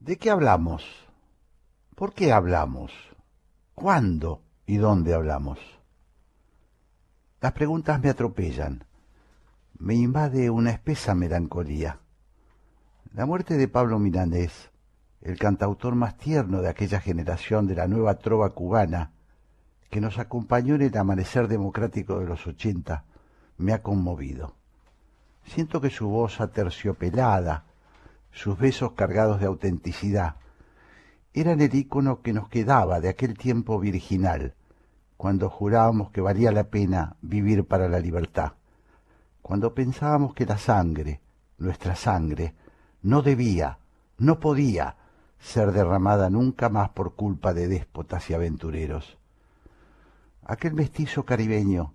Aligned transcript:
¿De 0.00 0.16
qué 0.16 0.30
hablamos? 0.30 0.84
¿Por 1.96 2.14
qué 2.14 2.32
hablamos? 2.32 2.92
¿Cuándo 3.74 4.42
y 4.64 4.76
dónde 4.76 5.12
hablamos? 5.12 5.58
Las 7.40 7.52
preguntas 7.52 8.00
me 8.00 8.08
atropellan. 8.08 8.84
Me 9.76 9.94
invade 9.94 10.50
una 10.50 10.70
espesa 10.70 11.16
melancolía. 11.16 11.98
La 13.12 13.26
muerte 13.26 13.56
de 13.56 13.66
Pablo 13.66 13.98
Milanés, 13.98 14.70
el 15.20 15.36
cantautor 15.36 15.96
más 15.96 16.16
tierno 16.16 16.62
de 16.62 16.68
aquella 16.68 17.00
generación 17.00 17.66
de 17.66 17.74
la 17.74 17.88
nueva 17.88 18.18
trova 18.18 18.50
cubana, 18.50 19.10
que 19.90 20.00
nos 20.00 20.18
acompañó 20.18 20.76
en 20.76 20.82
el 20.82 20.96
amanecer 20.96 21.48
democrático 21.48 22.20
de 22.20 22.26
los 22.26 22.46
ochenta, 22.46 23.04
me 23.56 23.72
ha 23.72 23.82
conmovido. 23.82 24.54
Siento 25.44 25.80
que 25.80 25.90
su 25.90 26.08
voz 26.08 26.40
aterciopelada, 26.40 27.64
sus 28.38 28.56
besos 28.56 28.92
cargados 28.92 29.40
de 29.40 29.46
autenticidad, 29.46 30.36
eran 31.34 31.60
el 31.60 31.74
ícono 31.74 32.22
que 32.22 32.32
nos 32.32 32.48
quedaba 32.48 33.00
de 33.00 33.08
aquel 33.08 33.36
tiempo 33.36 33.80
virginal, 33.80 34.54
cuando 35.16 35.50
jurábamos 35.50 36.12
que 36.12 36.20
valía 36.20 36.52
la 36.52 36.70
pena 36.70 37.16
vivir 37.20 37.66
para 37.66 37.88
la 37.88 37.98
libertad, 37.98 38.52
cuando 39.42 39.74
pensábamos 39.74 40.34
que 40.34 40.46
la 40.46 40.56
sangre, 40.56 41.20
nuestra 41.58 41.96
sangre, 41.96 42.54
no 43.02 43.22
debía, 43.22 43.78
no 44.18 44.38
podía 44.38 44.94
ser 45.40 45.72
derramada 45.72 46.30
nunca 46.30 46.68
más 46.68 46.90
por 46.90 47.16
culpa 47.16 47.52
de 47.52 47.66
déspotas 47.66 48.30
y 48.30 48.34
aventureros. 48.34 49.18
Aquel 50.44 50.74
mestizo 50.74 51.24
caribeño 51.24 51.92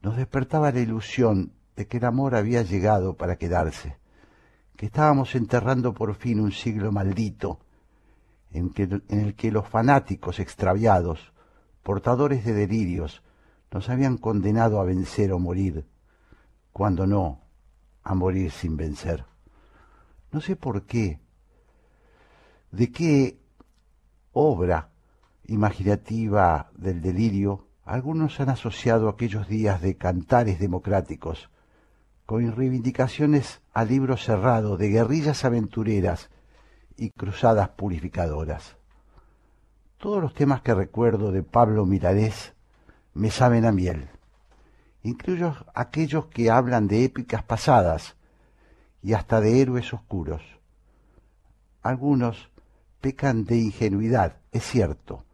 nos 0.00 0.16
despertaba 0.16 0.72
la 0.72 0.80
ilusión 0.80 1.52
de 1.76 1.86
que 1.86 1.98
el 1.98 2.06
amor 2.06 2.36
había 2.36 2.62
llegado 2.62 3.18
para 3.18 3.36
quedarse, 3.36 3.98
que 4.76 4.86
estábamos 4.86 5.34
enterrando 5.34 5.94
por 5.94 6.14
fin 6.14 6.40
un 6.40 6.52
siglo 6.52 6.92
maldito 6.92 7.60
en, 8.50 8.72
en 8.76 9.20
el 9.20 9.34
que 9.34 9.50
los 9.50 9.68
fanáticos 9.68 10.40
extraviados, 10.40 11.32
portadores 11.82 12.44
de 12.44 12.52
delirios, 12.52 13.22
nos 13.70 13.88
habían 13.88 14.18
condenado 14.18 14.80
a 14.80 14.84
vencer 14.84 15.32
o 15.32 15.38
morir, 15.38 15.86
cuando 16.72 17.06
no, 17.06 17.40
a 18.04 18.14
morir 18.14 18.50
sin 18.52 18.76
vencer. 18.76 19.24
No 20.30 20.40
sé 20.40 20.54
por 20.56 20.82
qué, 20.86 21.18
de 22.70 22.90
qué 22.90 23.38
obra 24.32 24.90
imaginativa 25.46 26.70
del 26.76 27.00
delirio 27.00 27.68
algunos 27.84 28.40
han 28.40 28.48
asociado 28.48 29.08
aquellos 29.08 29.46
días 29.46 29.80
de 29.82 29.96
cantares 29.96 30.58
democráticos 30.58 31.50
con 32.26 32.50
reivindicaciones 32.52 33.60
a 33.74 33.84
libro 33.84 34.16
cerrado 34.16 34.76
de 34.76 34.88
guerrillas 34.88 35.44
aventureras 35.44 36.30
y 36.96 37.10
cruzadas 37.10 37.70
purificadoras. 37.70 38.76
Todos 39.98 40.22
los 40.22 40.32
temas 40.32 40.62
que 40.62 40.74
recuerdo 40.74 41.32
de 41.32 41.42
Pablo 41.42 41.84
Milanés 41.84 42.54
me 43.14 43.30
saben 43.30 43.64
a 43.64 43.72
miel, 43.72 44.08
incluyo 45.02 45.56
aquellos 45.74 46.26
que 46.26 46.50
hablan 46.50 46.86
de 46.86 47.04
épicas 47.04 47.42
pasadas 47.42 48.16
y 49.02 49.14
hasta 49.14 49.40
de 49.40 49.60
héroes 49.60 49.92
oscuros. 49.92 50.42
Algunos 51.82 52.50
pecan 53.00 53.44
de 53.44 53.56
ingenuidad, 53.58 54.36
es 54.52 54.62
cierto, 54.64 55.24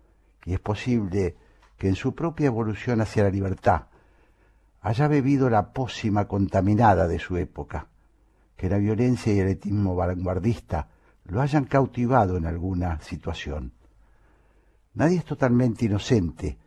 y 0.46 0.54
es 0.54 0.60
posible 0.60 1.36
que 1.76 1.88
en 1.88 1.94
su 1.94 2.14
propia 2.14 2.46
evolución 2.46 3.02
hacia 3.02 3.22
la 3.22 3.30
libertad 3.30 3.82
haya 4.80 5.08
bebido 5.08 5.50
la 5.50 5.72
pócima 5.72 6.26
contaminada 6.26 7.06
de 7.06 7.18
su 7.18 7.36
época, 7.36 7.89
que 8.60 8.68
la 8.68 8.76
violencia 8.76 9.32
y 9.32 9.38
el 9.38 9.48
etismo 9.48 9.96
vanguardista 9.96 10.88
lo 11.24 11.40
hayan 11.40 11.64
cautivado 11.64 12.36
en 12.36 12.44
alguna 12.44 13.00
situación. 13.00 13.72
Nadie 14.92 15.16
es 15.16 15.24
totalmente 15.24 15.86
inocente 15.86 16.58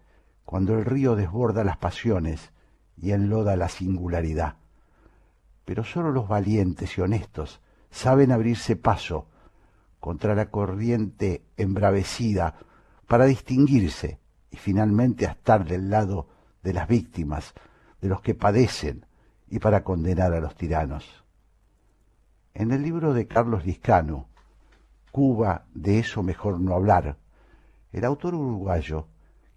cuando 0.43 0.73
el 0.73 0.85
río 0.85 1.15
desborda 1.15 1.63
las 1.63 1.77
pasiones 1.77 2.51
y 2.97 3.11
enloda 3.11 3.55
la 3.57 3.69
singularidad. 3.69 4.55
Pero 5.65 5.83
sólo 5.83 6.11
los 6.11 6.27
valientes 6.27 6.97
y 6.97 7.01
honestos 7.01 7.61
saben 7.91 8.31
abrirse 8.31 8.75
paso 8.75 9.27
contra 9.99 10.33
la 10.33 10.49
corriente 10.49 11.43
embravecida 11.57 12.55
para 13.07 13.25
distinguirse 13.25 14.17
y 14.49 14.57
finalmente 14.57 15.25
estar 15.25 15.63
del 15.63 15.91
lado 15.91 16.27
de 16.63 16.73
las 16.73 16.87
víctimas, 16.87 17.53
de 18.01 18.09
los 18.09 18.19
que 18.21 18.33
padecen 18.33 19.05
y 19.47 19.59
para 19.59 19.83
condenar 19.83 20.33
a 20.33 20.39
los 20.39 20.55
tiranos. 20.55 21.22
En 22.55 22.71
el 22.71 22.83
libro 22.83 23.13
de 23.13 23.27
Carlos 23.27 23.65
Liscano, 23.65 24.27
Cuba, 25.11 25.65
de 25.73 25.99
eso 25.99 26.21
mejor 26.21 26.59
no 26.59 26.75
hablar, 26.75 27.17
el 27.91 28.05
autor 28.05 28.35
uruguayo, 28.35 29.07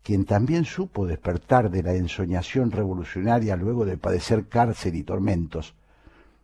quien 0.02 0.24
también 0.24 0.64
supo 0.64 1.06
despertar 1.06 1.70
de 1.70 1.82
la 1.82 1.94
ensoñación 1.94 2.70
revolucionaria 2.70 3.56
luego 3.56 3.84
de 3.84 3.98
padecer 3.98 4.48
cárcel 4.48 4.94
y 4.94 5.02
tormentos, 5.02 5.74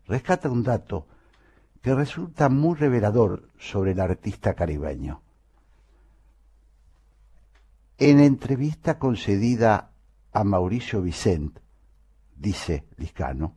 rescata 0.07 0.51
un 0.51 0.63
dato 0.63 1.07
que 1.81 1.95
resulta 1.95 2.49
muy 2.49 2.77
revelador 2.77 3.49
sobre 3.59 3.93
el 3.93 4.01
artista 4.01 4.55
caribeño. 4.55 5.23
En 7.99 8.21
entrevista 8.21 8.99
concedida 8.99 9.91
a 10.33 10.45
Mauricio 10.45 11.03
Vicent, 11.03 11.59
dice 12.37 12.85
Liscano, 12.97 13.55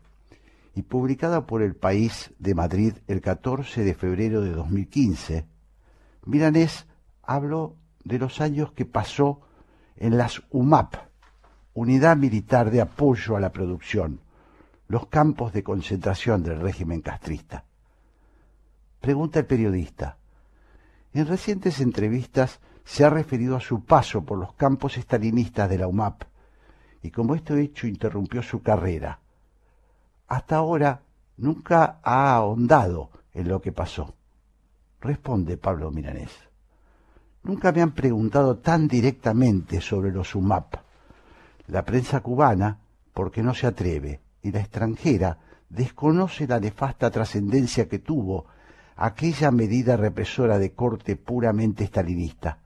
y 0.75 0.84
publicada 0.84 1.47
por 1.47 1.62
El 1.62 1.75
País 1.75 2.34
de 2.38 2.53
Madrid 2.53 2.94
el 3.08 3.22
14 3.22 3.84
de 3.84 3.94
febrero 3.94 4.41
de 4.41 4.52
2015, 4.52 5.47
Milanés 6.25 6.86
habló 7.24 7.78
de 8.03 8.19
los 8.19 8.41
años 8.41 8.74
que 8.74 8.85
pasó 8.85 9.41
en 9.96 10.18
las 10.18 10.44
UMAP, 10.52 10.96
Unidad 11.74 12.18
Militar 12.18 12.72
de 12.72 12.81
Apoyo 12.81 13.38
a 13.38 13.40
la 13.40 13.53
Producción, 13.53 14.19
los 14.90 15.08
campos 15.08 15.53
de 15.53 15.64
concentración 15.64 16.44
del 16.44 16.59
régimen 16.59 17.02
castrista. 17.02 17.64
Pregunta 19.00 19.40
el 19.40 19.46
periodista. 19.46 20.18
En 21.14 21.25
recientes 21.25 21.80
entrevistas 21.80 22.59
se 22.84 23.06
ha 23.06 23.09
referido 23.09 23.56
a 23.56 23.62
su 23.62 23.85
paso 23.85 24.25
por 24.25 24.38
los 24.38 24.53
campos 24.53 24.97
estalinistas 24.97 25.69
de 25.69 25.78
la 25.78 25.88
UMAP 25.88 26.24
y 27.02 27.12
como 27.12 27.34
este 27.34 27.59
hecho 27.62 27.88
interrumpió 27.88 28.44
su 28.44 28.62
carrera. 28.62 29.19
Hasta 30.28 30.58
ahora 30.58 31.02
nunca 31.38 32.00
ha 32.03 32.36
ahondado 32.36 33.12
en 33.34 33.47
lo 33.47 33.62
que 33.62 33.72
pasó. 33.72 34.16
Responde 35.02 35.58
Pablo 35.58 35.91
Milanés. 35.91 36.31
Nunca 37.44 37.72
me 37.72 37.81
han 37.81 37.91
preguntado 37.91 38.58
tan 38.58 38.88
directamente 38.88 39.81
sobre 39.81 40.12
los 40.12 40.34
UMAP. 40.34 40.75
La 41.68 41.85
prensa 41.85 42.22
cubana, 42.22 42.80
porque 43.14 43.44
no 43.44 43.53
se 43.53 43.68
atreve, 43.68 44.22
y 44.41 44.52
la 44.52 44.62
extranjera 44.62 45.38
desconoce 45.69 46.47
la 46.47 46.59
nefasta 46.59 47.12
trascendencia 47.12 47.88
que 47.88 48.00
tuvo 48.00 48.46
aquella 48.96 49.52
medida 49.52 49.97
represora 49.97 50.58
de 50.58 50.74
corte 50.74 51.16
puramente 51.16 51.84
estalinista. 51.84 52.59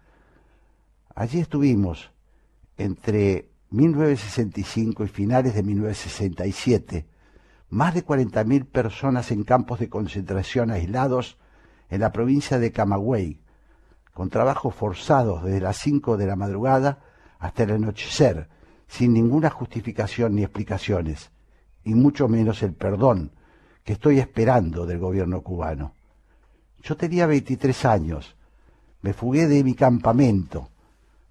Allí 1.16 1.40
estuvimos 1.40 2.12
entre 2.78 3.50
1965 3.72 5.04
y 5.04 5.08
finales 5.08 5.54
de 5.54 5.64
1967, 5.64 7.06
más 7.70 7.94
de 7.94 8.06
40.000 8.06 8.66
personas 8.66 9.32
en 9.32 9.44
campos 9.44 9.80
de 9.80 9.90
concentración 9.90 10.72
aislados 10.72 11.38
en 11.90 12.02
la 12.02 12.12
provincia 12.12 12.60
de 12.60 12.72
Camagüey, 12.72 13.42
con 14.14 14.30
trabajos 14.30 14.76
forzados 14.76 15.44
desde 15.44 15.62
las 15.62 15.78
5 15.78 16.18
de 16.18 16.28
la 16.28 16.36
madrugada 16.36 17.00
hasta 17.40 17.64
el 17.64 17.72
anochecer, 17.72 18.50
sin 18.88 19.14
ninguna 19.14 19.50
justificación 19.50 20.36
ni 20.36 20.44
explicaciones, 20.44 21.32
y 21.84 21.94
mucho 21.94 22.28
menos 22.28 22.64
el 22.64 22.74
perdón 22.74 23.32
que 23.84 23.94
estoy 23.94 24.20
esperando 24.20 24.86
del 24.86 25.00
gobierno 25.00 25.42
cubano. 25.42 25.94
Yo 26.82 26.98
tenía 26.98 27.28
23 27.28 27.86
años, 27.86 28.36
me 29.02 29.14
fugué 29.14 29.48
de 29.48 29.64
mi 29.64 29.76
campamento, 29.76 30.70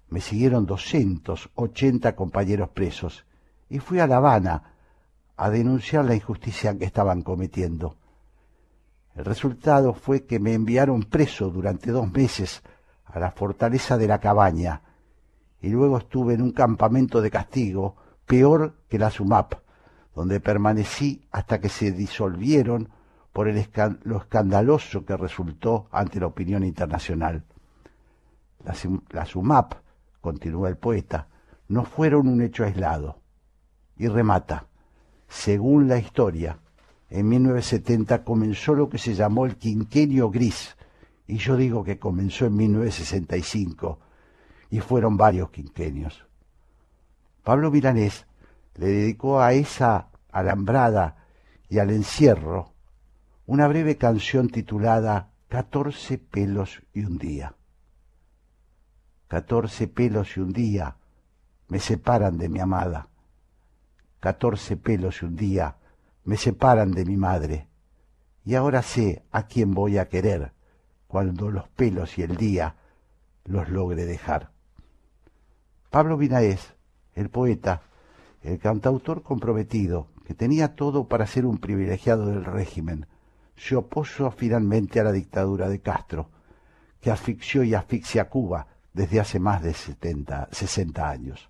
me 0.09 0.21
siguieron 0.21 0.65
280 0.65 2.15
compañeros 2.15 2.69
presos 2.69 3.25
y 3.69 3.79
fui 3.79 3.99
a 3.99 4.07
La 4.07 4.17
Habana 4.17 4.73
a 5.41 5.49
denunciar 5.49 6.03
la 6.03 6.15
injusticia 6.15 6.77
que 6.77 6.83
estaban 6.83 7.21
cometiendo. 7.21 7.95
El 9.15 9.23
resultado 9.23 9.93
fue 9.93 10.25
que 10.25 10.37
me 10.37 10.53
enviaron 10.53 11.03
preso 11.03 11.49
durante 11.49 11.91
dos 11.91 12.11
meses 12.11 12.61
a 13.05 13.19
la 13.19 13.31
fortaleza 13.31 13.97
de 13.97 14.07
la 14.07 14.19
cabaña 14.19 14.81
y 15.61 15.69
luego 15.69 15.97
estuve 15.97 16.33
en 16.33 16.41
un 16.41 16.51
campamento 16.51 17.21
de 17.21 17.31
castigo 17.31 17.95
peor 18.25 18.75
que 18.89 18.99
la 18.99 19.09
SUMAP, 19.09 19.53
donde 20.13 20.41
permanecí 20.41 21.25
hasta 21.31 21.61
que 21.61 21.69
se 21.69 21.93
disolvieron 21.93 22.89
por 23.31 23.47
el 23.47 23.65
lo 24.03 24.17
escandaloso 24.17 25.05
que 25.05 25.15
resultó 25.15 25.87
ante 25.91 26.19
la 26.19 26.27
opinión 26.27 26.65
internacional. 26.65 27.45
La, 28.65 29.25
SUMAP 29.25 29.73
continúa 30.19 30.67
el 30.67 30.75
poeta, 30.75 31.27
no 31.69 31.85
fueron 31.85 32.27
un 32.27 32.41
hecho 32.41 32.65
aislado. 32.65 33.21
Y 33.95 34.07
remata, 34.07 34.68
según 35.29 35.87
la 35.87 35.97
historia, 35.97 36.59
en 37.09 37.29
1970 37.29 38.23
comenzó 38.23 38.73
lo 38.73 38.89
que 38.89 38.97
se 38.97 39.13
llamó 39.13 39.45
el 39.45 39.55
quinquenio 39.55 40.29
gris 40.29 40.75
y 41.27 41.37
yo 41.37 41.55
digo 41.55 41.83
que 41.83 41.99
comenzó 41.99 42.47
en 42.47 42.55
1965 42.55 43.99
y 44.71 44.79
fueron 44.79 45.15
varios 45.15 45.51
quinquenios. 45.51 46.25
Pablo 47.43 47.71
Milanés 47.71 48.25
le 48.75 48.87
dedicó 48.87 49.39
a 49.39 49.53
esa 49.53 50.09
alambrada 50.31 51.17
y 51.69 51.79
al 51.79 51.91
encierro 51.91 52.73
una 53.45 53.67
breve 53.67 53.97
canción 53.97 54.49
titulada 54.49 55.29
Catorce 55.47 56.17
pelos 56.17 56.81
y 56.93 57.05
un 57.05 57.17
día. 57.17 57.55
Catorce 59.27 59.87
pelos 59.87 60.37
y 60.37 60.39
un 60.39 60.53
día 60.53 60.95
me 61.67 61.79
separan 61.79 62.37
de 62.37 62.49
mi 62.49 62.59
amada. 62.59 63.08
Catorce 64.19 64.77
pelos 64.77 65.21
y 65.21 65.25
un 65.25 65.35
día 65.35 65.77
me 66.25 66.37
separan 66.37 66.91
de 66.91 67.05
mi 67.05 67.17
madre. 67.17 67.67
Y 68.43 68.55
ahora 68.55 68.81
sé 68.81 69.23
a 69.31 69.47
quién 69.47 69.73
voy 69.73 69.97
a 69.97 70.09
querer 70.09 70.53
cuando 71.07 71.49
los 71.49 71.67
pelos 71.69 72.17
y 72.17 72.23
el 72.23 72.35
día 72.35 72.75
los 73.45 73.69
logre 73.69 74.05
dejar. 74.05 74.51
Pablo 75.89 76.17
Vinaez, 76.17 76.75
el 77.15 77.29
poeta, 77.29 77.81
el 78.43 78.59
cantautor 78.59 79.23
comprometido, 79.23 80.07
que 80.25 80.35
tenía 80.35 80.75
todo 80.75 81.07
para 81.07 81.25
ser 81.25 81.45
un 81.45 81.57
privilegiado 81.57 82.27
del 82.27 82.45
régimen, 82.45 83.07
se 83.55 83.75
opuso 83.75 84.29
finalmente 84.31 84.99
a 84.99 85.03
la 85.03 85.11
dictadura 85.11 85.67
de 85.67 85.81
Castro, 85.81 86.29
que 87.01 87.09
asfixió 87.09 87.63
y 87.63 87.73
asfixia 87.73 88.23
a 88.23 88.29
Cuba 88.29 88.67
desde 88.93 89.19
hace 89.19 89.39
más 89.39 89.63
de 89.63 89.73
70, 89.73 90.49
60 90.51 91.09
años. 91.09 91.49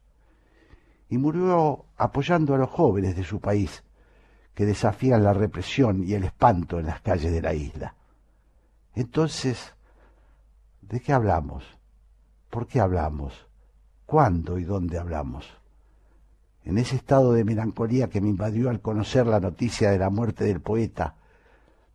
Y 1.09 1.17
murió 1.17 1.85
apoyando 1.97 2.56
a 2.56 2.57
los 2.57 2.69
jóvenes 2.69 3.15
de 3.15 3.23
su 3.23 3.39
país, 3.39 3.83
que 4.53 4.65
desafían 4.65 5.23
la 5.23 5.33
represión 5.33 6.03
y 6.03 6.13
el 6.13 6.23
espanto 6.23 6.79
en 6.79 6.85
las 6.85 7.01
calles 7.01 7.31
de 7.31 7.41
la 7.41 7.53
isla. 7.53 7.95
Entonces, 8.94 9.73
¿de 10.81 11.00
qué 11.00 11.13
hablamos? 11.13 11.63
¿Por 12.50 12.67
qué 12.67 12.79
hablamos? 12.79 13.47
¿Cuándo 14.06 14.57
y 14.57 14.63
dónde 14.63 14.97
hablamos? 14.97 15.47
En 16.63 16.77
ese 16.77 16.97
estado 16.97 17.33
de 17.33 17.45
melancolía 17.45 18.09
que 18.09 18.21
me 18.21 18.29
invadió 18.29 18.69
al 18.69 18.81
conocer 18.81 19.25
la 19.27 19.39
noticia 19.39 19.91
de 19.91 20.00
la 20.00 20.09
muerte 20.09 20.44
del 20.44 20.61
poeta, 20.61 21.15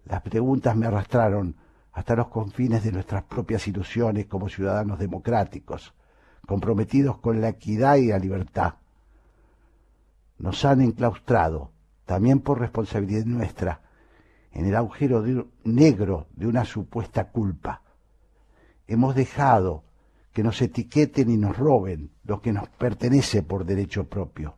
las 0.07 0.23
preguntas 0.23 0.75
me 0.77 0.87
arrastraron 0.87 1.57
hasta 1.93 2.17
los 2.17 2.29
confines 2.29 2.83
de 2.83 2.93
nuestras 2.93 3.25
propias 3.25 3.67
ilusiones 3.69 4.27
como 4.27 4.49
ciudadanos 4.49 4.99
democráticos, 4.99 5.95
comprometidos 6.47 7.19
con 7.19 7.41
la 7.41 7.51
equidad 7.51 7.97
y 7.97 8.09
la 8.09 8.19
libertad. 8.19 8.75
Nos 10.39 10.65
han 10.65 10.81
enclaustrado, 10.81 11.71
también 12.05 12.41
por 12.41 12.61
responsabilidad 12.61 13.25
nuestra, 13.25 13.81
en 14.53 14.67
el 14.67 14.77
agujero 14.77 15.25
negro 15.65 16.29
de 16.35 16.47
una 16.47 16.65
supuesta 16.65 17.31
culpa. 17.31 17.83
Hemos 18.87 19.15
dejado 19.15 19.85
que 20.33 20.43
nos 20.43 20.61
etiqueten 20.61 21.31
y 21.31 21.37
nos 21.37 21.57
roben 21.57 22.11
lo 22.25 22.41
que 22.41 22.53
nos 22.53 22.69
pertenece 22.69 23.43
por 23.43 23.65
derecho 23.65 24.09
propio. 24.09 24.57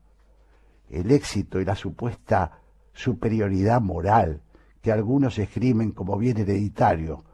El 0.88 1.10
éxito 1.10 1.60
y 1.60 1.64
la 1.64 1.74
supuesta 1.74 2.60
superioridad 2.92 3.80
moral 3.80 4.42
que 4.80 4.92
algunos 4.92 5.38
escriben 5.38 5.92
como 5.92 6.16
bien 6.16 6.38
hereditario 6.38 7.24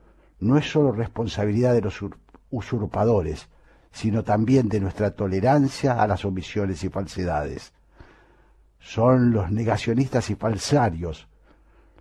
no 0.40 0.58
es 0.58 0.70
sólo 0.70 0.90
responsabilidad 0.90 1.72
de 1.74 1.82
los 1.82 2.00
usurpadores, 2.50 3.48
sino 3.92 4.24
también 4.24 4.68
de 4.68 4.80
nuestra 4.80 5.12
tolerancia 5.12 6.02
a 6.02 6.06
las 6.06 6.24
omisiones 6.24 6.82
y 6.82 6.88
falsedades. 6.88 7.72
Son 8.82 9.32
los 9.32 9.50
negacionistas 9.50 10.28
y 10.30 10.34
falsarios 10.34 11.28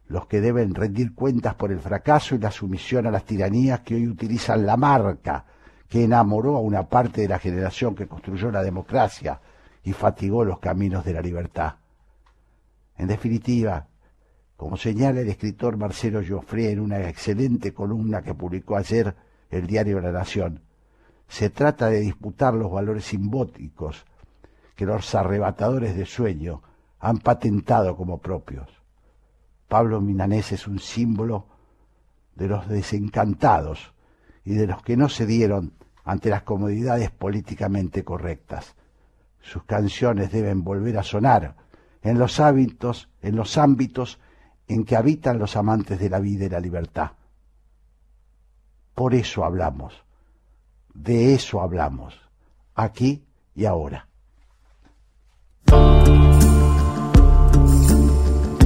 los 0.07 0.27
que 0.27 0.41
deben 0.41 0.75
rendir 0.75 1.15
cuentas 1.15 1.55
por 1.55 1.71
el 1.71 1.79
fracaso 1.79 2.35
y 2.35 2.39
la 2.39 2.51
sumisión 2.51 3.07
a 3.07 3.11
las 3.11 3.23
tiranías 3.23 3.79
que 3.79 3.95
hoy 3.95 4.07
utilizan 4.07 4.65
la 4.65 4.75
marca 4.75 5.45
que 5.87 6.03
enamoró 6.03 6.57
a 6.57 6.59
una 6.59 6.89
parte 6.89 7.21
de 7.21 7.29
la 7.29 7.39
generación 7.39 7.95
que 7.95 8.07
construyó 8.07 8.51
la 8.51 8.61
democracia 8.61 9.39
y 9.83 9.93
fatigó 9.93 10.43
los 10.43 10.59
caminos 10.59 11.05
de 11.05 11.13
la 11.13 11.21
libertad. 11.21 11.75
En 12.97 13.07
definitiva, 13.07 13.87
como 14.57 14.75
señala 14.75 15.21
el 15.21 15.29
escritor 15.29 15.77
Marcelo 15.77 16.21
Joffre 16.27 16.71
en 16.71 16.81
una 16.81 17.07
excelente 17.07 17.73
columna 17.73 18.21
que 18.21 18.33
publicó 18.33 18.75
ayer 18.75 19.15
el 19.49 19.65
diario 19.65 20.01
La 20.01 20.11
Nación, 20.11 20.61
se 21.27 21.49
trata 21.49 21.89
de 21.89 22.01
disputar 22.01 22.53
los 22.53 22.69
valores 22.69 23.05
simbólicos 23.05 24.05
que 24.75 24.85
los 24.85 25.15
arrebatadores 25.15 25.95
de 25.95 26.05
sueño 26.05 26.61
han 27.01 27.17
patentado 27.17 27.97
como 27.97 28.19
propios. 28.19 28.69
Pablo 29.67 29.99
Minanés 30.01 30.51
es 30.51 30.67
un 30.67 30.79
símbolo 30.79 31.47
de 32.35 32.47
los 32.47 32.67
desencantados 32.69 33.93
y 34.45 34.53
de 34.53 34.67
los 34.67 34.81
que 34.83 34.95
no 34.95 35.09
se 35.09 35.25
dieron 35.25 35.73
ante 36.03 36.29
las 36.29 36.43
comodidades 36.43 37.11
políticamente 37.11 38.03
correctas. 38.03 38.75
Sus 39.41 39.63
canciones 39.63 40.31
deben 40.31 40.63
volver 40.63 40.97
a 40.97 41.03
sonar 41.03 41.55
en 42.03 42.19
los 42.19 42.39
hábitos, 42.39 43.09
en 43.21 43.35
los 43.35 43.57
ámbitos 43.57 44.19
en 44.67 44.85
que 44.85 44.95
habitan 44.95 45.39
los 45.39 45.55
amantes 45.55 45.99
de 45.99 46.09
la 46.09 46.19
vida 46.19 46.45
y 46.45 46.49
la 46.49 46.59
libertad. 46.59 47.11
Por 48.93 49.15
eso 49.15 49.43
hablamos, 49.43 50.03
de 50.93 51.33
eso 51.33 51.61
hablamos, 51.61 52.19
aquí 52.75 53.25
y 53.55 53.65
ahora. 53.65 54.10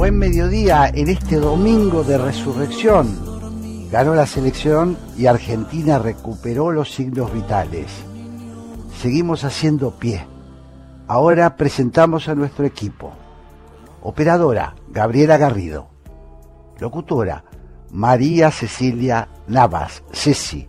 Buen 0.00 0.16
mediodía 0.16 0.88
en 0.88 1.10
este 1.10 1.36
domingo 1.36 2.02
de 2.04 2.16
resurrección. 2.16 3.06
Ganó 3.90 4.14
la 4.14 4.26
selección 4.26 4.96
y 5.18 5.26
Argentina 5.26 5.98
recuperó 5.98 6.72
los 6.72 6.90
signos 6.90 7.30
vitales. 7.34 7.88
Seguimos 8.98 9.44
haciendo 9.44 9.90
pie 9.98 10.24
Ahora 11.06 11.54
presentamos 11.54 12.30
a 12.30 12.34
nuestro 12.34 12.64
equipo. 12.64 13.12
Operadora, 14.00 14.74
Gabriela 14.88 15.36
Garrido. 15.36 15.90
Locutora, 16.78 17.44
María 17.90 18.50
Cecilia 18.50 19.28
Navas, 19.48 20.02
Ceci. 20.14 20.66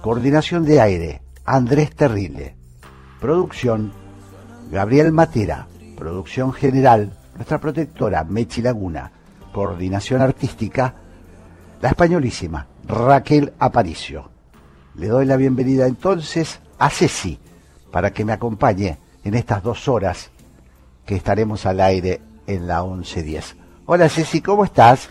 Coordinación 0.00 0.64
de 0.64 0.80
aire, 0.80 1.22
Andrés 1.44 1.94
Terrile. 1.94 2.56
Producción, 3.20 3.92
Gabriel 4.70 5.12
Matera. 5.12 5.66
Producción 5.94 6.54
general, 6.54 7.18
nuestra 7.34 7.58
protectora, 7.58 8.24
Mechi 8.24 8.62
Laguna. 8.62 9.10
Coordinación 9.52 10.22
artística, 10.22 10.94
la 11.80 11.88
españolísima, 11.90 12.66
Raquel 12.86 13.52
Aparicio. 13.58 14.30
Le 14.94 15.08
doy 15.08 15.26
la 15.26 15.36
bienvenida 15.36 15.86
entonces 15.86 16.60
a 16.78 16.88
Ceci 16.88 17.38
para 17.90 18.12
que 18.12 18.24
me 18.24 18.32
acompañe 18.32 18.98
en 19.24 19.34
estas 19.34 19.62
dos 19.62 19.88
horas 19.88 20.30
que 21.04 21.16
estaremos 21.16 21.66
al 21.66 21.80
aire 21.80 22.20
en 22.46 22.66
la 22.66 22.82
1110. 22.82 23.56
Hola 23.86 24.08
Ceci, 24.08 24.40
¿cómo 24.40 24.64
estás? 24.64 25.08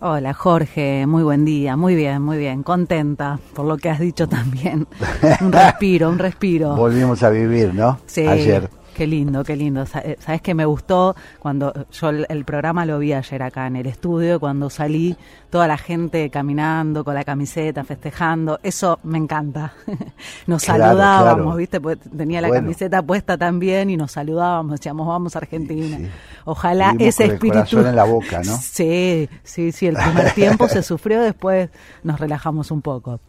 Hola 0.00 0.34
Jorge, 0.34 1.06
muy 1.06 1.22
buen 1.22 1.44
día, 1.44 1.76
muy 1.76 1.94
bien, 1.94 2.20
muy 2.20 2.36
bien, 2.36 2.62
contenta 2.62 3.38
por 3.54 3.64
lo 3.64 3.76
que 3.76 3.88
has 3.88 4.00
dicho 4.00 4.28
también. 4.28 4.86
Un 5.40 5.52
respiro, 5.52 6.10
un 6.10 6.18
respiro. 6.18 6.76
Volvimos 6.76 7.22
a 7.22 7.30
vivir, 7.30 7.72
¿no? 7.72 8.00
Sí. 8.06 8.26
Ayer. 8.26 8.68
Qué 8.94 9.08
lindo, 9.08 9.42
qué 9.42 9.56
lindo. 9.56 9.84
Eh, 10.04 10.16
Sabes 10.20 10.40
que 10.40 10.54
me 10.54 10.64
gustó 10.64 11.16
cuando 11.40 11.72
yo 11.90 12.08
el, 12.10 12.44
programa 12.44 12.86
lo 12.86 13.00
vi 13.00 13.12
ayer 13.12 13.42
acá 13.42 13.66
en 13.66 13.74
el 13.74 13.86
estudio, 13.86 14.38
cuando 14.38 14.70
salí, 14.70 15.16
toda 15.50 15.66
la 15.66 15.76
gente 15.76 16.30
caminando 16.30 17.02
con 17.04 17.14
la 17.14 17.24
camiseta, 17.24 17.82
festejando. 17.82 18.60
Eso 18.62 19.00
me 19.02 19.18
encanta. 19.18 19.72
nos 20.46 20.62
saludábamos, 20.62 21.56
¿viste? 21.56 21.80
Pues 21.80 21.98
tenía 22.16 22.40
la 22.40 22.50
camiseta 22.50 23.02
puesta 23.02 23.36
también 23.36 23.90
y 23.90 23.96
nos 23.96 24.12
saludábamos, 24.12 24.78
decíamos, 24.78 25.08
vamos 25.08 25.34
a 25.34 25.40
Argentina. 25.40 25.98
Ojalá 26.44 26.94
ese 26.98 27.24
espíritu. 27.24 27.80
en 27.80 27.96
la 27.96 28.04
boca, 28.04 28.42
¿no? 28.44 28.56
Sí, 28.62 29.28
sí, 29.42 29.72
sí. 29.72 29.86
El 29.86 29.96
primer 29.96 30.32
tiempo 30.32 30.68
se 30.68 30.82
sufrió, 30.82 31.20
después 31.20 31.68
nos 32.04 32.20
relajamos 32.20 32.70
un 32.70 32.80
poco 32.80 33.20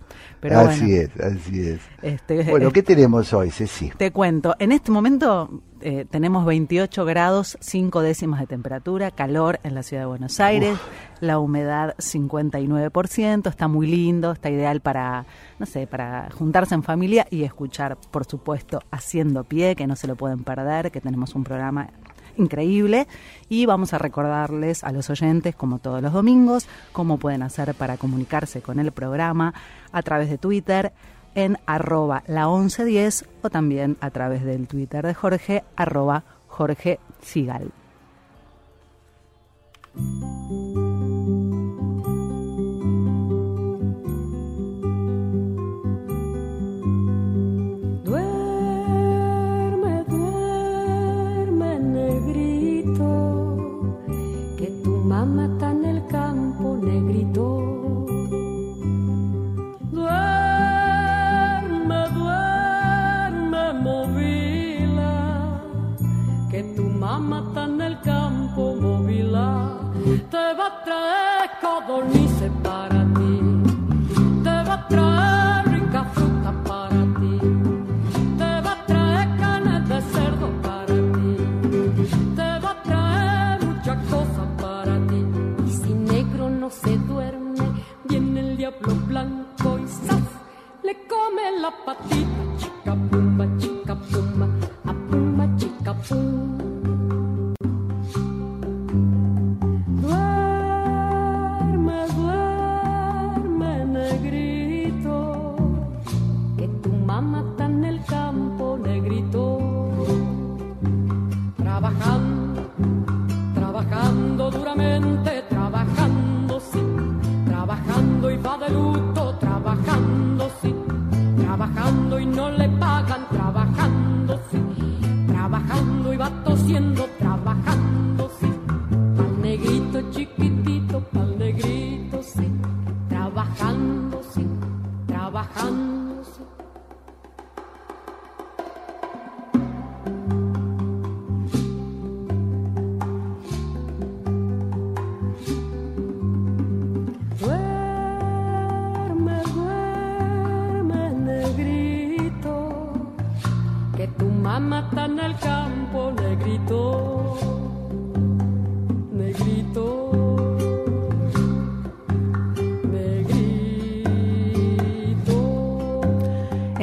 así 0.53 0.95
es, 0.95 1.09
así 1.19 1.69
es. 1.69 1.79
Este, 2.05 2.43
bueno, 2.43 2.71
¿qué 2.71 2.83
tenemos 2.83 3.33
hoy, 3.33 3.49
Ceci? 3.49 3.89
Te 3.97 4.11
cuento. 4.11 4.55
En 4.59 4.71
este 4.71 4.91
momento 4.91 5.63
eh, 5.81 6.05
tenemos 6.07 6.45
28 6.45 7.03
grados, 7.03 7.57
5 7.61 8.01
décimas 8.01 8.41
de 8.41 8.45
temperatura, 8.45 9.09
calor 9.09 9.59
en 9.63 9.73
la 9.73 9.81
ciudad 9.81 10.03
de 10.03 10.05
Buenos 10.05 10.39
Aires, 10.39 10.77
la 11.19 11.39
humedad 11.39 11.95
59%, 11.97 13.49
está 13.49 13.67
muy 13.67 13.87
lindo, 13.87 14.33
está 14.33 14.51
ideal 14.51 14.81
para, 14.81 15.25
no 15.57 15.65
sé, 15.65 15.87
para 15.87 16.29
juntarse 16.29 16.75
en 16.75 16.83
familia 16.83 17.25
y 17.31 17.41
escuchar, 17.41 17.97
por 18.11 18.25
supuesto, 18.25 18.83
haciendo 18.91 19.43
pie, 19.43 19.75
que 19.75 19.87
no 19.87 19.95
se 19.95 20.05
lo 20.05 20.15
pueden 20.15 20.43
perder, 20.43 20.91
que 20.91 21.01
tenemos 21.01 21.33
un 21.33 21.43
programa 21.43 21.89
increíble 22.37 23.07
y 23.49 23.65
vamos 23.65 23.93
a 23.93 23.97
recordarles 23.97 24.83
a 24.83 24.91
los 24.91 25.09
oyentes, 25.09 25.55
como 25.55 25.79
todos 25.79 26.03
los 26.03 26.13
domingos, 26.13 26.67
cómo 26.91 27.17
pueden 27.17 27.41
hacer 27.41 27.73
para 27.73 27.97
comunicarse 27.97 28.61
con 28.61 28.79
el 28.79 28.91
programa 28.91 29.55
a 29.91 30.01
través 30.03 30.29
de 30.29 30.37
Twitter 30.37 30.93
en 31.35 31.57
arroba 31.65 32.23
la 32.27 32.47
1110 32.47 33.25
o 33.43 33.49
también 33.49 33.97
a 33.99 34.09
través 34.09 34.43
del 34.43 34.67
Twitter 34.67 35.05
de 35.05 35.13
Jorge 35.13 35.63
arroba 35.75 36.23
Jorge 36.47 36.99
Sigal. 37.21 37.71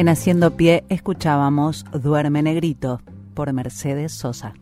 En 0.03 0.09
Haciendo 0.09 0.57
Pie 0.57 0.83
escuchábamos 0.89 1.85
Duerme 1.93 2.43
Negrito 2.43 3.01
por 3.35 3.53
Mercedes 3.53 4.11
Sosa. 4.11 4.53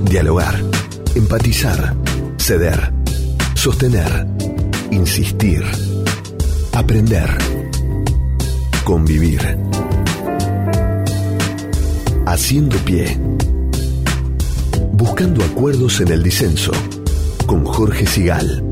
Dialogar, 0.05 0.63
empatizar, 1.15 1.95
ceder, 2.39 2.93
sostener, 3.55 4.27
insistir, 4.91 5.63
aprender, 6.73 7.37
convivir. 8.85 9.59
Haciendo 12.27 12.77
pie. 12.79 13.19
Buscando 14.93 15.45
acuerdos 15.45 16.01
en 16.01 16.09
el 16.09 16.23
disenso. 16.23 16.73
Jorge 17.75 18.07
Sigal. 18.07 18.63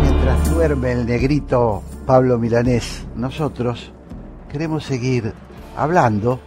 Mientras 0.00 0.50
duerme 0.50 0.92
el 0.92 1.04
negrito 1.04 1.82
Pablo 2.06 2.38
Milanés, 2.38 3.04
nosotros 3.14 3.92
queremos 4.50 4.84
seguir 4.84 5.34
hablando 5.76 6.40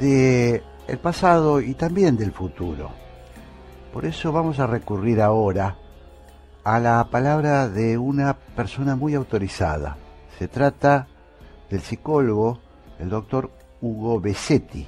de 0.00 0.64
el 0.88 0.98
pasado 0.98 1.60
y 1.60 1.74
también 1.74 2.16
del 2.16 2.32
futuro. 2.32 2.90
Por 3.92 4.04
eso 4.04 4.32
vamos 4.32 4.58
a 4.58 4.66
recurrir 4.66 5.22
ahora 5.22 5.76
a 6.64 6.80
la 6.80 7.06
palabra 7.12 7.68
de 7.68 7.96
una 7.96 8.34
persona 8.34 8.96
muy 8.96 9.14
autorizada. 9.14 9.96
Se 10.36 10.48
trata 10.48 11.06
de 11.06 11.19
del 11.70 11.80
psicólogo, 11.80 12.60
el 12.98 13.08
doctor 13.08 13.50
Hugo 13.80 14.20
Besetti. 14.20 14.86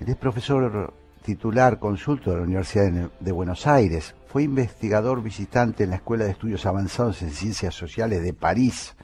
Él 0.00 0.08
es 0.08 0.16
profesor 0.16 0.92
titular 1.22 1.78
consulto 1.78 2.30
de 2.30 2.36
la 2.36 2.42
Universidad 2.42 3.10
de 3.18 3.32
Buenos 3.32 3.66
Aires. 3.66 4.14
Fue 4.26 4.42
investigador 4.42 5.22
visitante 5.22 5.84
en 5.84 5.90
la 5.90 5.96
Escuela 5.96 6.24
de 6.24 6.32
Estudios 6.32 6.66
Avanzados 6.66 7.22
en 7.22 7.30
Ciencias 7.30 7.74
Sociales 7.74 8.22
de 8.22 8.34
París 8.34 8.96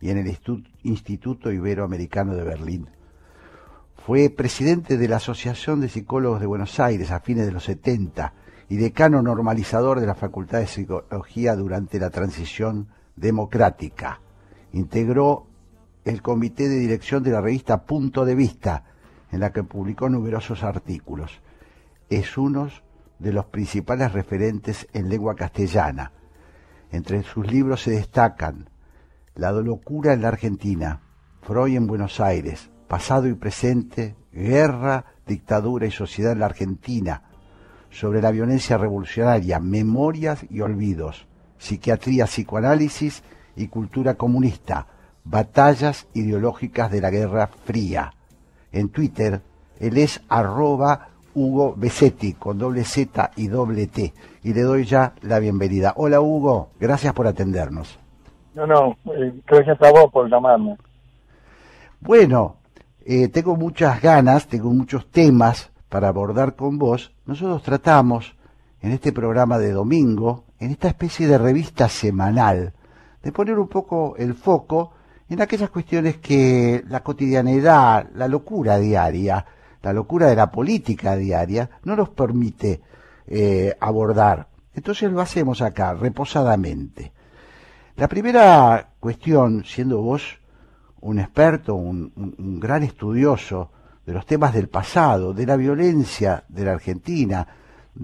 y 0.00 0.08
en 0.10 0.18
el 0.18 0.36
Instituto 0.82 1.52
Iberoamericano 1.52 2.34
de 2.34 2.42
Berlín. 2.42 2.88
Fue 4.06 4.30
presidente 4.30 4.96
de 4.96 5.08
la 5.08 5.16
Asociación 5.16 5.80
de 5.80 5.90
Psicólogos 5.90 6.40
de 6.40 6.46
Buenos 6.46 6.80
Aires 6.80 7.10
a 7.10 7.20
fines 7.20 7.44
de 7.44 7.52
los 7.52 7.64
70 7.64 8.32
y 8.70 8.76
decano 8.76 9.20
normalizador 9.20 10.00
de 10.00 10.06
la 10.06 10.14
Facultad 10.14 10.60
de 10.60 10.66
Psicología 10.66 11.54
durante 11.54 12.00
la 12.00 12.08
transición 12.08 12.88
democrática. 13.14 14.20
Integró 14.72 15.49
el 16.04 16.22
comité 16.22 16.68
de 16.68 16.78
dirección 16.78 17.22
de 17.22 17.30
la 17.30 17.40
revista 17.40 17.84
Punto 17.84 18.24
de 18.24 18.34
Vista, 18.34 18.84
en 19.30 19.40
la 19.40 19.52
que 19.52 19.62
publicó 19.62 20.08
numerosos 20.08 20.62
artículos 20.62 21.40
es 22.10 22.36
uno 22.36 22.68
de 23.20 23.32
los 23.32 23.46
principales 23.46 24.12
referentes 24.12 24.88
en 24.92 25.08
lengua 25.08 25.36
castellana. 25.36 26.12
Entre 26.90 27.22
sus 27.22 27.50
libros 27.50 27.82
se 27.82 27.92
destacan 27.92 28.68
La 29.36 29.52
locura 29.52 30.12
en 30.12 30.22
la 30.22 30.28
Argentina, 30.28 31.00
Freud 31.40 31.76
en 31.76 31.86
Buenos 31.86 32.20
Aires, 32.20 32.70
Pasado 32.88 33.28
y 33.28 33.34
Presente, 33.34 34.16
Guerra, 34.32 35.04
Dictadura 35.24 35.86
y 35.86 35.92
Sociedad 35.92 36.32
en 36.32 36.40
la 36.40 36.46
Argentina, 36.46 37.22
sobre 37.90 38.20
la 38.20 38.32
violencia 38.32 38.76
revolucionaria, 38.76 39.60
Memorias 39.60 40.44
y 40.50 40.60
Olvidos, 40.60 41.28
Psiquiatría, 41.58 42.26
Psicoanálisis 42.26 43.22
y 43.54 43.68
Cultura 43.68 44.14
Comunista, 44.14 44.86
Batallas 45.30 46.08
Ideológicas 46.12 46.90
de 46.90 47.00
la 47.00 47.08
Guerra 47.08 47.46
Fría. 47.46 48.12
En 48.72 48.88
Twitter, 48.88 49.40
él 49.78 49.96
es 49.96 50.20
arroba 50.28 51.06
Hugo 51.34 51.72
Besetti, 51.76 52.32
con 52.32 52.58
doble 52.58 52.82
Z 52.82 53.30
y 53.36 53.46
doble 53.46 53.86
T. 53.86 54.12
Y 54.42 54.52
le 54.52 54.62
doy 54.62 54.84
ya 54.84 55.12
la 55.22 55.38
bienvenida. 55.38 55.94
Hola 55.96 56.20
Hugo, 56.20 56.70
gracias 56.80 57.14
por 57.14 57.28
atendernos. 57.28 57.96
No, 58.54 58.66
no, 58.66 58.96
eh, 59.14 59.40
gracias 59.46 59.80
a 59.80 59.92
vos 59.92 60.10
por 60.12 60.28
llamarme. 60.28 60.76
Bueno, 62.00 62.56
eh, 63.04 63.28
tengo 63.28 63.54
muchas 63.54 64.02
ganas, 64.02 64.48
tengo 64.48 64.70
muchos 64.70 65.12
temas 65.12 65.70
para 65.88 66.08
abordar 66.08 66.56
con 66.56 66.76
vos. 66.76 67.14
Nosotros 67.24 67.62
tratamos 67.62 68.34
en 68.82 68.90
este 68.90 69.12
programa 69.12 69.58
de 69.58 69.70
domingo, 69.70 70.42
en 70.58 70.72
esta 70.72 70.88
especie 70.88 71.28
de 71.28 71.38
revista 71.38 71.88
semanal, 71.88 72.72
de 73.22 73.30
poner 73.30 73.60
un 73.60 73.68
poco 73.68 74.16
el 74.16 74.34
foco 74.34 74.94
en 75.30 75.40
aquellas 75.40 75.70
cuestiones 75.70 76.18
que 76.18 76.84
la 76.88 77.02
cotidianidad, 77.02 78.10
la 78.14 78.28
locura 78.28 78.78
diaria, 78.78 79.44
la 79.82 79.92
locura 79.92 80.26
de 80.26 80.36
la 80.36 80.50
política 80.50 81.16
diaria 81.16 81.70
no 81.84 81.96
nos 81.96 82.10
permite 82.10 82.82
eh, 83.26 83.74
abordar. 83.80 84.48
Entonces 84.74 85.10
lo 85.10 85.20
hacemos 85.20 85.62
acá, 85.62 85.94
reposadamente. 85.94 87.12
La 87.96 88.08
primera 88.08 88.90
cuestión, 88.98 89.64
siendo 89.64 90.02
vos 90.02 90.38
un 91.00 91.18
experto, 91.18 91.76
un, 91.76 92.12
un, 92.16 92.60
gran 92.60 92.82
estudioso 92.82 93.70
de 94.04 94.12
los 94.12 94.26
temas 94.26 94.52
del 94.52 94.68
pasado, 94.68 95.32
de 95.32 95.46
la 95.46 95.56
violencia 95.56 96.44
de 96.48 96.64
la 96.64 96.72
Argentina, 96.72 97.46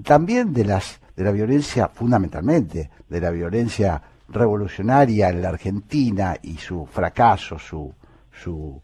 también 0.02 0.52
de 0.52 0.64
las 0.64 1.00
de 1.16 1.24
la 1.24 1.32
violencia 1.32 1.88
fundamentalmente, 1.88 2.90
de 3.08 3.20
la 3.20 3.30
violencia 3.30 4.02
revolucionaria 4.28 5.28
en 5.28 5.42
la 5.42 5.50
Argentina 5.50 6.36
y 6.42 6.56
su 6.58 6.86
fracaso, 6.86 7.58
su, 7.58 7.94
su 8.30 8.82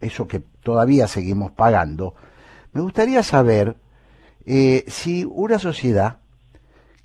eso 0.00 0.28
que 0.28 0.40
todavía 0.40 1.08
seguimos 1.08 1.52
pagando, 1.52 2.14
me 2.72 2.80
gustaría 2.80 3.22
saber 3.22 3.76
eh, 4.44 4.84
si 4.88 5.24
una 5.24 5.58
sociedad 5.58 6.18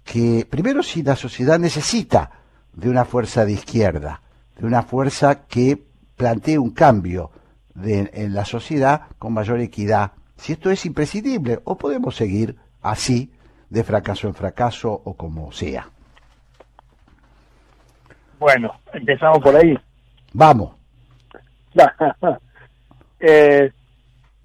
que, 0.03 0.47
primero, 0.49 0.83
si 0.83 1.03
la 1.03 1.15
sociedad 1.15 1.59
necesita 1.59 2.31
de 2.73 2.89
una 2.89 3.05
fuerza 3.05 3.45
de 3.45 3.53
izquierda, 3.53 4.21
de 4.57 4.65
una 4.65 4.83
fuerza 4.83 5.45
que 5.45 5.85
plantee 6.15 6.57
un 6.57 6.71
cambio 6.71 7.31
en 7.81 8.33
la 8.33 8.43
sociedad 8.43 9.03
con 9.17 9.33
mayor 9.33 9.61
equidad, 9.61 10.13
si 10.35 10.53
esto 10.53 10.69
es 10.69 10.85
imprescindible 10.85 11.61
o 11.63 11.77
podemos 11.77 12.15
seguir 12.15 12.57
así, 12.81 13.31
de 13.69 13.83
fracaso 13.83 14.27
en 14.27 14.33
fracaso 14.33 15.01
o 15.05 15.15
como 15.15 15.51
sea. 15.51 15.91
Bueno, 18.39 18.73
empezamos 18.93 19.39
por 19.39 19.55
ahí. 19.55 19.77
Vamos. 20.33 20.75
eh, 23.19 23.71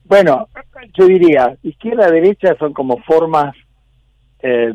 bueno, 0.04 0.48
yo 0.92 1.06
diría, 1.06 1.56
izquierda-derecha 1.62 2.56
son 2.58 2.72
como 2.72 2.98
formas 2.98 3.54
eh, 4.40 4.72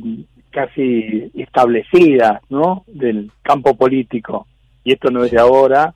casi 0.49 1.31
establecidas, 1.35 2.41
¿no? 2.49 2.83
Del 2.87 3.31
campo 3.41 3.75
político. 3.75 4.47
Y 4.83 4.93
esto 4.93 5.11
no 5.11 5.23
es 5.23 5.31
de 5.31 5.39
ahora. 5.39 5.93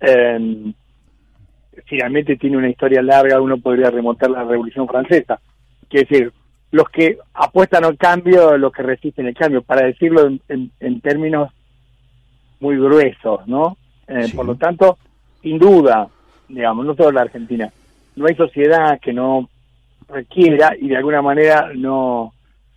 Eh, 0.00 0.72
finalmente 1.86 2.36
tiene 2.36 2.56
una 2.56 2.68
historia 2.68 3.02
larga, 3.02 3.40
uno 3.40 3.58
podría 3.58 3.90
remontar 3.90 4.30
la 4.30 4.44
Revolución 4.44 4.86
Francesa. 4.86 5.40
Quiere 5.88 6.06
decir, 6.08 6.32
los 6.70 6.88
que 6.88 7.18
apuestan 7.34 7.84
al 7.84 7.96
cambio, 7.96 8.56
los 8.56 8.72
que 8.72 8.82
resisten 8.82 9.26
el 9.26 9.34
cambio, 9.34 9.62
para 9.62 9.86
decirlo 9.86 10.30
en, 10.48 11.00
términos 11.00 11.52
muy 12.62 12.76
gruesos, 12.76 13.46
¿no? 13.46 13.76
Eh, 14.06 14.30
por 14.34 14.46
lo 14.46 14.54
tanto, 14.54 14.96
sin 15.42 15.58
duda, 15.58 16.08
digamos, 16.48 16.86
no 16.86 16.94
solo 16.94 17.10
la 17.10 17.22
Argentina, 17.22 17.70
no 18.14 18.26
hay 18.26 18.36
sociedad 18.36 19.00
que 19.00 19.12
no 19.12 19.48
requiera 20.08 20.74
y 20.78 20.88
de 20.88 20.96
alguna 20.96 21.20
manera 21.20 21.72
no 21.74 22.32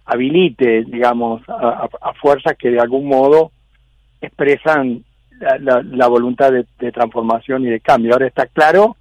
habilite, 0.06 0.84
digamos, 0.86 1.42
a, 1.48 2.14
fuerzas 2.20 2.58
que 2.58 2.72
de 2.72 2.80
algún 2.80 3.08
modo 3.08 3.52
expresan 4.22 5.04
la, 5.60 6.08
voluntad 6.08 6.52
de, 6.52 6.92
transformación 6.92 7.64
y 7.66 7.70
de 7.70 7.80
cambio. 7.80 8.14
Ahora 8.14 8.28
está 8.28 8.48
claro 8.48 8.96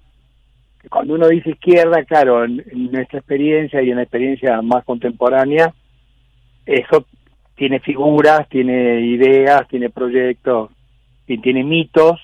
que 0.81 0.89
cuando 0.89 1.15
uno 1.15 1.27
dice 1.29 1.51
izquierda, 1.51 2.03
claro, 2.03 2.43
en, 2.43 2.63
nuestra 2.91 3.19
experiencia 3.19 3.81
y 3.81 3.89
en 3.89 3.97
la 3.97 4.03
experiencia 4.03 4.61
más 4.61 4.83
contemporánea, 4.83 5.73
eso 6.65 7.05
tiene 7.55 7.79
figuras, 7.79 8.47
tiene 8.49 9.01
ideas, 9.01 9.67
tiene 9.67 9.89
proyectos 9.89 10.71
y 11.27 11.37
tiene 11.39 11.63
mitos 11.63 12.19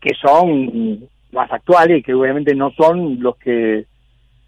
que 0.00 0.14
son 0.14 1.08
más 1.32 1.52
actuales 1.52 1.98
y 1.98 2.02
que 2.02 2.14
obviamente 2.14 2.54
no 2.54 2.70
son 2.72 3.20
los 3.20 3.36
que 3.36 3.84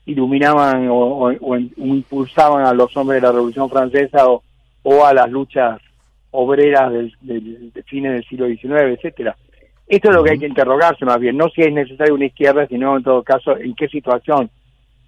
iluminaban 0.07 0.89
o, 0.91 1.31
impulsaban 1.77 2.67
a 2.67 2.73
los 2.73 2.97
hombres 2.97 3.21
de 3.21 3.27
la 3.27 3.33
Revolución 3.33 3.71
Francesa 3.71 4.29
o, 4.29 4.43
o 4.83 5.05
a 5.05 5.15
las 5.15 5.31
luchas 5.31 5.81
obreras 6.33 6.91
del, 6.93 7.73
de 7.73 7.83
fines 7.85 8.13
del 8.13 8.25
siglo 8.25 8.47
XIX, 8.47 8.97
etcétera. 8.97 9.37
Esto 9.87 10.09
es 10.09 10.17
lo 10.17 10.25
que 10.25 10.31
hay 10.31 10.39
que 10.39 10.47
interrogarse 10.47 11.05
más 11.05 11.21
bien, 11.21 11.37
no 11.37 11.49
si 11.51 11.61
es 11.61 11.73
necesaria 11.73 12.15
una 12.15 12.25
izquierda, 12.25 12.67
sino 12.67 12.97
en 12.97 13.03
todo 13.03 13.23
caso 13.23 13.57
en 13.57 13.75
qué 13.75 13.89
situación 13.89 14.51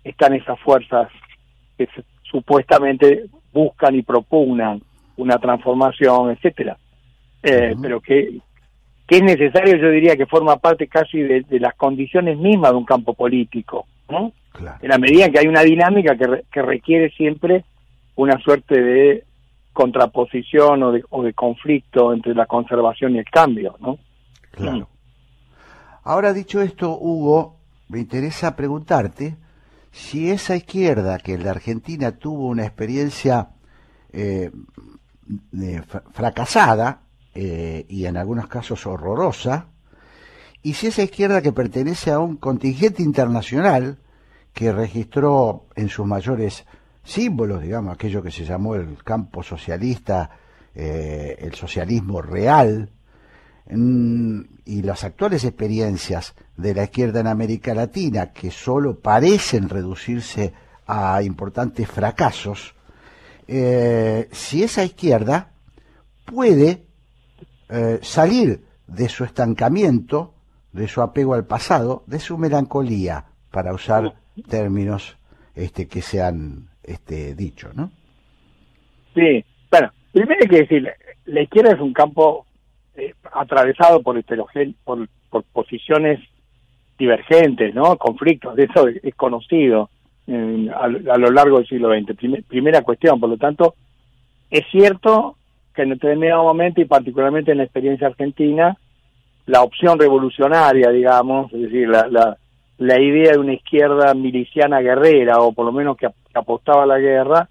están 0.04 0.34
esas 0.34 0.60
fuerzas 0.60 1.08
que 1.78 1.88
supuestamente 2.22 3.24
buscan 3.52 3.94
y 3.94 4.02
propugnan 4.02 4.82
una 5.16 5.38
transformación, 5.38 6.30
etcétera. 6.30 6.76
Eh, 7.44 7.74
Pero 7.80 8.00
que 8.00 8.40
que 9.06 9.16
es 9.16 9.22
necesario, 9.22 9.76
yo 9.76 9.90
diría 9.90 10.16
que 10.16 10.26
forma 10.26 10.56
parte 10.56 10.88
casi 10.88 11.20
de, 11.20 11.44
las 11.60 11.74
condiciones 11.74 12.38
mismas 12.38 12.70
de 12.70 12.76
un 12.78 12.84
campo 12.84 13.12
político, 13.12 13.86
¿no? 14.08 14.32
En 14.80 14.88
la 14.88 14.98
medida 14.98 15.26
en 15.26 15.32
que 15.32 15.40
hay 15.40 15.46
una 15.46 15.62
dinámica 15.62 16.16
que, 16.16 16.62
requiere 16.62 17.10
siempre 17.10 17.64
una 18.14 18.38
suerte 18.38 18.80
de 18.80 19.24
contraposición 19.72 20.82
o 20.84 20.92
de, 20.92 21.04
o 21.10 21.22
de, 21.22 21.34
conflicto 21.34 22.12
entre 22.12 22.34
la 22.34 22.46
conservación 22.46 23.16
y 23.16 23.18
el 23.18 23.24
cambio, 23.24 23.76
¿no? 23.80 23.98
Claro. 24.52 24.88
Ahora 26.04 26.32
dicho 26.32 26.62
esto, 26.62 26.96
Hugo, 26.98 27.56
me 27.88 27.98
interesa 27.98 28.54
preguntarte 28.54 29.36
si 29.90 30.30
esa 30.30 30.56
izquierda 30.56 31.18
que 31.18 31.34
en 31.34 31.44
la 31.44 31.50
Argentina 31.50 32.12
tuvo 32.12 32.46
una 32.46 32.64
experiencia 32.64 33.48
eh, 34.12 34.50
fracasada, 36.12 37.03
eh, 37.34 37.84
y 37.88 38.06
en 38.06 38.16
algunos 38.16 38.48
casos 38.48 38.86
horrorosa, 38.86 39.68
y 40.62 40.74
si 40.74 40.86
esa 40.86 41.02
izquierda 41.02 41.42
que 41.42 41.52
pertenece 41.52 42.10
a 42.10 42.18
un 42.18 42.36
contingente 42.36 43.02
internacional 43.02 43.98
que 44.54 44.72
registró 44.72 45.66
en 45.76 45.88
sus 45.88 46.06
mayores 46.06 46.64
símbolos, 47.02 47.62
digamos, 47.62 47.94
aquello 47.94 48.22
que 48.22 48.30
se 48.30 48.44
llamó 48.44 48.74
el 48.74 49.02
campo 49.04 49.42
socialista, 49.42 50.30
eh, 50.74 51.36
el 51.38 51.54
socialismo 51.54 52.22
real, 52.22 52.88
mm, 53.68 54.40
y 54.64 54.82
las 54.82 55.04
actuales 55.04 55.44
experiencias 55.44 56.34
de 56.56 56.74
la 56.74 56.84
izquierda 56.84 57.20
en 57.20 57.26
América 57.26 57.74
Latina, 57.74 58.32
que 58.32 58.50
solo 58.50 58.98
parecen 59.00 59.68
reducirse 59.68 60.54
a 60.86 61.22
importantes 61.22 61.88
fracasos, 61.88 62.74
eh, 63.46 64.28
si 64.32 64.62
esa 64.62 64.84
izquierda 64.84 65.50
puede 66.24 66.86
eh, 67.68 67.98
salir 68.02 68.60
de 68.86 69.08
su 69.08 69.24
estancamiento, 69.24 70.34
de 70.72 70.88
su 70.88 71.00
apego 71.00 71.34
al 71.34 71.46
pasado, 71.46 72.04
de 72.06 72.18
su 72.18 72.36
melancolía, 72.36 73.24
para 73.50 73.72
usar 73.72 74.14
términos 74.48 75.16
este, 75.54 75.86
que 75.86 76.02
se 76.02 76.20
han 76.20 76.68
este, 76.82 77.34
dicho, 77.34 77.70
¿no? 77.74 77.90
Sí, 79.14 79.44
bueno, 79.70 79.90
primero 80.12 80.40
hay 80.42 80.48
que 80.48 80.58
decir, 80.62 80.88
la 81.26 81.42
izquierda 81.42 81.72
es 81.72 81.80
un 81.80 81.92
campo 81.92 82.44
eh, 82.96 83.14
atravesado 83.32 84.02
por, 84.02 84.22
por, 84.84 85.08
por 85.30 85.44
posiciones 85.44 86.20
divergentes, 86.98 87.74
¿no? 87.74 87.96
Conflictos, 87.96 88.56
de 88.56 88.64
eso 88.64 88.88
es, 88.88 89.14
conocido 89.14 89.90
eh, 90.26 90.68
a, 90.74 90.84
a, 90.84 91.18
lo 91.18 91.30
largo 91.30 91.58
del 91.58 91.68
siglo 91.68 91.90
XX. 91.90 92.16
Primer, 92.16 92.44
primera 92.44 92.82
cuestión, 92.82 93.20
por 93.20 93.30
lo 93.30 93.36
tanto, 93.36 93.74
es 94.50 94.64
cierto 94.70 95.36
que 95.74 95.82
en 95.82 95.90
determinado 95.90 96.44
momento, 96.44 96.80
y 96.80 96.84
particularmente 96.84 97.52
en 97.52 97.58
la 97.58 97.64
experiencia 97.64 98.06
argentina, 98.06 98.76
la 99.46 99.62
opción 99.62 99.98
revolucionaria, 99.98 100.90
digamos, 100.90 101.52
es 101.52 101.62
decir, 101.62 101.88
la, 101.88 102.06
la, 102.08 102.36
la 102.78 103.00
idea 103.00 103.32
de 103.32 103.38
una 103.38 103.54
izquierda 103.54 104.14
miliciana 104.14 104.80
guerrera, 104.80 105.38
o 105.40 105.52
por 105.52 105.66
lo 105.66 105.72
menos 105.72 105.96
que, 105.96 106.06
que 106.08 106.38
apostaba 106.38 106.84
a 106.84 106.86
la 106.86 106.98
guerra, 106.98 107.48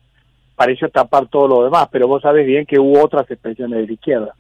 pareció 0.56 0.90
tapar 0.90 1.28
todo 1.28 1.48
lo 1.48 1.64
demás, 1.66 1.88
pero 1.92 2.08
vos 2.08 2.22
sabés 2.22 2.46
bien 2.46 2.66
que 2.66 2.80
hubo 2.80 3.04
otras 3.04 3.30
expresiones 3.30 3.80
de 3.80 3.88
la 3.88 3.94
izquierda, 3.94 4.34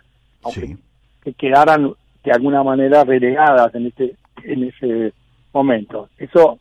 aunque 0.43 0.67
Sí. 0.67 0.77
que 1.23 1.33
quedaran 1.33 1.91
de 2.23 2.31
alguna 2.31 2.63
manera 2.63 3.03
relegadas 3.03 3.73
en 3.75 3.87
este 3.87 4.15
en 4.43 4.63
ese 4.63 5.13
momento. 5.53 6.09
Eso, 6.17 6.57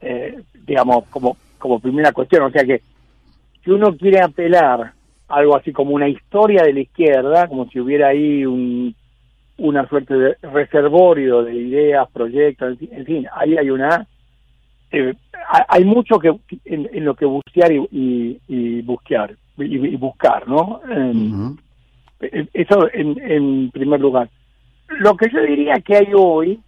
eh, 0.00 0.38
digamos, 0.66 1.04
como 1.08 1.36
como 1.58 1.80
primera 1.80 2.12
cuestión, 2.12 2.42
o 2.44 2.50
sea 2.50 2.64
que 2.64 2.80
si 3.64 3.70
uno 3.70 3.96
quiere 3.96 4.20
apelar 4.20 4.92
algo 5.28 5.56
así 5.56 5.72
como 5.72 5.92
una 5.92 6.08
historia 6.08 6.62
de 6.62 6.72
la 6.72 6.80
izquierda, 6.80 7.48
como 7.48 7.68
si 7.68 7.80
hubiera 7.80 8.08
ahí 8.08 8.44
un 8.44 8.94
una 9.58 9.88
suerte 9.88 10.14
de 10.14 10.36
reservorio 10.42 11.42
de 11.42 11.54
ideas, 11.54 12.06
proyectos, 12.12 12.76
en 12.90 13.06
fin, 13.06 13.26
ahí 13.34 13.56
hay 13.56 13.70
una 13.70 14.06
eh, 14.92 15.14
hay 15.68 15.84
mucho 15.84 16.18
que 16.18 16.28
en, 16.64 16.88
en, 16.92 17.04
lo 17.04 17.14
que 17.14 17.24
buscar 17.24 17.72
y, 17.72 17.78
y, 17.90 18.40
y 18.48 18.82
buscar 18.82 19.34
y, 19.58 19.64
y, 19.64 19.96
buscar, 19.96 20.46
¿no? 20.46 20.80
Uh 20.84 20.88
-huh. 20.88 21.58
Eso 22.52 22.88
en, 22.92 23.18
en, 23.20 23.70
primer 23.70 24.00
lugar. 24.00 24.28
Lo 24.88 25.16
que 25.16 25.28
yo 25.30 25.42
diría 25.42 25.80
que 25.80 25.96
hay 25.96 26.12
hoy, 26.14 26.60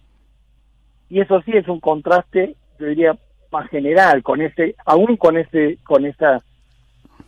y 1.09 1.19
eso 1.19 1.41
sí 1.41 1.51
es 1.53 1.67
un 1.67 1.79
contraste, 1.79 2.55
yo 2.79 2.85
diría 2.87 3.17
más 3.51 3.69
general, 3.69 4.21
con 4.21 4.41
ese, 4.41 4.75
aún 4.85 5.17
con 5.17 5.37
ese, 5.37 5.77
con 5.83 6.05
esa 6.05 6.41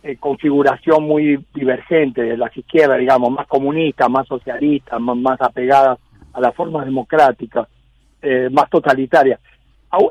eh, 0.02 0.16
configuración 0.16 1.04
muy 1.04 1.44
divergente 1.54 2.22
de 2.22 2.36
las 2.36 2.56
izquierdas, 2.56 2.98
digamos, 2.98 3.30
más 3.30 3.46
comunistas, 3.46 4.10
más 4.10 4.26
socialistas, 4.26 5.00
más, 5.00 5.16
más 5.16 5.40
apegadas 5.40 5.98
a 6.32 6.40
las 6.40 6.54
formas 6.54 6.84
democráticas, 6.84 7.68
eh, 8.20 8.48
más 8.50 8.68
totalitarias 8.70 9.40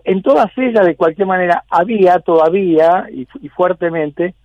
en 0.04 0.22
todas 0.22 0.52
ellas, 0.58 0.86
de 0.86 0.96
cualquier 0.96 1.28
manera, 1.28 1.64
había 1.70 2.20
todavía 2.20 3.08
y, 3.12 3.28
y, 3.42 3.50
fuertemente 3.50 4.36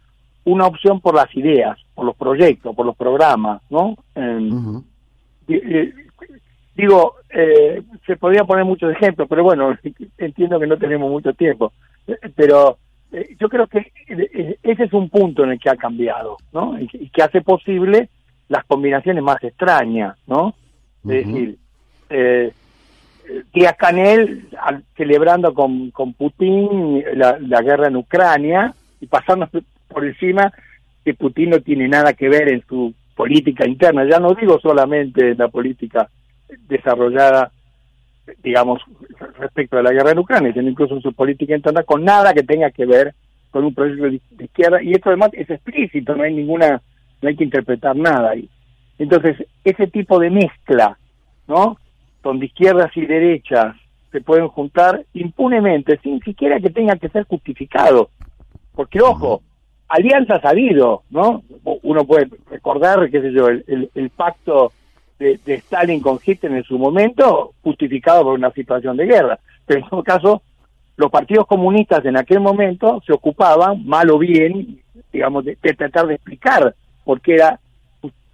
una 0.45 0.67
opción 0.67 1.01
por 1.01 1.15
las 1.15 1.35
ideas, 1.37 1.79
por 1.95 2.07
los 2.07 2.17
proyectos, 2.17 2.75
por 2.75 2.87
los 2.87 2.97
programas, 2.97 3.61
¿no? 3.69 3.97
Eh, 4.15 4.39
uh 4.51 4.83
-huh. 5.49 5.93
Digo, 6.75 7.15
eh, 7.31 7.83
se 8.07 8.17
podría 8.17 8.45
poner 8.45 8.65
muchos 8.65 8.93
ejemplos, 8.93 9.27
pero 9.29 9.43
bueno, 9.43 9.77
entiendo 10.19 10.61
que 10.61 10.67
no 10.67 10.77
tenemos 10.77 11.11
mucho 11.11 11.33
tiempo. 11.33 11.73
Pero 12.35 12.79
eh, 13.12 13.37
yo 13.38 13.49
creo 13.49 13.66
que 13.66 13.92
ese 14.62 14.85
es 14.85 14.92
un 14.92 15.09
punto 15.09 15.45
en 15.45 15.51
el 15.53 15.61
que 15.61 15.71
ha 15.71 15.77
cambiado, 15.77 16.37
¿no? 16.53 16.79
Y, 16.81 16.88
y 16.92 17.09
que 17.11 17.23
hace 17.23 17.40
posible 17.40 18.09
las 18.49 18.64
combinaciones 18.64 19.23
más 19.23 19.42
extrañas, 19.42 20.16
¿no? 20.27 20.55
Es 21.05 21.05
uh 21.05 21.09
-huh. 21.09 21.12
decir, 21.12 21.59
eh, 22.11 22.53
Díaz 23.53 23.77
Canel 23.77 24.49
celebrando 24.97 25.53
con, 25.53 25.90
con 25.90 26.12
Putin 26.14 27.03
la, 27.14 27.38
la, 27.40 27.61
guerra 27.62 27.88
en 27.88 27.97
Ucrania 27.97 28.75
y 29.01 29.07
pasando 29.07 29.49
por 29.88 30.05
encima 30.05 30.53
que 31.05 31.14
Putin 31.14 31.51
no 31.51 31.61
tiene 31.61 31.88
nada 31.88 32.12
que 32.12 32.29
ver 32.29 32.49
en 32.49 32.62
su 32.69 32.95
política 33.14 33.66
interna. 33.66 34.05
Ya 34.09 34.19
no 34.21 34.35
digo 34.35 34.61
solamente 34.61 35.31
en 35.31 35.38
la 35.38 35.49
política 35.49 36.09
desarrollada, 36.69 37.51
digamos, 38.43 38.83
respecto 39.39 39.79
a 39.79 39.83
la 39.83 39.93
guerra 39.93 40.12
en 40.12 40.19
Ucrania, 40.19 40.53
sino 40.53 40.69
incluso 40.69 40.95
en 40.95 41.03
su 41.03 41.12
política 41.12 41.55
interna 41.55 41.83
con 41.83 42.05
nada 42.05 42.35
que 42.35 42.43
tenga 42.43 42.71
que 42.71 42.87
ver 42.87 43.15
con 43.51 43.65
un 43.65 43.75
proyecto 43.75 44.05
de 44.37 44.45
izquierda. 44.45 44.83
Y 44.83 44.93
esto 44.93 45.11
además 45.11 45.31
es 45.33 45.49
explícito, 45.49 46.15
no 46.15 46.25
hay 46.25 46.35
ninguna, 46.35 46.81
no 47.23 47.29
hay 47.29 47.37
que 47.37 47.45
interpretar 47.45 47.97
nada 47.97 48.31
ahí. 48.31 48.49
Entonces, 48.99 49.37
ese 49.65 49.87
tipo 49.89 50.19
de 50.19 50.31
mezcla, 50.31 50.99
¿no? 51.47 51.79
donde 52.23 52.47
izquierdas 52.47 52.91
y 52.97 53.07
derechas 53.07 53.77
se 54.11 54.21
pueden 54.21 54.49
juntar 54.49 55.05
impunemente, 55.15 55.99
sin 56.03 56.21
siquiera 56.21 56.59
que 56.59 56.71
tenga 56.71 56.97
que 56.97 57.09
ser 57.09 57.25
justificado. 57.25 58.11
Porque, 58.75 59.01
ojo, 59.01 59.43
alianzas 59.89 60.45
ha 60.45 60.51
habido, 60.51 61.03
¿no? 61.11 61.43
Uno 61.83 62.05
puede 62.05 62.29
recordar, 62.51 63.09
qué 63.11 63.21
sé 63.21 63.33
yo, 63.33 63.49
el, 63.49 63.65
el, 63.69 63.91
el 63.95 64.11
pacto 64.11 64.73
de, 65.19 65.41
de, 65.45 65.55
Stalin 65.55 66.01
con 66.01 66.19
Hitler 66.25 66.53
en 66.53 66.65
su 66.65 66.79
momento, 66.79 67.53
justificado 67.63 68.25
por 68.25 68.35
una 68.35 68.51
situación 68.51 68.97
de 68.97 69.07
guerra. 69.07 69.39
Pero 69.65 69.81
en 69.81 69.89
todo 69.89 70.03
caso, 70.03 70.43
los 70.97 71.11
partidos 71.11 71.47
comunistas 71.47 72.05
en 72.05 72.17
aquel 72.17 72.41
momento 72.41 73.03
se 73.07 73.13
ocupaban, 73.13 73.87
mal 73.87 74.11
o 74.11 74.19
bien, 74.19 74.81
digamos, 75.13 75.45
de, 75.45 75.57
de 75.63 75.75
tratar 75.75 76.07
de 76.07 76.15
explicar 76.15 76.75
por 77.05 77.21
qué 77.21 77.35
era, 77.35 77.61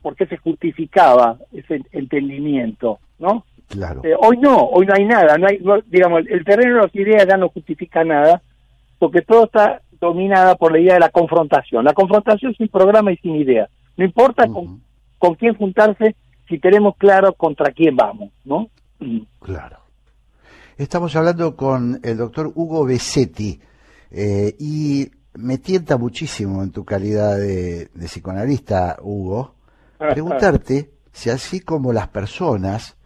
por 0.00 0.16
qué 0.16 0.26
se 0.26 0.36
justificaba 0.36 1.36
ese 1.52 1.82
entendimiento, 1.92 2.98
¿no? 3.18 3.44
Claro. 3.68 4.02
Eh, 4.04 4.14
hoy 4.18 4.36
no, 4.38 4.64
hoy 4.64 4.86
no 4.86 4.94
hay 4.94 5.04
nada, 5.04 5.38
no 5.38 5.46
hay, 5.46 5.58
no, 5.58 5.80
digamos, 5.86 6.22
el 6.28 6.44
terreno 6.44 6.76
de 6.76 6.82
las 6.82 6.94
ideas 6.94 7.26
ya 7.26 7.36
no 7.36 7.48
justifica 7.48 8.04
nada, 8.04 8.42
porque 8.98 9.22
todo 9.22 9.44
está 9.44 9.80
dominada 9.98 10.56
por 10.56 10.72
la 10.72 10.80
idea 10.80 10.94
de 10.94 11.00
la 11.00 11.08
confrontación. 11.08 11.84
La 11.84 11.94
confrontación 11.94 12.54
sin 12.54 12.68
programa 12.68 13.12
y 13.12 13.16
sin 13.18 13.36
idea. 13.36 13.68
No 13.96 14.04
importa 14.04 14.44
uh 14.44 14.48
-huh. 14.48 14.54
con, 14.54 14.82
con, 15.18 15.34
quién 15.36 15.54
juntarse 15.54 16.16
si 16.48 16.58
tenemos 16.58 16.96
claro 16.96 17.32
contra 17.34 17.72
quién 17.72 17.96
vamos, 17.96 18.30
¿no? 18.44 18.68
Claro. 19.40 19.78
Estamos 20.76 21.14
hablando 21.16 21.56
con 21.56 22.00
el 22.02 22.16
doctor 22.16 22.52
Hugo 22.54 22.84
Besetti 22.84 23.60
eh, 24.10 24.54
y 24.58 25.10
me 25.34 25.58
tienta 25.58 25.96
muchísimo 25.96 26.62
en 26.62 26.70
tu 26.70 26.84
calidad 26.84 27.36
de, 27.36 27.88
de 27.94 28.06
psicoanalista, 28.06 28.98
Hugo, 29.02 29.54
preguntarte 29.98 30.90
si 31.12 31.30
así 31.30 31.60
como 31.60 31.92
las 31.92 32.08
personas 32.08 32.96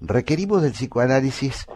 requerimos 0.00 0.62
del 0.62 0.72
psicoanálisis 0.72 1.66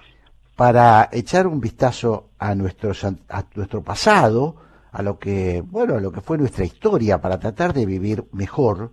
para 0.57 1.09
echar 1.13 1.47
un 1.47 1.61
vistazo 1.61 2.31
a 2.39 2.55
nuestro, 2.55 2.93
a 3.29 3.45
nuestro 3.55 3.83
pasado, 3.83 4.57
a 4.93 5.03
lo 5.03 5.19
que, 5.19 5.63
bueno, 5.63 5.97
a 5.97 6.01
lo 6.01 6.13
que 6.13 6.21
fue 6.21 6.39
nuestra 6.39 6.65
historia, 6.65 7.21
para 7.21 7.39
tratar 7.39 7.73
de 7.73 7.87
vivir 7.87 8.25
mejor, 8.33 8.93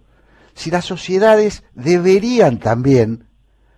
si 0.60 0.70
las 0.70 0.84
sociedades 0.84 1.64
deberían 1.74 2.60
también 2.60 3.30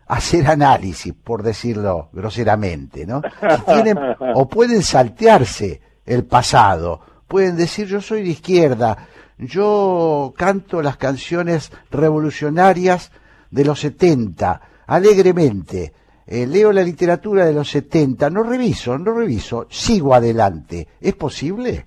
hacer 0.08 0.48
análisis, 0.48 1.14
por 1.14 1.44
decirlo 1.44 2.10
groseramente, 2.12 3.06
¿no? 3.06 3.22
Si 3.40 3.72
tienen, 3.72 4.00
o 4.34 4.48
pueden 4.48 4.82
saltearse 4.82 5.80
el 6.08 6.26
pasado, 6.26 7.00
pueden 7.28 7.56
decir 7.56 7.86
yo 7.86 8.02
soy 8.02 8.24
de 8.24 8.30
izquierda, 8.30 8.98
yo 9.38 10.34
canto 10.36 10.82
las 10.82 10.98
canciones 10.98 11.72
revolucionarias 11.92 13.12
de 13.52 13.64
los 13.64 13.80
70, 13.80 14.62
alegremente, 14.88 15.94
eh, 16.26 16.48
leo 16.48 16.72
la 16.72 16.82
literatura 16.82 17.46
de 17.46 17.54
los 17.54 17.70
70, 17.70 18.28
no 18.32 18.42
reviso, 18.42 18.98
no 18.98 19.14
reviso, 19.14 19.68
sigo 19.70 20.16
adelante. 20.16 20.88
¿Es 21.00 21.14
posible? 21.14 21.86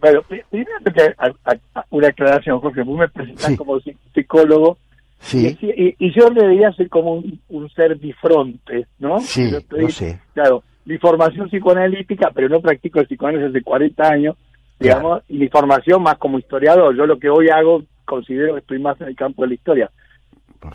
Bueno, 0.00 0.22
primero 0.22 0.70
una 1.90 2.08
aclaración, 2.08 2.60
Jorge, 2.60 2.82
vos 2.82 2.98
me 2.98 3.08
presentás 3.08 3.46
sí. 3.46 3.56
como 3.56 3.80
psicólogo 4.14 4.78
sí. 5.18 5.56
y, 5.60 5.94
y, 5.98 6.12
yo 6.12 6.30
debería 6.30 6.72
ser 6.72 6.88
como 6.88 7.14
un, 7.14 7.40
un 7.48 7.68
ser 7.70 7.96
bifronte, 7.96 8.86
¿no? 8.98 9.20
Sí, 9.20 9.50
estoy, 9.54 9.82
no 9.82 9.88
sé. 9.90 10.20
Claro, 10.32 10.62
mi 10.84 10.98
formación 10.98 11.48
psicoanalítica, 11.48 12.30
pero 12.34 12.48
no 12.48 12.60
practico 12.60 13.00
el 13.00 13.06
psicoanálisis 13.06 13.50
hace 13.50 13.62
40 13.62 14.08
años, 14.08 14.36
digamos, 14.78 15.10
claro. 15.18 15.24
y 15.28 15.38
mi 15.38 15.48
formación 15.48 16.02
más 16.02 16.16
como 16.18 16.38
historiador. 16.38 16.96
Yo 16.96 17.06
lo 17.06 17.18
que 17.18 17.28
hoy 17.28 17.48
hago 17.48 17.82
considero 18.04 18.54
que 18.54 18.60
estoy 18.60 18.78
más 18.78 19.00
en 19.00 19.08
el 19.08 19.16
campo 19.16 19.42
de 19.42 19.48
la 19.48 19.54
historia. 19.54 19.90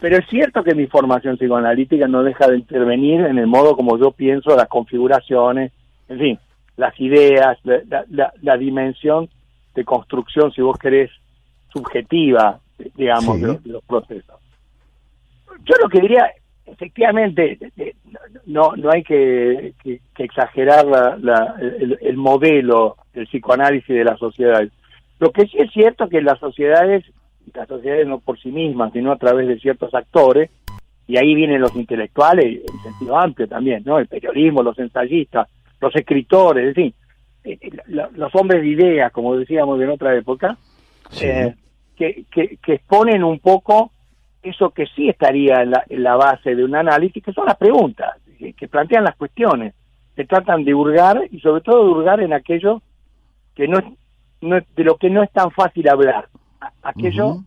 Pero 0.02 0.18
es 0.18 0.26
cierto 0.30 0.64
que 0.64 0.74
mi 0.74 0.88
formación 0.88 1.38
psicoanalítica 1.38 2.08
no 2.08 2.24
deja 2.24 2.48
de 2.48 2.58
intervenir 2.58 3.22
en 3.22 3.38
el 3.38 3.46
modo 3.46 3.76
como 3.76 4.00
yo 4.00 4.12
pienso 4.12 4.56
las 4.56 4.68
configuraciones, 4.68 5.72
en 6.10 6.20
fin, 6.20 6.40
las 6.78 7.00
ideas, 7.00 7.58
la, 7.64 8.06
la, 8.10 8.34
la 8.42 8.58
dimensión 8.58 9.30
de 9.74 9.84
construcción, 9.86 10.52
si 10.52 10.62
vos 10.62 10.78
querés, 10.78 11.12
subjetiva, 11.74 12.60
digamos, 12.96 13.36
sí. 13.36 13.42
de, 13.42 13.48
los, 13.48 13.64
de, 13.64 13.70
los, 13.72 13.84
procesos. 13.84 14.36
yo 15.66 15.76
lo 15.82 15.90
que 15.90 16.00
diría, 16.02 16.32
efectivamente, 16.66 17.58
no 18.46 18.76
no 18.76 18.92
hay 18.92 19.04
que, 19.04 19.74
que- 19.84 20.02
que 20.16 20.24
exagerar 20.24 20.86
la- 20.86 21.18
la- 21.22 21.56
el, 21.60 21.98
el 22.02 22.18
modelo 22.18 22.98
del 23.14 23.28
psicoanálisis 23.28 23.88
de 23.96 24.04
las 24.04 24.20
sociedades. 24.20 24.72
Lo 25.20 25.32
que 25.32 25.48
sí 25.48 25.58
es 25.58 25.72
cierto 25.72 26.06
es 26.06 26.10
que 26.10 26.22
las 26.22 26.40
sociedades, 26.40 27.06
las 27.54 27.68
sociedades 27.68 28.08
no 28.08 28.20
por 28.20 28.40
sí 28.40 28.52
mismas, 28.52 28.92
sino 28.94 29.12
a 29.12 29.18
través 29.18 29.48
de 29.48 29.60
ciertos 29.60 29.94
actores, 29.94 30.50
y 31.08 31.18
ahí 31.18 31.36
vienen 31.36 31.62
los 31.62 31.76
intelectuales 31.76 32.62
en 32.68 32.80
sentido 32.84 33.18
amplio 33.18 33.48
también, 33.48 33.84
¿no? 33.86 34.00
El 34.00 34.08
periodismo, 34.08 34.64
los 34.64 34.78
ensayistas, 34.80 35.48
los 35.86 35.96
escritores, 35.96 36.68
en 36.70 36.74
fin, 36.76 36.94
eh, 37.44 37.58
eh, 37.62 37.72
los 38.16 38.34
hombres 38.36 38.62
de 38.62 38.68
ideas, 38.70 39.12
como 39.12 39.36
decíamos 39.38 39.80
en 39.82 39.90
otra 39.90 40.16
época, 40.16 40.58
Sí. 41.12 41.26
eh, 41.28 41.56
que, 41.96 42.26
que, 42.32 42.58
que 42.58 42.74
exponen 42.74 43.24
un 43.24 43.40
poco 43.40 43.92
eso 44.42 44.72
que 44.72 44.86
sí 44.88 45.08
estaría 45.10 45.62
en 45.62 45.72
la, 45.72 45.84
en 45.88 46.04
la 46.04 46.16
base 46.16 46.56
de 46.56 46.64
un 46.64 46.76
análisis, 46.76 47.24
que 47.24 47.32
son 47.34 47.46
las 47.46 47.56
preguntas, 47.58 48.16
que, 48.58 48.68
plantean 48.68 49.04
las 49.04 49.16
cuestiones, 49.16 49.74
que 50.16 50.26
tratan 50.26 50.64
de 50.66 50.74
hurgar 50.74 51.22
y 51.32 51.40
sobre 51.40 51.62
todo 51.62 51.84
de 51.86 51.92
hurgar 51.92 52.20
en 52.22 52.34
aquello 52.34 52.82
que 53.56 53.68
no 53.68 53.78
es, 53.80 53.86
no 54.42 54.58
de 54.76 54.84
lo 54.84 54.98
que 54.98 55.10
no 55.10 55.24
es 55.24 55.32
tan 55.32 55.52
fácil 55.52 55.88
hablar, 55.90 56.28
aquello 56.84 57.38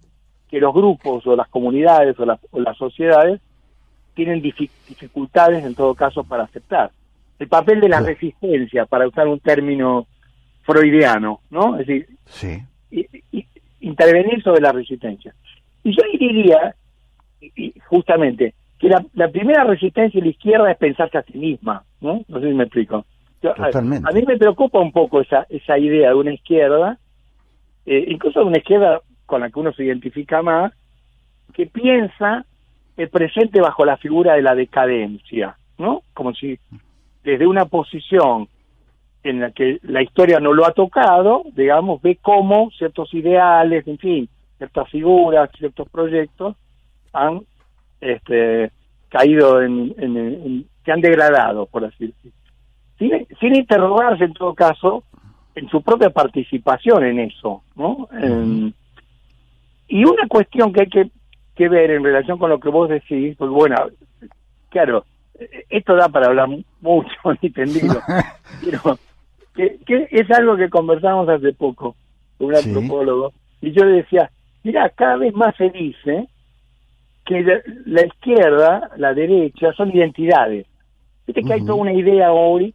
que 0.48 0.60
los 0.60 0.72
grupos 0.72 1.26
o 1.26 1.36
las 1.36 1.48
comunidades 1.48 2.18
o, 2.18 2.24
las- 2.24 2.40
o 2.50 2.60
las 2.60 2.76
sociedades 2.76 3.40
tienen 4.14 4.40
difi- 4.42 4.70
dificultades 4.88 5.64
en 5.64 5.74
todo 5.74 5.94
caso 5.94 6.24
para 6.24 6.44
aceptar. 6.44 6.90
El 7.38 7.48
papel 7.48 7.80
de 7.80 7.88
la 7.88 8.00
resistencia, 8.00 8.86
para 8.86 9.06
usar 9.06 9.28
un 9.28 9.40
término 9.40 10.06
freudiano, 10.62 11.40
¿no? 11.50 11.78
Es 11.78 11.86
decir, 11.86 12.08
Sí. 12.26 12.58
y- 12.90 13.06
y- 13.32 13.46
intervenir 13.80 14.42
sobre 14.42 14.60
la 14.60 14.72
resistencia. 14.72 15.32
Y 15.84 15.96
yo 15.96 16.02
diría, 16.18 16.74
y- 17.40 17.72
justamente, 17.86 18.54
que 18.78 18.88
la, 18.88 19.04
la 19.14 19.28
primera 19.28 19.64
resistencia 19.64 20.20
de 20.20 20.26
la 20.26 20.30
izquierda 20.30 20.70
es 20.70 20.78
pensarse 20.78 21.18
a 21.18 21.22
sí 21.22 21.38
misma, 21.38 21.84
¿no? 22.00 22.24
No 22.28 22.40
sé 22.40 22.48
si 22.48 22.54
me 22.54 22.64
explico. 22.64 23.04
Yo- 23.42 23.52
a- 23.52 23.66
Totalmente. 23.66 24.08
A, 24.08 24.12
mí 24.12 24.22
me 24.26 24.36
preocupa 24.36 24.80
un 24.80 24.92
poco 24.92 25.20
esa, 25.20 25.46
esa 25.48 25.78
idea 25.78 26.08
de 26.10 26.14
una 26.16 26.32
izquierda, 26.34 26.98
eh, 27.86 28.04
incluso 28.08 28.40
de 28.40 28.46
una 28.46 28.58
izquierda 28.58 29.00
con 29.26 29.40
la 29.40 29.50
que 29.50 29.58
uno 29.60 29.72
se 29.72 29.84
identifica 29.84 30.42
más, 30.42 30.72
que 31.54 31.66
piensa 31.66 32.44
el 32.96 33.08
presente 33.10 33.60
bajo 33.60 33.84
la 33.84 33.96
figura 33.96 34.34
de 34.34 34.42
la 34.42 34.54
decadencia, 34.56 35.56
¿no? 35.78 36.02
Como 36.14 36.34
si 36.34 36.58
desde 37.24 37.46
una 37.46 37.66
posición 37.66 38.48
en 39.22 39.40
la 39.40 39.50
que 39.50 39.78
la 39.82 40.02
historia 40.02 40.40
no 40.40 40.52
lo 40.52 40.66
ha 40.66 40.72
tocado, 40.72 41.42
digamos, 41.54 42.00
ve 42.02 42.18
cómo 42.22 42.70
ciertos 42.70 43.12
ideales, 43.14 43.86
en 43.86 43.98
fin, 43.98 44.28
ciertas 44.56 44.88
figuras, 44.90 45.50
ciertos 45.58 45.88
proyectos 45.88 46.56
han 47.12 47.42
este, 48.00 48.70
caído 49.08 49.60
en, 49.62 49.94
en- 49.98 50.66
se 50.84 50.92
han 50.92 51.00
degradado, 51.00 51.66
por 51.66 51.84
así 51.84 52.06
decirlo. 52.06 52.38
Sin, 53.40 53.54
interrogarse, 53.54 54.24
en 54.24 54.32
todo 54.32 54.54
caso, 54.54 55.04
en 55.54 55.68
su 55.68 55.82
propia 55.82 56.10
participación 56.10 57.04
en 57.04 57.18
eso, 57.20 57.62
¿no? 57.76 58.08
Y 59.88 60.04
una 60.04 60.26
cuestión 60.28 60.72
que 60.72 60.82
hay 60.82 60.88
que, 60.88 61.10
que 61.54 61.68
ver 61.68 61.90
en 61.90 62.04
relación 62.04 62.38
con 62.38 62.50
lo 62.50 62.58
que 62.60 62.68
vos 62.70 62.88
decís, 62.88 63.36
pues 63.36 63.50
bueno, 63.50 63.76
claro, 64.70 65.04
esto 65.70 65.94
da 65.96 66.08
para 66.08 66.26
hablar 66.26 66.48
mucho 66.80 67.10
y 67.40 67.50
tendido, 67.50 68.00
pero 68.64 68.98
que, 69.54 69.78
que 69.86 70.08
es 70.10 70.30
algo 70.30 70.56
que 70.56 70.68
conversamos 70.68 71.28
hace 71.28 71.52
poco 71.52 71.96
con 72.38 72.48
un 72.48 72.56
Sí. 72.56 72.68
antropólogo, 72.68 73.32
y 73.60 73.72
yo 73.72 73.84
le 73.84 73.96
decía, 73.98 74.30
mira, 74.62 74.88
cada 74.90 75.16
vez 75.16 75.34
más 75.34 75.54
se 75.56 75.70
dice 75.70 76.28
que 77.26 77.42
la, 77.42 77.60
la 77.86 78.06
izquierda, 78.06 78.90
la 78.96 79.12
derecha, 79.14 79.72
son 79.72 79.94
identidades. 79.94 80.66
Viste 81.26 81.42
que 81.42 81.52
hay 81.52 81.60
toda 81.60 81.74
una 81.74 81.92
idea 81.92 82.32
hoy, 82.32 82.72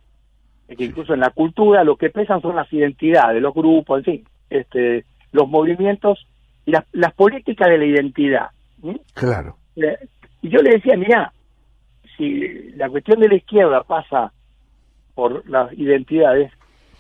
que 0.77 0.83
incluso 0.85 1.13
en 1.13 1.21
la 1.21 1.29
cultura 1.31 1.83
lo 1.83 1.95
que 1.95 2.09
pesan 2.09 2.41
son 2.41 2.55
las 2.55 2.71
identidades, 2.71 3.41
los 3.41 3.53
grupos, 3.53 3.99
en 3.99 4.03
fin, 4.03 4.23
este, 4.49 5.05
los 5.31 5.47
movimientos 5.47 6.27
y 6.65 6.71
las, 6.71 6.83
las 6.91 7.13
políticas 7.13 7.67
de 7.69 7.77
la 7.77 7.85
identidad. 7.85 8.47
Claro. 9.13 9.55
Eh, 9.75 9.97
Y 10.41 10.49
yo 10.49 10.59
le 10.61 10.71
decía, 10.71 10.95
mira, 10.97 11.31
si 12.17 12.71
la 12.75 12.89
cuestión 12.89 13.19
de 13.19 13.29
la 13.29 13.35
izquierda 13.35 13.83
pasa 13.83 14.31
por 15.15 15.47
las 15.49 15.71
identidades, 15.73 16.51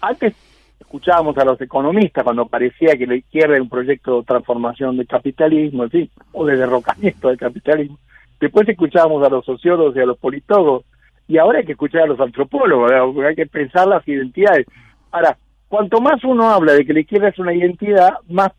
antes 0.01 0.33
escuchábamos 0.79 1.37
a 1.37 1.45
los 1.45 1.59
economistas 1.59 2.23
cuando 2.23 2.45
parecía 2.45 2.95
que 2.95 3.07
la 3.07 3.15
izquierda 3.15 3.55
era 3.55 3.63
un 3.63 3.69
proyecto 3.69 4.19
de 4.19 4.25
transformación 4.25 4.97
del 4.97 5.07
capitalismo, 5.07 5.83
en 5.85 5.89
fin, 5.89 6.09
o 6.33 6.45
de 6.45 6.57
derrocamiento 6.57 7.29
del 7.29 7.37
capitalismo. 7.37 7.97
Después 8.39 8.67
escuchábamos 8.67 9.25
a 9.25 9.29
los 9.29 9.45
sociólogos 9.45 9.95
y 9.95 9.99
a 9.99 10.05
los 10.05 10.17
politólogos, 10.17 10.85
y 11.27 11.37
ahora 11.37 11.59
hay 11.59 11.65
que 11.65 11.71
escuchar 11.71 12.03
a 12.03 12.07
los 12.07 12.19
antropólogos, 12.19 12.91
hay 13.25 13.35
que 13.35 13.47
pensar 13.47 13.87
las 13.87 14.07
identidades. 14.07 14.67
Ahora, 15.11 15.37
cuanto 15.67 16.01
más 16.01 16.23
uno 16.23 16.49
habla 16.49 16.73
de 16.73 16.85
que 16.85 16.93
la 16.93 16.99
izquierda 16.99 17.29
es 17.29 17.39
una 17.39 17.53
identidad, 17.53 18.13
más 18.29 18.51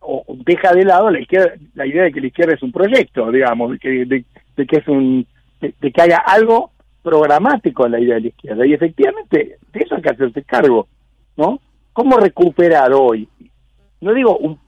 o 0.00 0.24
deja 0.46 0.72
de 0.72 0.84
lado 0.84 1.10
la 1.10 1.20
izquierda, 1.20 1.54
la 1.74 1.86
idea 1.86 2.04
de 2.04 2.12
que 2.12 2.20
la 2.20 2.26
izquierda 2.28 2.54
es 2.54 2.62
un 2.62 2.72
proyecto, 2.72 3.30
digamos, 3.30 3.78
de 3.80 4.04
de, 4.06 4.24
de 4.56 4.66
que 4.66 4.76
es 4.76 4.88
un 4.88 5.26
de, 5.60 5.74
de 5.80 5.92
que 5.92 6.02
haya 6.02 6.18
algo 6.18 6.70
programático 7.02 7.86
en 7.86 7.92
la 7.92 8.00
idea 8.00 8.14
de 8.16 8.20
la 8.22 8.28
izquierda. 8.28 8.66
Y 8.66 8.74
efectivamente, 8.74 9.58
de 9.72 9.80
eso 9.80 9.94
hay 9.94 10.02
que 10.02 10.10
hacerse 10.10 10.42
cargo, 10.42 10.86
¿no? 11.36 11.60
¿Cómo 11.92 12.18
recuperar 12.18 12.92
hoy? 12.92 13.28
No 14.00 14.12
digo 14.14 14.36
un 14.38 14.58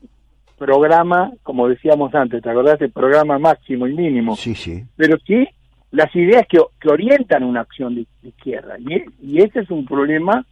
programa, 0.59 1.33
como 1.43 1.69
decíamos 1.69 2.15
antes, 2.15 2.43
¿te 2.43 2.51
acordás? 2.51 2.81
El 2.81 2.91
programa 2.93 3.39
máximo 3.39 3.87
y 3.87 3.95
mínimo 3.95 4.37
Sí, 4.37 4.55
sí. 4.55 4.85
pero 4.97 5.19
sí 5.27 5.47
las 5.91 6.15
ideas 6.17 6.47
que, 6.49 6.59
que 6.81 6.89
orientan 6.89 7.43
una 7.43 7.61
acción 7.61 7.95
de, 7.95 8.07
de 8.23 8.29
izquierda. 8.31 8.77
Y, 8.79 9.03
y 9.21 9.43
ese 9.43 9.61
es 9.61 9.71
un 9.71 9.85
problema 9.85 10.45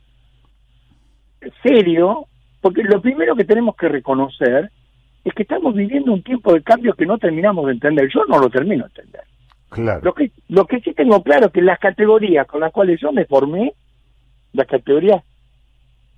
serio, 1.62 2.26
porque 2.60 2.82
lo 2.82 3.00
primero 3.00 3.34
que 3.34 3.44
tenemos 3.44 3.74
que 3.76 3.88
reconocer 3.88 4.70
es 5.24 5.32
que 5.34 5.42
estamos 5.42 5.74
viviendo 5.74 6.12
un 6.12 6.22
tiempo 6.22 6.52
de 6.52 6.62
cambio 6.62 6.94
que 6.94 7.06
no 7.06 7.18
terminamos 7.18 7.66
de 7.66 7.72
entender. 7.72 8.08
Yo 8.12 8.24
no 8.28 8.38
lo 8.38 8.50
termino 8.50 8.84
de 8.84 8.88
entender. 9.00 9.22
Lo 10.04 10.14
que, 10.14 10.30
lo 10.48 10.66
que 10.66 10.80
sí 10.80 10.92
tengo 10.94 11.22
claro 11.22 11.46
es 11.46 11.52
que 11.52 11.62
las 11.62 11.78
categorías 11.78 12.46
con 12.46 12.60
las 12.60 12.72
cuales 12.72 13.00
yo 13.00 13.12
me 13.12 13.24
formé, 13.24 13.72
las 14.52 14.66
categorías 14.66 15.22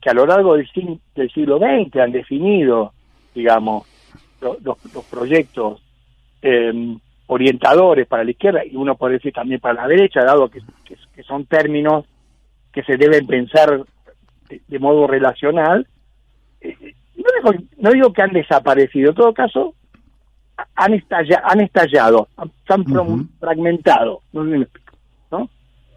que 0.00 0.10
a 0.10 0.14
lo 0.14 0.26
largo 0.26 0.56
del, 0.56 0.68
del 1.14 1.30
siglo 1.30 1.58
XX 1.58 1.96
han 1.96 2.12
definido, 2.12 2.92
digamos, 3.34 3.86
lo- 4.40 4.56
los, 4.62 4.94
los 4.94 5.04
proyectos 5.04 5.82
eh, 6.42 6.96
orientadores 7.26 8.06
para 8.08 8.24
la 8.24 8.30
izquierda 8.32 8.64
y 8.64 8.74
uno 8.74 8.96
puede 8.96 9.14
decir 9.14 9.32
también 9.32 9.60
para 9.60 9.82
la 9.82 9.88
derecha, 9.88 10.24
dado 10.24 10.48
que, 10.50 10.60
son 11.22 11.46
términos 11.46 12.04
que 12.72 12.82
se 12.82 12.96
deben 12.96 13.26
pensar 13.26 13.84
de, 14.48 14.78
modo 14.78 15.06
relacional. 15.06 15.86
eh, 16.60 16.94
no, 17.16 17.52
digo, 17.52 17.64
no 17.78 17.90
digo 17.90 18.12
que 18.12 18.22
han 18.22 18.32
desaparecido, 18.32 19.10
en 19.10 19.14
todo 19.16 19.32
caso, 19.32 19.74
han, 20.74 20.94
estalla, 20.94 21.42
han 21.44 21.60
estallado, 21.60 22.28
se 22.66 22.72
han 22.72 22.84
fragmentado. 23.40 24.20
No. 24.32 25.48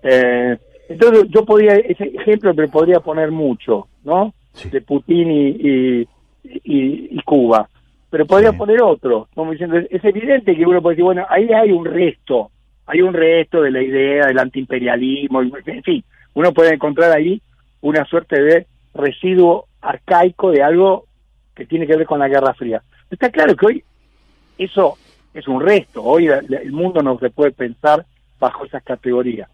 Eh, 0.03 0.57
entonces 0.89 1.25
yo 1.29 1.43
podría, 1.45 1.75
ese 1.75 2.05
ejemplo 2.15 2.53
me 2.53 2.67
podría 2.67 2.99
poner 2.99 3.31
mucho, 3.31 3.87
¿no? 4.03 4.33
Sí. 4.53 4.69
De 4.69 4.81
Putin 4.81 5.31
y, 5.31 5.47
y, 5.47 6.07
y- 6.63 7.07
y 7.11 7.21
Cuba. 7.23 7.67
Pero 8.09 8.25
podría 8.25 8.51
Sí. 8.51 8.57
poner 8.57 8.81
otro, 8.81 9.27
como 9.33 9.51
diciendo, 9.51 9.77
es 9.77 10.03
evidente 10.05 10.55
que 10.55 10.65
uno 10.65 10.81
puede 10.81 10.95
decir, 10.95 11.03
bueno, 11.05 11.25
ahí 11.29 11.49
hay 11.51 11.71
un 11.71 11.83
resto, 11.85 12.51
hay 12.85 13.01
un 13.01 13.13
resto 13.13 13.61
de 13.61 13.71
la 13.71 13.81
idea 13.81 14.27
del 14.27 14.39
antiimperialismo, 14.39 15.41
en 15.41 15.83
fin, 15.83 16.03
uno 16.35 16.53
puede 16.53 16.75
encontrar 16.75 17.11
ahí 17.11 17.41
una 17.81 18.05
suerte 18.05 18.41
de 18.41 18.67
residuo 18.93 19.65
arcaico 19.81 20.51
de 20.51 20.63
algo 20.63 21.05
que 21.55 21.65
tiene 21.65 21.87
que 21.87 21.97
ver 21.97 22.05
con 22.05 22.19
la 22.19 22.27
Guerra 22.27 22.53
Fría. 22.53 22.81
Está 23.09 23.29
claro 23.31 23.55
que 23.55 23.65
hoy 23.65 23.83
eso 24.57 24.97
es 25.33 25.47
un 25.47 25.61
resto, 25.61 26.03
hoy 26.03 26.27
el 26.27 26.71
mundo 26.71 27.01
no 27.01 27.17
se 27.19 27.29
puede 27.29 27.51
pensar 27.51 28.05
bajo 28.39 28.65
esas 28.65 28.83
categorías. 28.83 29.49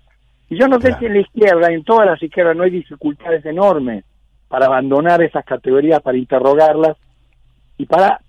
Y 0.50 0.58
yo 0.58 0.68
no 0.68 0.76
sé 0.82 0.88
Claro. 0.90 1.00
si 1.00 1.06
en 1.06 1.14
la 1.14 1.20
izquierda, 1.22 1.72
en 1.72 1.84
todas 1.84 2.06
las 2.08 2.22
izquierdas, 2.22 2.56
no 2.56 2.64
hay 2.64 2.72
dificultades 2.72 3.46
enormes 3.46 4.04
para 4.48 4.66
abandonar 4.66 5.22
esas 5.24 5.46
categorías, 5.46 6.02
para 6.02 6.18
interrogarlas 6.18 6.98
y 7.78 7.86
para 7.86 8.20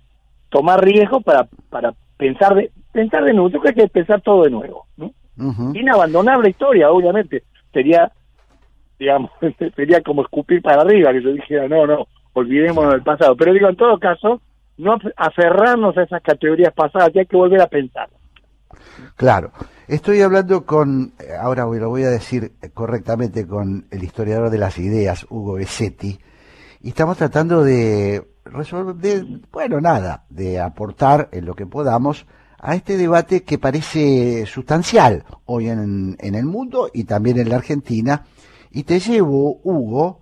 tomar 0.48 0.82
riesgo 0.84 1.20
para, 1.20 1.48
para 1.68 1.92
pensar 2.16 2.54
de 2.54 2.70
pensar 2.92 3.24
de 3.24 3.32
nuevo. 3.32 3.48
Yo 3.50 3.60
creo 3.60 3.74
que 3.74 3.80
hay 3.82 3.86
que 3.88 3.92
pensar 3.92 4.20
todo 4.20 4.44
de 4.44 4.50
nuevo, 4.50 4.86
¿no? 4.96 5.12
Sin 5.72 5.88
abandonar 5.90 6.38
la 6.38 6.48
historia, 6.50 6.90
obviamente. 6.90 7.42
Sería, 7.72 8.12
digamos, 8.98 9.30
sería 9.76 10.00
como 10.02 10.22
escupir 10.22 10.62
para 10.62 10.82
arriba, 10.82 11.12
que 11.12 11.22
yo 11.22 11.32
dijera, 11.32 11.66
no, 11.68 11.86
no, 11.86 12.06
olvidémonos 12.34 12.92
del 12.92 13.02
pasado. 13.02 13.34
Pero 13.34 13.52
digo, 13.52 13.68
en 13.68 13.76
todo 13.76 13.98
caso, 13.98 14.40
no 14.78 14.94
af- 14.94 15.12
aferrarnos 15.16 15.96
a 15.96 16.02
esas 16.02 16.22
categorías 16.22 16.72
pasadas, 16.74 17.10
que 17.12 17.20
hay 17.20 17.26
que 17.26 17.36
volver 17.36 17.60
a 17.60 17.66
pensar. 17.68 18.08
Claro. 19.16 19.52
Estoy 19.88 20.22
hablando 20.22 20.64
con, 20.64 21.12
eh, 21.18 21.34
ahora 21.38 21.64
lo 21.64 21.88
voy 21.90 22.04
a 22.04 22.10
decir 22.10 22.52
eh, 22.62 22.70
correctamente, 22.70 23.46
con 23.46 23.86
el 23.90 24.02
historiador 24.02 24.50
de 24.50 24.58
las 24.58 24.78
ideas, 24.78 25.26
Hugo 25.28 25.54
Besetti, 25.54 26.18
y 26.80 26.88
estamos 26.88 27.16
tratando 27.18 27.62
de 27.62 28.26
resolver, 28.44 28.94
de, 28.96 29.40
bueno, 29.52 29.80
nada, 29.80 30.24
de 30.30 30.60
aportar 30.60 31.28
en 31.32 31.44
lo 31.44 31.54
que 31.54 31.66
podamos 31.66 32.26
a 32.58 32.74
este 32.74 32.96
debate 32.96 33.42
que 33.42 33.58
parece 33.58 34.46
sustancial 34.46 35.24
hoy 35.46 35.68
en, 35.68 36.16
en 36.20 36.34
el 36.34 36.44
mundo 36.46 36.88
y 36.92 37.04
también 37.04 37.38
en 37.38 37.48
la 37.50 37.56
Argentina. 37.56 38.24
Y 38.70 38.84
te 38.84 39.00
llevo, 39.00 39.60
Hugo, 39.64 40.20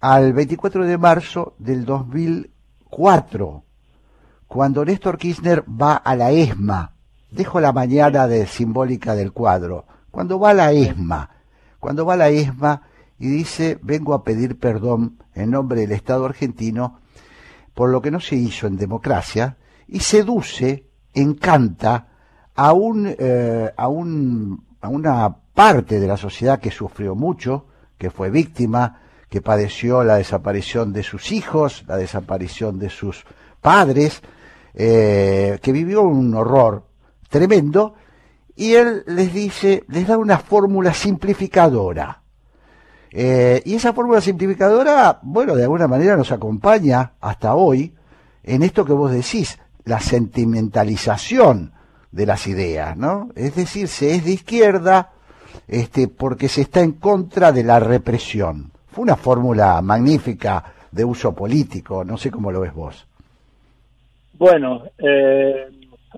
al 0.00 0.32
24 0.32 0.86
de 0.86 0.96
marzo 0.98 1.54
del 1.58 1.84
2004, 1.84 3.64
cuando 4.52 4.84
Néstor 4.84 5.16
Kirchner 5.16 5.64
va 5.66 5.94
a 5.94 6.14
la 6.14 6.30
ESMA. 6.30 6.92
Dejo 7.30 7.58
la 7.58 7.72
mañana 7.72 8.28
de 8.28 8.46
simbólica 8.46 9.14
del 9.14 9.32
cuadro. 9.32 9.86
Cuando 10.10 10.38
va 10.38 10.50
a 10.50 10.54
la 10.54 10.72
ESMA, 10.72 11.30
cuando 11.80 12.04
va 12.04 12.12
a 12.12 12.16
la 12.18 12.28
ESMA 12.28 12.82
y 13.18 13.28
dice, 13.28 13.78
vengo 13.82 14.12
a 14.12 14.24
pedir 14.24 14.58
perdón 14.58 15.16
en 15.34 15.52
nombre 15.52 15.80
del 15.80 15.92
Estado 15.92 16.26
argentino 16.26 17.00
por 17.72 17.88
lo 17.88 18.02
que 18.02 18.10
no 18.10 18.20
se 18.20 18.36
hizo 18.36 18.66
en 18.66 18.76
democracia, 18.76 19.56
y 19.88 20.00
seduce, 20.00 20.86
encanta 21.14 22.08
a 22.54 22.74
un, 22.74 23.08
eh, 23.18 23.72
a 23.74 23.88
un, 23.88 24.66
a 24.82 24.90
una 24.90 25.34
parte 25.54 25.98
de 25.98 26.06
la 26.06 26.18
sociedad 26.18 26.60
que 26.60 26.70
sufrió 26.70 27.14
mucho, 27.14 27.68
que 27.96 28.10
fue 28.10 28.28
víctima, 28.28 29.00
que 29.30 29.40
padeció 29.40 30.04
la 30.04 30.16
desaparición 30.16 30.92
de 30.92 31.04
sus 31.04 31.32
hijos, 31.32 31.84
la 31.88 31.96
desaparición 31.96 32.78
de 32.78 32.90
sus 32.90 33.24
padres, 33.62 34.20
eh, 34.74 35.58
que 35.62 35.72
vivió 35.72 36.02
un 36.02 36.34
horror 36.34 36.84
tremendo, 37.28 37.94
y 38.54 38.74
él 38.74 39.04
les 39.06 39.32
dice, 39.32 39.84
les 39.88 40.06
da 40.06 40.18
una 40.18 40.38
fórmula 40.38 40.92
simplificadora. 40.92 42.22
Eh, 43.10 43.62
y 43.64 43.74
esa 43.74 43.92
fórmula 43.92 44.20
simplificadora, 44.20 45.20
bueno, 45.22 45.54
de 45.54 45.64
alguna 45.64 45.88
manera 45.88 46.16
nos 46.16 46.32
acompaña 46.32 47.12
hasta 47.20 47.54
hoy 47.54 47.94
en 48.42 48.62
esto 48.62 48.84
que 48.84 48.92
vos 48.92 49.12
decís, 49.12 49.58
la 49.84 50.00
sentimentalización 50.00 51.72
de 52.10 52.26
las 52.26 52.46
ideas, 52.46 52.96
¿no? 52.96 53.28
Es 53.34 53.54
decir, 53.54 53.88
se 53.88 54.14
es 54.14 54.24
de 54.24 54.32
izquierda 54.32 55.12
este, 55.68 56.08
porque 56.08 56.48
se 56.48 56.62
está 56.62 56.80
en 56.80 56.92
contra 56.92 57.52
de 57.52 57.64
la 57.64 57.80
represión. 57.80 58.72
Fue 58.90 59.02
una 59.02 59.16
fórmula 59.16 59.80
magnífica 59.80 60.64
de 60.90 61.04
uso 61.04 61.34
político, 61.34 62.04
no 62.04 62.18
sé 62.18 62.30
cómo 62.30 62.52
lo 62.52 62.60
ves 62.60 62.74
vos. 62.74 63.06
Bueno, 64.34 64.82
eh, 64.98 65.66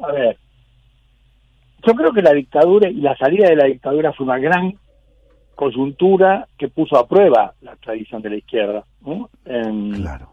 a 0.03 0.13
ver, 0.13 0.39
yo 1.87 1.95
creo 1.95 2.13
que 2.13 2.23
la 2.23 2.33
dictadura 2.33 2.89
y 2.89 2.95
la 3.01 3.17
salida 3.17 3.49
de 3.49 3.57
la 3.57 3.65
dictadura 3.67 4.13
fue 4.13 4.25
una 4.27 4.39
gran 4.39 4.73
coyuntura 5.55 6.49
que 6.59 6.69
puso 6.69 6.97
a 6.99 7.07
prueba 7.07 7.55
la 7.61 7.77
tradición 7.77 8.23
de 8.23 8.31
la 8.31 8.37
izquierda. 8.37 8.85
¿no? 9.05 9.29
Claro. 9.45 10.29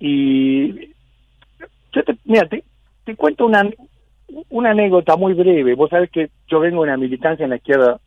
Y 0.00 0.88
yo 1.92 2.02
te, 2.04 2.16
mira, 2.24 2.48
te, 2.48 2.64
te 3.04 3.14
cuento 3.16 3.46
una, 3.46 3.62
una 4.50 4.70
anécdota 4.70 5.16
muy 5.16 5.34
breve. 5.34 5.74
Vos 5.74 5.90
sabés 5.90 6.10
que 6.10 6.30
yo 6.48 6.60
vengo 6.60 6.82
de 6.82 6.88
una 6.88 6.96
militancia 6.96 7.44
en 7.44 7.50
la 7.50 7.56
izquierda, 7.56 8.00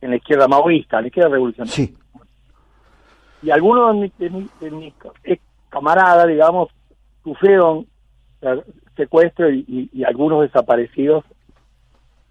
en 0.00 0.10
la 0.10 0.16
izquierda 0.16 0.48
maoísta, 0.48 0.96
en 0.96 1.02
la 1.02 1.08
izquierda 1.08 1.30
revolucionaria. 1.30 1.72
Sí, 1.74 1.94
Y 3.42 3.50
algunos 3.50 3.94
de 3.94 4.00
mis, 4.00 4.18
de 4.18 4.30
mis- 4.30 4.60
de 4.60 4.70
mis 4.70 4.94
camaradas, 5.68 6.26
digamos, 6.26 6.68
sufrieron 7.22 7.86
secuestro 8.96 9.50
y, 9.50 9.64
y- 9.68 9.90
y 9.92 10.04
algunos 10.04 10.42
desaparecidos 10.42 11.24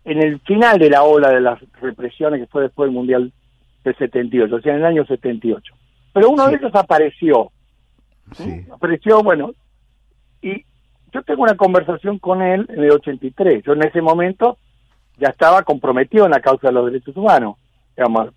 en 0.06 0.22
el 0.24 0.40
final 0.42 0.78
de 0.80 0.90
la 0.90 1.04
ola 1.04 1.30
de 1.30 1.42
las 1.42 1.60
represiones 1.82 2.40
que 2.42 2.48
fue 2.48 2.64
después 2.64 2.88
del 2.88 2.96
Mundial 2.96 3.32
del 3.84 3.96
78, 3.98 4.56
o 4.56 4.62
sea, 4.62 4.74
en 4.74 4.80
el 4.80 4.86
año 4.86 5.06
78. 5.06 5.74
Pero 6.14 6.30
uno 6.30 6.46
Sí. 6.46 6.52
de 6.52 6.58
ellos 6.58 6.72
apareció, 6.76 7.52
sí, 8.34 8.66
apareció, 8.74 9.22
bueno, 9.24 9.52
y 10.42 10.64
yo 11.14 11.22
tengo 11.24 11.44
una 11.44 11.56
conversación 11.56 12.18
con 12.20 12.42
él 12.42 12.66
en 12.70 12.84
el 12.84 12.92
83. 12.92 13.64
Yo 13.64 13.74
en 13.74 13.84
ese 13.84 14.02
momento 14.02 14.58
ya 15.18 15.30
estaba 15.30 15.64
comprometido 15.64 16.26
en 16.26 16.32
la 16.32 16.40
causa 16.40 16.68
de 16.68 16.74
los 16.74 16.86
derechos 16.88 17.16
humanos. 17.18 17.56
Digamos, 17.96 18.30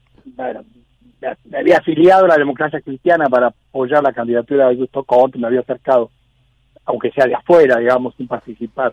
me 1.45 1.59
había 1.59 1.79
afiliado 1.79 2.25
a 2.25 2.29
la 2.29 2.37
democracia 2.37 2.81
cristiana 2.81 3.27
para 3.29 3.49
apoyar 3.49 4.03
la 4.03 4.13
candidatura 4.13 4.65
de 4.67 4.71
Augusto 4.73 5.05
Conte, 5.05 5.39
me 5.39 5.47
había 5.47 5.61
acercado, 5.61 6.11
aunque 6.85 7.11
sea 7.13 7.27
de 7.27 7.35
afuera, 7.35 7.79
digamos, 7.79 8.15
sin 8.17 8.27
participar 8.29 8.93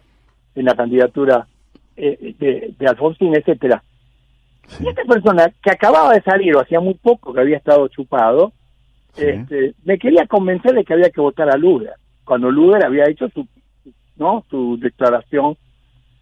en 0.56 0.66
la 0.66 0.76
candidatura 0.76 1.48
eh, 1.96 2.36
de, 2.40 2.74
de 2.78 2.88
Alfonsín, 2.88 3.36
etcétera. 3.36 3.84
sí. 4.68 4.84
Y 4.86 4.90
esta 4.90 5.04
persona 5.04 5.52
que 5.62 5.72
acababa 5.72 6.14
de 6.14 6.22
salir, 6.22 6.56
o 6.56 6.62
hacía 6.62 6.80
muy 6.80 6.94
poco 6.96 7.34
que 7.34 7.42
había 7.42 7.58
estado 7.58 7.88
chupado, 7.88 8.52
Sí. 9.14 9.26
este, 9.26 9.74
me 9.86 9.98
quería 9.98 10.28
convencer 10.28 10.74
de 10.74 10.86
que 10.86 10.94
había 10.94 11.10
que 11.10 11.20
votar 11.20 11.50
a 11.50 11.58
Luder, 11.58 11.94
cuando 12.24 12.52
Luder 12.52 12.86
había 12.86 13.10
hecho 13.10 13.28
su, 13.30 13.48
no, 14.18 14.46
su 14.52 14.78
declaración, 14.80 15.58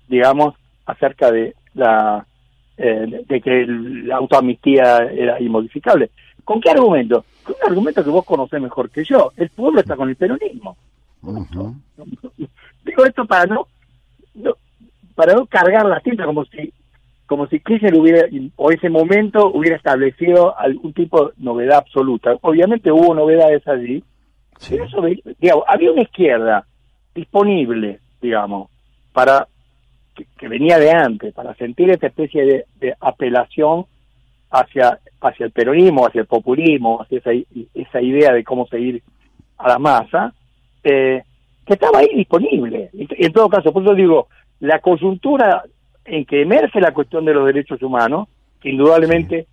digamos, 0.07 0.55
acerca 0.85 1.29
de 1.29 1.53
la 1.73 2.25
eh, 2.77 3.23
de 3.27 3.41
que 3.41 3.65
la 3.67 4.15
autoamnistía 4.17 4.99
era 5.11 5.39
inmodificable. 5.41 6.11
¿Con 6.45 6.61
qué 6.61 6.69
argumento? 6.69 7.25
Con 7.43 7.55
un 7.61 7.69
argumento 7.71 8.03
que 8.03 8.09
vos 8.09 8.23
conocés 8.23 8.61
mejor 8.61 8.89
que 8.89 9.03
yo. 9.03 9.33
El 9.35 9.49
pueblo 9.49 9.81
está 9.81 9.97
con 9.97 10.07
el 10.09 10.15
peronismo. 10.15 10.77
Digo 12.83 13.05
esto 13.05 13.25
para 13.25 13.45
no, 13.45 13.67
no- 14.35 14.55
para 15.15 15.33
no 15.33 15.45
cargar 15.47 15.85
la 15.85 15.99
tinta 15.99 16.25
como 16.25 16.45
si 16.45 16.71
como 17.25 17.45
si 17.47 17.59
Kirchner 17.59 17.93
hubiera 17.95 18.25
o 18.55 18.71
ese 18.71 18.89
momento 18.89 19.51
hubiera 19.53 19.75
establecido 19.75 20.57
algún 20.57 20.93
tipo 20.93 21.25
de 21.27 21.33
novedad 21.39 21.79
absoluta. 21.79 22.37
Obviamente 22.41 22.89
hubo 22.91 23.13
novedades 23.13 23.67
allí, 23.67 24.01
Sí. 24.59 24.75
pero 24.75 24.85
eso, 24.85 25.33
digamos, 25.39 25.65
había 25.67 25.91
una 25.91 26.01
izquierda 26.03 26.65
disponible, 27.13 27.99
digamos, 28.21 28.69
para 29.11 29.47
que, 30.15 30.25
que 30.37 30.47
venía 30.47 30.79
de 30.79 30.91
antes, 30.91 31.33
para 31.33 31.53
sentir 31.55 31.89
esta 31.91 32.07
especie 32.07 32.45
de, 32.45 32.65
de 32.79 32.95
apelación 33.01 33.85
hacia 34.49 34.99
hacia 35.19 35.45
el 35.47 35.51
peronismo, 35.51 36.07
hacia 36.07 36.21
el 36.21 36.27
populismo, 36.27 37.01
hacia 37.01 37.17
esa, 37.19 37.31
esa 37.73 38.01
idea 38.01 38.31
de 38.31 38.43
cómo 38.45 38.67
seguir 38.67 39.03
a 39.57 39.67
la 39.67 39.79
masa, 39.79 40.33
eh, 40.87 41.23
que 41.65 41.73
estaba 41.73 41.99
ahí 41.99 42.09
disponible. 42.15 42.89
Y 42.93 43.07
en 43.25 43.33
todo 43.33 43.49
caso, 43.49 43.71
por 43.73 43.83
eso 43.83 43.93
digo, 43.93 44.27
la 44.61 44.79
coyuntura 44.79 45.63
en 46.05 46.25
que 46.25 46.41
emerge 46.41 46.79
la 46.79 46.93
cuestión 46.93 47.25
de 47.25 47.33
los 47.33 47.45
derechos 47.45 47.81
humanos, 47.81 48.29
que 48.61 48.69
indudablemente 48.69 49.47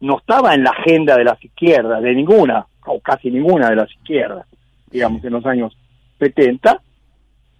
no 0.00 0.18
estaba 0.18 0.54
en 0.54 0.62
la 0.64 0.70
agenda 0.70 1.16
de 1.16 1.24
las 1.24 1.42
izquierdas, 1.42 2.02
de 2.02 2.14
ninguna, 2.14 2.66
o 2.86 3.00
casi 3.00 3.30
ninguna 3.30 3.70
de 3.70 3.76
las 3.76 3.90
izquierdas, 3.90 4.46
digamos, 4.90 5.24
en 5.24 5.32
los 5.32 5.46
años 5.46 5.74
70, 6.18 6.80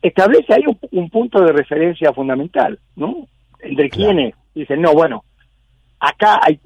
establece 0.02 0.52
ahí 0.52 0.64
un, 0.66 0.78
un 0.92 1.08
punto 1.08 1.40
de 1.40 1.52
referencia 1.52 2.12
fundamental, 2.12 2.78
¿no? 2.96 3.26
Entre 3.60 3.88
Claro. 3.88 4.12
quienes 4.12 4.34
dicen, 4.54 4.82
no, 4.82 4.92
bueno, 4.92 5.24
acá 5.98 6.40
hay 6.42 6.60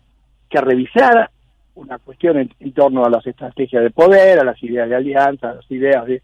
que 0.50 0.60
revisar 0.60 1.30
una 1.76 1.98
cuestión 1.98 2.38
en, 2.38 2.50
en 2.58 2.72
torno 2.72 3.04
a 3.04 3.10
las 3.10 3.24
estrategias 3.24 3.84
de 3.84 3.90
poder, 3.90 4.40
a 4.40 4.44
las 4.44 4.60
ideas 4.64 4.88
de 4.88 4.96
alianza, 4.96 5.50
a 5.50 5.54
las 5.54 5.70
ideas 5.70 6.04
de, 6.06 6.20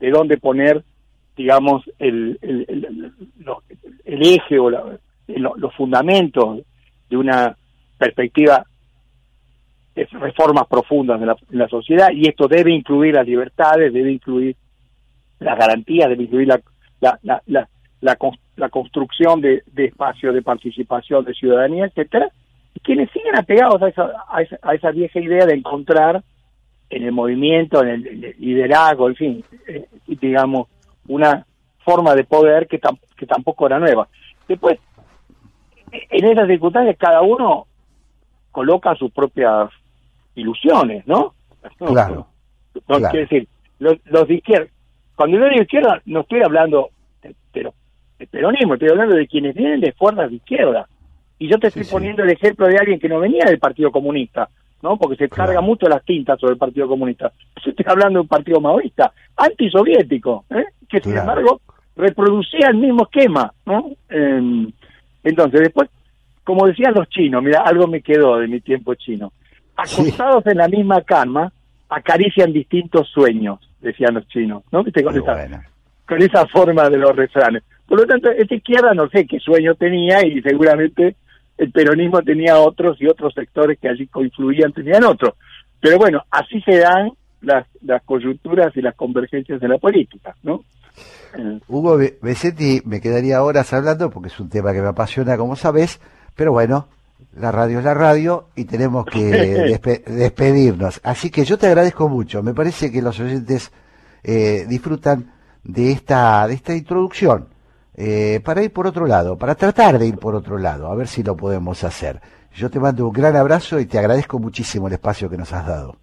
de 0.00 0.10
dónde 0.10 0.38
poner, 0.38 0.82
digamos, 1.36 1.84
el, 1.98 2.38
el, 2.42 2.64
el- 2.68 3.12
el- 4.04 4.22
eje 4.22 4.58
o 4.58 4.70
la- 4.70 4.98
lo- 5.28 5.56
los 5.56 5.74
fundamentos 5.74 6.60
de 7.08 7.16
una 7.16 7.56
perspectiva 7.98 8.64
de 9.94 10.04
reformas 10.12 10.66
profundas 10.68 11.20
de 11.20 11.26
la, 11.26 11.36
en 11.52 11.58
la 11.58 11.68
sociedad 11.68 12.08
y 12.12 12.28
esto 12.28 12.48
debe 12.48 12.72
incluir 12.72 13.14
las 13.14 13.26
libertades, 13.26 13.92
debe 13.92 14.12
incluir 14.12 14.56
las 15.38 15.58
garantías, 15.58 16.08
debe 16.08 16.24
incluir 16.24 16.48
la, 16.48 16.60
la, 17.00 17.18
la, 17.22 17.42
la, 17.46 17.68
la 18.00 18.16
la 18.56 18.68
construcción 18.68 19.40
de, 19.40 19.62
de 19.72 19.86
espacios 19.86 20.34
de 20.34 20.42
participación, 20.42 21.24
de 21.24 21.32
ciudadanía, 21.32 21.86
etcétera, 21.86 22.28
quienes 22.82 23.10
siguen 23.10 23.34
apegados 23.36 23.80
a 23.80 23.88
esa, 23.88 24.10
a 24.28 24.42
esa, 24.42 24.58
a 24.62 24.74
esa 24.74 24.90
vieja 24.90 25.18
idea 25.18 25.46
de 25.46 25.54
encontrar 25.54 26.22
en 26.90 27.04
el 27.04 27.12
movimiento, 27.12 27.82
en 27.82 27.88
el, 27.88 28.34
liderazgo, 28.38 29.08
en 29.08 29.14
fin, 29.14 29.44
eh, 29.66 29.86
digamos, 30.06 30.68
una 31.06 31.46
forma 31.84 32.14
de 32.14 32.24
poder 32.24 32.66
que, 32.66 32.80
tam- 32.80 32.98
que 33.16 33.26
tampoco 33.26 33.66
era 33.66 33.78
nueva. 33.78 34.08
Después, 34.48 34.78
en 35.92 36.24
esas 36.24 36.48
circunstancias, 36.48 36.96
cada 36.98 37.22
uno 37.22 37.66
coloca 38.50 38.94
sus 38.96 39.12
propias 39.12 39.70
ilusiones, 40.34 41.06
¿no? 41.06 41.34
Claro. 41.78 42.26
No, 42.74 42.96
claro. 42.98 43.10
Quiero 43.10 43.26
decir, 43.28 43.48
los, 43.78 43.94
los 44.06 44.28
de 44.28 44.34
izquierda, 44.34 44.66
cuando 45.16 45.38
yo 45.38 45.44
digo 45.48 45.62
izquierda, 45.62 46.00
no 46.06 46.20
estoy 46.20 46.40
hablando 46.42 46.90
de, 47.22 47.34
pero, 47.52 47.74
de 48.18 48.26
peronismo, 48.26 48.74
estoy 48.74 48.90
hablando 48.90 49.16
de 49.16 49.26
quienes 49.26 49.54
vienen 49.54 49.80
de 49.80 49.92
fuerzas 49.92 50.30
de 50.30 50.36
izquierda. 50.36 50.88
Y 51.38 51.48
yo 51.48 51.58
te 51.58 51.68
estoy 51.68 51.84
sí. 51.84 51.90
poniendo 51.92 52.22
el 52.22 52.30
ejemplo 52.30 52.66
de 52.66 52.76
alguien 52.78 52.98
que 53.00 53.08
no 53.08 53.18
venía 53.18 53.44
del 53.46 53.58
Partido 53.58 53.90
Comunista, 53.90 54.48
¿no? 54.82 54.96
Porque 54.96 55.16
se 55.16 55.28
Claro. 55.28 55.48
carga 55.48 55.60
mucho 55.60 55.88
las 55.88 56.04
tintas 56.04 56.38
sobre 56.40 56.52
el 56.54 56.58
Partido 56.58 56.88
Comunista. 56.88 57.32
Yo 57.64 57.70
estoy 57.70 57.84
hablando 57.88 58.18
de 58.18 58.22
un 58.22 58.28
partido 58.28 58.60
maoísta, 58.60 59.12
antisoviético, 59.36 60.44
¿eh? 60.50 60.64
que 60.88 61.00
sin 61.00 61.16
embargo 61.16 61.60
reproducía 61.96 62.68
el 62.68 62.76
mismo 62.76 63.04
esquema, 63.04 63.52
¿no? 63.66 63.90
Eh, 64.08 64.66
entonces, 65.22 65.60
después, 65.60 65.88
como 66.44 66.66
decían 66.66 66.94
los 66.94 67.08
chinos, 67.08 67.42
mira, 67.42 67.62
algo 67.62 67.86
me 67.86 68.00
quedó 68.00 68.38
de 68.38 68.48
mi 68.48 68.60
tiempo 68.60 68.94
chino. 68.94 69.32
Sí. 69.84 70.02
Acostados 70.02 70.46
en 70.46 70.58
la 70.58 70.68
misma 70.68 71.02
cama, 71.02 71.52
acarician 71.88 72.52
distintos 72.52 73.08
sueños, 73.08 73.58
decían 73.80 74.14
los 74.14 74.26
chinos, 74.28 74.62
¿no? 74.72 74.82
¿Viste? 74.82 75.02
Con, 75.02 75.16
esa, 75.16 75.62
con 76.08 76.22
esa 76.22 76.46
forma 76.46 76.88
de 76.88 76.98
los 76.98 77.14
refranes. 77.14 77.62
Por 77.86 78.00
lo 78.00 78.06
tanto, 78.06 78.30
esta 78.30 78.54
izquierda 78.54 78.94
no 78.94 79.08
sé 79.08 79.26
qué 79.26 79.38
sueño 79.40 79.74
tenía 79.74 80.24
y 80.24 80.40
seguramente 80.42 81.16
el 81.60 81.70
peronismo 81.72 82.22
tenía 82.22 82.58
otros 82.58 82.96
y 83.00 83.06
otros 83.06 83.34
sectores 83.34 83.78
que 83.78 83.88
allí 83.88 84.06
confluían 84.06 84.72
tenían 84.72 85.04
otros. 85.04 85.34
Pero 85.80 85.98
bueno, 85.98 86.22
así 86.30 86.60
se 86.62 86.78
dan 86.78 87.10
las, 87.42 87.66
las 87.82 88.02
coyunturas 88.02 88.74
y 88.76 88.82
las 88.82 88.94
convergencias 88.94 89.60
de 89.60 89.68
la 89.68 89.78
política, 89.78 90.34
¿no? 90.42 90.64
Eh, 91.38 91.60
Hugo 91.68 91.96
Be- 91.96 92.18
Besetti, 92.20 92.82
me 92.84 93.00
quedaría 93.00 93.42
horas 93.42 93.72
hablando 93.72 94.10
porque 94.10 94.28
es 94.28 94.40
un 94.40 94.48
tema 94.48 94.72
que 94.72 94.80
me 94.82 94.88
apasiona, 94.88 95.36
como 95.36 95.54
sabes, 95.54 96.00
pero 96.34 96.52
bueno, 96.52 96.88
la 97.36 97.52
radio 97.52 97.78
es 97.78 97.84
la 97.84 97.94
radio 97.94 98.48
y 98.56 98.64
tenemos 98.64 99.04
que 99.06 99.20
despe- 99.80 100.04
despedirnos. 100.04 101.00
Así 101.04 101.30
que 101.30 101.44
yo 101.44 101.58
te 101.58 101.66
agradezco 101.66 102.08
mucho. 102.08 102.42
Me 102.42 102.54
parece 102.54 102.90
que 102.90 103.02
los 103.02 103.20
oyentes 103.20 103.70
eh, 104.24 104.64
disfrutan 104.68 105.30
de 105.62 105.92
esta, 105.92 106.46
de 106.48 106.54
esta 106.54 106.74
introducción 106.74 107.48
eh, 108.02 108.40
para 108.40 108.62
ir 108.62 108.72
por 108.72 108.86
otro 108.86 109.06
lado, 109.06 109.36
para 109.36 109.54
tratar 109.54 109.98
de 109.98 110.06
ir 110.06 110.16
por 110.16 110.34
otro 110.34 110.56
lado, 110.56 110.86
a 110.86 110.94
ver 110.94 111.06
si 111.06 111.22
lo 111.22 111.36
podemos 111.36 111.84
hacer. 111.84 112.18
Yo 112.54 112.70
te 112.70 112.80
mando 112.80 113.06
un 113.06 113.12
gran 113.12 113.36
abrazo 113.36 113.78
y 113.78 113.84
te 113.84 113.98
agradezco 113.98 114.38
muchísimo 114.38 114.86
el 114.86 114.94
espacio 114.94 115.28
que 115.28 115.36
nos 115.36 115.52
has 115.52 115.66
dado. 115.66 115.96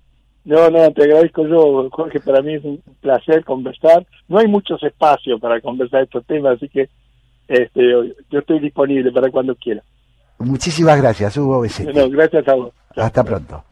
No, 0.45 0.69
no, 0.69 0.91
te 0.91 1.03
agradezco 1.03 1.47
yo, 1.47 1.89
Jorge, 1.89 2.19
para 2.19 2.43
mí 2.43 2.53
es 2.53 2.63
un 2.63 2.83
placer 3.01 3.43
conversar. 3.43 4.05
No 4.27 4.37
hay 4.37 4.47
muchos 4.47 4.81
espacios 4.83 5.41
para 5.41 5.59
conversar 5.59 6.03
estos 6.03 6.23
temas, 6.27 6.57
así 6.57 6.69
que 6.69 6.87
este, 7.47 7.81
yo 8.29 8.39
estoy 8.39 8.59
disponible 8.59 9.11
para 9.11 9.31
cuando 9.31 9.55
quiera. 9.55 9.81
Muchísimas 10.37 11.01
gracias, 11.01 11.35
Hugo 11.35 11.61
Besetti. 11.61 11.97
No, 11.97 12.07
gracias 12.11 12.47
a 12.47 12.53
vos. 12.53 12.73
Hasta 12.95 13.23
pronto. 13.23 13.63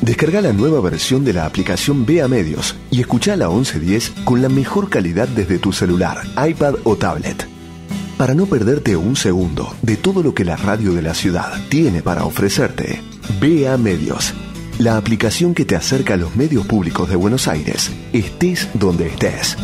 Descarga 0.00 0.40
la 0.40 0.52
nueva 0.52 0.80
versión 0.80 1.24
de 1.24 1.32
la 1.32 1.46
aplicación 1.46 2.04
Vea 2.04 2.26
Medios 2.26 2.74
y 2.90 3.00
escucha 3.00 3.36
la 3.36 3.48
1110 3.48 4.10
con 4.24 4.42
la 4.42 4.48
mejor 4.48 4.90
calidad 4.90 5.28
desde 5.28 5.58
tu 5.58 5.72
celular, 5.72 6.18
iPad 6.44 6.74
o 6.82 6.96
tablet. 6.96 7.46
Para 8.18 8.34
no 8.34 8.46
perderte 8.46 8.96
un 8.96 9.14
segundo 9.14 9.72
de 9.82 9.96
todo 9.96 10.24
lo 10.24 10.34
que 10.34 10.44
la 10.44 10.56
radio 10.56 10.92
de 10.92 11.02
la 11.02 11.14
ciudad 11.14 11.52
tiene 11.68 12.02
para 12.02 12.24
ofrecerte, 12.24 13.00
Vea 13.40 13.76
Medios, 13.76 14.34
la 14.78 14.96
aplicación 14.96 15.54
que 15.54 15.64
te 15.64 15.76
acerca 15.76 16.14
a 16.14 16.16
los 16.16 16.36
medios 16.36 16.66
públicos 16.66 17.08
de 17.08 17.16
Buenos 17.16 17.48
Aires, 17.48 17.90
estés 18.12 18.68
donde 18.74 19.06
estés. 19.06 19.56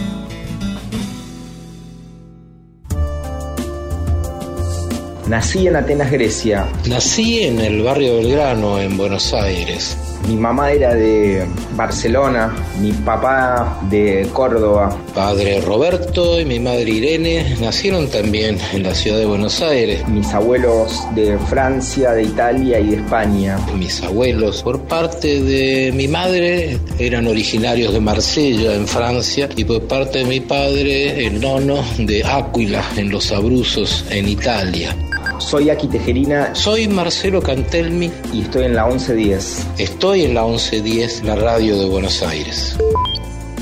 Nací 5.29 5.67
en 5.67 5.77
Atenas, 5.77 6.11
Grecia. 6.11 6.67
Nací 6.89 7.41
en 7.41 7.61
el 7.61 7.83
barrio 7.83 8.17
Belgrano, 8.17 8.81
en 8.81 8.97
Buenos 8.97 9.35
Aires. 9.35 9.97
Mi 10.27 10.37
mamá 10.37 10.73
era 10.73 10.95
de 10.95 11.47
Barcelona, 11.75 12.55
mi 12.81 12.93
papá 12.93 13.81
de 13.89 14.29
Córdoba. 14.33 14.97
Padre 15.15 15.61
Roberto 15.61 16.41
y 16.41 16.45
mi 16.45 16.61
madre 16.61 16.91
Irene 16.91 17.57
nacieron 17.61 18.09
también 18.09 18.59
en 18.73 18.83
la 18.83 18.95
ciudad 18.95 19.19
de 19.19 19.27
Buenos 19.27 19.63
Aires. 19.63 20.07
Mis 20.09 20.33
abuelos 20.35 21.07
de 21.15 21.39
Francia, 21.39 22.13
de 22.13 22.25
Italia 22.25 22.81
y 22.81 22.89
de 22.89 22.97
España. 22.97 23.59
Mis 23.77 24.03
abuelos, 24.03 24.63
por 24.63 24.81
parte 24.81 25.41
de 25.41 25.93
mi 25.93 26.09
madre, 26.09 26.79
eran 26.99 27.27
originarios 27.27 27.93
de 27.93 28.01
Marsella, 28.01 28.75
en 28.75 28.87
Francia, 28.87 29.49
y 29.57 29.65
por 29.65 29.83
parte 29.87 30.19
de 30.21 30.25
mi 30.25 30.41
padre, 30.41 31.27
el 31.27 31.41
nono 31.41 31.83
de 31.99 32.25
Áquila, 32.25 32.83
en 32.97 33.11
los 33.11 33.33
Abruzos, 33.33 34.05
en 34.11 34.29
Italia. 34.29 34.95
Soy 35.39 35.71
Aki 35.71 35.89
Tejerina. 35.89 36.55
Soy 36.55 36.89
Marcelo 36.89 37.41
Cantelmi. 37.41 38.11
Y 38.33 38.43
estoy 38.43 38.65
en 38.65 38.75
la 38.75 38.87
1110. 38.87 39.67
Estoy 39.79 40.25
en 40.25 40.35
la 40.35 40.45
1110, 40.45 41.25
la 41.25 41.37
radio 41.37 41.79
de 41.79 41.89
Buenos 41.89 42.23
Aires. 42.23 42.77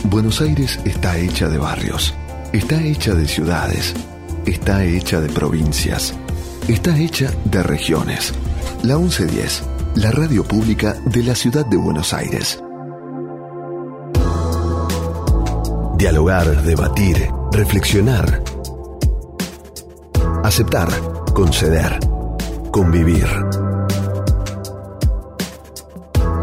Buenos 0.05 0.41
Aires 0.41 0.79
está 0.85 1.19
hecha 1.19 1.49
de 1.49 1.59
barrios, 1.59 2.15
está 2.53 2.81
hecha 2.81 3.13
de 3.13 3.27
ciudades, 3.27 3.93
está 4.47 4.85
hecha 4.85 5.21
de 5.21 5.29
provincias, 5.29 6.15
está 6.69 6.97
hecha 6.97 7.31
de 7.45 7.63
regiones. 7.63 8.33
La 8.83 8.97
1110, 8.97 9.65
la 9.97 10.13
radio 10.13 10.45
pública 10.45 10.97
de 11.07 11.23
la 11.23 11.35
ciudad 11.35 11.67
de 11.67 11.77
Buenos 11.77 12.15
Aires. 12.15 12.63
Dialogar, 15.99 16.63
debatir, 16.63 17.29
reflexionar. 17.53 18.43
Aceptar, 20.45 20.89
conceder, 21.37 21.99
convivir. 22.73 23.27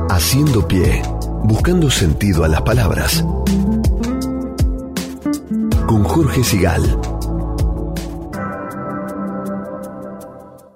Haciendo 0.08 0.68
pie, 0.68 1.02
buscando 1.46 1.90
sentido 1.90 2.44
a 2.44 2.48
las 2.48 2.62
palabras. 2.62 3.26
Con 5.88 6.04
Jorge 6.04 6.44
Sigal. 6.44 6.84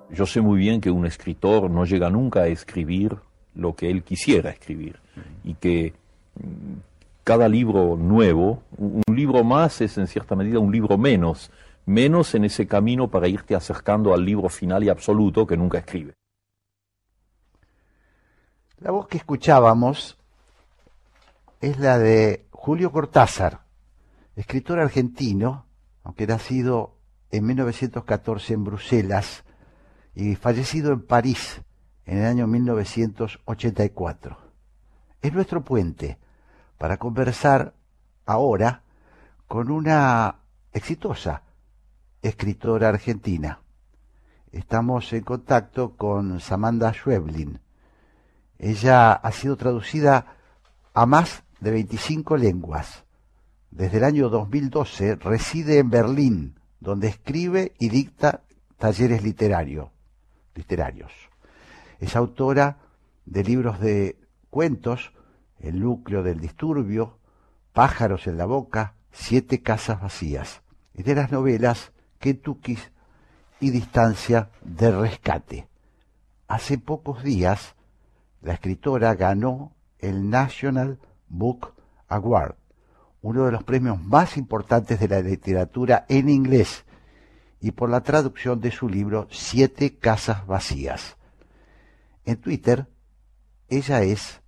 Yo 0.09 0.25
sé 0.25 0.41
muy 0.41 0.57
bien 0.57 0.81
que 0.81 0.89
un 0.89 1.05
escritor 1.05 1.69
no 1.69 1.85
llega 1.85 2.09
nunca 2.09 2.39
a 2.39 2.47
escribir 2.47 3.15
lo 3.53 3.75
que 3.75 3.91
él 3.91 4.01
quisiera 4.01 4.49
escribir 4.49 4.95
y 5.43 5.53
que 5.53 5.93
mm, 6.39 6.79
cada 7.23 7.47
libro 7.47 7.95
nuevo, 7.95 8.63
un 8.77 9.03
un 9.07 9.15
libro 9.15 9.43
más 9.43 9.81
es 9.81 9.97
en 9.97 10.07
cierta 10.07 10.35
medida 10.35 10.59
un 10.59 10.71
libro 10.71 10.97
menos, 10.97 11.51
menos 11.87 12.35
en 12.35 12.43
ese 12.43 12.67
camino 12.67 13.09
para 13.09 13.27
irte 13.29 13.55
acercando 13.55 14.13
al 14.13 14.23
libro 14.23 14.49
final 14.49 14.83
y 14.83 14.89
absoluto 14.89 15.47
que 15.47 15.55
nunca 15.57 15.79
escribe. 15.79 16.15
La 18.79 18.91
voz 18.91 19.07
que 19.07 19.17
escuchábamos 19.17 20.17
es 21.61 21.79
la 21.79 21.97
de 21.97 22.45
Julio 22.51 22.91
Cortázar, 22.91 23.61
escritor 24.35 24.79
argentino, 24.79 25.65
aunque 26.03 26.27
nacido 26.27 26.97
en 27.31 27.45
1914 27.45 28.53
en 28.53 28.63
Bruselas 28.65 29.45
y 30.13 30.35
fallecido 30.35 30.91
en 30.91 31.01
París 31.01 31.61
en 32.05 32.17
el 32.17 32.25
año 32.25 32.47
1984. 32.47 34.37
Es 35.21 35.33
nuestro 35.33 35.63
puente 35.63 36.19
para 36.77 36.97
conversar 36.97 37.73
ahora 38.25 38.83
con 39.47 39.71
una 39.71 40.41
exitosa 40.73 41.43
escritora 42.21 42.89
argentina. 42.89 43.61
Estamos 44.51 45.13
en 45.13 45.23
contacto 45.23 45.95
con 45.95 46.39
Samantha 46.39 46.93
Schweblin. 46.93 47.59
Ella 48.57 49.13
ha 49.13 49.31
sido 49.31 49.55
traducida 49.55 50.37
a 50.93 51.05
más 51.05 51.43
de 51.59 51.71
25 51.71 52.37
lenguas. 52.37 53.03
Desde 53.69 53.97
el 53.97 54.03
año 54.03 54.29
2012 54.29 55.15
reside 55.15 55.79
en 55.79 55.89
Berlín, 55.89 56.59
donde 56.79 57.07
escribe 57.07 57.73
y 57.77 57.89
dicta 57.89 58.41
talleres 58.77 59.23
literario- 59.23 59.91
literarios. 60.55 61.11
Es 61.99 62.15
autora 62.15 62.79
de 63.25 63.43
libros 63.43 63.79
de 63.79 64.17
cuentos, 64.49 65.11
El 65.59 65.79
núcleo 65.79 66.23
del 66.23 66.39
disturbio, 66.39 67.19
Pájaros 67.73 68.27
en 68.27 68.37
la 68.37 68.45
boca, 68.45 68.95
Siete 69.11 69.61
casas 69.61 70.01
vacías, 70.01 70.61
y 70.93 71.03
de 71.03 71.15
las 71.15 71.31
novelas 71.31 71.91
Y 73.59 73.69
Distancia 73.69 74.49
de 74.61 74.91
Rescate. 74.91 75.67
Hace 76.47 76.77
pocos 76.77 77.23
días, 77.23 77.75
la 78.41 78.53
escritora 78.53 79.15
ganó 79.15 79.75
el 79.99 80.29
National 80.29 80.99
Book 81.29 81.73
Award, 82.07 82.55
uno 83.21 83.45
de 83.45 83.51
los 83.51 83.63
premios 83.63 84.01
más 84.01 84.37
importantes 84.37 84.99
de 84.99 85.07
la 85.07 85.21
literatura 85.21 86.05
en 86.09 86.29
inglés, 86.29 86.85
y 87.59 87.71
por 87.71 87.89
la 87.89 88.01
traducción 88.01 88.61
de 88.61 88.71
su 88.71 88.89
libro 88.89 89.27
Siete 89.31 89.97
Casas 89.97 90.45
Vacías. 90.45 91.17
En 92.25 92.37
Twitter, 92.37 92.87
ella 93.69 94.01
es 94.03 94.41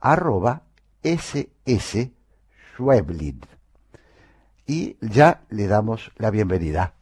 arroba 0.00 0.64
ss 1.02 2.10
Schweblin. 2.74 3.40
Y 4.66 4.96
ya 5.00 5.42
le 5.48 5.66
damos 5.66 6.12
la 6.16 6.30
bienvenida. 6.30 6.94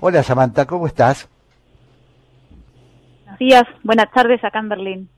Hola 0.00 0.22
Samantha, 0.22 0.64
¿cómo 0.64 0.86
estás? 0.86 1.28
Buenos 3.24 3.38
días, 3.40 3.64
buenas 3.82 4.08
tardes 4.12 4.44
acá 4.44 4.60
en 4.60 4.68
Berlín. 4.68 5.08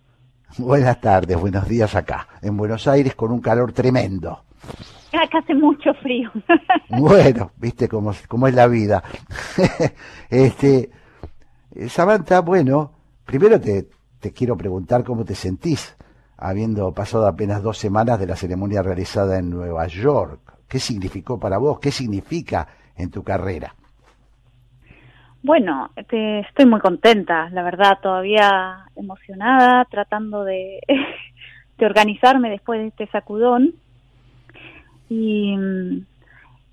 Buenas 0.56 0.98
tardes, 1.02 1.38
buenos 1.38 1.68
días 1.68 1.94
acá, 1.94 2.26
en 2.40 2.56
Buenos 2.56 2.88
Aires 2.88 3.14
con 3.14 3.30
un 3.30 3.42
calor 3.42 3.72
tremendo. 3.72 4.42
Acá 5.12 5.38
hace 5.38 5.54
mucho 5.54 5.92
frío. 6.02 6.30
Bueno, 6.88 7.52
viste 7.56 7.88
cómo, 7.88 8.12
cómo 8.26 8.48
es 8.48 8.54
la 8.54 8.66
vida. 8.66 9.02
este, 10.30 10.90
eh, 11.74 11.88
Samantha, 11.90 12.40
bueno, 12.40 12.92
primero 13.26 13.60
te, 13.60 13.86
te 14.18 14.32
quiero 14.32 14.56
preguntar 14.56 15.04
cómo 15.04 15.26
te 15.26 15.34
sentís, 15.34 15.94
habiendo 16.38 16.92
pasado 16.94 17.26
apenas 17.26 17.62
dos 17.62 17.76
semanas 17.76 18.18
de 18.18 18.26
la 18.26 18.34
ceremonia 18.34 18.82
realizada 18.82 19.38
en 19.38 19.50
Nueva 19.50 19.86
York. 19.88 20.40
¿Qué 20.66 20.80
significó 20.80 21.38
para 21.38 21.58
vos? 21.58 21.78
¿Qué 21.80 21.92
significa 21.92 22.66
en 22.96 23.10
tu 23.10 23.22
carrera? 23.22 23.74
Bueno, 25.42 25.90
te- 26.08 26.40
estoy 26.40 26.66
muy 26.66 26.80
contenta, 26.80 27.48
la 27.50 27.62
verdad, 27.62 27.98
todavía 28.02 28.84
emocionada, 28.96 29.84
tratando 29.86 30.44
de, 30.44 30.80
de 31.78 31.86
organizarme 31.86 32.50
después 32.50 32.80
de 32.80 32.88
este 32.88 33.06
sacudón. 33.08 33.74
Y, 35.08 35.54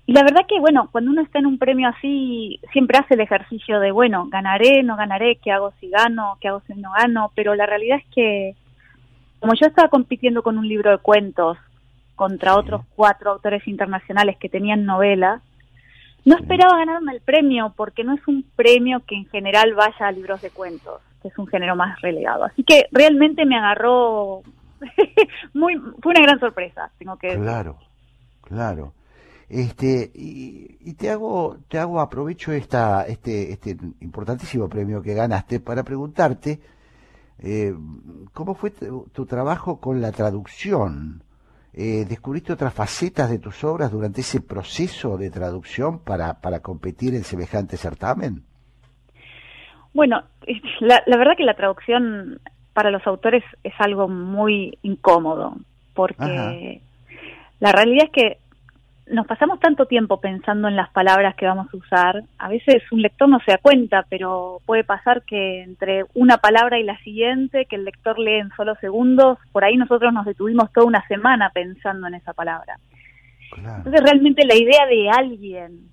y 0.06 0.12
la 0.12 0.22
verdad 0.22 0.46
que, 0.48 0.58
bueno, 0.60 0.88
cuando 0.90 1.10
uno 1.10 1.22
está 1.22 1.38
en 1.38 1.46
un 1.46 1.58
premio 1.58 1.88
así, 1.88 2.60
siempre 2.72 2.98
hace 2.98 3.14
el 3.14 3.20
ejercicio 3.20 3.80
de, 3.80 3.90
bueno, 3.90 4.26
ganaré, 4.30 4.82
no 4.82 4.96
ganaré, 4.96 5.36
qué 5.36 5.52
hago 5.52 5.72
si 5.80 5.90
gano, 5.90 6.38
qué 6.40 6.48
hago 6.48 6.62
si 6.66 6.74
no 6.74 6.92
gano, 6.92 7.30
pero 7.34 7.54
la 7.54 7.66
realidad 7.66 7.98
es 7.98 8.06
que, 8.14 8.56
como 9.40 9.54
yo 9.54 9.66
estaba 9.66 9.88
compitiendo 9.88 10.42
con 10.42 10.58
un 10.58 10.68
libro 10.68 10.90
de 10.92 10.98
cuentos 10.98 11.58
contra 12.16 12.56
otros 12.56 12.82
cuatro 12.96 13.32
autores 13.32 13.66
internacionales 13.68 14.36
que 14.38 14.48
tenían 14.48 14.84
novelas, 14.86 15.42
no 16.28 16.36
esperaba 16.36 16.76
ganarme 16.76 17.12
el 17.14 17.20
premio 17.22 17.72
porque 17.74 18.04
no 18.04 18.14
es 18.14 18.28
un 18.28 18.44
premio 18.54 19.00
que 19.06 19.14
en 19.14 19.26
general 19.26 19.74
vaya 19.74 20.08
a 20.08 20.12
libros 20.12 20.42
de 20.42 20.50
cuentos, 20.50 21.00
que 21.22 21.28
es 21.28 21.38
un 21.38 21.46
género 21.46 21.74
más 21.74 21.98
relegado. 22.02 22.44
Así 22.44 22.64
que 22.64 22.86
realmente 22.92 23.46
me 23.46 23.56
agarró 23.56 24.42
muy 25.54 25.76
fue 26.02 26.12
una 26.12 26.22
gran 26.22 26.38
sorpresa, 26.38 26.90
tengo 26.98 27.16
que 27.16 27.28
decir. 27.28 27.42
Claro, 27.42 27.78
claro. 28.42 28.92
Este, 29.48 30.10
y, 30.14 30.76
y 30.80 30.92
te 30.94 31.08
hago, 31.08 31.56
te 31.68 31.78
hago, 31.78 31.98
aprovecho 31.98 32.52
esta, 32.52 33.04
este, 33.06 33.50
este 33.50 33.78
importantísimo 34.00 34.68
premio 34.68 35.00
que 35.00 35.14
ganaste 35.14 35.60
para 35.60 35.82
preguntarte 35.82 36.60
eh, 37.38 37.74
cómo 38.34 38.54
fue 38.54 38.70
tu, 38.72 39.08
tu 39.12 39.24
trabajo 39.24 39.80
con 39.80 40.02
la 40.02 40.12
traducción. 40.12 41.22
Eh, 41.80 42.04
¿Descubriste 42.08 42.52
otras 42.52 42.74
facetas 42.74 43.30
de 43.30 43.38
tus 43.38 43.62
obras 43.62 43.92
durante 43.92 44.22
ese 44.22 44.40
proceso 44.40 45.16
de 45.16 45.30
traducción 45.30 46.02
para, 46.02 46.40
para 46.40 46.58
competir 46.58 47.14
en 47.14 47.22
semejante 47.22 47.76
certamen? 47.76 48.42
Bueno, 49.94 50.24
la, 50.80 51.00
la 51.06 51.16
verdad 51.16 51.36
que 51.36 51.44
la 51.44 51.54
traducción 51.54 52.40
para 52.72 52.90
los 52.90 53.06
autores 53.06 53.44
es 53.62 53.74
algo 53.78 54.08
muy 54.08 54.76
incómodo, 54.82 55.54
porque 55.94 56.82
la 57.60 57.70
realidad 57.70 58.06
es 58.06 58.10
que 58.10 58.38
nos 59.10 59.26
pasamos 59.26 59.58
tanto 59.60 59.86
tiempo 59.86 60.20
pensando 60.20 60.68
en 60.68 60.76
las 60.76 60.90
palabras 60.90 61.34
que 61.36 61.46
vamos 61.46 61.66
a 61.72 61.76
usar, 61.76 62.22
a 62.38 62.48
veces 62.48 62.82
un 62.92 63.02
lector 63.02 63.28
no 63.28 63.38
se 63.40 63.52
da 63.52 63.58
cuenta, 63.58 64.04
pero 64.08 64.60
puede 64.66 64.84
pasar 64.84 65.22
que 65.22 65.62
entre 65.62 66.04
una 66.14 66.38
palabra 66.38 66.78
y 66.78 66.82
la 66.84 66.98
siguiente, 66.98 67.66
que 67.66 67.76
el 67.76 67.84
lector 67.84 68.18
lee 68.18 68.34
en 68.40 68.50
solo 68.56 68.74
segundos, 68.76 69.38
por 69.52 69.64
ahí 69.64 69.76
nosotros 69.76 70.12
nos 70.12 70.26
detuvimos 70.26 70.72
toda 70.72 70.86
una 70.86 71.06
semana 71.08 71.50
pensando 71.50 72.06
en 72.06 72.14
esa 72.14 72.32
palabra. 72.34 72.78
Entonces 73.78 74.02
realmente 74.02 74.44
la 74.44 74.54
idea 74.56 74.86
de 74.86 75.10
alguien 75.10 75.88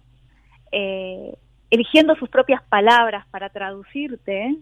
eh, 0.72 1.36
eligiendo 1.70 2.16
sus 2.16 2.30
propias 2.30 2.62
palabras 2.64 3.26
para 3.32 3.50
traducirte, 3.50 4.56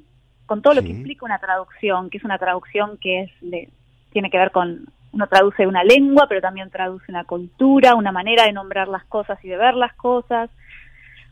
con 0.45 0.61
todo 0.61 0.73
lo 0.75 0.81
que 0.83 0.89
implica 0.89 1.25
una 1.25 1.39
traducción, 1.39 2.09
que 2.09 2.17
es 2.17 2.23
una 2.23 2.37
traducción 2.37 2.97
que 2.97 3.21
es 3.23 3.31
de- 3.41 3.69
tiene 4.11 4.29
que 4.29 4.37
ver 4.37 4.51
con, 4.51 4.85
uno 5.13 5.27
traduce 5.27 5.67
una 5.67 5.83
lengua, 5.83 6.25
pero 6.27 6.41
también 6.41 6.69
traduce 6.71 7.05
una 7.09 7.23
cultura, 7.23 7.95
una 7.95 8.11
manera 8.11 8.45
de 8.45 8.53
nombrar 8.53 8.87
las 8.87 9.05
cosas 9.05 9.37
y 9.45 9.47
de 9.47 9.57
ver 9.57 9.75
las 9.75 9.93
cosas. 9.93 10.49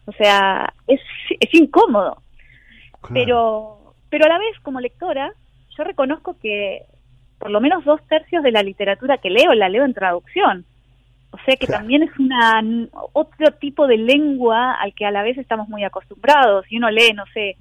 O 0.05 0.11
sea, 0.13 0.71
es, 0.87 1.01
es 1.39 1.53
incómodo. 1.53 2.21
Pero, 3.11 3.95
pero 4.09 4.25
a 4.25 4.29
la 4.29 4.37
vez, 4.37 4.59
como 4.61 4.79
lectora, 4.79 5.33
yo 5.75 5.83
reconozco 5.83 6.37
que 6.39 6.83
por 7.39 7.49
lo 7.49 7.59
menos 7.59 7.83
dos 7.83 7.99
tercios 8.07 8.43
de 8.43 8.51
la 8.51 8.61
literatura 8.61 9.17
que 9.17 9.31
leo 9.31 9.53
la 9.55 9.67
leo 9.67 9.83
en 9.83 9.95
traducción. 9.95 10.63
O 11.31 11.37
sea 11.45 11.55
que 11.55 11.65
también 11.65 12.03
es 12.03 12.11
una 12.19 12.61
otro 13.13 13.51
tipo 13.53 13.87
de 13.87 13.97
lengua 13.97 14.73
al 14.73 14.93
que 14.93 15.05
a 15.05 15.11
la 15.11 15.23
vez 15.23 15.39
estamos 15.39 15.67
muy 15.67 15.83
acostumbrados. 15.83 16.65
Si 16.67 16.77
uno 16.77 16.91
lee, 16.91 17.13
no 17.15 17.23
sé, 17.33 17.55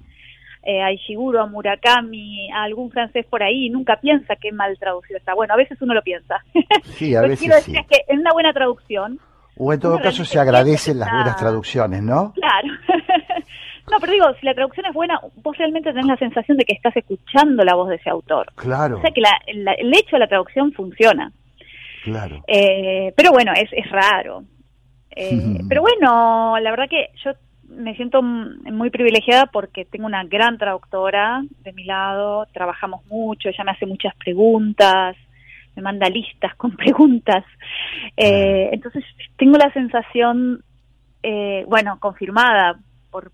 eh, 0.63 0.81
a 0.81 0.91
Ishiguro, 0.91 1.41
a 1.41 1.47
Murakami, 1.47 2.51
a 2.51 2.63
algún 2.63 2.91
francés 2.91 3.25
por 3.29 3.41
ahí, 3.43 3.69
nunca 3.69 3.97
piensa 3.99 4.35
que 4.35 4.51
mal 4.51 4.77
traducido 4.79 5.17
está. 5.17 5.33
Bueno, 5.33 5.53
a 5.53 5.57
veces 5.57 5.81
uno 5.81 5.93
lo 5.93 6.01
piensa. 6.03 6.43
Sí, 6.83 7.15
a 7.15 7.21
veces 7.21 7.39
quiero 7.39 7.55
decir 7.55 7.75
sí. 7.75 7.79
es 7.81 7.87
que 7.87 8.13
en 8.13 8.19
una 8.19 8.31
buena 8.33 8.53
traducción, 8.53 9.19
O 9.57 9.73
en 9.73 9.79
todo 9.79 9.99
caso 9.99 10.23
se 10.25 10.39
agradecen 10.39 10.99
las 10.99 11.11
buenas 11.11 11.35
traducciones, 11.37 12.01
¿no? 12.03 12.31
Claro. 12.33 12.67
no, 13.91 13.97
pero 13.99 14.13
digo, 14.13 14.25
si 14.39 14.45
la 14.45 14.53
traducción 14.53 14.85
es 14.85 14.93
buena, 14.93 15.19
vos 15.43 15.57
realmente 15.57 15.89
tenés 15.91 16.05
la 16.05 16.17
sensación 16.17 16.57
de 16.57 16.65
que 16.65 16.73
estás 16.73 16.95
escuchando 16.95 17.63
la 17.63 17.75
voz 17.75 17.89
de 17.89 17.95
ese 17.95 18.09
autor. 18.09 18.51
Claro, 18.55 18.97
O 18.97 19.01
sea 19.01 19.11
que 19.11 19.21
la- 19.21 19.39
la- 19.53 19.73
el 19.73 19.91
hecho 19.93 20.15
de 20.15 20.19
la 20.19 20.27
traducción 20.27 20.71
funciona. 20.73 21.31
claro. 22.03 22.43
Eh, 22.47 23.13
pero 23.15 23.31
bueno, 23.31 23.51
es, 23.55 23.69
es 23.73 23.89
raro. 23.91 24.43
Eh, 25.15 25.57
pero 25.69 25.81
bueno, 25.81 26.57
la 26.59 26.69
verdad 26.71 26.87
que 26.89 27.09
yo 27.23 27.31
me 27.81 27.95
siento 27.95 28.21
muy 28.21 28.89
privilegiada 28.89 29.47
porque 29.47 29.85
tengo 29.85 30.05
una 30.05 30.23
gran 30.23 30.57
traductora 30.57 31.43
de 31.63 31.73
mi 31.73 31.83
lado, 31.83 32.45
trabajamos 32.53 33.05
mucho, 33.07 33.49
ella 33.49 33.63
me 33.63 33.71
hace 33.71 33.85
muchas 33.85 34.15
preguntas, 34.15 35.15
me 35.75 35.81
manda 35.81 36.09
listas 36.09 36.55
con 36.55 36.71
preguntas. 36.77 37.43
Eh, 38.15 38.69
entonces 38.71 39.03
tengo 39.37 39.57
la 39.57 39.71
sensación, 39.73 40.63
eh, 41.23 41.65
bueno, 41.67 41.97
confirmada 41.99 42.79
por, 43.09 43.31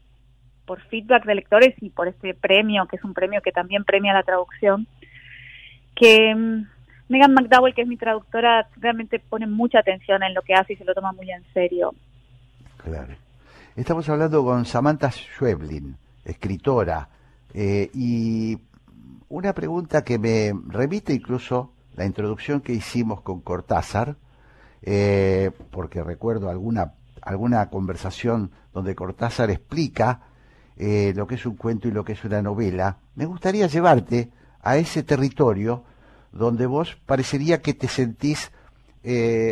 por 0.65 0.81
feedback 0.87 1.25
de 1.25 1.35
lectores 1.35 1.75
y 1.81 1.89
por 1.89 2.07
este 2.07 2.33
premio, 2.33 2.85
que 2.87 2.95
es 2.95 3.03
un 3.03 3.13
premio 3.13 3.41
que 3.41 3.51
también 3.51 3.83
premia 3.83 4.13
la 4.13 4.23
traducción, 4.23 4.87
que 5.95 6.33
mm, 6.33 6.67
Megan 7.09 7.33
McDowell, 7.33 7.73
que 7.73 7.81
es 7.81 7.87
mi 7.87 7.97
traductora, 7.97 8.67
realmente 8.77 9.19
pone 9.19 9.47
mucha 9.47 9.79
atención 9.79 10.23
en 10.23 10.33
lo 10.33 10.41
que 10.41 10.53
hace 10.53 10.73
y 10.73 10.75
se 10.77 10.85
lo 10.85 10.93
toma 10.93 11.11
muy 11.11 11.31
en 11.31 11.43
serio. 11.53 11.93
Claro. 12.77 13.13
Estamos 13.77 14.09
hablando 14.09 14.43
con 14.43 14.65
Samantha 14.65 15.11
Schweblin, 15.11 15.95
escritora, 16.25 17.09
eh, 17.53 17.91
y 17.93 18.57
una 19.29 19.53
pregunta 19.53 20.03
que 20.03 20.17
me 20.17 20.51
remite 20.67 21.13
incluso 21.13 21.73
la 21.95 22.03
introducción 22.03 22.61
que 22.61 22.73
hicimos 22.73 23.21
con 23.21 23.41
Cortázar, 23.41 24.15
eh, 24.81 25.51
porque 25.69 26.01
recuerdo 26.01 26.49
alguna, 26.49 26.95
alguna 27.21 27.69
conversación 27.69 28.49
donde 28.73 28.95
Cortázar 28.95 29.51
explica 29.51 30.21
eh, 30.75 31.13
lo 31.15 31.27
que 31.27 31.35
es 31.35 31.45
un 31.45 31.55
cuento 31.55 31.87
y 31.87 31.91
lo 31.91 32.03
que 32.03 32.13
es 32.13 32.23
una 32.25 32.41
novela. 32.41 32.97
Me 33.13 33.27
gustaría 33.27 33.67
llevarte 33.67 34.31
a 34.59 34.77
ese 34.77 35.03
territorio 35.03 35.83
donde 36.31 36.65
vos 36.65 36.97
parecería 37.05 37.61
que 37.61 37.75
te 37.75 37.87
sentís, 37.87 38.51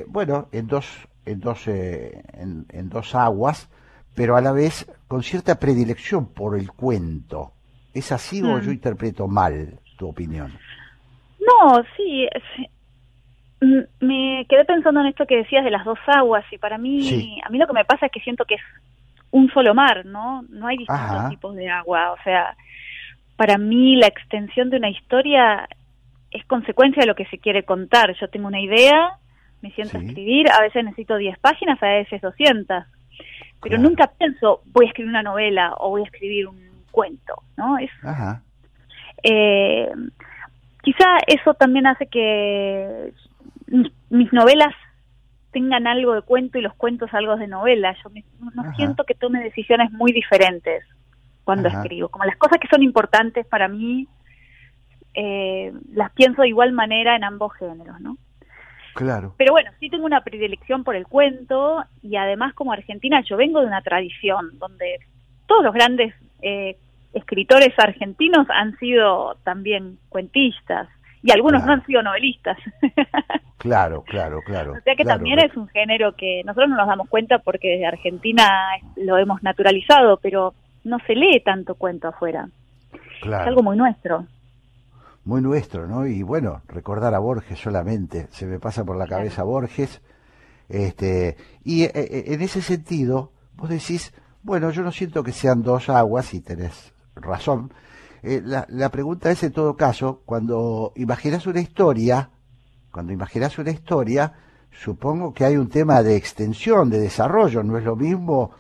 bueno, 0.08 0.48
en 0.52 0.66
dos, 0.66 0.88
en 1.26 1.40
dos, 1.42 1.68
en 1.68 2.90
dos 2.90 3.14
aguas, 3.14 3.70
pero 4.16 4.36
a 4.38 4.42
la 4.42 4.52
vez 4.52 4.90
con 5.08 5.22
cierta 5.24 5.60
predilección 5.60 6.34
por 6.34 6.58
el 6.58 6.72
cuento. 6.72 7.52
¿Es 7.94 8.12
así 8.12 8.42
o 8.42 8.58
Mm. 8.58 8.62
yo 8.62 8.72
interpreto 8.72 9.28
mal 9.28 9.80
tu 9.98 10.08
opinión? 10.10 10.52
No, 11.40 11.84
sí, 11.96 12.28
es- 12.32 12.70
mm, 13.62 14.06
me 14.06 14.46
quedé 14.50 14.66
pensando 14.66 15.00
en 15.02 15.08
esto 15.08 15.26
que 15.26 15.38
decías 15.38 15.64
de 15.64 15.72
las 15.72 15.86
dos 15.86 16.00
aguas 16.08 16.44
y 16.52 16.58
para 16.58 16.78
mí, 16.78 17.02
Sí. 17.04 17.40
a 17.44 17.50
mí 17.50 17.58
lo 17.58 17.68
que 17.68 17.74
me 17.74 17.86
pasa 17.86 18.08
es 18.08 18.12
que 18.12 18.20
siento 18.22 18.46
que 18.46 18.56
es 18.56 18.62
un 19.32 19.50
solo 19.52 19.74
mar, 19.74 20.06
¿no? 20.06 20.44
No 20.50 20.68
hay 20.68 20.78
distintos 20.78 21.06
Ajá. 21.06 21.30
tipos 21.30 21.56
de 21.56 21.70
agua, 21.70 22.12
o 22.14 22.18
sea, 22.24 22.56
para 23.38 23.58
mí 23.58 23.96
la 23.98 24.08
extensión 24.08 24.70
de 24.70 24.78
una 24.78 24.90
historia 24.90 25.68
es 26.32 26.46
consecuencia 26.46 27.02
de 27.02 27.08
lo 27.08 27.16
que 27.16 27.26
se 27.28 27.38
quiere 27.38 27.64
contar. 27.64 28.14
Yo 28.20 28.30
tengo 28.30 28.48
una 28.48 28.62
idea, 28.62 29.12
me 29.62 29.72
siento 29.72 29.98
a 29.98 30.02
escribir, 30.02 30.50
a 30.52 30.62
veces 30.62 30.84
necesito 30.84 31.16
10 31.18 31.38
páginas, 31.40 31.82
a 31.82 31.88
veces 31.88 32.22
200, 32.22 32.86
pero 33.70 33.82
nunca 33.82 34.08
pienso 34.18 34.62
voy 34.74 34.86
a 34.86 34.90
escribir 34.90 35.10
una 35.10 35.24
novela 35.24 35.74
o 35.80 35.90
voy 35.90 36.02
a 36.02 36.06
escribir 36.06 36.48
un 36.48 36.60
cuento, 36.92 37.36
¿no? 37.58 37.78
Es 37.78 37.90
Ajá. 38.04 38.42
eh, 39.24 39.90
quizá 40.82 41.18
eso 41.28 41.54
también 41.56 41.88
hace 41.88 42.08
que 42.08 43.12
mis, 43.68 43.92
mis 44.10 44.32
novelas 44.32 44.74
tengan 45.52 45.88
algo 45.88 46.14
de 46.14 46.22
cuento 46.22 46.58
y 46.58 46.62
los 46.62 46.74
cuentos 46.76 47.14
algo 47.14 47.36
de 47.38 47.48
novela. 47.48 47.96
Yo 48.04 48.10
me- 48.10 48.24
no 48.54 48.62
Ajá. 48.62 48.74
siento 48.76 49.04
que 49.04 49.16
tome 49.16 49.42
decisiones 49.44 49.92
muy 49.92 50.12
diferentes 50.12 50.84
cuando 51.44 51.70
Ajá. 51.70 51.82
escribo. 51.82 52.10
Como 52.10 52.26
las 52.26 52.38
cosas 52.38 52.60
que 52.60 52.68
son 52.68 52.84
importantes 52.84 53.46
para 53.48 53.68
mí, 53.68 54.08
eh, 55.14 55.72
las 55.94 56.12
pienso 56.12 56.42
de 56.42 56.50
igual 56.50 56.72
manera 56.74 57.16
en 57.16 57.24
ambos 57.24 57.54
géneros, 57.54 58.00
¿no? 58.02 58.18
Claro. 58.96 59.36
Pero 59.38 59.52
bueno, 59.52 59.72
sí 59.80 59.90
tengo 59.90 60.06
una 60.06 60.22
predilección 60.22 60.86
por 60.86 60.96
el 60.96 61.06
cuento 61.06 61.84
y 62.02 62.16
además 62.16 62.54
como 62.54 62.72
argentina 62.72 63.22
yo 63.30 63.36
vengo 63.36 63.60
de 63.60 63.68
una 63.68 63.82
tradición 63.82 64.58
donde 64.58 65.00
todos 65.48 65.64
los 65.66 65.74
grandes 65.74 66.14
eh, 66.42 66.78
escritores 67.14 67.78
argentinos 67.78 68.48
han 68.50 68.78
sido 68.78 69.36
también 69.44 70.00
cuentistas 70.08 70.88
y 71.22 71.32
algunos 71.32 71.64
Claro. 71.64 71.76
no 71.76 71.82
han 71.82 71.86
sido 71.86 72.02
novelistas. 72.04 72.58
Claro, 73.58 74.04
claro, 74.04 74.42
claro. 74.46 74.74
o 74.74 74.82
sea 74.82 74.96
que 74.96 75.02
claro. 75.02 75.18
también 75.18 75.40
es 75.40 75.58
un 75.58 75.68
género 75.70 76.12
que 76.16 76.44
nosotros 76.46 76.70
no 76.70 76.76
nos 76.76 76.88
damos 76.88 77.10
cuenta 77.10 77.40
porque 77.40 77.70
desde 77.70 77.88
Argentina 77.88 78.44
lo 78.96 79.18
hemos 79.18 79.42
naturalizado, 79.42 80.18
pero 80.22 80.54
no 80.84 81.00
se 81.08 81.16
lee 81.16 81.42
tanto 81.44 81.74
cuento 81.74 82.10
afuera. 82.10 82.48
Claro. 83.22 83.42
Es 83.42 83.48
algo 83.48 83.64
muy 83.64 83.76
nuestro. 83.76 84.28
Muy 85.26 85.42
nuestro, 85.42 85.88
¿no? 85.88 86.06
Y 86.06 86.24
bueno, 86.24 86.62
recordar 86.68 87.14
a 87.14 87.20
Borges 87.20 87.60
solamente, 87.60 88.28
se 88.32 88.46
me 88.46 88.60
pasa 88.60 88.86
por 88.86 88.96
la 88.96 89.08
cabeza 89.08 89.44
Borges, 89.44 90.02
este, 90.70 91.36
y 91.64 91.84
eh, 91.84 91.92
eh, 91.94 92.24
en 92.28 92.42
ese 92.42 92.62
sentido, 92.62 93.32
vos 93.56 93.70
decís, 93.70 94.14
bueno, 94.44 94.70
yo 94.70 94.84
no 94.84 94.92
siento 94.92 95.24
que 95.24 95.32
sean 95.32 95.64
dos 95.64 95.90
aguas, 95.90 96.34
y 96.34 96.42
tenés 96.42 96.94
razón. 97.16 97.74
Eh, 98.22 98.42
la, 98.44 98.66
la 98.70 98.90
pregunta 98.90 99.32
es, 99.32 99.44
en 99.44 99.52
todo 99.52 99.76
caso, 99.76 100.22
cuando 100.26 100.94
imaginas 100.96 101.48
una 101.48 101.60
historia, 101.60 102.30
cuando 102.92 103.12
imaginas 103.12 103.58
una 103.58 103.72
historia, 103.72 104.34
supongo 104.72 105.34
que 105.34 105.46
hay 105.46 105.58
un 105.58 105.70
tema 105.70 106.04
de 106.04 106.16
extensión, 106.16 106.90
de 106.90 107.00
desarrollo, 107.00 107.64
no 107.64 107.78
es 107.78 107.84
lo 107.84 107.96
mismo 107.96 108.52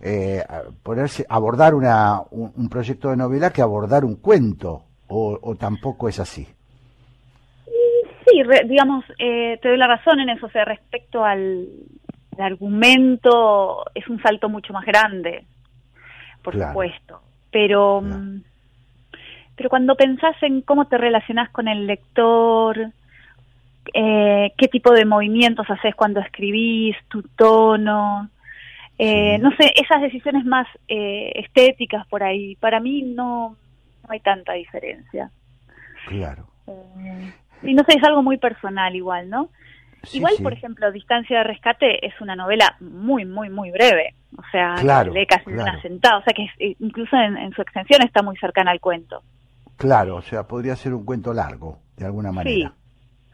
eh, 0.00 0.42
ponerse, 0.82 1.26
abordar 1.28 1.74
una, 1.74 2.22
un, 2.30 2.52
un 2.56 2.68
proyecto 2.68 3.10
de 3.10 3.16
novela 3.16 3.50
que 3.50 3.62
abordar 3.62 4.04
un 4.04 4.16
cuento, 4.16 4.84
o, 5.08 5.38
o 5.42 5.54
tampoco 5.56 6.08
es 6.08 6.18
así. 6.20 6.46
Sí, 8.26 8.42
re- 8.42 8.64
digamos, 8.66 9.04
eh, 9.18 9.58
te 9.60 9.68
doy 9.68 9.76
la 9.78 9.86
razón 9.86 10.20
en 10.20 10.30
eso. 10.30 10.46
O 10.46 10.50
sea, 10.50 10.64
respecto 10.64 11.24
al, 11.24 11.66
al 12.38 12.44
argumento, 12.44 13.84
es 13.94 14.08
un 14.08 14.20
salto 14.22 14.48
mucho 14.48 14.72
más 14.72 14.84
grande, 14.86 15.44
por 16.42 16.54
Claro. 16.54 16.70
supuesto. 16.70 17.20
Pero, 17.50 18.00
mm, 18.00 18.40
pero 19.56 19.68
cuando 19.70 19.94
pensás 19.94 20.34
en 20.42 20.62
cómo 20.62 20.86
te 20.86 20.98
relacionás 20.98 21.50
con 21.50 21.68
el 21.68 21.86
lector, 21.86 22.90
eh, 23.92 24.52
qué 24.56 24.68
tipo 24.68 24.92
de 24.92 25.04
movimientos 25.04 25.68
haces 25.70 25.94
cuando 25.94 26.20
escribís, 26.20 26.96
tu 27.08 27.22
tono, 27.36 28.30
eh, 28.98 29.38
no 29.38 29.50
sé, 29.56 29.72
esas 29.76 30.00
decisiones 30.00 30.44
más 30.44 30.66
eh, 30.88 31.32
estéticas 31.36 32.06
por 32.08 32.22
ahí, 32.22 32.56
para 32.56 32.80
mí 32.80 33.02
no, 33.02 33.56
no 34.06 34.12
hay 34.12 34.20
tanta 34.20 34.52
diferencia. 34.54 35.30
Claro. 36.08 36.46
Eh, 36.66 37.32
y 37.62 37.74
no 37.74 37.82
sé, 37.84 37.96
es 37.96 38.04
algo 38.04 38.22
muy 38.22 38.38
personal 38.38 38.94
igual, 38.94 39.28
¿no? 39.30 39.48
Sí, 40.04 40.18
igual, 40.18 40.34
sí. 40.36 40.42
por 40.42 40.52
ejemplo, 40.52 40.92
Distancia 40.92 41.38
de 41.38 41.44
Rescate 41.44 42.06
es 42.06 42.12
una 42.20 42.36
novela 42.36 42.76
muy, 42.80 43.24
muy, 43.24 43.48
muy 43.48 43.70
breve. 43.70 44.14
O 44.36 44.42
sea, 44.52 44.74
Claro, 44.78 45.12
lee 45.14 45.26
casi 45.26 45.44
claro. 45.46 45.62
una 45.62 45.80
sentada. 45.82 46.18
O 46.18 46.22
sea, 46.22 46.34
que 46.34 46.44
es- 46.44 46.52
eh, 46.58 46.76
incluso 46.80 47.16
en, 47.16 47.36
en 47.38 47.52
su 47.52 47.62
extensión 47.62 48.02
está 48.02 48.22
muy 48.22 48.36
cercana 48.36 48.70
al 48.70 48.80
cuento. 48.80 49.22
Claro, 49.76 50.16
o 50.16 50.22
sea, 50.22 50.46
podría 50.46 50.76
ser 50.76 50.92
un 50.94 51.04
cuento 51.04 51.32
largo, 51.32 51.78
de 51.96 52.04
alguna 52.04 52.30
manera, 52.32 52.74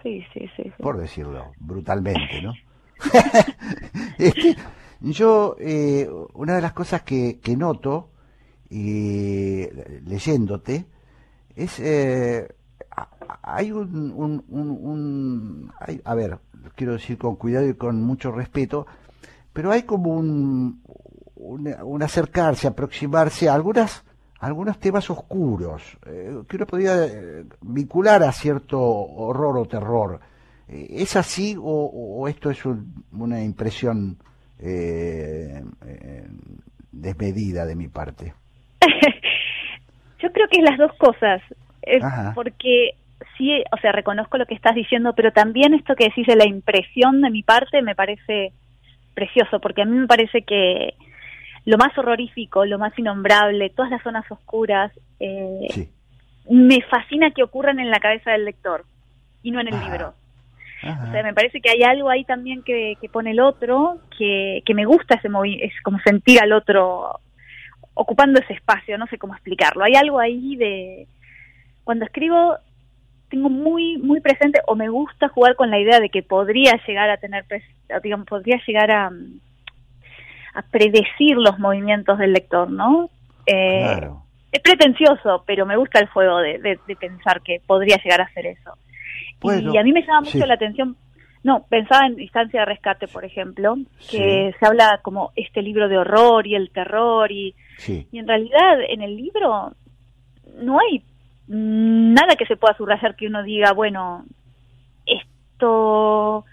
Sí, 0.02 0.24
sí, 0.32 0.48
sí. 0.56 0.62
sí. 0.64 0.72
por 0.82 0.96
decirlo 0.96 1.52
brutalmente, 1.58 2.40
¿no? 2.40 2.54
Este, 4.18 4.56
yo, 5.00 5.56
eh, 5.58 6.08
una 6.34 6.54
de 6.56 6.62
las 6.62 6.72
cosas 6.72 7.02
que, 7.02 7.40
que 7.42 7.56
noto, 7.56 8.10
y 8.70 9.66
leyéndote, 10.06 10.86
es, 11.56 11.78
eh, 11.80 12.48
hay 13.42 13.72
un, 13.72 14.12
un, 14.12 14.44
un- 14.48 15.72
hay- 15.80 16.00
a 16.04 16.14
ver, 16.14 16.38
quiero 16.76 16.92
decir 16.94 17.18
con 17.18 17.36
cuidado 17.36 17.68
y 17.68 17.74
con 17.74 18.02
mucho 18.02 18.30
respeto, 18.32 18.86
pero 19.52 19.70
hay 19.72 19.82
como 19.82 20.14
un, 20.16 20.82
un, 21.36 22.02
acercarse, 22.02 22.68
aproximarse 22.68 23.48
a 23.48 23.54
algunas, 23.54 24.04
algunos 24.38 24.78
temas 24.78 25.10
oscuros 25.10 25.82
eh, 26.06 26.40
que 26.48 26.56
uno 26.56 26.66
podría 26.66 27.06
eh, 27.06 27.44
vincular 27.62 28.22
a 28.22 28.32
cierto 28.32 28.80
horror 28.80 29.58
o 29.58 29.66
terror. 29.66 30.20
Eh, 30.68 30.86
¿Es 30.90 31.16
así 31.16 31.56
o, 31.58 31.62
o 32.20 32.28
esto 32.28 32.50
es 32.50 32.64
un- 32.64 33.04
una 33.12 33.42
impresión 33.42 34.16
eh, 34.60 35.64
desmedida 36.92 37.66
de 37.66 37.74
mi 37.76 37.88
parte? 37.88 38.34
Yo 40.20 40.32
creo 40.32 40.48
que 40.48 40.60
es 40.60 40.64
las 40.64 40.78
dos 40.78 40.92
cosas, 40.98 41.40
Ajá. 42.02 42.32
porque 42.34 42.94
sí, 43.36 43.62
o 43.72 43.76
sea, 43.78 43.92
reconozco 43.92 44.38
lo 44.38 44.46
que 44.46 44.54
estás 44.54 44.74
diciendo, 44.74 45.14
pero 45.14 45.32
también 45.32 45.74
esto 45.74 45.94
que 45.94 46.04
decís 46.04 46.26
de 46.26 46.36
la 46.36 46.46
impresión 46.46 47.20
de 47.22 47.30
mi 47.30 47.42
parte 47.42 47.82
me 47.82 47.94
parece 47.94 48.52
precioso, 49.14 49.60
porque 49.60 49.82
a 49.82 49.84
mí 49.86 49.96
me 49.96 50.06
parece 50.06 50.42
que 50.42 50.94
lo 51.64 51.76
más 51.78 51.96
horrorífico, 51.96 52.64
lo 52.64 52.78
más 52.78 52.98
innombrable, 52.98 53.70
todas 53.70 53.90
las 53.90 54.02
zonas 54.02 54.30
oscuras, 54.30 54.92
eh, 55.18 55.88
me 56.48 56.82
fascina 56.82 57.30
que 57.30 57.42
ocurran 57.42 57.78
en 57.80 57.90
la 57.90 58.00
cabeza 58.00 58.32
del 58.32 58.44
lector 58.44 58.84
y 59.42 59.50
no 59.50 59.60
en 59.60 59.68
el 59.68 59.80
libro. 59.80 60.14
O 60.82 61.12
sea, 61.12 61.22
me 61.22 61.34
parece 61.34 61.60
que 61.60 61.68
hay 61.68 61.82
algo 61.82 62.08
ahí 62.08 62.24
también 62.24 62.62
que, 62.62 62.94
que 63.00 63.08
pone 63.10 63.32
el 63.32 63.40
otro, 63.40 63.98
que, 64.16 64.62
que 64.64 64.74
me 64.74 64.86
gusta 64.86 65.16
ese 65.16 65.28
movimiento, 65.28 65.66
es 65.66 65.82
como 65.82 65.98
sentir 65.98 66.40
al 66.42 66.52
otro 66.52 67.20
ocupando 68.00 68.40
ese 68.40 68.54
espacio, 68.54 68.96
no 68.98 69.06
sé 69.08 69.18
cómo 69.18 69.34
explicarlo. 69.34 69.84
Hay 69.84 69.94
algo 69.94 70.18
ahí 70.18 70.56
de... 70.56 71.06
Cuando 71.84 72.04
escribo 72.04 72.56
tengo 73.28 73.48
muy 73.48 73.96
muy 73.98 74.20
presente 74.20 74.60
o 74.66 74.74
me 74.74 74.88
gusta 74.88 75.28
jugar 75.28 75.54
con 75.54 75.70
la 75.70 75.78
idea 75.78 76.00
de 76.00 76.08
que 76.08 76.22
podría 76.22 76.72
llegar 76.86 77.10
a 77.10 77.16
tener, 77.18 77.44
digamos, 78.02 78.26
podría 78.26 78.60
llegar 78.66 78.90
a, 78.90 79.08
mm, 79.10 79.40
a 80.54 80.62
predecir 80.62 81.36
los 81.36 81.58
movimientos 81.58 82.18
del 82.18 82.32
lector, 82.32 82.70
¿no? 82.70 83.08
Eh, 83.46 83.82
Claro. 83.84 84.22
Es 84.52 84.60
pretencioso, 84.62 85.44
pero 85.46 85.64
me 85.64 85.76
gusta 85.76 86.00
el 86.00 86.08
juego 86.08 86.38
de, 86.38 86.58
de- 86.58 86.80
de 86.86 86.96
pensar 86.96 87.40
que 87.42 87.60
podría 87.64 87.98
llegar 88.02 88.20
a 88.20 88.24
hacer 88.24 88.46
eso. 88.46 88.72
Bueno, 89.40 89.72
y 89.72 89.78
a 89.78 89.84
mí 89.84 89.92
me 89.92 90.02
llama 90.02 90.20
mucho 90.22 90.32
sí. 90.32 90.44
la 90.46 90.54
atención, 90.54 90.96
no, 91.42 91.64
pensaba 91.68 92.06
en 92.06 92.16
Distancia 92.16 92.60
de 92.60 92.66
Rescate, 92.66 93.08
por 93.08 93.24
ejemplo, 93.24 93.76
que 94.10 94.52
Sí. 94.52 94.58
se 94.58 94.66
habla 94.66 95.00
como 95.02 95.32
este 95.36 95.62
libro 95.62 95.88
de 95.88 95.98
horror 95.98 96.46
y 96.46 96.54
el 96.54 96.70
terror, 96.70 97.30
y, 97.32 97.54
Sí. 97.78 98.06
y 98.12 98.18
en 98.18 98.28
realidad 98.28 98.80
en 98.88 99.00
el 99.02 99.16
libro 99.16 99.72
no 100.58 100.78
hay 100.80 101.02
nada 101.48 102.36
que 102.36 102.46
se 102.46 102.56
pueda 102.56 102.76
subrayar 102.76 103.16
que 103.16 103.26
uno 103.26 103.42
diga, 103.42 103.72
bueno, 103.72 104.24
esto 105.06 106.44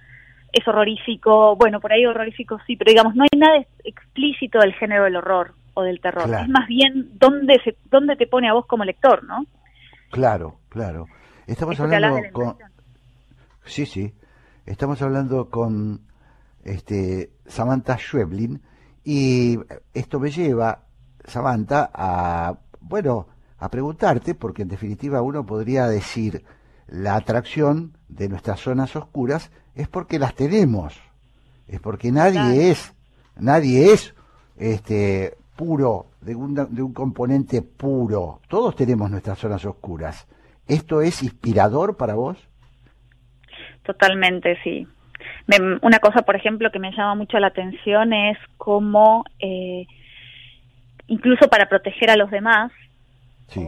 es 0.51 0.67
horrorífico, 0.67 1.55
bueno, 1.55 1.79
por 1.79 1.91
ahí 1.93 2.05
horrorífico 2.05 2.57
sí, 2.65 2.75
pero 2.75 2.89
digamos, 2.91 3.15
no 3.15 3.23
hay 3.23 3.37
nada 3.39 3.57
ex- 3.57 3.69
explícito 3.83 4.59
del 4.59 4.73
género 4.73 5.03
del 5.03 5.17
horror 5.17 5.53
o 5.73 5.83
del 5.83 5.99
terror. 5.99 6.23
Claro. 6.25 6.43
Es 6.43 6.49
más 6.49 6.67
bien 6.67 7.09
dónde, 7.19 7.59
se, 7.63 7.75
dónde 7.91 8.15
te 8.15 8.25
pone 8.27 8.49
a 8.49 8.53
vos 8.53 8.65
como 8.65 8.83
lector, 8.83 9.23
¿no? 9.23 9.45
Claro, 10.09 10.55
claro. 10.69 11.05
Estamos 11.45 11.75
Eso 11.75 11.83
hablando 11.83 12.19
con... 12.31 12.55
Sí, 13.65 13.85
sí. 13.85 14.11
Estamos 14.67 15.01
hablando 15.01 15.49
con 15.49 16.01
este, 16.65 17.31
Samantha 17.45 17.97
Schweblin 17.97 18.61
y 19.01 19.57
esto 19.93 20.19
me 20.19 20.29
lleva, 20.29 20.83
Samantha, 21.23 21.89
a, 21.93 22.57
bueno, 22.81 23.27
a 23.59 23.69
preguntarte, 23.69 24.35
porque 24.35 24.63
en 24.63 24.67
definitiva 24.67 25.21
uno 25.21 25.45
podría 25.45 25.87
decir 25.87 26.43
la 26.85 27.15
atracción 27.15 27.97
de 28.09 28.27
nuestras 28.27 28.59
zonas 28.59 28.93
oscuras 28.97 29.51
es 29.73 29.87
porque 29.87 30.19
las 30.19 30.35
tenemos, 30.35 30.93
es 31.65 31.79
porque 31.79 32.11
nadie 32.11 32.69
es, 32.69 32.93
nadie 33.37 33.93
es 33.93 34.15
este 34.57 35.37
puro, 35.55 36.07
de 36.19 36.35
un, 36.35 36.55
de 36.55 36.83
un 36.83 36.91
componente 36.91 37.61
puro, 37.61 38.41
todos 38.49 38.75
tenemos 38.75 39.09
nuestras 39.09 39.39
zonas 39.39 39.63
oscuras. 39.63 40.27
¿Esto 40.67 40.99
es 41.01 41.23
inspirador 41.23 41.95
para 41.95 42.15
vos? 42.15 42.46
Totalmente, 43.87 44.57
sí. 44.63 44.85
Me- 45.47 45.79
una 45.81 45.99
cosa, 45.99 46.21
por 46.21 46.35
ejemplo, 46.35 46.69
que 46.71 46.77
me 46.79 46.91
llama 46.91 47.15
mucho 47.15 47.39
la 47.39 47.47
atención 47.47 48.11
es 48.13 48.37
cómo, 48.57 49.23
eh, 49.39 49.85
incluso 51.07 51.47
para 51.49 51.67
proteger 51.69 52.09
a 52.11 52.17
los 52.17 52.29
demás, 52.29 52.71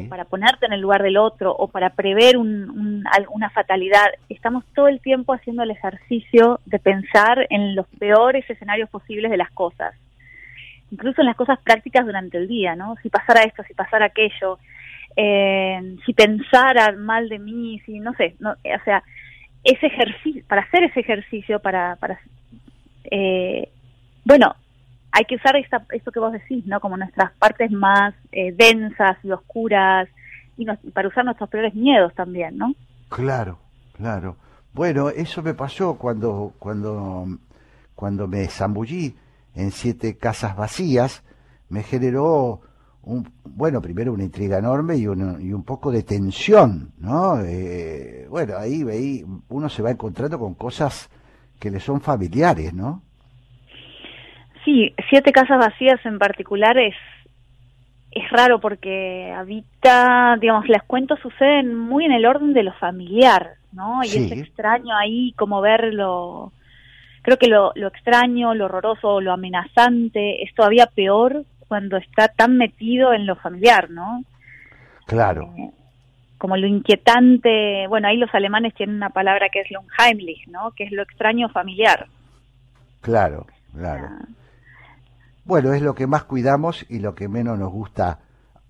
o 0.06 0.10
para 0.10 0.26
ponerte 0.26 0.66
en 0.66 0.74
el 0.74 0.82
lugar 0.82 1.02
del 1.04 1.16
otro, 1.16 1.56
o 1.56 1.70
para 1.70 1.92
prever 1.92 2.36
un- 2.36 3.02
una 3.32 3.50
fatalidad, 3.50 4.08
estamos 4.28 4.66
todo 4.76 4.90
el 4.90 5.00
tiempo 5.00 5.34
haciendo 5.34 5.64
el 5.64 5.72
ejercicio 5.72 6.60
de 6.66 6.80
pensar 6.80 7.48
en 7.50 7.76
los 7.76 7.88
peores 7.98 8.48
escenarios 8.50 8.90
posibles 8.90 9.32
de 9.32 9.38
las 9.38 9.50
cosas. 9.52 9.96
Incluso 10.92 11.22
en 11.22 11.28
las 11.28 11.38
cosas 11.38 11.60
prácticas 11.64 12.06
durante 12.06 12.38
el 12.38 12.50
día, 12.50 12.76
¿no? 12.76 12.96
Si 13.02 13.10
pasara 13.10 13.44
esto, 13.44 13.64
si 13.64 13.74
pasara 13.74 14.08
aquello, 14.08 14.60
eh, 15.16 15.96
si 16.06 16.14
pensara 16.14 16.92
mal 16.92 17.30
de 17.30 17.40
mí, 17.40 17.80
si 17.86 18.02
no 18.02 18.14
sé, 18.16 18.36
no, 18.40 18.52
o 18.52 18.84
sea, 18.84 19.02
ese 19.64 19.88
ejercicio, 19.88 20.44
para 20.48 20.62
hacer 20.62 20.84
ese 20.84 21.02
ejercicio, 21.02 21.60
para, 21.60 21.96
para 21.98 22.20
eh, 23.12 23.70
bueno, 24.26 24.56
hay 25.12 25.26
que 25.26 25.36
usar 25.36 25.56
esta, 25.56 25.86
esto 25.92 26.12
que 26.12 26.20
vos 26.20 26.32
decís, 26.32 26.66
¿no? 26.66 26.80
Como 26.80 26.98
nuestras 26.98 27.32
partes 27.34 27.72
más 27.72 28.14
eh, 28.32 28.52
densas 28.52 29.18
y 29.24 29.32
oscuras, 29.32 30.08
y, 30.58 30.66
nos- 30.66 30.80
para 30.94 31.08
usar 31.08 31.26
nuestros 31.26 31.50
peores 31.50 31.74
miedos 31.74 32.14
también, 32.14 32.58
¿no? 32.58 32.74
Claro, 33.10 33.60
claro. 33.98 34.36
Bueno, 34.74 35.10
eso 35.10 35.42
me 35.42 35.54
pasó 35.56 35.98
cuando, 35.98 36.54
cuando, 36.60 37.26
cuando 37.96 38.28
me 38.28 38.46
zambullí 38.48 39.16
en 39.56 39.72
siete 39.72 40.18
casas 40.18 40.56
vacías, 40.56 41.24
me 41.70 41.82
generó 41.84 42.62
un, 43.10 43.28
bueno, 43.44 43.82
primero 43.82 44.14
una 44.14 44.24
intriga 44.24 44.58
enorme 44.60 44.96
y 44.98 45.08
un, 45.08 45.42
y 45.42 45.52
un 45.52 45.64
poco 45.64 45.92
de 45.92 46.04
tensión, 46.04 46.92
¿no? 47.00 47.40
Eh, 47.44 48.28
bueno, 48.30 48.56
ahí, 48.58 48.84
ahí 48.90 49.26
uno 49.50 49.70
se 49.70 49.82
va 49.82 49.92
encontrando 49.92 50.38
con 50.40 50.54
cosas 50.54 51.10
que 51.60 51.72
le 51.72 51.80
son 51.80 52.02
familiares, 52.02 52.74
¿no? 52.74 53.02
Sí, 54.66 54.94
Siete 55.10 55.32
Casas 55.32 55.58
Vacías 55.58 56.00
en 56.06 56.20
particular 56.20 56.78
es, 56.78 56.96
es 58.12 58.30
raro 58.32 58.60
porque 58.60 59.32
habita, 59.36 60.38
digamos, 60.40 60.68
los 60.68 60.84
cuentos 60.84 61.20
suceden 61.22 61.76
muy 61.76 62.06
en 62.06 62.12
el 62.12 62.26
orden 62.26 62.54
de 62.54 62.64
lo 62.64 62.74
familiar, 62.74 63.52
¿no? 63.72 64.04
Y 64.04 64.08
Sí. 64.10 64.26
es 64.32 64.40
extraño 64.40 64.96
ahí 64.96 65.34
como 65.34 65.62
verlo, 65.62 66.52
creo 67.24 67.38
que 67.38 67.48
lo, 67.48 67.72
lo 67.76 67.88
extraño, 67.88 68.54
lo 68.54 68.66
horroroso, 68.66 69.22
lo 69.22 69.32
amenazante 69.32 70.44
es 70.44 70.54
todavía 70.54 70.88
peor 70.88 71.46
cuando 71.70 71.96
está 71.98 72.28
tan 72.28 72.58
metido 72.58 73.14
en 73.14 73.26
lo 73.26 73.38
familiar, 73.38 73.90
¿no? 73.90 74.26
Claro, 75.06 75.54
Como 76.38 76.58
lo 76.58 76.68
inquietante, 76.68 77.88
bueno, 77.88 78.08
ahí 78.08 78.18
los 78.18 78.34
alemanes 78.34 78.74
tienen 78.74 78.96
una 78.98 79.10
palabra 79.10 79.48
que 79.50 79.62
es 79.62 79.72
lo 79.72 79.82
unheimlich, 79.82 80.48
¿no? 80.48 80.72
Que 80.72 80.86
es 80.86 80.92
lo 80.92 81.04
extraño 81.04 81.50
familiar. 81.50 82.08
claro, 83.02 83.46
claro. 83.74 84.10
Bueno, 85.44 85.74
es 85.74 85.82
lo 85.82 85.96
que 85.96 86.08
más 86.08 86.24
cuidamos 86.26 86.86
y 86.90 87.00
lo 87.00 87.16
que 87.16 87.28
menos 87.28 87.58
nos 87.58 87.72
gusta 87.72 88.20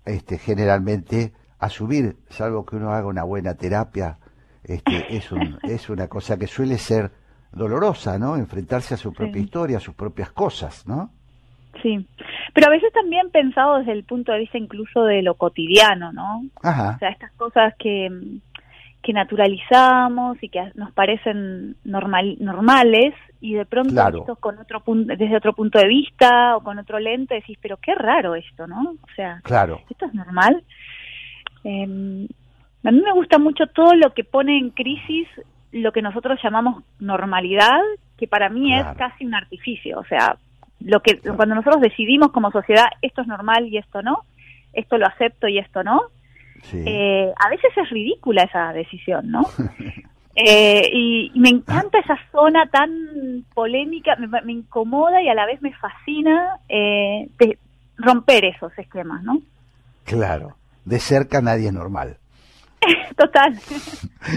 este, 0.04 0.38
generalmente 0.38 1.32
asumir, 1.58 2.16
salvo 2.30 2.64
que 2.64 2.76
uno 2.76 2.92
haga 2.92 3.06
una 3.06 3.22
buena 3.24 3.54
terapia, 3.54 4.18
este, 4.64 5.06
es, 5.16 5.30
un, 5.32 5.58
es 5.62 5.90
una 5.90 6.08
cosa 6.08 6.38
que 6.38 6.46
suele 6.46 6.78
ser 6.78 7.10
dolorosa, 7.52 8.18
¿no? 8.18 8.36
Enfrentarse 8.36 8.94
a 8.94 8.96
su 8.96 9.12
propia 9.12 9.40
Sí. 9.40 9.40
historia, 9.42 9.76
a 9.78 9.80
sus 9.80 9.94
propias 9.94 10.32
cosas, 10.32 10.86
¿no? 10.86 11.12
Sí, 11.82 12.04
pero 12.52 12.66
a 12.66 12.70
veces 12.70 12.92
también 12.92 13.30
pensado 13.30 13.78
desde 13.78 13.92
el 13.92 14.04
punto 14.04 14.32
de 14.32 14.40
vista 14.40 14.58
incluso 14.58 15.04
de 15.04 15.22
lo 15.22 15.34
cotidiano, 15.34 16.12
¿no? 16.12 16.42
Ajá. 16.62 16.94
O 16.96 16.98
sea, 16.98 17.10
estas 17.10 17.32
cosas 17.32 17.74
que, 17.78 18.10
que 19.02 19.12
naturalizamos 19.12 20.42
y 20.42 20.48
que 20.48 20.72
nos 20.74 20.92
parecen 20.92 21.76
normal, 21.84 22.36
normales 22.40 23.14
y 23.40 23.54
de 23.54 23.64
pronto 23.64 23.92
Claro. 23.94 24.18
vistos 24.18 24.38
con 24.38 24.58
otro 24.58 24.80
punto, 24.80 25.14
desde 25.16 25.36
otro 25.36 25.54
punto 25.54 25.78
de 25.78 25.88
vista 25.88 26.56
o 26.56 26.62
con 26.62 26.78
otro 26.78 26.98
lente 26.98 27.36
decís, 27.36 27.56
pero 27.62 27.78
qué 27.78 27.94
raro 27.94 28.34
esto, 28.34 28.66
¿no? 28.66 28.90
O 29.02 29.14
sea, 29.16 29.40
Claro. 29.44 29.80
esto 29.88 30.06
es 30.06 30.12
normal. 30.14 30.62
Eh, 31.64 32.26
a 32.84 32.90
mí 32.90 33.00
me 33.00 33.12
gusta 33.12 33.38
mucho 33.38 33.66
todo 33.68 33.94
lo 33.94 34.12
que 34.12 34.24
pone 34.24 34.58
en 34.58 34.70
crisis 34.70 35.28
lo 35.72 35.92
que 35.92 36.02
nosotros 36.02 36.38
llamamos 36.42 36.82
normalidad, 36.98 37.78
que 38.18 38.26
para 38.26 38.48
mí 38.48 38.74
es 38.74 38.84
casi 38.96 39.24
un 39.24 39.34
artificio. 39.34 40.00
O 40.00 40.04
sea, 40.04 40.36
lo 40.80 41.00
que 41.00 41.18
cuando 41.18 41.54
nosotros 41.54 41.80
decidimos 41.80 42.32
como 42.32 42.50
sociedad 42.50 42.86
esto 43.02 43.22
es 43.22 43.28
normal 43.28 43.68
y 43.68 43.78
esto 43.78 44.02
no, 44.02 44.24
esto 44.72 44.98
lo 44.98 45.06
acepto 45.06 45.48
y 45.48 45.58
esto 45.58 45.82
no, 45.82 46.02
eh, 46.72 47.32
a 47.36 47.48
veces 47.48 47.70
es 47.76 47.90
ridícula 47.90 48.44
esa 48.44 48.72
decisión, 48.72 49.30
¿no? 49.30 49.42
Eh, 50.36 50.88
y, 50.92 51.32
y 51.34 51.40
me 51.40 51.50
encanta 51.50 51.98
esa 51.98 52.16
zona 52.30 52.64
tan 52.70 53.44
polémica, 53.52 54.14
me, 54.16 54.28
me 54.42 54.52
incomoda 54.52 55.20
y 55.20 55.28
a 55.28 55.34
la 55.34 55.44
vez 55.44 55.60
me 55.60 55.74
fascina 55.74 56.56
eh, 56.68 57.28
de 57.38 57.58
romper 57.98 58.44
esos 58.44 58.72
esquemas, 58.78 59.22
¿no? 59.24 59.42
Claro. 60.04 60.56
De 60.84 60.98
cerca 60.98 61.42
nadie 61.42 61.66
es 61.66 61.72
normal. 61.74 62.16
Total. 63.16 63.58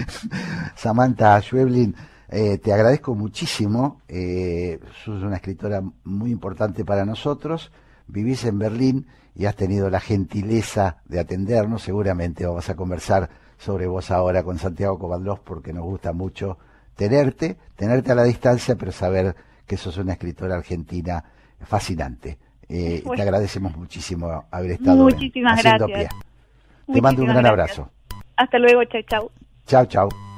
Samantha 0.74 1.40
Schweblin, 1.40 1.94
eh, 2.28 2.58
te 2.58 2.72
agradezco 2.72 3.14
muchísimo. 3.14 4.00
Eh, 4.08 4.80
sos 5.04 5.22
una 5.22 5.36
escritora 5.36 5.82
muy 6.04 6.30
importante 6.30 6.84
para 6.84 7.04
nosotros. 7.04 7.70
vivís 8.06 8.44
en 8.44 8.58
Berlín 8.58 9.06
y 9.34 9.46
has 9.46 9.56
tenido 9.56 9.88
la 9.90 9.98
gentileza 10.00 10.98
de 11.06 11.20
atendernos. 11.20 11.82
Seguramente 11.82 12.46
vamos 12.46 12.68
a 12.68 12.76
conversar 12.76 13.30
sobre 13.56 13.86
vos 13.86 14.10
ahora 14.10 14.42
con 14.42 14.58
Santiago 14.58 14.98
Covadlós 14.98 15.40
porque 15.40 15.72
nos 15.72 15.84
gusta 15.84 16.12
mucho 16.12 16.58
tenerte, 16.96 17.56
tenerte 17.76 18.12
a 18.12 18.14
la 18.14 18.24
distancia, 18.24 18.76
pero 18.76 18.92
saber 18.92 19.34
que 19.66 19.76
sos 19.78 19.96
una 19.96 20.12
escritora 20.12 20.54
argentina 20.56 21.24
fascinante. 21.60 22.38
Eh, 22.68 23.00
Bueno. 23.04 23.16
te 23.16 23.22
agradecemos 23.22 23.76
muchísimo 23.76 24.44
haber 24.50 24.72
estado 24.72 25.08
en- 25.08 25.14
Muchísimas 25.14 25.58
haciendo 25.58 25.86
gracias. 25.86 26.14
pie. 26.14 26.94
Te 26.94 27.00
mando 27.00 27.22
un 27.22 27.28
gran 27.28 27.42
gracias. 27.42 27.78
abrazo. 27.78 27.90
Hasta 28.36 28.58
luego, 28.58 28.84
chau, 28.84 29.02
chau. 29.08 29.30
Chao, 29.66 29.86
chao. 29.86 30.33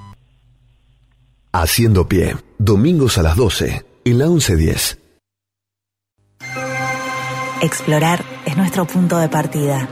Haciendo 1.59 2.07
pie, 2.07 2.37
domingos 2.59 3.17
a 3.17 3.23
las 3.23 3.35
12, 3.35 3.87
en 4.05 4.19
la 4.19 4.27
1110. 4.27 4.99
Explorar 7.63 8.23
es 8.45 8.59
nuestro 8.59 8.87
punto 8.87 9.17
de 9.17 9.31
partida. 9.31 9.89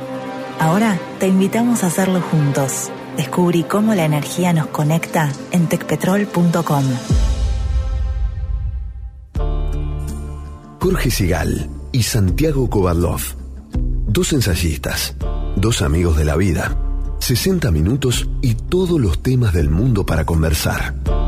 Ahora 0.61 0.99
te 1.19 1.27
invitamos 1.27 1.83
a 1.83 1.87
hacerlo 1.87 2.21
juntos. 2.21 2.91
Descubrí 3.17 3.63
cómo 3.63 3.95
la 3.95 4.05
energía 4.05 4.53
nos 4.53 4.67
conecta 4.67 5.33
en 5.53 5.67
tecpetrol.com. 5.67 6.85
Jorge 10.83 11.11
Sigal 11.11 11.71
y 11.93 12.03
Santiago 12.03 12.69
Kovadlov. 12.69 13.23
Dos 14.07 14.35
ensayistas, 14.35 15.17
dos 15.57 15.81
amigos 15.81 16.19
de 16.19 16.27
la 16.27 16.37
vida. 16.37 16.77
60 17.21 17.71
minutos 17.71 18.29
y 18.43 18.53
todos 18.55 19.01
los 19.01 19.23
temas 19.23 19.55
del 19.55 19.71
mundo 19.71 20.05
para 20.05 20.27
conversar. 20.27 21.24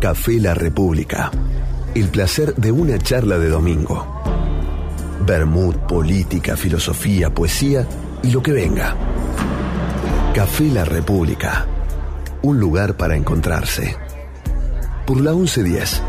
Café 0.00 0.38
La 0.38 0.54
República. 0.54 1.28
El 1.92 2.08
placer 2.08 2.54
de 2.54 2.70
una 2.70 2.98
charla 2.98 3.36
de 3.36 3.48
domingo. 3.48 4.22
Bermud, 5.26 5.74
política, 5.74 6.56
filosofía, 6.56 7.34
poesía 7.34 7.84
y 8.22 8.30
lo 8.30 8.40
que 8.40 8.52
venga. 8.52 8.94
Café 10.32 10.66
La 10.66 10.84
República. 10.84 11.66
Un 12.42 12.60
lugar 12.60 12.96
para 12.96 13.16
encontrarse. 13.16 13.96
Por 15.04 15.20
la 15.20 15.32
1110. 15.32 16.00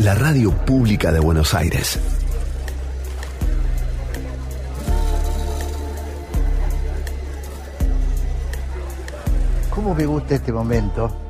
La 0.00 0.14
radio 0.14 0.50
pública 0.50 1.10
de 1.10 1.20
Buenos 1.20 1.54
Aires. 1.54 1.98
¿Cómo 9.70 9.94
me 9.94 10.04
gusta 10.04 10.34
este 10.34 10.52
momento? 10.52 11.27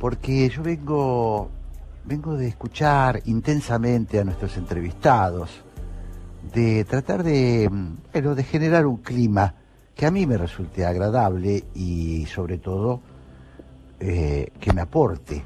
Porque 0.00 0.48
yo 0.48 0.62
vengo, 0.62 1.50
vengo 2.06 2.34
de 2.34 2.48
escuchar 2.48 3.20
intensamente 3.26 4.18
a 4.18 4.24
nuestros 4.24 4.56
entrevistados, 4.56 5.62
de 6.54 6.84
tratar 6.86 7.22
de, 7.22 7.70
bueno, 8.10 8.34
de 8.34 8.42
generar 8.42 8.86
un 8.86 8.96
clima 8.96 9.54
que 9.94 10.06
a 10.06 10.10
mí 10.10 10.24
me 10.24 10.38
resulte 10.38 10.86
agradable 10.86 11.64
y 11.74 12.24
sobre 12.24 12.56
todo 12.56 13.02
eh, 14.00 14.50
que 14.58 14.72
me 14.72 14.80
aporte, 14.80 15.44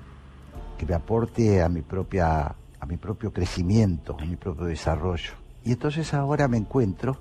que 0.79 0.87
me 0.87 0.95
aporte 0.95 1.61
a 1.61 1.69
mi 1.69 1.83
propia, 1.83 2.55
a 2.79 2.87
mi 2.87 2.97
propio 2.97 3.33
crecimiento, 3.33 4.17
a 4.21 4.25
mi 4.25 4.37
propio 4.37 4.67
desarrollo. 4.67 5.33
Y 5.65 5.73
entonces 5.73 6.15
ahora 6.15 6.47
me 6.47 6.59
encuentro 6.59 7.19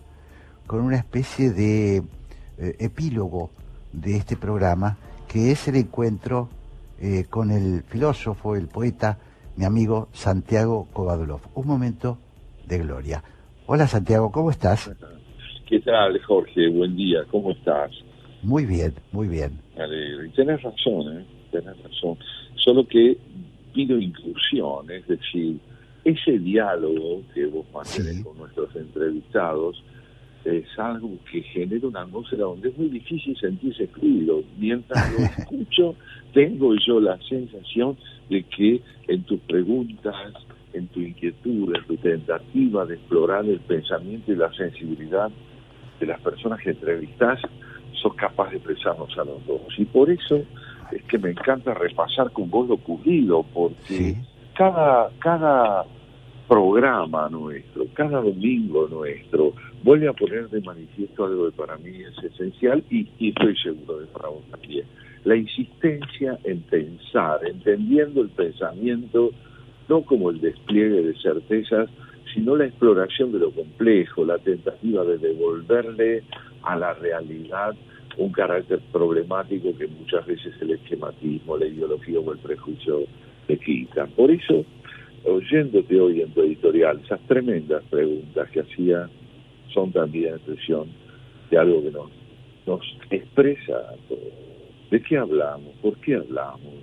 con 0.67 0.81
una 0.81 0.97
especie 0.97 1.49
de 1.49 2.03
eh, 2.59 2.75
epílogo 2.77 3.49
de 3.91 4.17
este 4.17 4.37
programa, 4.37 4.97
que 5.27 5.51
es 5.51 5.67
el 5.67 5.77
encuentro 5.77 6.49
eh, 7.03 7.25
con 7.29 7.51
el 7.51 7.83
filósofo, 7.83 8.55
el 8.55 8.69
poeta, 8.69 9.19
mi 9.57 9.65
amigo 9.65 10.07
Santiago 10.13 10.87
Kovadlov. 10.93 11.41
Un 11.53 11.67
momento 11.67 12.17
de 12.65 12.79
gloria. 12.79 13.21
Hola 13.65 13.87
Santiago, 13.87 14.31
¿cómo 14.31 14.49
estás? 14.49 14.89
¿Qué 15.67 15.81
tal, 15.81 16.17
Jorge? 16.21 16.69
Buen 16.69 16.95
día, 16.95 17.25
¿cómo 17.29 17.51
estás? 17.51 17.91
Muy 18.41 18.65
bien, 18.65 18.93
muy 19.11 19.27
bien. 19.27 19.59
Me 19.75 19.83
alegro. 19.83 20.23
Y 20.23 20.29
tenés 20.29 20.61
razón, 20.61 21.17
¿eh? 21.17 21.25
Tenés 21.51 21.77
razón. 21.83 22.17
Solo 22.55 22.87
que 22.87 23.17
pido 23.73 23.99
inclusión, 23.99 24.89
es 24.89 25.05
decir, 25.05 25.59
ese 26.05 26.39
diálogo 26.39 27.21
que 27.33 27.47
vos 27.47 27.65
mantenés 27.73 28.23
con 28.23 28.37
nuestros 28.37 28.73
entrevistados 28.77 29.83
es 30.45 30.65
algo 30.77 31.09
que 31.29 31.41
genera 31.41 31.87
una 31.87 32.01
atmósfera 32.01 32.43
donde 32.43 32.69
es 32.69 32.77
muy 32.77 32.89
difícil 32.89 33.37
sentirse 33.37 33.83
excluido. 33.83 34.41
Mientras 34.57 35.11
lo 35.13 35.25
escucho, 35.37 35.95
tengo 36.33 36.75
yo 36.75 36.99
la 36.99 37.17
sensación 37.29 37.97
de 38.29 38.43
que 38.43 38.81
en 39.07 39.23
tus 39.23 39.39
preguntas, 39.41 40.15
en 40.73 40.87
tu 40.87 40.99
inquietud, 40.99 41.75
en 41.75 41.83
tu 41.85 41.97
tentativa 41.97 42.85
de 42.85 42.95
explorar 42.95 43.45
el 43.45 43.59
pensamiento 43.59 44.31
y 44.31 44.35
la 44.35 44.51
sensibilidad 44.53 45.31
de 45.99 46.05
las 46.05 46.19
personas 46.21 46.59
que 46.61 46.71
entrevistas, 46.71 47.39
sos 47.93 48.15
capaz 48.15 48.49
de 48.49 48.57
expresarnos 48.57 49.17
a 49.17 49.23
los 49.23 49.45
dos. 49.45 49.61
Y 49.77 49.85
por 49.85 50.09
eso 50.09 50.43
es 50.91 51.03
que 51.03 51.17
me 51.17 51.31
encanta 51.31 51.73
repasar 51.73 52.31
con 52.31 52.49
vos 52.49 52.67
lo 52.67 52.75
ocurrido, 52.75 53.45
porque 53.53 54.17
cada, 54.55 55.09
cada 55.19 55.85
programa 56.47 57.29
nuestro, 57.29 57.85
cada 57.93 58.21
domingo 58.21 58.87
nuestro, 58.89 59.53
vuelve 59.83 60.07
a 60.07 60.13
poner 60.13 60.49
de 60.49 60.61
manifiesto 60.61 61.25
algo 61.25 61.45
que 61.45 61.57
para 61.57 61.77
mí 61.77 61.91
es 62.01 62.31
esencial 62.31 62.83
y, 62.89 63.07
y 63.19 63.29
estoy 63.29 63.55
seguro 63.57 63.99
de 63.99 64.07
para 64.07 64.29
vos 64.29 64.43
también. 64.49 64.85
La 65.25 65.35
insistencia 65.35 66.37
en 66.43 66.61
pensar, 66.61 67.39
entendiendo 67.45 68.21
el 68.21 68.29
pensamiento 68.29 69.31
no 69.87 70.01
como 70.03 70.29
el 70.29 70.41
despliegue 70.41 71.01
de 71.01 71.15
certezas, 71.15 71.89
sino 72.33 72.55
la 72.55 72.65
exploración 72.65 73.31
de 73.31 73.39
lo 73.39 73.51
complejo, 73.51 74.25
la 74.25 74.37
tentativa 74.39 75.03
de 75.03 75.17
devolverle 75.17 76.23
a 76.63 76.75
la 76.75 76.93
realidad 76.93 77.75
un 78.17 78.31
carácter 78.31 78.79
problemático 78.91 79.75
que 79.77 79.87
muchas 79.87 80.25
veces 80.25 80.53
el 80.61 80.71
esquematismo, 80.71 81.57
la 81.57 81.65
ideología 81.65 82.19
o 82.19 82.31
el 82.31 82.39
prejuicio 82.39 83.03
le 83.47 83.57
quitan. 83.57 84.09
Por 84.11 84.31
eso, 84.31 84.65
oyéndote 85.25 85.99
hoy 85.99 86.21
en 86.21 86.31
tu 86.31 86.41
editorial, 86.41 87.01
esas 87.03 87.19
tremendas 87.27 87.83
preguntas 87.89 88.49
que 88.51 88.61
hacía 88.61 89.09
son 89.73 89.91
también 89.91 90.35
expresión 90.35 90.87
de 91.49 91.57
algo 91.57 91.81
que 91.81 91.91
nos, 91.91 92.09
nos 92.67 92.97
expresa 93.09 93.77
a 93.77 93.95
todos. 94.07 94.42
¿De 94.93 95.01
qué 95.01 95.17
hablamos? 95.17 95.73
¿Por 95.81 95.97
qué 96.01 96.13
hablamos? 96.13 96.75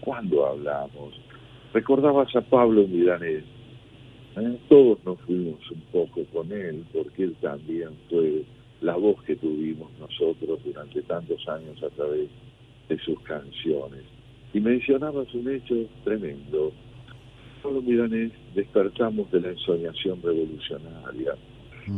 ¿Cuándo 0.00 0.46
hablamos? 0.46 1.12
Recordabas 1.74 2.34
a 2.34 2.40
Pablo 2.40 2.88
Milanés. 2.88 3.44
¿eh? 4.36 4.58
Todos 4.70 5.04
nos 5.04 5.20
fuimos 5.20 5.60
un 5.70 5.82
poco 5.92 6.24
con 6.32 6.50
él, 6.50 6.86
porque 6.90 7.24
él 7.24 7.36
también 7.42 7.90
fue 8.08 8.44
la 8.80 8.96
voz 8.96 9.22
que 9.24 9.36
tuvimos 9.36 9.90
nosotros 10.00 10.58
durante 10.64 11.02
tantos 11.02 11.46
años 11.46 11.82
a 11.82 11.90
través 11.90 12.30
de 12.88 12.98
sus 13.00 13.20
canciones. 13.20 14.04
Y 14.54 14.60
mencionabas 14.60 15.26
un 15.34 15.54
hecho 15.54 15.74
tremendo. 16.02 16.72
Pablo 17.62 17.82
Milanés 17.82 18.32
despertamos 18.54 19.30
de 19.30 19.42
la 19.42 19.50
ensoñación 19.50 20.22
revolucionaria. 20.22 21.34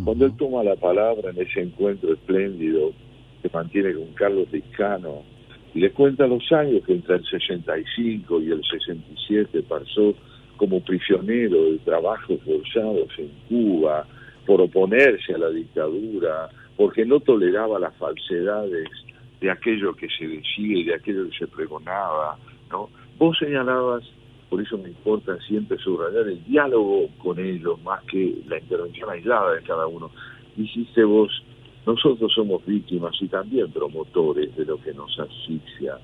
Cuando 0.04 0.26
él 0.26 0.32
toma 0.36 0.64
la 0.64 0.74
palabra 0.74 1.30
en 1.30 1.40
ese 1.40 1.60
encuentro 1.60 2.14
espléndido 2.14 2.92
que 3.42 3.48
mantiene 3.54 3.94
con 3.94 4.12
Carlos 4.14 4.48
Tiscano 4.48 5.35
y 5.76 5.80
le 5.80 5.90
cuenta 5.90 6.26
los 6.26 6.50
años 6.52 6.82
que 6.86 6.94
entre 6.94 7.16
el 7.16 7.24
65 7.26 8.40
y 8.40 8.50
el 8.50 8.62
67 8.64 9.62
pasó 9.68 10.14
como 10.56 10.80
prisionero 10.80 11.72
de 11.72 11.78
trabajos 11.84 12.40
forzados 12.46 13.10
en 13.18 13.28
Cuba 13.46 14.06
por 14.46 14.62
oponerse 14.62 15.34
a 15.34 15.38
la 15.38 15.50
dictadura, 15.50 16.48
porque 16.78 17.04
no 17.04 17.20
toleraba 17.20 17.78
las 17.78 17.94
falsedades 17.96 18.88
de 19.38 19.50
aquello 19.50 19.94
que 19.94 20.08
se 20.08 20.26
decía 20.26 20.78
y 20.78 20.84
de 20.84 20.94
aquello 20.94 21.28
que 21.28 21.36
se 21.40 21.46
pregonaba, 21.46 22.38
¿no? 22.70 22.88
Vos 23.18 23.36
señalabas, 23.38 24.02
por 24.48 24.62
eso 24.62 24.78
me 24.78 24.88
importa 24.88 25.36
siempre 25.46 25.76
subrayar 25.76 26.26
el 26.26 26.42
diálogo 26.46 27.10
con 27.18 27.38
ellos 27.38 27.78
más 27.82 28.02
que 28.04 28.34
la 28.48 28.58
intervención 28.58 29.10
aislada 29.10 29.52
de 29.52 29.62
cada 29.62 29.86
uno. 29.86 30.10
Dijiste 30.56 31.04
vos, 31.04 31.30
nosotros 31.86 32.32
somos 32.34 32.66
víctimas 32.66 33.14
y 33.20 33.28
también 33.28 33.70
promotores 33.70 34.54
de 34.56 34.64
lo 34.64 34.76
que 34.82 34.92
nos 34.92 35.18
asfixia. 35.18 35.98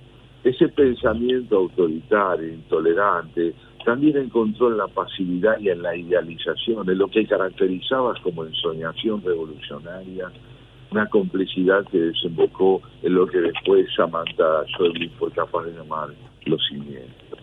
Ese 0.45 0.69
pensamiento 0.69 1.57
autoritario, 1.57 2.49
intolerante, 2.49 3.55
también 3.85 4.17
encontró 4.17 4.71
en 4.71 4.79
la 4.79 4.87
pasividad 4.87 5.59
y 5.59 5.71
en 5.71 5.83
la 5.83 5.97
idealización, 5.97 6.89
en 6.89 6.99
lo 6.99 7.09
que 7.09 7.27
caracterizabas 7.27 8.21
como 8.21 8.45
ensoñación 8.45 9.23
revolucionaria, 9.23 10.31
una 10.93 11.09
complicidad 11.09 11.85
que 11.91 11.99
desembocó 11.99 12.81
en 13.03 13.15
lo 13.15 13.27
que 13.27 13.41
después 13.41 13.87
Samantha 13.97 14.65
Schweblin 14.69 15.11
fue 15.19 15.31
capaz 15.33 15.65
de 15.65 15.73
llamar 15.73 16.11
los 16.47 16.61
cimientos. 16.69 17.39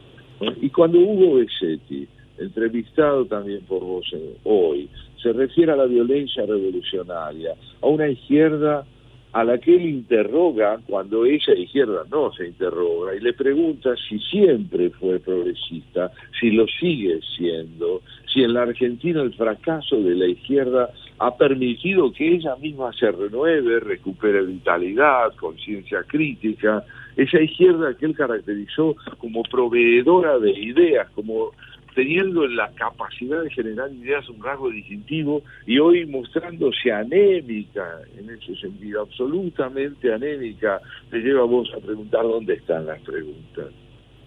Y 0.61 0.69
cuando 0.69 0.99
Hugo 0.99 1.35
Bessetti, 1.35 2.07
entrevistado 2.39 3.25
también 3.25 3.61
por 3.61 3.81
vos 3.81 4.05
eh, 4.13 4.35
hoy, 4.43 4.89
se 5.21 5.33
refiere 5.33 5.71
a 5.71 5.75
la 5.75 5.85
violencia 5.85 6.45
revolucionaria, 6.45 7.53
a 7.81 7.87
una 7.87 8.07
izquierda 8.07 8.85
a 9.31 9.43
la 9.43 9.59
que 9.59 9.75
él 9.75 9.85
interroga 9.85 10.79
cuando 10.87 11.23
esa 11.25 11.53
izquierda 11.53 12.03
no 12.09 12.31
se 12.33 12.47
interroga 12.47 13.13
y 13.13 13.19
le 13.19 13.33
pregunta 13.33 13.91
si 14.07 14.17
siempre 14.19 14.89
fue 14.89 15.19
progresista, 15.19 16.11
si 16.39 16.49
lo 16.49 16.65
sigue 16.65 17.19
siendo, 17.37 18.01
si 18.33 18.39
si 18.39 18.43
en 18.45 18.53
la 18.53 18.61
Argentina 18.63 19.21
el 19.21 19.33
fracaso 19.33 19.97
de 20.01 20.15
la 20.15 20.27
izquierda 20.27 20.89
ha 21.19 21.35
permitido 21.35 22.11
que 22.13 22.35
ella 22.35 22.55
misma 22.55 22.93
se 22.93 23.11
renueve, 23.11 23.79
recupere 23.81 24.43
vitalidad, 24.43 25.35
conciencia 25.35 26.03
crítica, 26.03 26.83
esa 27.17 27.41
izquierda 27.41 27.93
que 27.95 28.05
él 28.05 28.15
caracterizó 28.15 28.95
como 29.17 29.43
proveedora 29.43 30.39
de 30.39 30.51
ideas, 30.51 31.09
como 31.15 31.51
teniendo 31.99 32.47
la 32.47 32.71
capacidad 32.75 33.43
de 33.43 33.49
generar 33.49 33.91
ideas 33.91 34.29
un 34.29 34.41
rasgo 34.41 34.69
distintivo 34.69 35.43
y 35.65 35.79
hoy 35.79 36.05
mostrándose 36.05 36.93
anémica 36.93 37.99
en 38.17 38.29
ese 38.29 38.55
sentido, 38.55 39.01
absolutamente 39.01 40.13
anémica, 40.13 40.79
te 41.11 41.17
lleva 41.17 41.41
a 41.41 41.43
vos 41.43 41.69
a 41.75 41.85
preguntar 41.85 42.23
dónde 42.23 42.53
están 42.53 42.85
las 42.85 43.01
preguntas. 43.01 43.73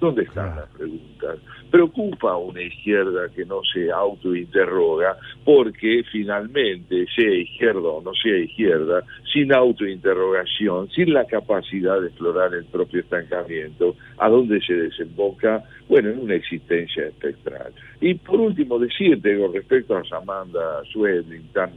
¿Dónde 0.02 0.24
están 0.24 0.56
las 0.56 0.68
preguntas? 0.70 1.38
Preocupa 1.70 2.32
a 2.32 2.36
una 2.36 2.60
izquierda 2.60 3.28
que 3.36 3.44
no 3.44 3.60
se 3.72 3.88
autointerroga 3.92 5.16
porque 5.44 6.02
finalmente, 6.10 7.06
sea 7.14 7.32
izquierda 7.32 7.88
o 7.88 8.02
no 8.02 8.12
sea 8.12 8.36
izquierda, 8.36 9.04
sin 9.32 9.54
autointerrogación, 9.54 10.90
sin 10.90 11.14
la 11.14 11.24
capacidad 11.24 12.00
de 12.00 12.08
explorar 12.08 12.52
el 12.52 12.64
propio 12.64 12.98
estancamiento, 12.98 13.94
¿a 14.18 14.28
dónde 14.28 14.60
se 14.62 14.74
desemboca? 14.74 15.62
Bueno, 15.88 16.10
en 16.10 16.18
una 16.18 16.34
existencia 16.34 17.06
espectral. 17.06 17.72
Y 18.00 18.14
por 18.14 18.40
último, 18.40 18.80
decirte 18.80 19.38
con 19.38 19.54
respecto 19.54 19.96
a 19.96 20.02
Samantha 20.02 20.82
Schweblin, 20.90 21.46
tan 21.52 21.70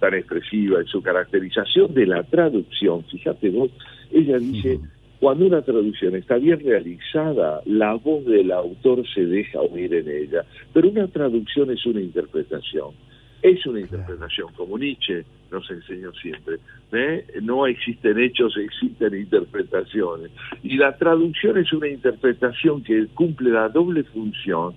tan 0.00 0.14
expresiva 0.14 0.80
en 0.80 0.86
su 0.86 1.00
caracterización 1.00 1.94
de 1.94 2.06
la 2.06 2.22
traducción, 2.24 3.04
fíjate 3.04 3.48
vos, 3.50 3.70
ella 4.10 4.38
dice, 4.38 4.80
cuando 5.20 5.46
una 5.46 5.60
traducción 5.60 6.16
está 6.16 6.36
bien 6.36 6.60
realizada, 6.60 7.60
la 7.66 7.94
voz 7.94 8.24
del 8.24 8.50
autor 8.50 9.06
se 9.14 9.26
deja 9.26 9.60
oír 9.60 9.92
en 9.92 10.08
ella, 10.08 10.46
pero 10.72 10.88
una 10.88 11.06
traducción 11.08 11.70
es 11.70 11.84
una 11.84 12.00
interpretación. 12.00 12.94
Es 13.42 13.64
una 13.66 13.80
interpretación, 13.80 14.52
como 14.54 14.78
Nietzsche 14.78 15.24
nos 15.50 15.70
enseñó 15.70 16.12
siempre. 16.12 16.56
¿eh? 16.92 17.26
No 17.42 17.66
existen 17.66 18.18
hechos, 18.18 18.54
existen 18.56 19.14
interpretaciones. 19.14 20.30
Y 20.62 20.76
la 20.76 20.96
traducción 20.96 21.56
es 21.58 21.72
una 21.72 21.88
interpretación 21.88 22.82
que 22.82 23.06
cumple 23.14 23.50
la 23.50 23.68
doble 23.68 24.04
función 24.04 24.74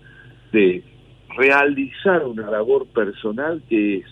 de 0.52 0.84
realizar 1.38 2.26
una 2.26 2.50
labor 2.50 2.86
personal 2.88 3.62
que 3.68 3.98
es 3.98 4.06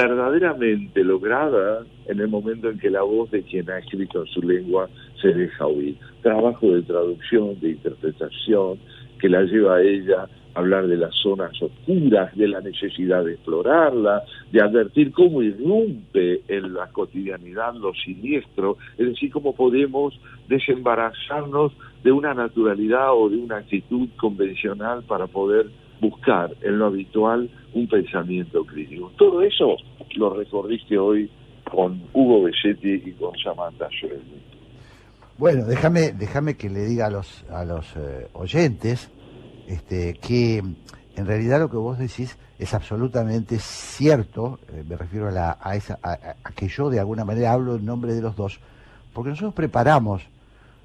verdaderamente 0.00 1.04
lograda 1.04 1.84
en 2.06 2.20
el 2.20 2.28
momento 2.28 2.70
en 2.70 2.78
que 2.78 2.88
la 2.88 3.02
voz 3.02 3.30
de 3.30 3.42
quien 3.42 3.68
ha 3.70 3.78
escrito 3.78 4.22
en 4.22 4.26
su 4.28 4.40
lengua 4.40 4.88
se 5.20 5.28
deja 5.28 5.66
oír. 5.66 5.96
Trabajo 6.22 6.72
de 6.72 6.82
traducción, 6.82 7.60
de 7.60 7.70
interpretación, 7.72 8.78
que 9.18 9.28
la 9.28 9.42
lleva 9.42 9.76
a 9.76 9.82
ella 9.82 10.26
a 10.54 10.58
hablar 10.58 10.86
de 10.86 10.96
las 10.96 11.14
zonas 11.16 11.52
oscuras, 11.60 12.34
de 12.34 12.48
la 12.48 12.62
necesidad 12.62 13.24
de 13.24 13.34
explorarla, 13.34 14.22
de 14.50 14.62
advertir 14.62 15.12
cómo 15.12 15.42
irrumpe 15.42 16.40
en 16.48 16.72
la 16.72 16.86
cotidianidad 16.88 17.74
lo 17.74 17.92
siniestro, 17.92 18.78
es 18.96 19.06
decir, 19.06 19.30
cómo 19.30 19.54
podemos 19.54 20.18
desembarazarnos 20.48 21.72
de 22.02 22.10
una 22.10 22.32
naturalidad 22.32 23.12
o 23.12 23.28
de 23.28 23.36
una 23.36 23.58
actitud 23.58 24.08
convencional 24.16 25.02
para 25.02 25.26
poder 25.26 25.66
buscar 26.00 26.54
en 26.62 26.78
lo 26.78 26.86
habitual 26.86 27.50
un 27.74 27.88
pensamiento 27.88 28.64
crítico. 28.64 29.12
Todo 29.16 29.42
eso 29.42 29.76
lo 30.16 30.34
recorriste 30.34 30.98
hoy 30.98 31.30
con 31.70 32.02
Hugo 32.12 32.44
Besetti 32.44 33.02
y 33.08 33.12
con 33.12 33.32
Samantha 33.42 33.88
Schweblin. 33.90 34.42
Bueno, 35.38 35.64
déjame, 35.64 36.12
déjame 36.12 36.56
que 36.56 36.68
le 36.68 36.84
diga 36.84 37.06
a 37.06 37.10
los, 37.10 37.44
a 37.50 37.64
los 37.64 37.96
eh, 37.96 38.28
oyentes 38.34 39.10
este, 39.66 40.14
que 40.14 40.58
en 40.58 41.26
realidad 41.26 41.60
lo 41.60 41.70
que 41.70 41.76
vos 41.76 41.98
decís 41.98 42.36
es 42.58 42.74
absolutamente 42.74 43.58
cierto, 43.58 44.58
eh, 44.72 44.84
me 44.86 44.96
refiero 44.96 45.28
a, 45.28 45.30
la, 45.30 45.58
a, 45.60 45.76
esa, 45.76 45.98
a, 46.02 46.18
a 46.42 46.52
que 46.52 46.68
yo 46.68 46.90
de 46.90 47.00
alguna 47.00 47.24
manera 47.24 47.52
hablo 47.52 47.76
en 47.76 47.86
nombre 47.86 48.12
de 48.12 48.20
los 48.20 48.36
dos, 48.36 48.60
porque 49.12 49.30
nosotros 49.30 49.54
preparamos, 49.54 50.22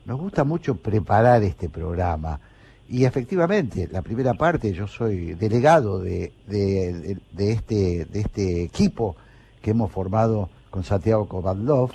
nos 0.06 0.20
gusta 0.20 0.44
mucho 0.44 0.76
preparar 0.76 1.44
este 1.44 1.68
programa. 1.68 2.40
Y 2.88 3.06
efectivamente, 3.06 3.90
la 3.92 4.02
primera 4.02 4.36
parte, 4.36 4.72
yo 4.72 4.88
soy 4.88 5.34
delegado 5.34 6.00
de, 6.00 6.34
de, 6.48 7.18
de- 7.32 7.52
este, 7.52 8.06
de 8.06 8.20
este 8.22 8.64
equipo 8.64 9.16
que 9.62 9.72
hemos 9.72 9.92
formado 9.92 10.50
con 10.70 10.84
Santiago 10.84 11.28
Kovadlov, 11.28 11.92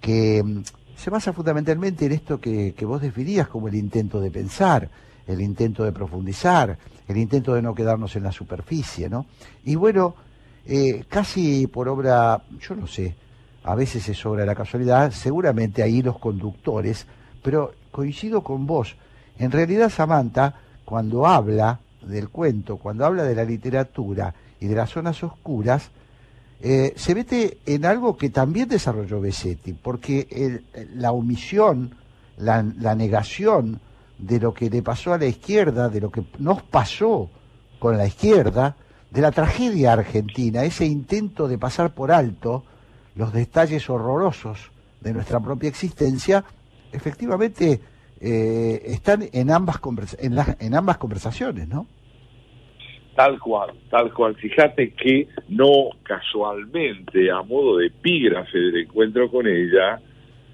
que 0.00 0.42
mm, 0.42 0.62
se 0.96 1.10
basa 1.10 1.32
fundamentalmente 1.32 2.06
en 2.06 2.12
esto 2.12 2.40
que, 2.40 2.74
que 2.76 2.84
vos 2.84 3.00
definías 3.00 3.46
como 3.46 3.68
el 3.68 3.76
intento 3.76 4.20
de 4.20 4.30
pensar, 4.32 4.88
el 5.28 5.40
intento 5.40 5.84
de 5.84 5.92
profundizar, 5.92 6.76
el 7.06 7.16
intento 7.16 7.54
de 7.54 7.62
no 7.62 7.74
quedarnos 7.74 8.16
en 8.16 8.24
la 8.24 8.32
superficie, 8.32 9.08
¿no? 9.08 9.26
Y 9.64 9.76
bueno, 9.76 10.14
eh, 10.66 11.04
casi 11.08 11.68
por 11.68 11.88
obra, 11.88 12.42
yo 12.60 12.74
no 12.74 12.88
sé, 12.88 13.14
a 13.62 13.76
veces 13.76 14.08
es 14.08 14.26
obra 14.26 14.40
de 14.40 14.46
la 14.48 14.54
casualidad, 14.56 15.12
seguramente 15.12 15.84
ahí 15.84 16.02
los 16.02 16.18
conductores, 16.18 17.06
pero 17.42 17.72
coincido 17.92 18.42
con 18.42 18.66
vos. 18.66 18.96
En 19.38 19.50
realidad, 19.50 19.90
Samantha, 19.90 20.54
cuando 20.84 21.26
habla 21.26 21.80
del 22.02 22.28
cuento, 22.28 22.76
cuando 22.76 23.04
habla 23.06 23.24
de 23.24 23.34
la 23.34 23.44
literatura 23.44 24.34
y 24.60 24.66
de 24.66 24.74
las 24.74 24.90
zonas 24.90 25.22
oscuras, 25.22 25.90
eh, 26.60 26.92
se 26.96 27.14
mete 27.14 27.58
en 27.66 27.84
algo 27.84 28.16
que 28.16 28.30
también 28.30 28.68
desarrolló 28.68 29.20
Besetti, 29.20 29.72
porque 29.72 30.62
la 30.94 31.12
omisión, 31.12 31.94
la, 32.36 32.62
la 32.78 32.94
negación 32.94 33.80
de 34.18 34.38
lo 34.38 34.54
que 34.54 34.70
le 34.70 34.82
pasó 34.82 35.12
a 35.12 35.18
la 35.18 35.26
izquierda, 35.26 35.88
de 35.88 36.00
lo 36.00 36.10
que 36.10 36.24
nos 36.38 36.62
pasó 36.62 37.28
con 37.80 37.98
la 37.98 38.06
izquierda, 38.06 38.76
de 39.10 39.20
la 39.20 39.32
tragedia 39.32 39.92
argentina, 39.92 40.64
ese 40.64 40.86
intento 40.86 41.48
de 41.48 41.58
pasar 41.58 41.92
por 41.92 42.12
alto 42.12 42.64
los 43.14 43.32
detalles 43.32 43.90
horrorosos 43.90 44.70
de 45.00 45.12
nuestra 45.12 45.40
propia 45.40 45.68
existencia, 45.68 46.44
efectivamente 46.92 47.80
eh, 48.22 48.80
están 48.86 49.24
en 49.32 49.50
ambas, 49.50 49.78
conversa- 49.78 50.16
en, 50.20 50.34
las- 50.36 50.60
en 50.60 50.74
ambas 50.74 50.98
conversaciones, 50.98 51.68
¿no? 51.68 51.86
Tal 53.16 53.38
cual, 53.38 53.72
tal 53.90 54.12
cual. 54.14 54.34
Fíjate 54.36 54.92
que 54.94 55.28
no 55.48 55.90
casualmente, 56.02 57.30
a 57.30 57.42
modo 57.42 57.78
de 57.78 57.88
epígrafe 57.88 58.56
del 58.58 58.76
encuentro 58.84 59.30
con 59.30 59.46
ella, 59.46 60.00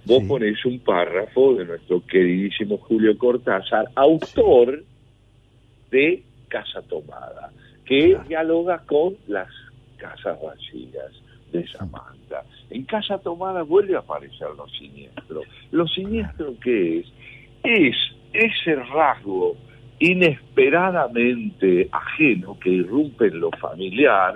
vos 0.05 0.23
ponés 0.25 0.65
un 0.65 0.81
párrafo 0.81 1.55
de 1.55 1.67
nuestro 1.67 2.05
queridísimo 2.05 2.79
Julio 2.79 3.17
Cortázar, 3.17 3.85
autor 3.95 4.83
de 5.91 6.23
Casa 6.49 6.83
Tomada, 6.83 7.53
que 7.85 8.19
dialoga 8.27 8.79
con 8.87 9.17
las 9.29 9.49
casas 9.97 10.39
vacías 10.43 11.13
de 11.53 11.67
Samantha. 11.69 12.43
En 12.71 12.85
Casa 12.85 13.19
Tomada 13.19 13.63
vuelve 13.63 13.95
a 13.97 14.01
aparecer 14.01 14.49
lo 14.57 14.67
siniestro. 14.69 15.43
Lo 15.71 15.87
siniestro 15.87 16.55
que 16.61 16.99
es, 17.01 17.07
es 17.63 17.97
ese 18.33 18.77
rasgo 18.77 19.57
inesperadamente 19.99 21.89
ajeno 21.91 22.59
que 22.61 22.71
irrumpe 22.71 23.27
en 23.27 23.41
lo 23.41 23.51
familiar 23.53 24.35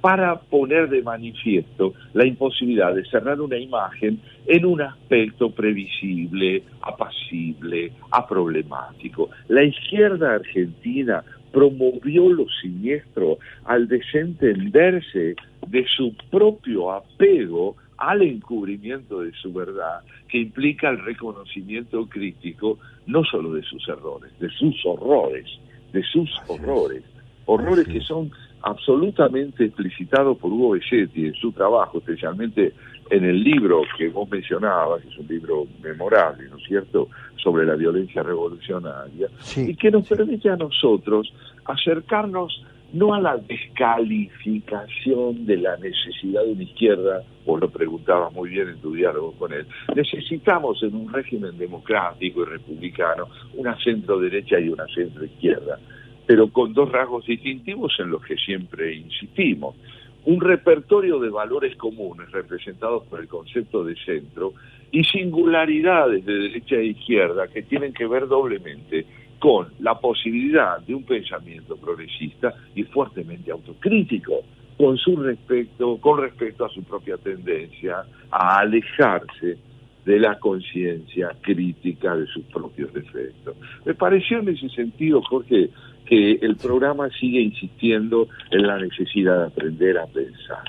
para 0.00 0.36
poner 0.38 0.90
de 0.90 1.02
manifiesto 1.02 1.94
la 2.12 2.26
imposibilidad 2.26 2.94
de 2.94 3.06
cerrar 3.06 3.40
una 3.40 3.56
imagen 3.56 4.20
en 4.46 4.66
un 4.66 4.82
aspecto 4.82 5.50
previsible, 5.50 6.62
apacible, 6.82 7.92
aproblemático. 8.10 9.30
La 9.48 9.64
izquierda 9.64 10.34
argentina 10.34 11.24
promovió 11.52 12.28
lo 12.28 12.44
siniestro 12.60 13.38
al 13.64 13.88
desentenderse 13.88 15.36
de 15.68 15.86
su 15.96 16.14
propio 16.30 16.92
apego 16.92 17.76
al 17.98 18.22
encubrimiento 18.22 19.20
de 19.20 19.32
su 19.32 19.52
verdad, 19.52 20.02
que 20.28 20.38
implica 20.38 20.90
el 20.90 21.04
reconocimiento 21.04 22.06
crítico 22.06 22.78
no 23.06 23.24
solo 23.24 23.52
de 23.52 23.62
sus 23.62 23.86
errores, 23.88 24.32
de 24.40 24.48
sus 24.50 24.74
horrores, 24.84 25.46
de 25.92 26.02
sus 26.02 26.30
horrores, 26.48 27.02
horrores 27.46 27.86
que 27.86 28.00
son 28.00 28.30
absolutamente 28.62 29.66
explicitados 29.66 30.38
por 30.38 30.50
Hugo 30.50 30.70
Besetti 30.70 31.26
en 31.26 31.34
su 31.34 31.52
trabajo, 31.52 31.98
especialmente 31.98 32.72
en 33.10 33.24
el 33.24 33.44
libro 33.44 33.82
que 33.98 34.08
vos 34.08 34.28
mencionabas, 34.30 35.02
que 35.02 35.08
es 35.08 35.18
un 35.18 35.26
libro 35.26 35.66
memorable, 35.82 36.48
¿no 36.48 36.56
es 36.56 36.64
cierto?, 36.64 37.08
sobre 37.36 37.66
la 37.66 37.74
violencia 37.74 38.22
revolucionaria, 38.22 39.28
y 39.56 39.76
que 39.76 39.90
nos 39.90 40.08
permite 40.08 40.48
a 40.48 40.56
nosotros 40.56 41.30
acercarnos 41.66 42.64
no 42.94 43.12
a 43.12 43.20
la 43.20 43.36
descalificación 43.36 45.44
de 45.46 45.56
la 45.56 45.76
necesidad 45.78 46.44
de 46.44 46.52
una 46.52 46.62
izquierda, 46.62 47.24
vos 47.44 47.60
lo 47.60 47.68
preguntabas 47.68 48.32
muy 48.32 48.50
bien 48.50 48.68
en 48.68 48.78
tu 48.78 48.94
diálogo 48.94 49.32
con 49.32 49.52
él, 49.52 49.66
necesitamos 49.96 50.80
en 50.82 50.94
un 50.94 51.12
régimen 51.12 51.58
democrático 51.58 52.42
y 52.42 52.44
republicano 52.44 53.26
una 53.54 53.76
centro 53.82 54.20
derecha 54.20 54.60
y 54.60 54.68
una 54.68 54.86
centro 54.94 55.24
izquierda, 55.24 55.80
pero 56.24 56.52
con 56.52 56.72
dos 56.72 56.92
rasgos 56.92 57.26
distintivos 57.26 57.96
en 57.98 58.10
los 58.10 58.24
que 58.24 58.36
siempre 58.36 58.94
insistimos. 58.94 59.74
Un 60.26 60.40
repertorio 60.40 61.18
de 61.18 61.28
valores 61.28 61.76
comunes 61.76 62.30
representados 62.30 63.04
por 63.08 63.20
el 63.20 63.28
concepto 63.28 63.84
de 63.84 63.94
centro 63.96 64.54
y 64.90 65.04
singularidades 65.04 66.24
de 66.24 66.32
derecha 66.32 66.76
e 66.76 66.86
izquierda 66.86 67.46
que 67.48 67.60
tienen 67.62 67.92
que 67.92 68.06
ver 68.06 68.26
doblemente 68.26 69.04
con 69.44 69.66
la 69.80 69.94
posibilidad 70.00 70.78
de 70.86 70.94
un 70.94 71.02
pensamiento 71.02 71.76
progresista 71.76 72.54
y 72.74 72.82
fuertemente 72.84 73.50
autocrítico 73.50 74.40
con 74.78 74.96
su 74.96 75.16
respecto, 75.16 75.98
con 75.98 76.22
respecto 76.22 76.64
a 76.64 76.70
su 76.70 76.82
propia 76.82 77.18
tendencia 77.18 78.06
a 78.30 78.60
alejarse 78.60 79.58
de 80.06 80.18
la 80.18 80.38
conciencia 80.38 81.36
crítica 81.42 82.16
de 82.16 82.26
sus 82.28 82.42
propios 82.44 82.90
defectos. 82.94 83.54
Me 83.84 83.92
pareció 83.92 84.38
en 84.38 84.48
ese 84.48 84.70
sentido, 84.70 85.20
Jorge, 85.20 85.68
que 86.06 86.38
el 86.40 86.56
programa 86.56 87.10
sigue 87.10 87.42
insistiendo 87.42 88.28
en 88.50 88.66
la 88.66 88.78
necesidad 88.78 89.40
de 89.40 89.46
aprender 89.48 89.98
a 89.98 90.06
pensar, 90.06 90.64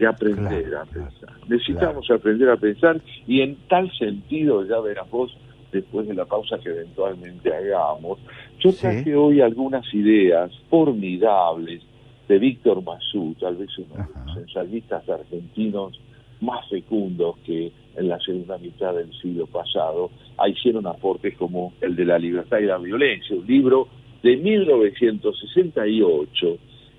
de 0.00 0.06
aprender 0.08 0.74
a 0.74 0.84
pensar. 0.84 1.30
Necesitamos 1.46 2.10
aprender 2.10 2.50
a 2.50 2.56
pensar 2.56 3.00
y 3.28 3.42
en 3.42 3.54
tal 3.68 3.88
sentido, 3.96 4.66
ya 4.66 4.80
verás 4.80 5.08
vos, 5.10 5.32
después 5.76 6.08
de 6.08 6.14
la 6.14 6.24
pausa 6.24 6.58
que 6.58 6.70
eventualmente 6.70 7.54
hagamos, 7.54 8.18
yo 8.60 8.72
traje 8.72 9.14
hoy 9.14 9.40
algunas 9.40 9.86
ideas 9.94 10.50
formidables 10.68 11.82
de 12.28 12.38
Víctor 12.38 12.82
Masú, 12.82 13.36
tal 13.38 13.56
vez 13.56 13.70
uno 13.78 13.94
de 13.94 14.04
los 14.26 14.36
ensayistas 14.36 15.08
argentinos 15.08 16.00
más 16.40 16.68
fecundos 16.68 17.38
que 17.44 17.70
en 17.96 18.08
la 18.08 18.18
segunda 18.20 18.58
mitad 18.58 18.94
del 18.94 19.12
siglo 19.20 19.46
pasado, 19.46 20.10
hicieron 20.48 20.86
aportes 20.86 21.36
como 21.36 21.72
el 21.80 21.96
de 21.96 22.04
la 22.04 22.18
libertad 22.18 22.58
y 22.58 22.66
la 22.66 22.78
violencia, 22.78 23.34
un 23.36 23.46
libro 23.46 23.88
de 24.22 24.36
1968 24.36 26.58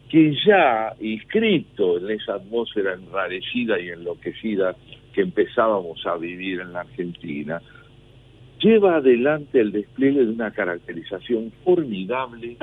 que 0.09 0.36
ya 0.45 0.93
inscrito 1.01 1.97
en 1.97 2.11
esa 2.11 2.36
atmósfera 2.36 2.93
enrarecida 2.93 3.78
y 3.80 3.89
enloquecida 3.89 4.75
que 5.13 5.21
empezábamos 5.21 6.05
a 6.05 6.15
vivir 6.15 6.61
en 6.61 6.71
la 6.73 6.82
Argentina, 6.82 7.59
lleva 8.60 8.97
adelante 8.97 9.60
el 9.60 9.72
despliegue 9.72 10.26
de 10.26 10.32
una 10.32 10.51
caracterización 10.51 11.51
formidable 11.64 12.58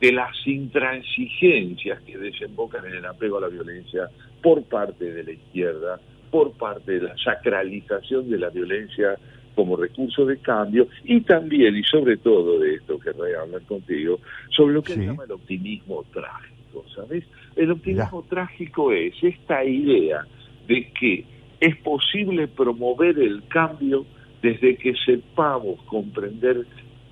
de 0.00 0.12
las 0.12 0.34
intransigencias 0.46 2.00
que 2.02 2.18
desembocan 2.18 2.84
en 2.86 2.94
el 2.94 3.06
apego 3.06 3.38
a 3.38 3.42
la 3.42 3.48
violencia 3.48 4.08
por 4.42 4.62
parte 4.64 5.12
de 5.12 5.24
la 5.24 5.32
izquierda, 5.32 6.00
por 6.30 6.52
parte 6.52 6.92
de 6.92 7.08
la 7.08 7.16
sacralización 7.16 8.28
de 8.30 8.38
la 8.38 8.50
violencia 8.50 9.16
como 9.54 9.76
recurso 9.76 10.26
de 10.26 10.36
cambio 10.38 10.86
y 11.04 11.22
también 11.22 11.74
y 11.76 11.82
sobre 11.84 12.18
todo 12.18 12.58
de 12.58 12.74
esto 12.74 12.98
que 12.98 13.10
voy 13.12 13.32
a 13.32 13.40
hablar 13.40 13.62
contigo, 13.62 14.20
sobre 14.50 14.74
lo 14.74 14.82
que 14.82 14.92
se 14.92 15.06
llama 15.06 15.24
el 15.24 15.32
optimismo 15.32 16.04
trágico, 16.12 16.84
¿sabes? 16.94 17.24
El 17.56 17.70
optimismo 17.70 18.22
trágico 18.28 18.92
es 18.92 19.14
esta 19.22 19.64
idea 19.64 20.26
de 20.68 20.90
que 20.92 21.24
es 21.58 21.76
posible 21.76 22.48
promover 22.48 23.18
el 23.18 23.48
cambio 23.48 24.04
desde 24.42 24.76
que 24.76 24.94
sepamos 25.04 25.80
comprender 25.82 26.66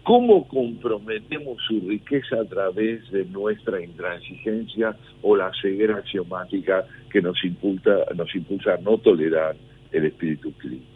cómo 0.04 0.46
comprometemos 0.46 1.56
su 1.66 1.80
riqueza 1.80 2.36
a 2.40 2.44
través 2.44 3.10
de 3.10 3.24
nuestra 3.24 3.82
intransigencia 3.82 4.94
o 5.22 5.34
la 5.34 5.50
ceguera 5.60 5.96
axiomática 5.96 6.84
que 7.10 7.22
nos 7.22 7.42
impulsa, 7.44 7.90
nos 8.14 8.32
impulsa 8.34 8.74
a 8.74 8.76
no 8.78 8.98
tolerar 8.98 9.56
el 9.90 10.04
espíritu 10.04 10.52
crítico. 10.52 10.94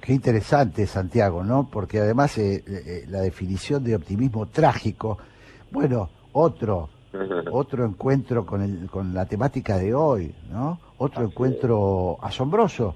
Qué 0.00 0.12
interesante, 0.12 0.86
Santiago, 0.86 1.42
¿no? 1.42 1.68
Porque 1.70 1.98
además 1.98 2.38
eh, 2.38 2.62
eh, 2.66 3.04
la 3.08 3.20
definición 3.20 3.82
de 3.82 3.96
optimismo 3.96 4.46
trágico, 4.46 5.18
bueno, 5.70 6.08
otro, 6.32 6.88
otro 7.50 7.84
encuentro 7.84 8.46
con, 8.46 8.62
el, 8.62 8.88
con 8.90 9.12
la 9.12 9.26
temática 9.26 9.76
de 9.76 9.94
hoy, 9.94 10.34
¿no? 10.50 10.78
Otro 10.98 11.24
encuentro 11.24 12.18
asombroso 12.22 12.94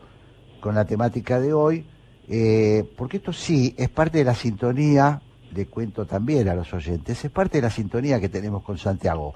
con 0.60 0.74
la 0.74 0.84
temática 0.84 1.40
de 1.40 1.52
hoy, 1.52 1.84
eh, 2.28 2.84
porque 2.96 3.18
esto 3.18 3.32
sí 3.32 3.74
es 3.76 3.88
parte 3.88 4.18
de 4.18 4.24
la 4.24 4.34
sintonía, 4.34 5.20
le 5.52 5.66
cuento 5.66 6.06
también 6.06 6.48
a 6.48 6.54
los 6.54 6.72
oyentes, 6.72 7.24
es 7.24 7.30
parte 7.30 7.58
de 7.58 7.62
la 7.62 7.70
sintonía 7.70 8.20
que 8.20 8.28
tenemos 8.28 8.62
con 8.62 8.78
Santiago. 8.78 9.34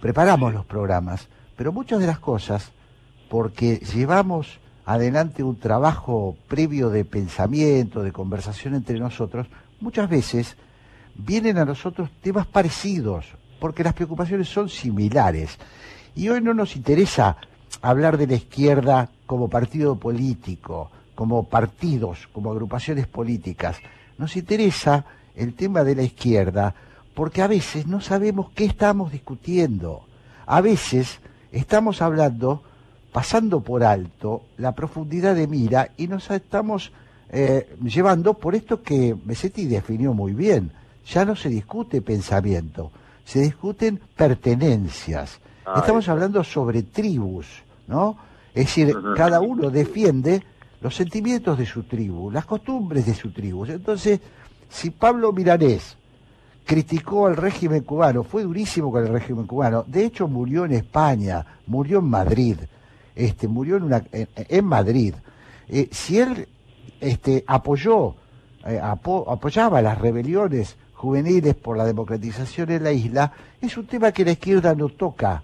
Preparamos 0.00 0.52
los 0.54 0.64
programas, 0.64 1.28
pero 1.56 1.72
muchas 1.72 2.00
de 2.00 2.06
las 2.06 2.18
cosas, 2.18 2.72
porque 3.28 3.76
llevamos 3.76 4.58
adelante 4.86 5.42
un 5.42 5.56
trabajo 5.56 6.36
previo 6.48 6.90
de 6.90 7.04
pensamiento, 7.04 8.02
de 8.02 8.12
conversación 8.12 8.74
entre 8.74 8.98
nosotros, 8.98 9.46
muchas 9.80 10.08
veces 10.08 10.56
vienen 11.14 11.58
a 11.58 11.64
nosotros 11.64 12.10
temas 12.22 12.46
parecidos, 12.46 13.26
porque 13.60 13.84
las 13.84 13.94
preocupaciones 13.94 14.48
son 14.48 14.68
similares. 14.68 15.58
Y 16.16 16.28
hoy 16.28 16.40
no 16.40 16.54
nos 16.54 16.76
interesa 16.76 17.36
hablar 17.82 18.18
de 18.18 18.26
la 18.26 18.34
izquierda 18.34 19.10
como 19.26 19.48
partido 19.48 19.96
político, 19.96 20.90
como 21.20 21.42
partidos, 21.42 22.30
como 22.32 22.50
agrupaciones 22.50 23.06
políticas. 23.06 23.76
Nos 24.16 24.36
interesa 24.36 25.04
el 25.36 25.52
tema 25.52 25.84
de 25.84 25.94
la 25.94 26.02
izquierda 26.02 26.74
porque 27.12 27.42
a 27.42 27.46
veces 27.46 27.86
no 27.86 28.00
sabemos 28.00 28.48
qué 28.54 28.64
estamos 28.64 29.12
discutiendo. 29.12 30.06
A 30.46 30.62
veces 30.62 31.18
estamos 31.52 32.00
hablando, 32.00 32.62
pasando 33.12 33.60
por 33.60 33.84
alto 33.84 34.44
la 34.56 34.72
profundidad 34.72 35.34
de 35.34 35.46
mira 35.46 35.90
y 35.98 36.08
nos 36.08 36.30
estamos 36.30 36.90
eh, 37.28 37.68
llevando 37.84 38.32
por 38.32 38.54
esto 38.54 38.82
que 38.82 39.14
Besetti 39.22 39.66
definió 39.66 40.14
muy 40.14 40.32
bien. 40.32 40.72
Ya 41.06 41.26
no 41.26 41.36
se 41.36 41.50
discute 41.50 42.00
pensamiento, 42.00 42.92
se 43.26 43.40
discuten 43.42 44.00
pertenencias. 44.16 45.38
Estamos 45.76 46.08
hablando 46.08 46.42
sobre 46.42 46.82
tribus, 46.82 47.46
¿no? 47.88 48.16
Es 48.54 48.64
decir, 48.64 48.96
cada 49.14 49.42
uno 49.42 49.68
defiende 49.68 50.44
los 50.80 50.94
sentimientos 50.94 51.58
de 51.58 51.66
su 51.66 51.82
tribu, 51.84 52.30
las 52.30 52.46
costumbres 52.46 53.06
de 53.06 53.14
su 53.14 53.30
tribu. 53.32 53.64
Entonces, 53.66 54.20
si 54.68 54.90
Pablo 54.90 55.32
Milanés 55.32 55.96
criticó 56.64 57.26
al 57.26 57.36
régimen 57.36 57.82
cubano, 57.82 58.22
fue 58.22 58.44
durísimo 58.44 58.90
con 58.92 59.04
el 59.04 59.12
régimen 59.12 59.46
cubano, 59.46 59.84
de 59.86 60.04
hecho 60.04 60.28
murió 60.28 60.64
en 60.64 60.72
España, 60.72 61.44
murió 61.66 61.98
en 61.98 62.04
Madrid, 62.06 62.56
este, 63.16 63.48
murió 63.48 63.76
en, 63.76 63.82
una, 63.84 64.04
en, 64.12 64.64
Madrid. 64.64 65.14
Eh, 65.68 65.88
si 65.90 66.18
él 66.18 66.48
este, 67.00 67.44
apoyó, 67.46 68.14
eh, 68.64 68.78
apo- 68.82 69.30
apoyaba 69.32 69.82
las 69.82 69.98
rebeliones 69.98 70.76
juveniles 70.94 71.54
por 71.56 71.76
la 71.76 71.84
democratización 71.84 72.70
en 72.70 72.84
la 72.84 72.92
isla, 72.92 73.32
es 73.60 73.76
un 73.76 73.86
tema 73.86 74.12
que 74.12 74.24
la 74.24 74.32
izquierda 74.32 74.74
no 74.74 74.88
toca. 74.90 75.42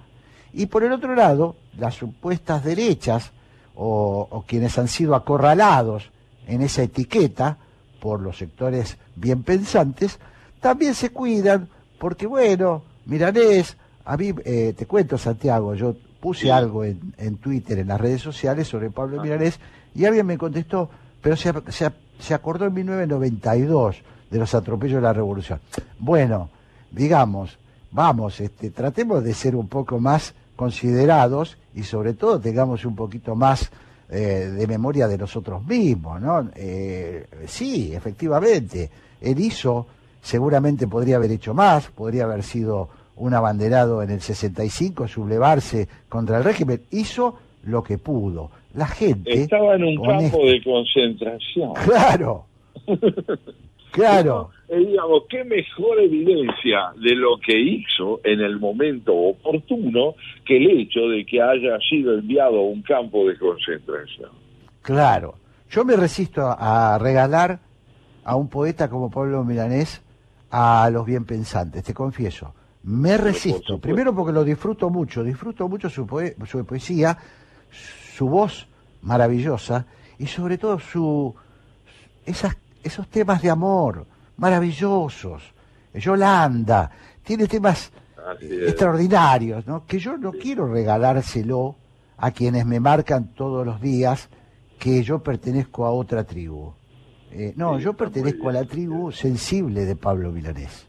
Y 0.53 0.67
por 0.67 0.85
el 0.85 0.93
otro 0.93 1.15
lado, 1.15 1.57
las 1.79 1.95
supuestas 1.95 2.63
derechas 2.65 3.33
o, 3.77 4.27
o 4.31 4.43
quienes 4.43 4.79
han 4.79 4.89
sido 4.89 5.15
acorralados 5.15 6.11
en 6.47 6.63
esa 6.63 6.83
etiqueta 6.83 7.59
por 8.01 8.21
los 8.21 8.39
sectores 8.39 8.97
bien 9.15 9.43
pensantes, 9.43 10.19
también 10.61 10.95
se 10.95 11.11
cuidan 11.11 11.69
porque, 11.99 12.27
bueno, 12.27 12.83
Miranés, 13.07 13.77
a 14.05 14.17
mí, 14.17 14.35
eh, 14.45 14.75
te 14.77 14.87
cuento 14.87 15.19
Santiago, 15.19 15.75
yo 15.75 15.95
puse 16.21 16.51
algo 16.51 16.85
en, 16.85 17.15
en 17.19 17.37
Twitter, 17.37 17.79
en 17.79 17.89
las 17.89 18.01
redes 18.01 18.23
sociales 18.23 18.69
sobre 18.69 18.91
Pablo 18.91 19.23
Milanés 19.23 19.59
y 19.95 20.05
alguien 20.05 20.27
me 20.27 20.39
contestó, 20.39 20.91
pero 21.23 21.37
se, 21.37 21.53
se, 21.69 21.91
se 22.19 22.35
acordó 22.35 22.67
en 22.67 22.75
1992 22.75 23.97
de 24.31 24.39
los 24.39 24.55
atropellos 24.55 24.97
de 24.97 25.03
la 25.03 25.13
revolución. 25.13 25.61
Bueno, 25.99 26.51
digamos, 26.91 27.59
vamos, 27.91 28.41
este, 28.41 28.71
tratemos 28.71 29.23
de 29.23 29.35
ser 29.35 29.57
un 29.57 29.69
poco 29.69 29.99
más 30.01 30.35
considerados 30.57 31.57
y 31.75 31.83
sobre 31.83 32.15
todo 32.15 32.41
tengamos 32.41 32.85
un 32.85 32.97
poquito 32.97 33.35
más 33.37 33.71
eh, 34.11 34.51
de 34.57 34.67
memoria 34.67 35.07
de 35.09 35.19
nosotros 35.19 35.65
mismos, 35.67 36.21
¿no? 36.21 36.49
Eh, 36.55 37.27
sí, 37.47 37.93
efectivamente, 37.95 38.91
él 39.21 39.39
hizo, 39.41 39.87
seguramente 40.23 40.87
podría 40.87 41.17
haber 41.17 41.31
hecho 41.33 41.55
más, 41.55 41.89
podría 41.89 42.25
haber 42.25 42.43
sido 42.43 42.89
un 43.17 43.35
abanderado 43.35 44.03
en 44.03 44.11
el 44.11 44.21
65, 44.21 45.09
sublevarse 45.09 45.89
contra 46.09 46.39
el 46.39 46.45
régimen, 46.45 46.83
hizo 46.91 47.39
lo 47.65 47.83
que 47.83 47.99
pudo. 47.99 48.51
La 48.75 48.87
gente... 48.87 49.33
Estaba 49.33 49.75
en 49.75 49.85
un 49.85 49.97
campo 49.97 50.25
esto- 50.25 50.47
de 50.47 50.63
concentración. 50.63 51.73
Claro, 51.85 52.45
claro. 53.91 54.51
Eh, 54.69 54.79
digamos, 54.79 55.23
qué 55.29 55.45
mejor 55.45 56.01
evidencia 56.01 56.93
de 56.97 57.15
lo 57.15 57.39
que 57.39 57.57
hizo 57.59 58.21
en 58.25 58.41
el 58.41 58.59
momento 58.59 59.15
oportuno 59.15 60.15
que 60.45 60.57
el 60.57 60.81
hecho 60.81 61.01
de 61.09 61.25
que 61.25 61.41
haya 61.41 61.79
sido 61.89 62.15
enviado 62.19 62.59
a 62.59 62.63
un 62.65 62.83
campo 62.83 63.29
de 63.29 63.39
concentración. 63.39 64.31
Claro. 64.83 65.37
Yo 65.71 65.85
me 65.85 65.97
resisto 65.97 66.43
a, 66.47 66.99
regalar 66.99 67.61
a 68.25 68.35
un 68.37 68.49
poeta 68.49 68.89
como 68.91 69.11
Pablo 69.11 69.45
Milanés 69.45 70.03
a 70.51 70.89
los 70.93 71.07
bien 71.07 71.25
pensantes, 71.25 71.85
te 71.85 71.95
confieso. 71.95 72.53
Me 72.85 73.17
resisto. 73.19 73.79
Primero 73.79 74.15
porque 74.15 74.33
lo 74.33 74.45
disfruto 74.45 74.91
mucho, 74.91 75.23
disfruto 75.25 75.69
mucho 75.69 75.91
su, 75.91 76.07
poe- 76.07 76.35
su 76.47 76.65
poesía, 76.65 77.17
su 77.71 78.29
voz 78.29 78.69
maravillosa 79.03 79.87
y 80.19 80.27
sobre 80.27 80.57
todo 80.59 80.79
su 80.79 81.35
esas, 82.25 82.57
esos 82.87 83.09
temas 83.09 83.43
de 83.43 83.51
amor 83.51 84.07
maravillosos. 84.37 85.43
Yolanda 85.95 86.91
tiene 87.25 87.47
temas 87.47 87.93
es. 88.41 88.69
extraordinarios, 88.69 89.67
¿no? 89.67 89.85
Que 89.87 89.99
yo 89.99 90.17
no 90.17 90.33
quiero 90.33 90.67
regalárselo 90.67 91.77
a 92.19 92.31
quienes 92.31 92.67
me 92.67 92.81
marcan 92.81 93.35
todos 93.35 93.67
los 93.67 93.81
días 93.81 94.29
que 94.79 95.03
yo 95.03 95.19
pertenezco 95.23 95.87
a 95.87 95.91
otra 95.91 96.25
tribu. 96.25 96.73
Eh, 97.33 97.53
no, 97.57 97.77
Sí, 97.77 97.85
yo 97.85 97.93
pertenezco 97.95 98.49
a 98.49 98.53
la 98.53 98.65
tribu 98.65 99.11
sensible 99.11 99.85
de 99.85 99.97
Pablo 99.97 100.33
Milanés. 100.33 100.89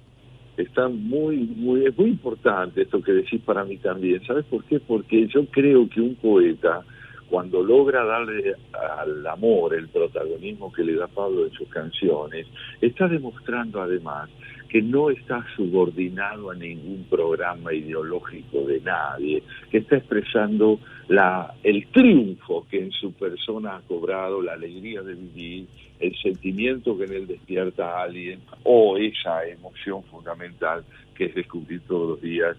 Está 0.56 0.88
muy, 0.88 1.38
muy, 1.56 1.86
es 1.86 1.98
muy 1.98 2.10
importante 2.10 2.82
esto 2.82 3.02
que 3.02 3.11
decís 3.11 3.41
para 3.45 3.64
mí 3.64 3.78
también. 3.78 4.26
¿Sabes 4.26 4.45
por 4.45 4.64
qué? 4.65 4.80
Porque 4.80 5.28
yo 5.28 5.45
creo 5.52 5.88
que 5.90 6.02
un 6.02 6.15
poeta, 6.15 6.84
cuando 7.30 7.62
logra 7.64 8.06
darle 8.06 8.56
al 8.99 9.26
amor 9.28 9.74
el 9.74 9.88
protagonismo 9.90 10.72
que 10.72 10.84
le 10.84 10.95
da 10.95 11.08
Pablo 11.08 11.45
en 11.45 11.52
sus 11.52 11.68
canciones, 11.70 12.48
está 12.82 13.08
demostrando 13.08 13.82
además 13.82 14.30
que 14.70 14.82
no 14.82 15.10
está 15.10 15.45
subordinado 15.56 16.52
a 16.52 16.56
ningún 16.56 17.06
programa 17.10 17.74
ideológico 17.74 18.62
de 18.66 18.82
nadie, 18.82 19.44
que 19.72 19.78
está 19.80 19.98
expresando 19.98 20.80
la, 21.08 21.54
el 21.64 21.88
triunfo 21.88 22.66
que 22.70 22.80
en 22.80 22.91
su 22.91 23.14
persona 23.14 23.78
ha 23.78 23.82
cobrado, 23.82 24.41
la 24.41 24.54
alegría 24.54 25.02
de 25.02 25.14
vivir, 25.16 25.68
el 25.99 26.16
sentimiento 26.18 26.98
que 26.98 27.06
en 27.06 27.14
él 27.14 27.28
despierta 27.28 27.88
a 27.88 28.04
alguien 28.04 28.41
o 28.64 28.98
esa 28.98 29.45
emoción 29.45 30.04
fundamental 30.04 30.84
que 31.16 31.26
es 31.26 31.36
descubrir 31.36 31.82
todos 31.88 32.10
los 32.10 32.22
días 32.22 32.56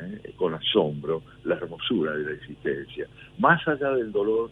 eh, 0.00 0.32
con 0.36 0.54
asombro 0.54 1.22
la 1.44 1.56
hermosura 1.56 2.12
de 2.12 2.24
la 2.24 2.32
existencia. 2.32 3.06
Más 3.38 3.66
allá 3.66 3.90
del 3.92 4.12
dolor 4.12 4.50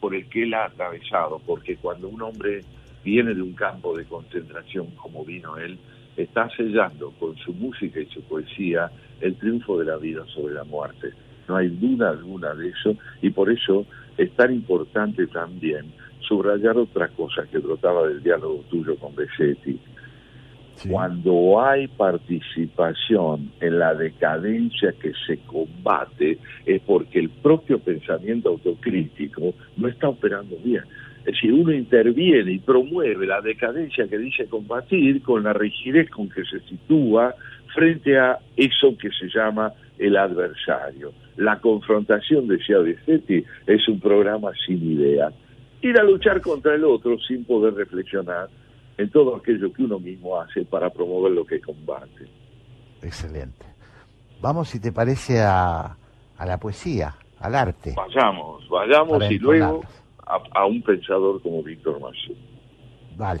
por 0.00 0.14
el 0.14 0.28
que 0.28 0.44
él 0.44 0.54
ha 0.54 0.66
atravesado, 0.66 1.40
porque 1.44 1.76
cuando 1.76 2.08
un 2.08 2.22
hombre 2.22 2.64
viene 3.04 3.34
de 3.34 3.42
un 3.42 3.54
campo 3.54 3.96
de 3.96 4.04
concentración 4.04 4.86
como 4.96 5.24
vino 5.24 5.56
él, 5.56 5.78
está 6.16 6.48
sellando 6.56 7.12
con 7.18 7.36
su 7.36 7.52
música 7.52 8.00
y 8.00 8.06
su 8.06 8.22
poesía 8.22 8.90
el 9.20 9.36
triunfo 9.36 9.78
de 9.78 9.86
la 9.86 9.96
vida 9.96 10.24
sobre 10.26 10.54
la 10.54 10.64
muerte. 10.64 11.12
No 11.48 11.56
hay 11.56 11.68
duda 11.68 12.10
alguna 12.10 12.54
de 12.54 12.68
eso 12.68 12.96
y 13.22 13.30
por 13.30 13.50
eso 13.50 13.86
es 14.16 14.30
tan 14.32 14.52
importante 14.52 15.26
también 15.28 15.92
subrayar 16.20 16.76
otra 16.76 17.08
cosa 17.08 17.46
que 17.50 17.58
brotaba 17.58 18.06
del 18.06 18.22
diálogo 18.22 18.64
tuyo 18.68 18.96
con 18.96 19.14
Cuando 20.86 21.60
hay 21.60 21.88
participación 21.88 23.50
en 23.60 23.78
la 23.78 23.94
decadencia 23.94 24.92
que 25.00 25.12
se 25.26 25.38
combate 25.38 26.38
es 26.66 26.80
porque 26.82 27.18
el 27.18 27.30
propio 27.30 27.78
pensamiento 27.80 28.50
autocrítico 28.50 29.54
no 29.76 29.88
está 29.88 30.08
operando 30.08 30.56
bien. 30.62 30.84
Es 31.20 31.34
decir, 31.34 31.52
uno 31.52 31.72
interviene 31.72 32.52
y 32.52 32.58
promueve 32.58 33.26
la 33.26 33.40
decadencia 33.40 34.06
que 34.06 34.18
dice 34.18 34.46
combatir 34.46 35.20
con 35.22 35.42
la 35.42 35.52
rigidez 35.52 36.08
con 36.10 36.28
que 36.28 36.44
se 36.44 36.60
sitúa 36.60 37.34
frente 37.74 38.18
a 38.18 38.38
eso 38.56 38.96
que 38.96 39.10
se 39.10 39.28
llama 39.28 39.72
el 39.98 40.16
adversario. 40.16 41.12
La 41.36 41.58
confrontación, 41.58 42.46
decía 42.46 42.78
Besetti, 42.78 43.44
es 43.66 43.88
un 43.88 44.00
programa 44.00 44.52
sin 44.64 44.92
idea. 44.92 45.30
Ir 45.82 45.98
a 45.98 46.04
luchar 46.04 46.40
contra 46.40 46.74
el 46.74 46.84
otro 46.84 47.18
sin 47.18 47.44
poder 47.44 47.74
reflexionar 47.74 48.48
en 48.98 49.10
todo 49.10 49.36
aquello 49.36 49.72
que 49.72 49.82
uno 49.84 49.98
mismo 49.98 50.38
hace 50.40 50.64
para 50.64 50.90
promover 50.90 51.32
lo 51.32 51.46
que 51.46 51.60
combate. 51.60 52.28
Excelente. 53.00 53.64
Vamos, 54.40 54.68
si 54.68 54.80
te 54.80 54.92
parece, 54.92 55.40
a, 55.40 55.96
a 56.36 56.46
la 56.46 56.58
poesía, 56.58 57.14
al 57.40 57.54
arte. 57.54 57.94
Vayamos, 57.96 58.68
vayamos 58.68 59.30
y 59.30 59.38
luego 59.38 59.82
a, 60.26 60.40
a 60.52 60.66
un 60.66 60.82
pensador 60.82 61.40
como 61.42 61.62
Víctor 61.62 62.00
Massú. 62.00 62.36
Vale. 63.16 63.40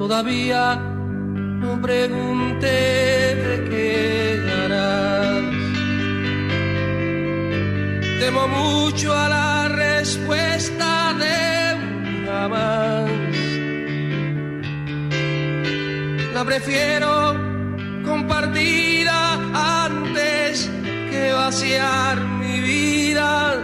Todavía 0.00 0.76
no 0.76 1.78
pregunté 1.78 3.34
de 3.44 3.54
qué 3.68 4.40
harás. 4.50 5.44
Temo 8.18 8.48
mucho 8.48 9.12
a 9.12 9.28
la 9.28 9.68
respuesta 9.68 11.14
de 11.22 11.74
un 11.74 12.24
jamás. 12.24 13.10
La 16.32 16.44
prefiero 16.46 17.36
compartida 18.02 19.84
antes 19.84 20.70
que 21.10 21.30
vaciar 21.34 22.18
mi 22.40 22.58
vida. 22.62 23.54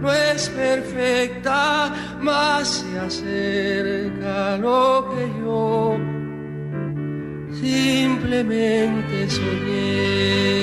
No 0.00 0.10
es 0.10 0.48
perfecta, 0.48 1.92
más 2.22 2.68
se 2.68 2.98
acerca 2.98 4.56
lo 4.58 5.10
que 5.10 5.28
yo 5.40 5.96
simplemente 7.60 9.28
soñé. 9.28 10.62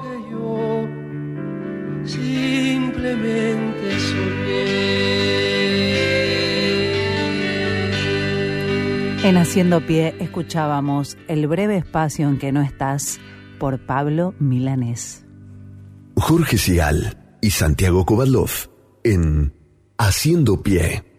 simplemente 2.31 3.99
soñé. 3.99 4.81
En 9.23 9.37
Haciendo 9.37 9.85
Pie 9.85 10.15
escuchábamos 10.19 11.17
El 11.27 11.47
breve 11.47 11.77
espacio 11.77 12.27
en 12.27 12.39
que 12.39 12.51
no 12.51 12.61
estás 12.61 13.19
por 13.59 13.85
Pablo 13.85 14.33
Milanés. 14.39 15.25
Jorge 16.15 16.57
Sigal 16.57 17.37
y 17.41 17.51
Santiago 17.51 18.05
Kovalov 18.05 18.49
en 19.03 19.53
Haciendo 19.97 20.61
Pie. 20.63 21.10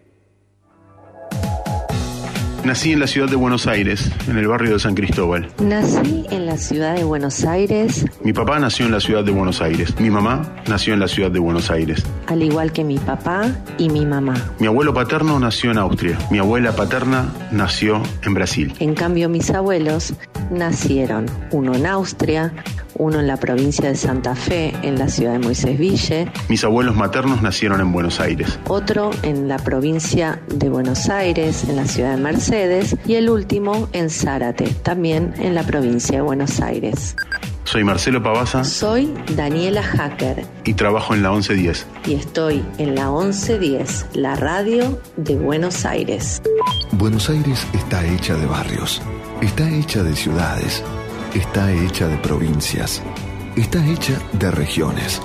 Nací 2.65 2.93
en 2.93 3.01
la 3.01 3.07
ciudad 3.07 3.27
de 3.29 3.35
Buenos 3.35 3.67
Aires, 3.67 4.09
en 4.29 4.37
el 4.37 4.47
barrio 4.47 4.71
de 4.73 4.79
San 4.79 4.95
Cristóbal. 4.95 5.49
Nací 5.61 6.25
en 6.31 6.45
la 6.45 6.55
ciudad 6.57 6.95
de 6.95 7.03
Buenos 7.03 7.43
Aires, 7.43 8.05
Mi 8.23 8.31
papá 8.31 8.57
nació 8.57 8.85
en 8.85 8.93
la 8.93 9.01
ciudad 9.01 9.23
de 9.25 9.31
Buenos 9.31 9.61
Aires. 9.61 9.99
Mi 9.99 10.09
mamá 10.09 10.43
nació 10.67 10.93
en 10.93 11.01
la 11.01 11.09
ciudad 11.09 11.29
de 11.29 11.39
Buenos 11.39 11.69
Aires. 11.69 12.03
al 12.27 12.41
igual 12.41 12.71
que 12.71 12.85
mi 12.85 12.97
papá 12.97 13.47
y 13.77 13.89
mi 13.89 14.05
mamá. 14.05 14.35
Mi 14.59 14.67
abuelo 14.67 14.93
paterno 14.93 15.39
nació 15.39 15.71
en 15.71 15.77
Austria. 15.77 16.17
Mi 16.31 16.39
abuela 16.39 16.71
paterna 16.73 17.25
nació 17.51 18.01
en 18.23 18.33
Brasil. 18.33 18.73
En 18.79 18.93
cambio, 18.95 19.27
mis 19.27 19.49
abuelos 19.51 20.13
nacieron, 20.49 21.25
uno 21.51 21.73
en 21.75 21.85
Austria, 21.85 22.53
uno 22.95 23.19
en 23.19 23.27
la 23.27 23.37
provincia 23.37 23.89
de 23.89 23.95
Santa 23.95 24.35
Fe, 24.35 24.71
en 24.83 24.99
la 24.99 25.09
ciudad 25.09 25.33
de 25.33 25.39
Moisés 25.39 25.77
Ville, 25.79 26.31
Mis 26.47 26.63
abuelos 26.63 26.95
maternos 26.95 27.41
nacieron 27.41 27.81
en 27.81 27.91
Buenos 27.91 28.19
Aires. 28.19 28.59
otro 28.67 29.09
en 29.23 29.47
la 29.47 29.57
provincia 29.57 30.39
de 30.47 30.69
Buenos 30.69 31.09
Aires, 31.09 31.65
en 31.67 31.75
la 31.75 31.85
ciudad 31.85 32.15
de 32.15 32.21
Mercedes, 32.21 32.52
y 33.07 33.15
el 33.15 33.31
último 33.31 33.89
en 33.93 34.11
Zárate, 34.11 34.65
también 34.83 35.33
en 35.39 35.55
la 35.55 35.63
provincia 35.63 36.17
de 36.17 36.21
Buenos 36.21 36.59
Aires. 36.59 37.15
Soy 37.63 37.83
Marcelo 37.83 38.21
Pavasa 38.21 38.63
Soy 38.63 39.11
Daniela 39.35 39.81
Hacker 39.81 40.45
y 40.63 40.75
trabajo 40.75 41.15
en 41.15 41.23
la 41.23 41.31
1110. 41.31 41.87
y 42.05 42.13
estoy 42.13 42.63
en 42.77 42.93
la 42.93 43.09
1110, 43.09 44.05
la 44.13 44.35
radio 44.35 45.01
de 45.17 45.35
Buenos 45.35 45.83
Aires. 45.83 46.43
Buenos 46.91 47.27
Aires 47.31 47.65
está 47.73 48.05
hecha 48.05 48.35
de 48.35 48.45
barrios, 48.45 49.01
está 49.41 49.67
hecha 49.67 50.03
de 50.03 50.15
ciudades, 50.15 50.83
está 51.33 51.71
hecha 51.71 52.07
de 52.07 52.17
provincias, 52.17 53.01
está 53.55 53.83
hecha 53.83 54.13
de 54.33 54.51
regiones. 54.51 55.19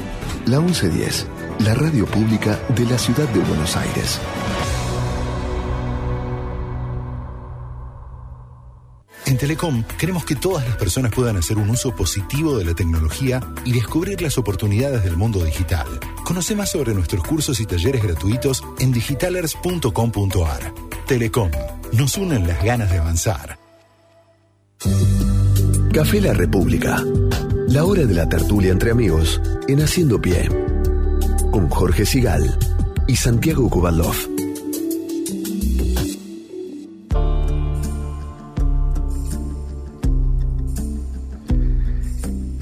La 0.47 0.61
1110, 0.61 1.27
la 1.59 1.75
radio 1.75 2.07
pública 2.07 2.59
de 2.75 2.87
la 2.87 2.97
ciudad 2.97 3.29
de 3.29 3.41
Buenos 3.41 3.77
Aires. 3.77 4.19
En 9.29 9.37
Telecom 9.37 9.85
queremos 9.99 10.25
que 10.25 10.37
todas 10.37 10.67
las 10.67 10.79
personas 10.79 11.13
puedan 11.13 11.37
hacer 11.37 11.59
un 11.59 11.69
uso 11.69 11.95
positivo 11.95 12.57
de 12.57 12.65
la 12.65 12.73
tecnología 12.73 13.43
y 13.63 13.73
descubrir 13.73 14.23
las 14.23 14.39
oportunidades 14.39 15.05
del 15.05 15.19
mundo 15.19 15.45
digital. 15.45 15.87
Conoce 16.25 16.57
más 16.57 16.71
sobre 16.71 16.95
nuestros 16.95 17.23
cursos 17.25 17.61
y 17.61 17.67
talleres 17.67 18.03
gratuitos 18.03 18.65
en 18.79 18.91
digitalers.com.ar. 18.91 20.73
Telecom, 21.07 21.51
nos 21.93 22.17
unen 22.17 22.49
las 22.49 22.65
ganas 22.65 22.91
de 22.91 22.97
avanzar. 22.97 23.59
Café 25.93 26.23
La 26.23 26.33
República. 26.33 27.05
La 27.69 27.85
hora 27.85 28.07
de 28.07 28.15
la 28.15 28.27
tertulia 28.31 28.73
entre 28.73 28.93
amigos 28.93 29.43
en 29.69 29.83
Haciendo 29.83 30.23
Pie. 30.23 30.49
Con 31.51 31.69
Jorge 31.69 32.07
Sigal 32.07 32.59
y 33.07 33.17
Santiago 33.17 33.69
Kovalov. 33.69 34.17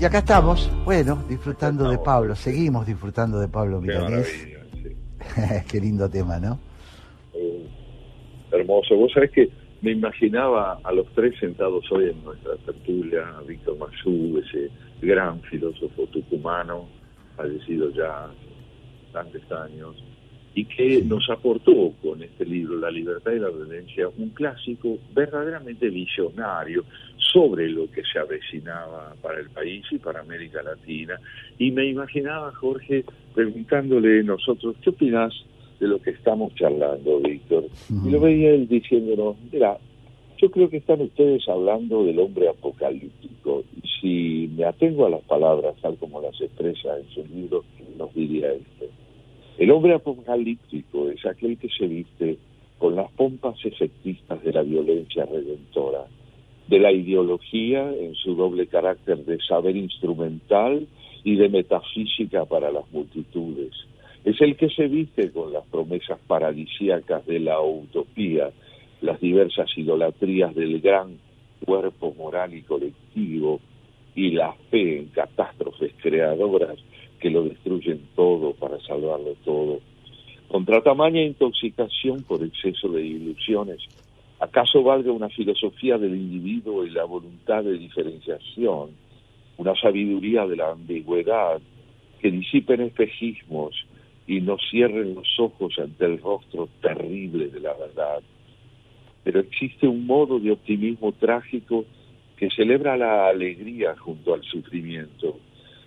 Y 0.06 0.08
acá 0.08 0.18
estamos, 0.18 0.70
bueno, 0.84 1.24
disfrutando 1.28 1.90
de 1.90 1.98
Pablo, 1.98 2.36
seguimos 2.36 2.86
disfrutando 2.86 3.40
de 3.40 3.48
Pablo 3.48 3.80
Milanés. 3.80 4.46
Qué 5.68 5.80
lindo 5.80 6.08
tema, 6.08 6.38
¿no? 6.38 6.60
Eh, 7.34 7.66
hermoso. 8.52 8.94
Vos 8.94 9.10
sabés 9.12 9.32
que 9.32 9.50
me 9.82 9.90
imaginaba 9.90 10.78
a 10.84 10.92
los 10.92 11.12
tres 11.16 11.36
sentados 11.40 11.90
hoy 11.90 12.10
en 12.10 12.22
nuestra 12.22 12.54
tertulia, 12.58 13.36
a 13.36 13.42
Víctor 13.42 13.78
Mazú, 13.78 14.40
ese 14.46 14.70
gran 15.02 15.40
filósofo 15.40 16.06
tucumano, 16.12 16.86
fallecido 17.34 17.90
ya 17.90 18.26
hace 18.26 19.12
bastantes 19.12 19.50
años, 19.50 19.96
y 20.54 20.66
que 20.66 21.02
nos 21.02 21.28
aportó 21.30 21.92
con 22.00 22.22
este 22.22 22.44
libro, 22.44 22.78
La 22.78 22.92
libertad 22.92 23.32
y 23.32 23.40
la 23.40 23.48
violencia, 23.48 24.06
un 24.16 24.30
clásico 24.30 24.98
verdaderamente 25.12 25.88
visionario 25.90 26.84
sobre 27.36 27.68
lo 27.68 27.90
que 27.90 28.02
se 28.10 28.18
avecinaba 28.18 29.14
para 29.20 29.40
el 29.40 29.50
país 29.50 29.84
y 29.90 29.98
para 29.98 30.20
América 30.20 30.62
Latina. 30.62 31.20
Y 31.58 31.70
me 31.70 31.84
imaginaba, 31.84 32.50
Jorge, 32.52 33.04
preguntándole 33.34 34.22
nosotros, 34.22 34.74
¿qué 34.80 34.88
opinás 34.88 35.34
de 35.78 35.86
lo 35.86 36.00
que 36.00 36.12
estamos 36.12 36.54
charlando, 36.54 37.20
Víctor? 37.20 37.66
Y 37.90 38.08
lo 38.08 38.20
veía 38.20 38.52
él 38.52 38.66
diciéndonos, 38.66 39.36
mira, 39.52 39.76
yo 40.38 40.50
creo 40.50 40.70
que 40.70 40.78
están 40.78 41.02
ustedes 41.02 41.46
hablando 41.46 42.04
del 42.04 42.18
hombre 42.20 42.48
apocalíptico. 42.48 43.64
Y 43.82 43.88
si 44.00 44.54
me 44.56 44.64
atengo 44.64 45.04
a 45.04 45.10
las 45.10 45.22
palabras 45.24 45.74
tal 45.82 45.98
como 45.98 46.22
las 46.22 46.40
expresa 46.40 46.96
en 46.98 47.06
su 47.10 47.22
libro, 47.34 47.64
nos 47.98 48.14
diría 48.14 48.50
esto. 48.52 48.86
El 49.58 49.70
hombre 49.72 49.92
apocalíptico 49.92 51.10
es 51.10 51.26
aquel 51.26 51.58
que 51.58 51.68
se 51.68 51.86
viste 51.86 52.38
con 52.78 52.96
las 52.96 53.10
pompas 53.12 53.62
efectistas 53.62 54.42
de 54.42 54.52
la 54.52 54.62
violencia 54.62 55.26
redentora, 55.26 56.06
de 56.68 56.78
la 56.80 56.92
ideología 56.92 57.90
en 57.92 58.14
su 58.14 58.34
doble 58.34 58.66
carácter 58.66 59.18
de 59.24 59.38
saber 59.40 59.76
instrumental 59.76 60.86
y 61.22 61.36
de 61.36 61.48
metafísica 61.48 62.44
para 62.44 62.70
las 62.70 62.90
multitudes. 62.92 63.72
Es 64.24 64.40
el 64.40 64.56
que 64.56 64.68
se 64.70 64.88
viste 64.88 65.30
con 65.30 65.52
las 65.52 65.64
promesas 65.66 66.18
paradisíacas 66.26 67.24
de 67.26 67.38
la 67.38 67.60
utopía, 67.60 68.50
las 69.00 69.20
diversas 69.20 69.68
idolatrías 69.76 70.54
del 70.54 70.80
gran 70.80 71.18
cuerpo 71.64 72.14
moral 72.18 72.54
y 72.54 72.62
colectivo 72.62 73.60
y 74.14 74.30
la 74.30 74.52
fe 74.70 74.98
en 74.98 75.06
catástrofes 75.06 75.92
creadoras 76.00 76.78
que 77.20 77.30
lo 77.30 77.44
destruyen 77.44 78.00
todo 78.16 78.52
para 78.54 78.80
salvarlo 78.80 79.34
todo. 79.44 79.80
Contra 80.48 80.80
tamaña 80.80 81.22
intoxicación 81.22 82.22
por 82.22 82.42
exceso 82.42 82.88
de 82.88 83.04
ilusiones, 83.04 83.80
¿acaso 84.46 84.82
valga 84.82 85.10
una 85.10 85.28
filosofía 85.28 85.98
del 85.98 86.14
individuo 86.14 86.84
y 86.84 86.90
la 86.90 87.04
voluntad 87.04 87.64
de 87.64 87.76
diferenciación, 87.78 88.90
una 89.56 89.74
sabiduría 89.74 90.46
de 90.46 90.56
la 90.56 90.70
ambigüedad 90.70 91.60
que 92.20 92.30
disipen 92.30 92.80
espejismos 92.82 93.74
y 94.26 94.40
nos 94.40 94.60
cierren 94.70 95.14
los 95.14 95.28
ojos 95.38 95.74
ante 95.78 96.04
el 96.04 96.20
rostro 96.20 96.68
terrible 96.80 97.48
de 97.48 97.60
la 97.60 97.74
verdad? 97.74 98.22
Pero 99.24 99.40
existe 99.40 99.88
un 99.88 100.06
modo 100.06 100.38
de 100.38 100.52
optimismo 100.52 101.12
trágico 101.12 101.84
que 102.36 102.48
celebra 102.50 102.96
la 102.96 103.28
alegría 103.28 103.96
junto 103.96 104.32
al 104.34 104.42
sufrimiento, 104.44 105.38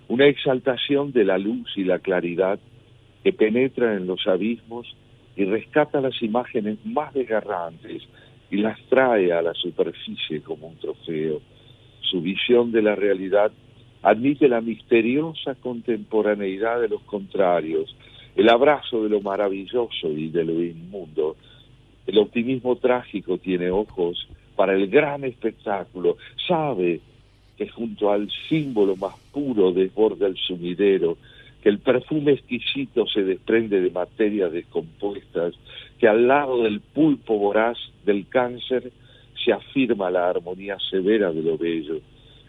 una 0.10 0.26
exaltación 0.28 1.14
de 1.14 1.24
la 1.24 1.38
luz 1.38 1.72
y 1.78 1.86
la 1.86 2.00
claridad 2.00 2.60
que 3.24 3.32
penetra 3.32 3.96
en 3.96 4.08
los 4.08 4.28
abismos 4.28 4.94
y 5.38 5.46
rescata 5.46 6.02
las 6.02 6.22
imágenes 6.22 6.78
más 6.86 7.14
desgarrantes 7.14 8.04
y 8.52 8.58
las 8.58 8.80
trae 8.90 9.32
a 9.32 9.42
la 9.42 9.54
superficie 9.54 10.42
como 10.42 10.68
un 10.68 10.78
trofeo. 10.78 11.42
Su 12.02 12.22
visión 12.22 12.72
de 12.72 12.82
la 12.82 12.96
realidad 12.96 13.52
admite 14.02 14.48
la 14.48 14.62
misteriosa 14.62 15.56
contemporaneidad 15.56 16.82
de 16.82 16.90
los 16.90 17.02
contrarios, 17.04 17.96
el 18.36 18.50
abrazo 18.50 19.04
de 19.04 19.10
lo 19.10 19.22
maravilloso 19.22 20.10
y 20.10 20.30
de 20.30 20.44
lo 20.46 20.64
inmundo. 20.64 21.36
El 22.08 22.18
optimismo 22.18 22.78
trágico 22.78 23.38
tiene 23.38 23.70
ojos 23.70 24.28
para 24.56 24.74
el 24.74 24.88
gran 24.88 25.24
espectáculo, 25.24 26.18
sabe 26.48 27.02
que 27.58 27.70
junto 27.70 28.12
al 28.12 28.30
símbolo 28.48 28.96
más 28.96 29.16
puro 29.32 29.72
desborda 29.74 30.28
el 30.28 30.38
sumidero, 30.38 31.18
que 31.62 31.70
el 31.70 31.80
perfume 31.80 32.32
exquisito 32.32 33.06
se 33.06 33.24
desprende 33.24 33.82
de 33.82 33.92
materias 33.92 34.52
descompuestas, 34.52 35.54
que 36.00 36.08
al 36.08 36.28
lado 36.28 36.64
del 36.64 36.80
pulpo 36.80 37.38
voraz 37.38 37.78
del 38.06 38.28
cáncer 38.28 38.92
se 39.44 39.52
afirma 39.52 40.10
la 40.10 40.30
armonía 40.30 40.78
severa 40.90 41.32
de 41.32 41.42
lo 41.42 41.58
bello, 41.58 42.00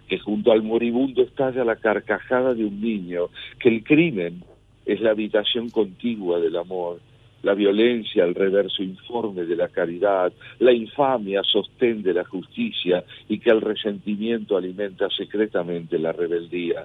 que 0.09 0.19
junto 0.19 0.53
al 0.53 0.63
moribundo 0.63 1.23
estalla 1.23 1.65
la 1.65 1.77
carcajada 1.77 2.55
de 2.55 2.65
un 2.65 2.81
niño, 2.81 3.29
que 3.59 3.69
el 3.69 3.85
crimen 3.85 4.45
es 4.87 5.01
la 5.01 5.11
habitación 5.11 5.69
contigua 5.71 6.41
del 6.41 6.57
amor, 6.57 7.01
la 7.43 7.55
violencia 7.55 8.25
el 8.25 8.35
reverso 8.35 8.83
informe 8.83 9.45
de 9.45 9.57
la 9.57 9.69
caridad, 9.69 10.33
la 10.59 10.73
infamia 10.73 11.43
sostén 11.43 12.03
de 12.03 12.15
la 12.15 12.25
justicia 12.25 13.05
y 13.29 13.39
que 13.39 13.51
el 13.51 13.61
resentimiento 13.63 14.57
alimenta 14.57 15.09
secretamente 15.11 15.99
la 15.99 16.13
rebeldía. 16.13 16.85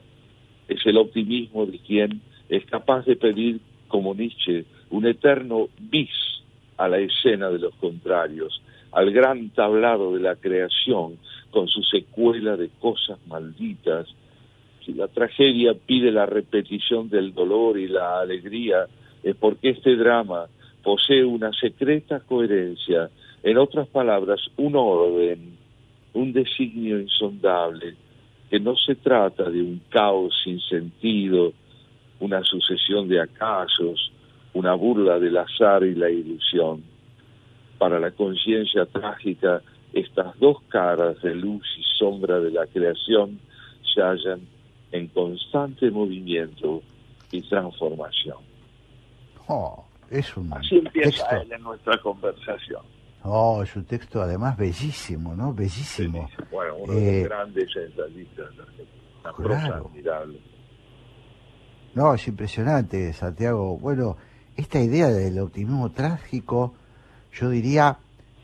Es 0.68 0.86
el 0.86 0.98
optimismo 0.98 1.66
de 1.66 1.78
quien 1.80 2.22
es 2.50 2.66
capaz 2.66 3.06
de 3.06 3.18
pedir, 3.18 3.60
como 3.88 4.16
Nietzsche, 4.16 4.66
un 4.90 5.06
eterno 5.06 5.68
bis 5.78 6.10
a 6.78 6.88
la 6.88 7.00
escena 7.00 7.50
de 7.50 7.60
los 7.60 7.74
contrarios, 7.76 8.62
al 8.92 9.12
gran 9.12 9.50
tablado 9.50 10.14
de 10.14 10.22
la 10.22 10.36
creación 10.36 11.18
con 11.52 11.68
su 11.68 11.84
secuela 11.84 12.58
de 12.58 12.70
cosas 12.80 13.18
malditas. 13.28 14.08
Si 14.86 14.94
la 14.94 15.08
tragedia 15.08 15.74
pide 15.74 16.12
la 16.12 16.26
repetición 16.26 17.10
del 17.10 17.34
dolor 17.34 17.80
y 17.80 17.88
la 17.88 18.20
alegría, 18.20 18.88
es 19.24 19.36
porque 19.36 19.70
este 19.70 19.96
drama 19.96 20.48
posee 20.84 21.24
una 21.24 21.52
secreta 21.54 22.20
coherencia, 22.20 23.10
en 23.42 23.58
otras 23.58 23.88
palabras, 23.88 24.40
un 24.58 24.76
orden, 24.76 25.58
un 26.14 26.34
designio 26.34 27.00
insondable, 27.00 27.96
que 28.50 28.60
no 28.60 28.76
se 28.76 28.96
trata 28.96 29.50
de 29.50 29.62
un 29.62 29.82
caos 29.90 30.34
sin 30.44 30.60
sentido, 30.62 31.54
una 32.20 32.44
sucesión 32.44 33.08
de 33.08 33.22
acasos, 33.22 34.12
una 34.56 34.74
burla 34.74 35.20
del 35.20 35.38
azar 35.38 35.84
y 35.84 35.94
la 35.96 36.10
ilusión. 36.10 36.84
Para 37.78 38.00
la 38.00 38.10
conciencia 38.12 38.86
trágica, 38.88 39.62
estas 39.94 40.38
dos 40.40 40.58
caras 40.70 41.22
de 41.22 41.36
luz 41.36 41.64
y 41.78 41.84
sombra 42.00 42.40
de 42.40 42.50
la 42.52 42.66
creación 42.66 43.40
se 43.94 44.02
hallan 44.02 44.42
en 44.92 45.08
constante 45.10 45.92
movimiento 45.92 46.82
y 47.32 47.42
transformación. 47.42 48.38
Oh, 49.48 49.86
es 50.10 50.36
un 50.38 50.52
Así 50.54 50.78
empieza 50.78 51.28
texto. 51.30 51.42
él 51.42 51.52
en 51.52 51.62
nuestra 51.64 51.98
conversación. 52.00 52.82
Oh, 53.24 53.62
es 53.64 53.76
un 53.76 53.86
texto 53.86 54.22
además 54.22 54.56
bellísimo, 54.58 55.36
¿no? 55.36 55.54
Bellísimo. 55.54 56.30
Bueno, 56.52 56.76
uno 56.78 56.94
de 56.94 57.10
Eh, 57.10 57.20
los 57.22 57.30
grandes 57.30 57.76
ensayistas. 57.76 58.52
Una 58.54 59.34
claro. 59.34 59.36
prosa 59.36 59.76
admirable. 59.78 60.40
No, 61.96 62.14
es 62.14 62.28
impresionante, 62.28 63.12
Santiago. 63.14 63.78
Bueno, 63.78 64.18
esta 64.58 64.80
idea 64.80 65.08
del 65.10 65.40
optimismo 65.40 65.92
trágico, 65.92 66.74
yo 67.34 67.50
diría, 67.50 67.98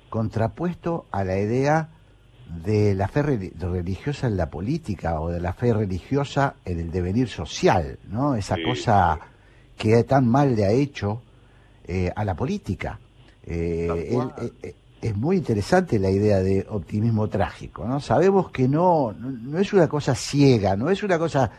contrapuesto 0.09 1.05
a 1.11 1.23
la 1.23 1.39
idea 1.39 1.89
de 2.65 2.93
la 2.95 3.07
fe 3.07 3.23
reli- 3.23 3.53
religiosa 3.57 4.27
en 4.27 4.35
la 4.35 4.49
política 4.49 5.21
o 5.21 5.29
de 5.29 5.39
la 5.39 5.53
fe 5.53 5.73
religiosa 5.73 6.55
en 6.65 6.79
el 6.79 6.91
devenir 6.91 7.29
social, 7.29 7.97
¿no? 8.09 8.35
Esa 8.35 8.55
Sí. 8.55 8.63
cosa 8.63 9.19
que 9.77 10.03
tan 10.03 10.27
mal 10.27 10.55
le 10.55 10.65
ha 10.65 10.71
hecho 10.71 11.21
eh, 11.88 12.11
a 12.15 12.23
la 12.23 12.35
política. 12.35 12.99
Eh, 13.45 14.09
él- 14.11 14.51
eh, 14.61 14.75
es 15.01 15.15
muy 15.17 15.35
interesante 15.38 15.97
la 15.97 16.11
idea 16.11 16.39
de 16.41 16.65
optimismo 16.69 17.27
trágico, 17.27 17.85
¿no? 17.85 17.99
Sabemos 17.99 18.51
que 18.51 18.67
no, 18.67 19.13
no, 19.17 19.31
no 19.31 19.57
es 19.59 19.73
una 19.73 19.88
cosa 19.88 20.13
ciega, 20.13 20.75
no 20.75 20.89
es 20.89 21.01
una 21.03 21.17
cosa 21.17 21.49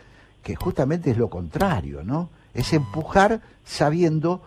que 0.41 0.55
justamente 0.55 1.11
es 1.11 1.17
lo 1.17 1.29
contrario, 1.29 2.03
¿no? 2.03 2.29
Es 2.53 2.73
empujar 2.73 3.41
sabiendo 3.63 4.41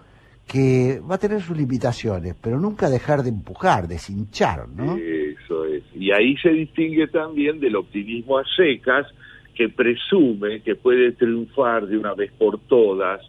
que 0.47 1.01
va 1.01 1.17
a 1.17 1.19
tener 1.19 1.41
sus 1.43 1.57
limitaciones, 1.57 2.37
pero 2.41 2.61
nunca 2.61 2.89
dejar 2.89 3.23
de 3.23 3.31
empujar, 3.31 3.89
de 3.89 3.99
cinchar, 3.99 4.69
¿no? 4.69 4.97
Eso 4.97 5.65
es. 5.65 5.83
Y 5.95 6.13
ahí 6.13 6.37
se 6.37 6.51
distingue 6.51 7.09
también 7.09 7.59
del 7.59 7.77
optimismo 7.77 8.39
a 8.39 8.45
secas, 8.57 9.07
que 9.55 9.69
presume 9.71 10.61
que 10.61 10.77
puede 10.77 11.13
triunfar 11.13 11.87
de 11.87 11.97
una 11.99 12.15
vez 12.15 12.31
por 12.39 12.61
todas 12.61 13.23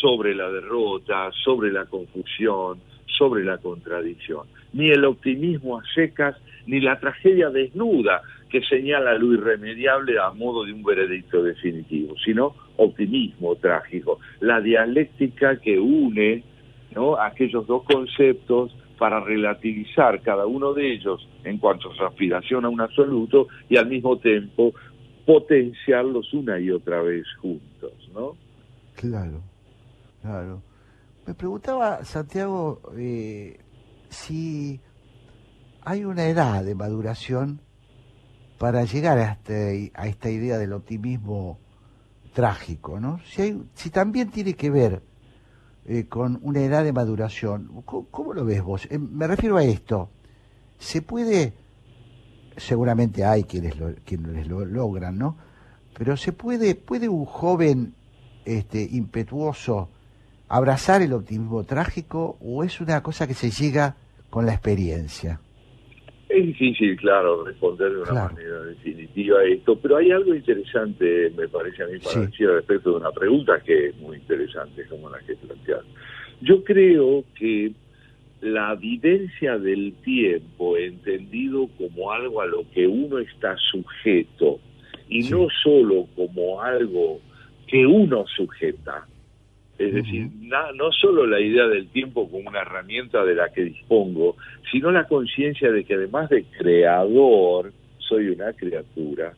sobre 0.00 0.34
la 0.34 0.48
derrota, 0.48 1.30
sobre 1.44 1.72
la 1.72 1.86
confusión, 1.86 2.78
sobre 3.18 3.44
la 3.44 3.58
contradicción. 3.58 4.46
Ni 4.72 4.90
el 4.90 5.04
optimismo 5.04 5.78
a 5.78 5.82
secas, 5.94 6.36
ni 6.66 6.80
la 6.80 6.98
tragedia 7.00 7.50
desnuda 7.50 8.22
que 8.56 8.66
señala 8.66 9.12
lo 9.18 9.34
irremediable 9.34 10.18
a 10.18 10.30
modo 10.30 10.64
de 10.64 10.72
un 10.72 10.82
veredicto 10.82 11.42
definitivo, 11.42 12.14
sino 12.24 12.54
optimismo 12.78 13.54
trágico, 13.56 14.18
la 14.40 14.62
dialéctica 14.62 15.60
que 15.60 15.78
une 15.78 16.42
¿no? 16.94 17.20
aquellos 17.20 17.66
dos 17.66 17.82
conceptos 17.84 18.74
para 18.98 19.20
relativizar 19.20 20.22
cada 20.22 20.46
uno 20.46 20.72
de 20.72 20.94
ellos 20.94 21.28
en 21.44 21.58
cuanto 21.58 21.90
a 21.90 21.96
su 21.96 22.02
aspiración 22.02 22.64
a 22.64 22.70
un 22.70 22.80
absoluto 22.80 23.48
y 23.68 23.76
al 23.76 23.88
mismo 23.88 24.16
tiempo 24.18 24.72
potenciarlos 25.26 26.32
una 26.32 26.58
y 26.58 26.70
otra 26.70 27.02
vez 27.02 27.26
juntos, 27.42 27.92
¿no? 28.14 28.36
Claro, 28.94 29.42
claro. 30.22 30.62
Me 31.26 31.34
preguntaba, 31.34 32.04
Santiago, 32.04 32.80
eh, 32.96 33.58
si 34.08 34.80
hay 35.84 36.06
una 36.06 36.26
edad 36.26 36.64
de 36.64 36.74
maduración 36.74 37.65
para 38.58 38.84
llegar 38.84 39.18
a, 39.18 39.32
este- 39.32 39.92
a 39.94 40.06
esta 40.06 40.30
idea 40.30 40.58
del 40.58 40.72
optimismo 40.72 41.58
trágico, 42.32 43.00
¿no? 43.00 43.20
Si, 43.30 43.42
hay, 43.42 43.62
si 43.74 43.90
también 43.90 44.30
tiene 44.30 44.54
que 44.54 44.70
ver 44.70 45.02
eh, 45.86 46.06
con 46.08 46.38
una 46.42 46.60
edad 46.60 46.84
de 46.84 46.92
maduración, 46.92 47.82
¿cómo, 47.84 48.34
lo 48.34 48.44
ves 48.44 48.62
vos? 48.62 48.86
Eh, 48.90 48.98
me 48.98 49.26
refiero 49.26 49.56
a 49.56 49.64
esto. 49.64 50.10
¿Se 50.78 51.00
puede, 51.00 51.54
seguramente 52.56 53.24
hay 53.24 53.44
quienes 53.44 53.76
lo, 53.78 53.94
quienes 54.04 54.46
lo 54.46 54.64
logran, 54.64 55.16
¿no? 55.16 55.36
Pero 55.96 56.16
se 56.16 56.32
puede, 56.32 56.74
puede 56.74 57.08
un 57.08 57.24
joven 57.24 57.94
este, 58.44 58.82
impetuoso 58.82 59.88
abrazar 60.48 61.02
el 61.02 61.12
optimismo 61.12 61.64
trágico 61.64 62.36
o 62.40 62.62
es 62.64 62.80
una 62.80 63.02
cosa 63.02 63.26
que 63.26 63.34
se 63.34 63.50
llega 63.50 63.96
con 64.30 64.46
la 64.46 64.52
experiencia? 64.52 65.40
Es 66.28 66.44
difícil, 66.44 66.96
claro, 66.96 67.44
responder 67.44 67.90
de 67.92 67.98
una 68.02 68.10
Claro. 68.10 68.34
manera 68.34 68.62
definitiva 68.64 69.38
a 69.40 69.44
esto, 69.44 69.78
pero 69.78 69.96
hay 69.98 70.10
algo 70.10 70.34
interesante, 70.34 71.30
me 71.36 71.46
parece 71.48 71.84
a 71.84 71.86
mí, 71.86 71.98
para 72.00 72.20
Sí. 72.20 72.26
decir 72.30 72.48
respecto 72.50 72.90
de 72.90 72.96
una 72.96 73.12
pregunta 73.12 73.60
que 73.60 73.88
es 73.88 73.96
muy 73.98 74.16
interesante, 74.16 74.84
como 74.86 75.08
la 75.08 75.20
que 75.20 75.36
planteas. 75.36 75.84
Yo 76.40 76.64
creo 76.64 77.24
que 77.38 77.72
la 78.40 78.74
vivencia 78.74 79.56
del 79.56 79.94
tiempo, 80.04 80.76
entendido 80.76 81.68
como 81.78 82.10
algo 82.12 82.40
a 82.42 82.46
lo 82.46 82.64
que 82.74 82.86
uno 82.86 83.18
está 83.18 83.56
sujeto, 83.70 84.58
y 85.08 85.22
no 85.30 85.46
solo 85.62 86.08
como 86.16 86.60
algo 86.60 87.20
que 87.68 87.86
uno 87.86 88.26
sujeta, 88.26 89.06
es 89.78 89.92
decir, 89.92 90.28
no 90.40 90.92
solo 90.92 91.26
la 91.26 91.40
idea 91.40 91.66
del 91.66 91.88
tiempo 91.88 92.30
como 92.30 92.48
una 92.48 92.62
herramienta 92.62 93.24
de 93.24 93.34
la 93.34 93.50
que 93.52 93.62
dispongo, 93.62 94.36
sino 94.70 94.90
la 94.90 95.06
conciencia 95.06 95.70
de 95.70 95.84
que 95.84 95.94
además 95.94 96.30
de 96.30 96.44
creador, 96.44 97.72
soy 97.98 98.28
una 98.28 98.52
criatura 98.52 99.34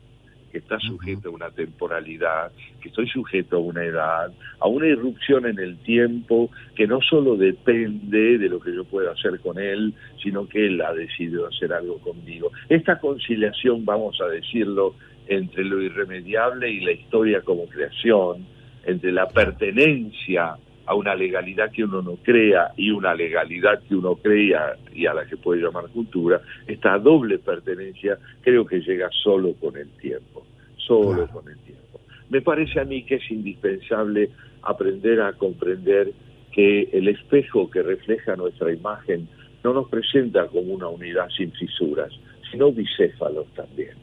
que 0.51 0.59
está 0.59 0.79
sujeta 0.79 1.29
a 1.29 1.31
una 1.31 1.51
temporalidad, 1.51 2.51
que 2.81 2.89
estoy 2.89 3.07
sujeto 3.07 3.57
a 3.57 3.59
una 3.59 3.83
edad, 3.83 4.31
a 4.59 4.67
una 4.67 4.87
irrupción 4.87 5.45
en 5.45 5.59
el 5.59 5.77
tiempo 5.79 6.49
que 6.75 6.87
no 6.87 7.01
solo 7.01 7.35
depende 7.35 8.37
de 8.37 8.49
lo 8.49 8.59
que 8.59 8.73
yo 8.73 8.83
pueda 8.85 9.11
hacer 9.11 9.39
con 9.41 9.59
él, 9.59 9.93
sino 10.23 10.47
que 10.47 10.65
él 10.65 10.81
ha 10.81 10.93
decidido 10.93 11.47
hacer 11.47 11.73
algo 11.73 11.99
conmigo. 11.99 12.51
Esta 12.67 12.97
conciliación, 12.99 13.85
vamos 13.85 14.19
a 14.21 14.27
decirlo, 14.27 14.95
entre 15.27 15.63
lo 15.63 15.81
irremediable 15.81 16.71
y 16.71 16.79
la 16.79 16.93
historia 16.93 17.41
como 17.41 17.67
creación, 17.67 18.45
entre 18.85 19.11
la 19.11 19.27
pertenencia 19.27 20.57
a 20.85 20.95
una 20.95 21.13
legalidad 21.13 21.71
que 21.71 21.83
uno 21.83 22.01
no 22.01 22.15
crea 22.15 22.71
y 22.75 22.89
una 22.89 23.13
legalidad 23.13 23.81
que 23.87 23.95
uno 23.95 24.15
crea 24.15 24.75
y 24.93 25.05
a 25.05 25.13
la 25.13 25.25
que 25.25 25.37
puede 25.37 25.61
llamar 25.61 25.87
cultura, 25.89 26.41
esta 26.65 26.97
doble 26.97 27.37
pertenencia 27.37 28.17
creo 28.41 28.65
que 28.65 28.79
llega 28.79 29.09
solo 29.11 29.53
con 29.53 29.77
el 29.77 29.89
tiempo, 29.97 30.45
solo 30.77 31.27
con 31.27 31.47
el 31.47 31.57
tiempo. 31.59 32.01
Me 32.29 32.41
parece 32.41 32.79
a 32.79 32.85
mí 32.85 33.03
que 33.03 33.15
es 33.15 33.31
indispensable 33.31 34.31
aprender 34.63 35.21
a 35.21 35.33
comprender 35.33 36.11
que 36.51 36.89
el 36.91 37.07
espejo 37.07 37.69
que 37.69 37.83
refleja 37.83 38.35
nuestra 38.35 38.73
imagen 38.73 39.27
no 39.63 39.73
nos 39.73 39.89
presenta 39.89 40.47
como 40.47 40.73
una 40.73 40.87
unidad 40.87 41.27
sin 41.35 41.51
fisuras, 41.51 42.11
sino 42.51 42.71
bicéfalos 42.71 43.47
también. 43.53 43.95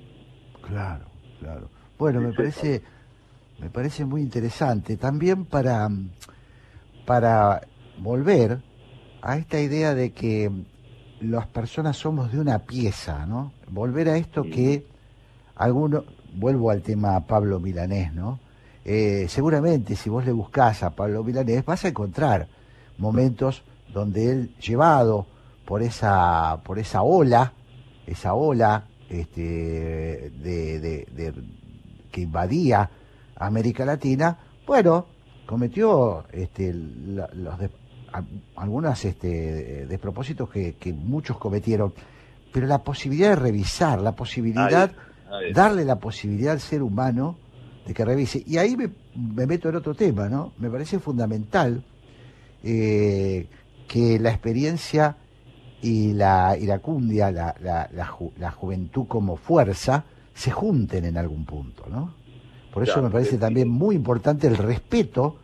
Claro, 0.62 1.04
claro. 1.40 1.68
Bueno, 1.98 2.20
me 2.20 2.32
parece, 2.32 2.82
me 3.58 3.70
parece 3.70 4.04
muy 4.04 4.20
interesante. 4.22 4.96
También 4.96 5.44
para, 5.44 5.88
para 7.06 7.62
volver 7.98 8.60
a 9.22 9.36
esta 9.36 9.60
idea 9.60 9.94
de 9.94 10.12
que 10.12 10.50
las 11.20 11.46
personas 11.46 11.96
somos 11.96 12.30
de 12.32 12.38
una 12.38 12.60
pieza, 12.60 13.26
¿no? 13.26 13.52
Volver 13.68 14.08
a 14.08 14.16
esto 14.16 14.42
que 14.44 14.86
algunos, 15.56 16.04
vuelvo 16.34 16.70
al 16.70 16.82
tema 16.82 17.18
Pablo 17.26 17.58
Milanés, 17.60 18.12
¿no? 18.12 18.38
Eh, 18.84 19.26
seguramente 19.28 19.96
si 19.96 20.10
vos 20.10 20.24
le 20.24 20.32
buscás 20.32 20.82
a 20.82 20.90
Pablo 20.90 21.24
Milanés 21.24 21.64
vas 21.64 21.84
a 21.84 21.88
encontrar 21.88 22.46
momentos 22.98 23.62
donde 23.92 24.30
él 24.30 24.54
llevado 24.60 25.26
por 25.64 25.82
esa 25.82 26.60
por 26.62 26.78
esa 26.78 27.02
ola, 27.02 27.52
esa 28.06 28.34
ola 28.34 28.84
este, 29.08 29.40
de, 30.40 30.78
de- 30.80 31.08
de- 31.16 31.34
que 32.12 32.20
invadía 32.20 32.88
América 33.38 33.84
Latina, 33.84 34.38
bueno, 34.66 35.06
cometió 35.46 36.24
este, 36.32 36.72
la- 36.74 37.28
los 37.34 37.58
des- 37.58 37.70
a- 38.12 38.22
algunos 38.56 39.04
este, 39.04 39.86
despropósitos 39.86 40.48
que, 40.50 40.74
que 40.74 40.92
muchos 40.92 41.38
cometieron, 41.38 41.92
pero 42.52 42.66
la 42.66 42.82
posibilidad 42.82 43.30
de 43.30 43.36
revisar, 43.36 44.00
la 44.00 44.12
posibilidad, 44.12 44.90
Ahí, 45.30 45.46
ahí. 45.48 45.52
darle 45.52 45.84
la 45.84 45.96
posibilidad 45.98 46.52
al 46.52 46.60
ser 46.60 46.82
humano 46.82 47.36
de 47.86 47.94
que 47.94 48.04
revise. 48.04 48.42
Y 48.46 48.56
ahí 48.56 48.76
me, 48.76 48.88
me 49.14 49.46
meto 49.46 49.68
en 49.68 49.76
otro 49.76 49.94
tema, 49.94 50.28
¿no? 50.28 50.52
Me 50.58 50.70
parece 50.70 50.98
fundamental 50.98 51.84
eh, 52.64 53.46
que 53.88 54.18
la 54.18 54.30
experiencia 54.30 55.16
y 55.82 56.12
la 56.14 56.56
iracundia, 56.58 57.30
la, 57.30 57.54
la, 57.62 57.88
la, 57.92 58.06
ju- 58.06 58.32
la 58.38 58.50
juventud 58.50 59.06
como 59.06 59.36
fuerza, 59.36 60.04
se 60.34 60.50
junten 60.50 61.04
en 61.04 61.16
algún 61.18 61.44
punto, 61.44 61.84
¿no? 61.88 62.14
Por 62.76 62.82
eso 62.82 62.92
Claro, 62.92 63.08
me 63.08 63.12
parece 63.14 63.30
sí. 63.36 63.40
también 63.40 63.70
muy 63.70 63.96
importante 63.96 64.46
el 64.46 64.58
respeto 64.58 65.36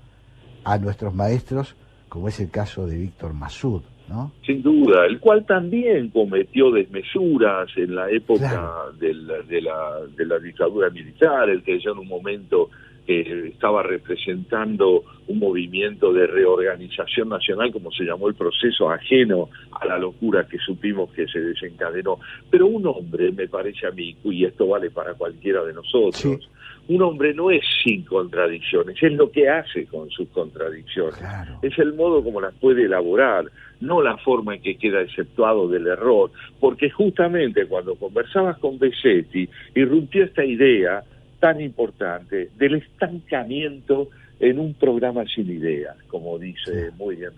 a 0.64 0.76
nuestros 0.76 1.14
maestros, 1.14 1.74
como 2.10 2.28
es 2.28 2.38
el 2.40 2.50
caso 2.50 2.86
de 2.86 2.98
Víctor 2.98 3.32
Masud, 3.32 3.80
¿no? 4.06 4.32
Sin 4.44 4.60
duda, 4.62 5.06
el 5.06 5.18
cual 5.18 5.46
también 5.46 6.10
cometió 6.10 6.70
desmesuras 6.70 7.70
en 7.76 7.94
la 7.94 8.10
época 8.10 8.82
del- 9.00 9.26
de, 9.48 9.62
la, 9.62 10.00
de 10.14 10.26
la 10.26 10.38
dictadura 10.40 10.90
militar, 10.90 11.48
el 11.48 11.62
que 11.62 11.80
ya 11.80 11.92
en 11.92 12.00
un 12.00 12.08
momento 12.08 12.68
eh, 13.08 13.50
estaba 13.54 13.82
representando 13.82 15.02
un 15.26 15.38
movimiento 15.38 16.12
de 16.12 16.26
reorganización 16.26 17.30
nacional, 17.30 17.72
como 17.72 17.90
se 17.90 18.04
llamó 18.04 18.28
el 18.28 18.34
proceso, 18.34 18.90
ajeno 18.90 19.48
a 19.72 19.86
la 19.86 19.98
locura 19.98 20.46
que 20.46 20.58
supimos 20.58 21.10
que 21.12 21.26
se 21.28 21.40
desencadenó. 21.40 22.18
Pero 22.50 22.66
un 22.66 22.86
hombre, 22.86 23.32
me 23.32 23.48
parece 23.48 23.86
a 23.86 23.90
mí, 23.90 24.14
y 24.22 24.44
esto 24.44 24.66
vale 24.68 24.90
para 24.90 25.14
cualquiera 25.14 25.64
de 25.64 25.72
nosotros, 25.72 26.48
un 26.94 27.02
hombre 27.02 27.34
no 27.34 27.50
es 27.50 27.62
sin 27.82 28.04
contradicciones, 28.04 29.02
es 29.02 29.12
lo 29.12 29.30
que 29.30 29.48
hace 29.48 29.86
con 29.86 30.10
sus 30.10 30.28
contradicciones, 30.28 31.20
es 31.62 31.78
el 31.78 31.94
modo 31.94 32.22
como 32.22 32.40
las 32.40 32.54
puede 32.54 32.84
elaborar, 32.84 33.46
no 33.80 34.00
la 34.02 34.16
forma 34.18 34.54
en 34.54 34.62
que 34.62 34.76
queda 34.76 35.00
exceptuado 35.00 35.68
del 35.68 35.86
error, 35.86 36.30
porque 36.60 36.90
justamente 36.90 37.66
cuando 37.66 37.96
conversabas 37.96 38.58
con 38.58 38.78
Besetti, 38.78 39.48
irrumpió 39.74 40.24
esta 40.24 40.44
idea 40.44 41.02
tan 41.40 41.60
importante 41.60 42.50
del 42.56 42.76
estancamiento 42.76 44.08
en 44.38 44.58
un 44.58 44.74
programa 44.74 45.24
sin 45.24 45.50
ideas, 45.50 45.96
como 46.08 46.38
dice 46.38 46.90
muy 46.98 47.16
bien 47.16 47.30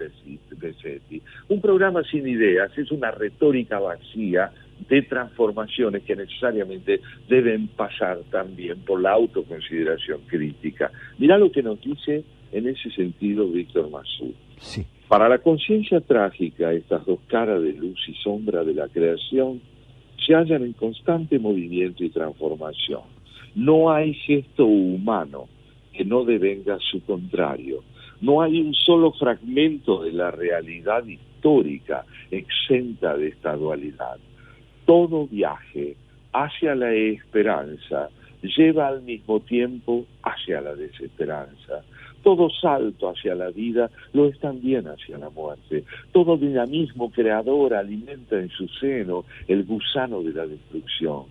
Besetti. 0.56 1.22
Un 1.48 1.60
programa 1.60 2.02
sin 2.02 2.26
ideas 2.26 2.76
es 2.78 2.90
una 2.90 3.10
retórica 3.10 3.78
vacía 3.78 4.50
de 4.88 5.02
transformaciones 5.02 6.02
que 6.02 6.16
necesariamente 6.16 7.00
deben 7.28 7.68
pasar 7.68 8.18
también 8.30 8.80
por 8.80 9.00
la 9.00 9.12
autoconsideración 9.12 10.20
crítica. 10.26 10.90
Mirá 11.18 11.38
lo 11.38 11.50
que 11.50 11.62
nos 11.62 11.80
dice 11.80 12.24
en 12.52 12.68
ese 12.68 12.90
sentido 12.90 13.48
Víctor 13.48 13.90
Masud. 13.90 14.34
Para 15.08 15.28
la 15.28 15.38
conciencia 15.38 16.00
trágica, 16.00 16.72
estas 16.72 17.04
dos 17.04 17.18
caras 17.26 17.62
de 17.62 17.72
luz 17.72 17.98
y 18.08 18.14
sombra 18.14 18.64
de 18.64 18.74
la 18.74 18.88
creación 18.88 19.60
se 20.24 20.34
hallan 20.34 20.62
en 20.62 20.72
constante 20.72 21.38
movimiento 21.38 22.04
y 22.04 22.10
transformación. 22.10 23.02
No 23.54 23.90
hay 23.90 24.14
gesto 24.14 24.64
humano 24.64 25.48
que 25.92 26.04
no 26.04 26.24
devenga 26.24 26.78
su 26.80 27.02
contrario. 27.04 27.82
No 28.20 28.42
hay 28.42 28.60
un 28.60 28.74
solo 28.74 29.12
fragmento 29.12 30.02
de 30.02 30.12
la 30.12 30.30
realidad 30.30 31.04
histórica 31.04 32.04
exenta 32.30 33.16
de 33.16 33.28
esta 33.28 33.54
dualidad. 33.54 34.18
Todo 34.84 35.26
viaje 35.26 35.96
hacia 36.32 36.74
la 36.74 36.92
esperanza 36.92 38.10
lleva 38.42 38.88
al 38.88 39.02
mismo 39.02 39.40
tiempo 39.40 40.04
hacia 40.22 40.60
la 40.60 40.74
desesperanza. 40.74 41.82
Todo 42.22 42.48
salto 42.50 43.10
hacia 43.10 43.34
la 43.34 43.50
vida 43.50 43.90
lo 44.12 44.26
es 44.26 44.38
también 44.38 44.86
hacia 44.86 45.18
la 45.18 45.30
muerte. 45.30 45.84
Todo 46.12 46.36
dinamismo 46.36 47.10
creador 47.10 47.74
alimenta 47.74 48.38
en 48.38 48.48
su 48.50 48.66
seno 48.68 49.24
el 49.46 49.64
gusano 49.64 50.22
de 50.22 50.32
la 50.32 50.46
destrucción. 50.46 51.24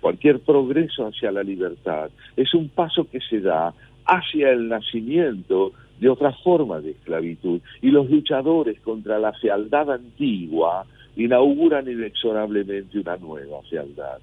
Cualquier 0.00 0.40
progreso 0.40 1.06
hacia 1.06 1.32
la 1.32 1.42
libertad 1.42 2.10
es 2.36 2.54
un 2.54 2.68
paso 2.68 3.08
que 3.10 3.20
se 3.20 3.40
da 3.40 3.74
hacia 4.04 4.50
el 4.50 4.68
nacimiento 4.68 5.72
de 5.98 6.08
otra 6.08 6.32
forma 6.32 6.80
de 6.80 6.90
esclavitud 6.90 7.60
y 7.82 7.90
los 7.90 8.08
luchadores 8.08 8.78
contra 8.80 9.18
la 9.18 9.32
fealdad 9.32 9.90
antigua 9.90 10.86
inauguran 11.16 11.88
inexorablemente 11.90 12.98
una 12.98 13.16
nueva 13.16 13.62
fealdad. 13.68 14.18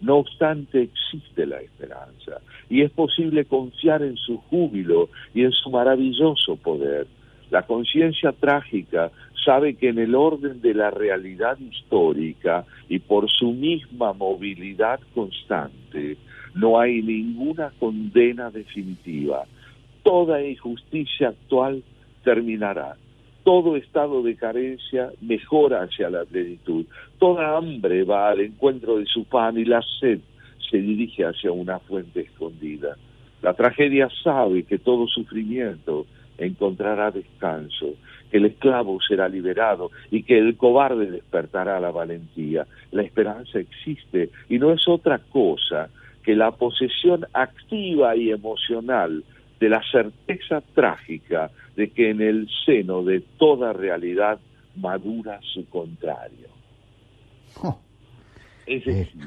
No 0.00 0.16
obstante, 0.16 0.82
existe 0.82 1.46
la 1.46 1.60
esperanza 1.60 2.40
y 2.70 2.82
es 2.82 2.90
posible 2.90 3.44
confiar 3.44 4.02
en 4.02 4.16
su 4.16 4.38
júbilo 4.38 5.08
y 5.34 5.44
en 5.44 5.52
su 5.52 5.70
maravilloso 5.70 6.56
poder. 6.56 7.06
La 7.50 7.62
conciencia 7.62 8.32
trágica 8.32 9.10
sabe 9.44 9.74
que 9.74 9.88
en 9.88 9.98
el 9.98 10.14
orden 10.14 10.60
de 10.60 10.74
la 10.74 10.90
realidad 10.90 11.58
histórica 11.58 12.64
y 12.88 12.98
por 12.98 13.30
su 13.30 13.52
misma 13.52 14.12
movilidad 14.12 15.00
constante, 15.14 16.16
no 16.54 16.78
hay 16.78 17.02
ninguna 17.02 17.72
condena 17.78 18.50
definitiva. 18.50 19.44
Toda 20.02 20.42
injusticia 20.42 21.28
actual 21.28 21.82
terminará. 22.24 22.96
Todo 23.44 23.76
estado 23.76 24.22
de 24.22 24.36
carencia 24.36 25.10
mejora 25.20 25.82
hacia 25.82 26.10
la 26.10 26.24
plenitud. 26.24 26.84
Toda 27.18 27.56
hambre 27.56 28.04
va 28.04 28.30
al 28.30 28.40
encuentro 28.40 28.98
de 28.98 29.06
su 29.06 29.24
pan 29.24 29.58
y 29.58 29.64
la 29.64 29.82
sed 30.00 30.20
se 30.70 30.78
dirige 30.78 31.24
hacia 31.24 31.50
una 31.50 31.78
fuente 31.78 32.20
escondida. 32.20 32.96
La 33.42 33.54
tragedia 33.54 34.08
sabe 34.22 34.64
que 34.64 34.78
todo 34.78 35.06
sufrimiento 35.06 36.06
encontrará 36.38 37.10
descanso, 37.10 37.94
que 38.30 38.38
el 38.38 38.46
esclavo 38.46 38.98
será 39.00 39.28
liberado 39.28 39.90
y 40.10 40.22
que 40.22 40.38
el 40.38 40.56
cobarde 40.56 41.10
despertará 41.10 41.80
la 41.80 41.90
valentía. 41.90 42.66
La 42.92 43.02
esperanza 43.02 43.58
existe 43.58 44.30
y 44.48 44.58
no 44.58 44.72
es 44.72 44.86
otra 44.88 45.18
cosa 45.18 45.88
que 46.22 46.36
la 46.36 46.50
posesión 46.50 47.26
activa 47.32 48.14
y 48.16 48.30
emocional 48.30 49.24
de 49.60 49.68
la 49.68 49.82
certeza 49.90 50.60
trágica 50.74 51.50
de 51.76 51.90
que 51.90 52.10
en 52.10 52.20
el 52.20 52.48
seno 52.64 53.02
de 53.02 53.20
toda 53.38 53.72
realidad 53.72 54.38
madura 54.76 55.40
su 55.52 55.68
contrario. 55.68 56.48
Es 58.66 58.84
decir, 58.84 59.26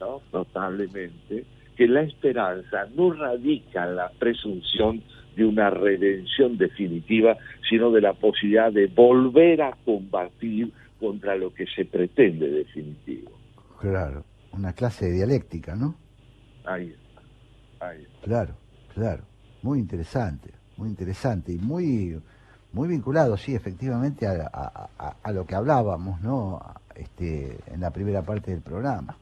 ¿no? 0.00 0.20
notablemente, 0.32 1.44
que 1.76 1.88
la 1.88 2.02
esperanza 2.02 2.86
no 2.94 3.12
radica 3.12 3.84
en 3.88 3.96
la 3.96 4.10
presunción 4.10 5.02
de 5.36 5.44
una 5.44 5.70
redención 5.70 6.58
definitiva, 6.58 7.36
sino 7.68 7.90
de 7.90 8.02
la 8.02 8.12
posibilidad 8.12 8.72
de 8.72 8.86
volver 8.86 9.62
a 9.62 9.76
combatir 9.84 10.72
contra 11.00 11.34
lo 11.36 11.52
que 11.52 11.66
se 11.66 11.84
pretende 11.84 12.48
definitivo. 12.48 13.32
Claro, 13.80 14.24
una 14.52 14.72
clase 14.72 15.06
de 15.06 15.12
dialéctica, 15.14 15.74
¿no? 15.74 15.96
Ahí 16.64 16.90
está. 16.90 17.86
Ahí 17.86 18.02
está. 18.02 18.20
Claro, 18.26 18.54
claro. 18.94 19.31
Muy 19.62 19.78
interesante, 19.78 20.50
muy 20.76 20.88
interesante 20.88 21.52
y 21.52 21.58
muy 21.58 22.16
muy 22.72 22.88
vinculado, 22.88 23.36
sí, 23.36 23.54
efectivamente, 23.54 24.26
a, 24.26 24.50
a- 25.22 25.32
lo 25.32 25.44
que 25.46 25.54
hablábamos, 25.54 26.22
¿no? 26.22 26.58
Este, 26.96 27.58
en 27.70 27.80
la 27.80 27.90
primera 27.90 28.22
parte 28.22 28.50
del 28.50 28.62
programa. 28.62 29.14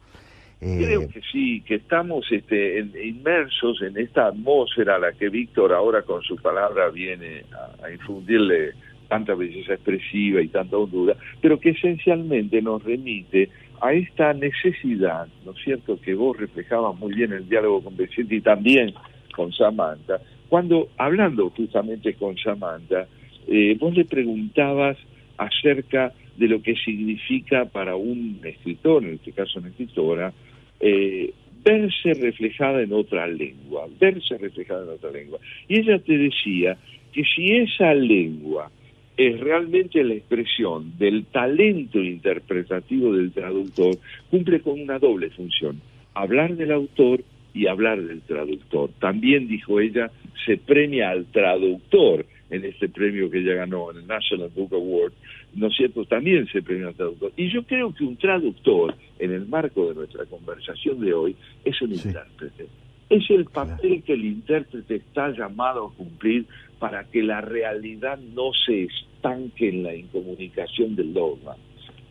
Eh, 0.60 0.76
Creo 0.84 1.08
que 1.08 1.20
sí, 1.32 1.60
que 1.62 1.76
estamos 1.76 2.26
este, 2.30 2.78
en- 2.78 2.92
inmersos 3.02 3.82
en 3.82 3.96
esta 3.98 4.26
atmósfera 4.28 4.96
a 4.96 4.98
la 5.00 5.12
que 5.14 5.28
Víctor 5.30 5.72
ahora 5.72 6.02
con 6.02 6.22
su 6.22 6.36
palabra 6.36 6.90
viene 6.90 7.44
a, 7.82 7.86
a 7.86 7.90
infundirle 7.92 8.72
tanta 9.08 9.34
belleza 9.34 9.74
expresiva 9.74 10.40
y 10.40 10.46
tanta 10.48 10.76
hondura, 10.76 11.16
pero 11.42 11.58
que 11.58 11.70
esencialmente 11.70 12.62
nos 12.62 12.84
remite 12.84 13.50
a 13.80 13.92
esta 13.94 14.32
necesidad, 14.32 15.26
¿no 15.44 15.52
es 15.52 15.58
cierto?, 15.64 16.00
que 16.00 16.14
vos 16.14 16.36
reflejabas 16.36 16.96
muy 17.00 17.14
bien 17.14 17.32
en 17.32 17.38
el 17.38 17.48
diálogo 17.48 17.82
con 17.82 17.96
Vicente 17.96 18.36
y 18.36 18.40
también 18.40 18.94
con 19.31 19.52
Samantha, 19.52 20.20
cuando 20.48 20.89
hablando 20.97 21.51
justamente 21.51 22.15
con 22.15 22.36
Samantha, 22.36 23.07
eh, 23.47 23.77
vos 23.78 23.94
le 23.97 24.05
preguntabas 24.05 24.97
acerca 25.39 26.12
de 26.36 26.48
lo 26.48 26.62
que 26.62 26.74
significa 26.77 27.65
para 27.66 27.97
un 27.97 28.40
escritor, 28.44 29.05
en 29.05 29.15
este 29.15 29.32
caso 29.32 29.59
una 29.59 29.69
escritora, 29.69 30.32
eh, 30.81 31.32
verse 31.62 32.15
reflejada 32.15 32.82
en 32.82 32.93
otra 32.93 33.27
lengua, 33.27 33.86
verse 33.98 34.39
reflejada 34.39 34.85
en 34.85 34.90
otra 34.90 35.11
lengua. 35.11 35.39
Y 35.69 35.81
ella 35.81 35.98
te 35.98 36.16
decía 36.16 36.77
que 37.12 37.24
si 37.24 37.52
esa 37.57 37.93
lengua 37.94 38.70
es 39.16 39.39
realmente 39.39 40.02
la 40.02 40.15
expresión 40.15 40.97
del 40.98 41.27
talento 41.27 41.98
interpretativo 42.02 43.15
del 43.15 43.32
traductor, 43.32 43.98
cumple 44.31 44.61
con 44.61 44.81
una 44.81 44.98
doble 44.98 45.28
función, 45.31 45.81
hablar 46.15 46.57
del 46.57 46.73
autor 46.73 47.23
y 47.55 47.66
hablar 47.66 48.01
del 48.01 48.20
traductor. 48.22 48.90
También, 49.01 49.48
dijo 49.48 49.81
ella, 49.81 50.10
se 50.47 50.56
premia 50.56 51.10
al 51.10 51.27
traductor 51.27 52.24
en 52.51 52.64
este 52.64 52.89
premio 52.89 53.31
que 53.31 53.39
ella 53.39 53.55
ganó 53.55 53.90
en 53.90 53.98
el 53.98 54.06
National 54.06 54.51
Book 54.55 54.74
Award, 54.74 55.12
¿no 55.55 55.68
es 55.68 55.77
cierto? 55.77 56.05
También 56.05 56.47
se 56.48 56.62
premia 56.62 56.89
al 56.89 56.94
traductor. 56.94 57.32
Y 57.36 57.51
yo 57.51 57.62
creo 57.64 57.94
que 57.94 58.05
un 58.05 58.16
traductor, 58.16 58.94
en 59.18 59.32
el 59.32 59.47
marco 59.47 59.89
de 59.89 59.94
nuestra 59.94 60.24
conversación 60.27 61.01
de 61.01 61.14
hoy, 61.14 61.36
es 61.64 61.81
un 61.81 61.93
intérprete. 61.93 62.66
Es 63.09 63.28
el 63.31 63.44
papel 63.47 64.02
que 64.05 64.12
el 64.12 64.24
intérprete 64.24 64.97
está 64.97 65.31
llamado 65.31 65.86
a 65.86 65.93
cumplir 65.94 66.47
para 66.78 67.05
que 67.05 67.22
la 67.22 67.40
realidad 67.40 68.18
no 68.18 68.52
se 68.66 68.85
estanque 68.85 69.68
en 69.68 69.82
la 69.82 69.94
incomunicación 69.94 70.97
del 70.97 71.12
dogma. 71.12 71.55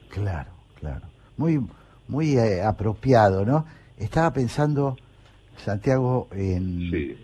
Claro, 0.10 0.50
claro. 0.80 1.02
Muy, 1.38 1.60
muy 2.08 2.38
eh, 2.38 2.62
apropiado, 2.62 3.46
¿no? 3.46 3.66
Estaba 3.98 4.32
pensando, 4.34 4.98
Santiago, 5.64 6.28
en 6.32 7.18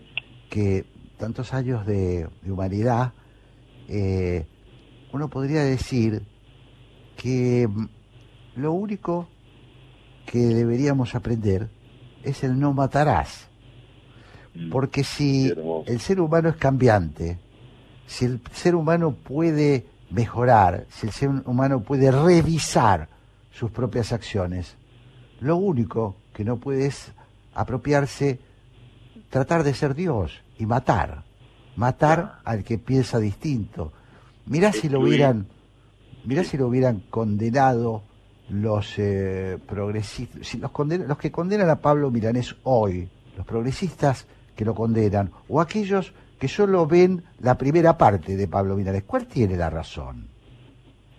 que 0.50 0.84
tantos 1.18 1.52
años 1.54 1.86
de, 1.86 2.28
de 2.42 2.52
humanidad, 2.52 3.12
eh, 3.88 4.46
uno 5.12 5.28
podría 5.28 5.62
decir 5.62 6.22
que 7.16 7.68
mm, 7.68 7.88
lo 8.56 8.72
único 8.72 9.28
que 10.26 10.38
deberíamos 10.38 11.14
aprender 11.14 11.68
es 12.22 12.42
el 12.44 12.58
no 12.58 12.72
matarás. 12.72 13.48
Porque 14.70 15.04
si 15.04 15.52
el 15.86 16.00
ser 16.00 16.18
humano 16.18 16.48
es 16.48 16.56
cambiante, 16.56 17.38
si 18.06 18.24
el 18.24 18.40
ser 18.52 18.74
humano 18.74 19.12
puede 19.12 19.84
mejorar, 20.10 20.86
si 20.88 21.06
el 21.06 21.12
ser 21.12 21.28
humano 21.44 21.80
puede 21.80 22.10
revisar 22.10 23.08
sus 23.50 23.70
propias 23.70 24.12
acciones, 24.12 24.76
lo 25.40 25.56
único 25.56 26.16
que 26.32 26.42
no 26.42 26.56
puede 26.56 26.86
es 26.86 27.12
apropiarse, 27.56 28.38
tratar 29.30 29.64
de 29.64 29.74
ser 29.74 29.94
Dios 29.94 30.42
y 30.58 30.66
matar, 30.66 31.24
matar 31.76 32.38
al 32.44 32.62
que 32.64 32.78
piensa 32.78 33.18
distinto. 33.18 33.92
Mirá 34.46 34.72
si 34.72 34.88
lo 34.88 35.00
hubieran, 35.00 35.46
mirá 36.24 36.44
si 36.44 36.56
lo 36.56 36.68
hubieran 36.68 37.00
condenado 37.10 38.02
los 38.48 38.94
eh, 38.98 39.58
progresistas, 39.66 40.46
si 40.46 40.58
los, 40.58 40.70
condenan- 40.70 41.08
los 41.08 41.18
que 41.18 41.32
condenan 41.32 41.68
a 41.68 41.80
Pablo 41.80 42.10
Milanés 42.12 42.54
hoy, 42.62 43.08
los 43.36 43.44
progresistas 43.44 44.26
que 44.54 44.64
lo 44.64 44.74
condenan, 44.74 45.32
o 45.48 45.60
aquellos 45.60 46.12
que 46.38 46.48
solo 46.48 46.86
ven 46.86 47.24
la 47.40 47.56
primera 47.58 47.98
parte 47.98 48.36
de 48.36 48.46
Pablo 48.46 48.76
Milanés, 48.76 49.02
¿cuál 49.04 49.26
tiene 49.26 49.56
la 49.56 49.68
razón? 49.70 50.28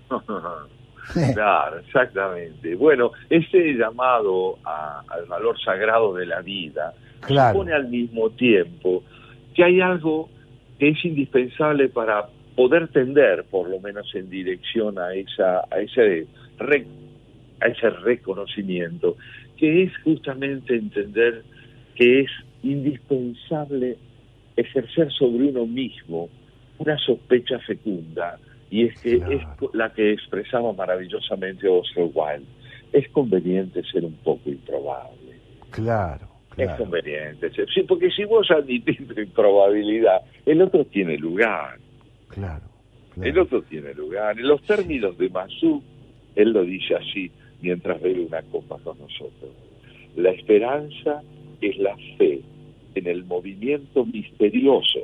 Claro, 1.34 1.79
exactamente. 1.79 2.75
Bueno, 2.75 3.11
ese 3.29 3.73
llamado 3.73 4.57
a- 4.63 5.03
al 5.09 5.25
valor 5.25 5.59
sagrado 5.59 6.13
de 6.13 6.25
la 6.25 6.41
vida 6.41 6.93
Claro. 7.21 7.53
supone 7.53 7.73
al 7.73 7.88
mismo 7.88 8.29
tiempo 8.31 9.03
que 9.55 9.63
hay 9.63 9.81
algo 9.81 10.29
que 10.79 10.89
es 10.89 11.03
indispensable 11.05 11.89
para 11.89 12.27
poder 12.55 12.88
tender, 12.89 13.43
por 13.45 13.69
lo 13.69 13.79
menos 13.79 14.13
en 14.15 14.29
dirección 14.29 14.99
a 14.99 15.13
esa, 15.13 15.61
a 15.71 15.79
ese, 15.79 16.27
re- 16.59 16.85
a 17.61 17.67
ese 17.67 17.89
reconocimiento, 17.89 19.15
que 19.57 19.84
es 19.84 19.91
justamente 20.03 20.75
entender 20.75 21.43
que 21.95 22.21
es 22.21 22.31
indispensable 22.63 23.97
ejercer 24.55 25.11
sobre 25.11 25.45
uno 25.45 25.65
mismo 25.65 26.29
una 26.79 26.97
sospecha 26.99 27.57
fecunda, 27.59 28.38
y 28.69 28.85
es 28.85 28.99
que 29.02 29.15
es 29.15 29.41
la 29.73 29.94
que 29.94 30.11
expresaba 30.14 30.73
maravillosamente 30.73 31.68
Oscar 31.68 32.06
Wilde. 32.14 32.45
Es 32.94 33.07
conveniente 33.10 33.81
ser 33.91 34.06
un 34.06 34.15
poco 34.23 34.49
improbable. 34.49 35.39
Claro, 35.72 36.27
Es 36.57 36.72
conveniente. 36.72 37.52
ser- 37.52 37.68
Sí, 37.73 37.84
porque 37.84 38.10
si 38.11 38.23
vos 38.26 38.49
admitís 38.49 38.98
tu 39.07 39.19
improbabilidad, 39.19 40.22
el 40.45 40.61
otro 40.61 40.85
tiene 40.85 41.18
lugar. 41.18 41.77
Claro. 42.30 42.65
El 43.22 43.38
otro 43.39 43.61
tiene 43.64 43.94
lugar. 43.94 44.39
En 44.39 44.48
los 44.48 44.61
términos 44.64 45.18
de 45.18 45.30
Masú, 45.30 45.84
él 46.35 46.52
lo 46.52 46.64
dice 46.64 46.95
así 46.95 47.31
mientras 47.61 48.02
bebe 48.02 48.22
una 48.22 48.41
copa 48.44 48.77
con 48.84 48.98
nosotros. 48.99 49.52
La 50.15 50.31
esperanza 50.31 51.22
es 51.61 51.77
la 51.80 51.95
fe 52.18 52.41
en 52.95 53.07
el 53.07 53.23
movimiento 53.26 54.06
misterioso 54.06 54.99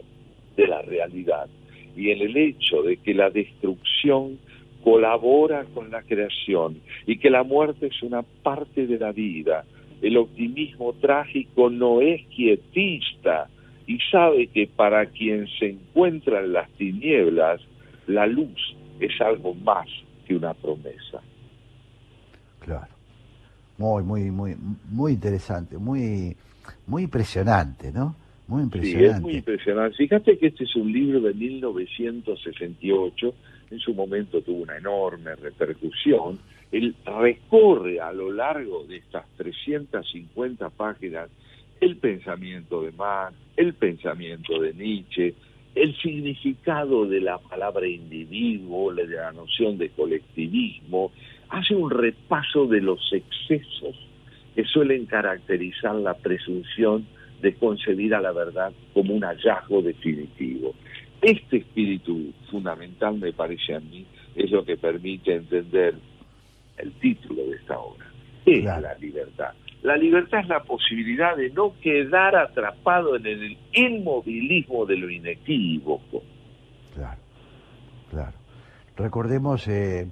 de 0.55 0.67
la 0.67 0.81
realidad 0.83 1.47
y 1.95 2.11
en 2.11 2.21
el 2.21 2.37
hecho 2.37 2.81
de 2.81 2.97
que 2.97 3.13
la 3.13 3.29
destrucción 3.29 4.39
colabora 4.83 5.65
con 5.73 5.89
la 5.91 6.01
creación 6.01 6.81
y 7.05 7.17
que 7.17 7.29
la 7.29 7.43
muerte 7.43 7.87
es 7.87 8.03
una 8.03 8.21
parte 8.21 8.85
de 8.85 8.99
la 8.99 9.11
vida. 9.11 9.65
El 10.01 10.17
optimismo 10.17 10.93
trágico 10.93 11.69
no 11.69 12.01
es 12.01 12.25
quietista 12.27 13.47
y 13.87 13.99
sabe 14.11 14.47
que 14.47 14.67
para 14.67 15.05
quien 15.05 15.47
se 15.59 15.69
encuentra 15.71 16.41
en 16.41 16.53
las 16.53 16.69
tinieblas, 16.71 17.61
la 18.07 18.27
luz 18.27 18.75
es 18.99 19.19
algo 19.21 19.53
más 19.53 19.87
que 20.27 20.35
una 20.35 20.53
promesa. 20.53 21.21
Claro. 22.59 22.93
Muy, 23.77 24.03
muy, 24.03 24.31
muy, 24.31 24.55
muy 24.89 25.13
interesante, 25.13 25.77
muy, 25.77 26.35
muy 26.85 27.03
impresionante, 27.03 27.91
¿no? 27.91 28.15
Muy 28.53 28.61
Sí, 28.61 28.65
impresionante. 28.65 29.15
es 29.15 29.21
muy 29.21 29.33
impresionante. 29.35 29.97
Fíjate 29.97 30.37
que 30.37 30.47
este 30.47 30.63
es 30.65 30.75
un 30.75 30.91
libro 30.91 31.19
de 31.21 31.33
1968, 31.33 33.33
en 33.71 33.79
su 33.79 33.93
momento 33.95 34.41
tuvo 34.41 34.61
una 34.61 34.77
enorme 34.77 35.35
repercusión. 35.35 36.37
Él 36.71 36.95
recorre 37.05 37.99
a 37.99 38.13
lo 38.13 38.31
largo 38.31 38.83
de 38.85 38.97
estas 38.97 39.25
350 39.37 40.69
páginas 40.69 41.29
el 41.81 41.97
pensamiento 41.97 42.83
de 42.83 42.91
Marx, 42.91 43.35
el 43.57 43.73
pensamiento 43.73 44.59
de 44.61 44.73
Nietzsche, 44.73 45.33
el 45.75 45.95
significado 45.97 47.05
de 47.07 47.21
la 47.21 47.39
palabra 47.39 47.87
individuo, 47.87 48.93
de 48.93 49.07
la 49.07 49.31
noción 49.31 49.77
de 49.79 49.89
colectivismo, 49.89 51.11
hace 51.49 51.73
un 51.75 51.89
repaso 51.89 52.67
de 52.67 52.81
los 52.81 53.01
excesos 53.11 53.95
que 54.55 54.63
suelen 54.65 55.07
caracterizar 55.07 55.95
la 55.95 56.13
presunción 56.13 57.07
de 57.43 57.53
concebir 57.55 58.15
a 58.15 58.21
la 58.21 58.31
verdad 58.31 58.71
como 58.93 59.13
un 59.13 59.21
hallazgo 59.21 59.81
definitivo. 59.81 60.73
Este 61.21 61.57
espíritu 61.57 62.33
fundamental, 62.49 63.17
me 63.17 63.33
parece 63.33 63.75
a 63.75 63.81
mí, 63.81 64.05
es 64.33 64.49
lo 64.49 64.63
que 64.63 64.77
permite 64.77 65.35
entender 65.35 65.95
el 66.77 66.91
título 66.93 67.43
de 67.43 67.57
esta 67.57 67.77
obra. 67.77 68.05
¿Qué 68.45 68.59
es 68.59 68.63
la 68.63 68.95
libertad? 68.95 69.51
La 69.83 69.97
libertad 69.97 70.39
es 70.39 70.47
la 70.47 70.63
posibilidad 70.63 71.35
de 71.35 71.49
no 71.49 71.73
quedar 71.81 72.37
atrapado 72.37 73.17
en 73.17 73.25
el 73.25 73.57
inmovilismo 73.73 74.85
de 74.85 74.95
lo 74.95 75.09
inequívoco. 75.09 76.23
Claro. 78.09 78.33
Recordemos, 78.95 79.67
eh, 79.67 80.07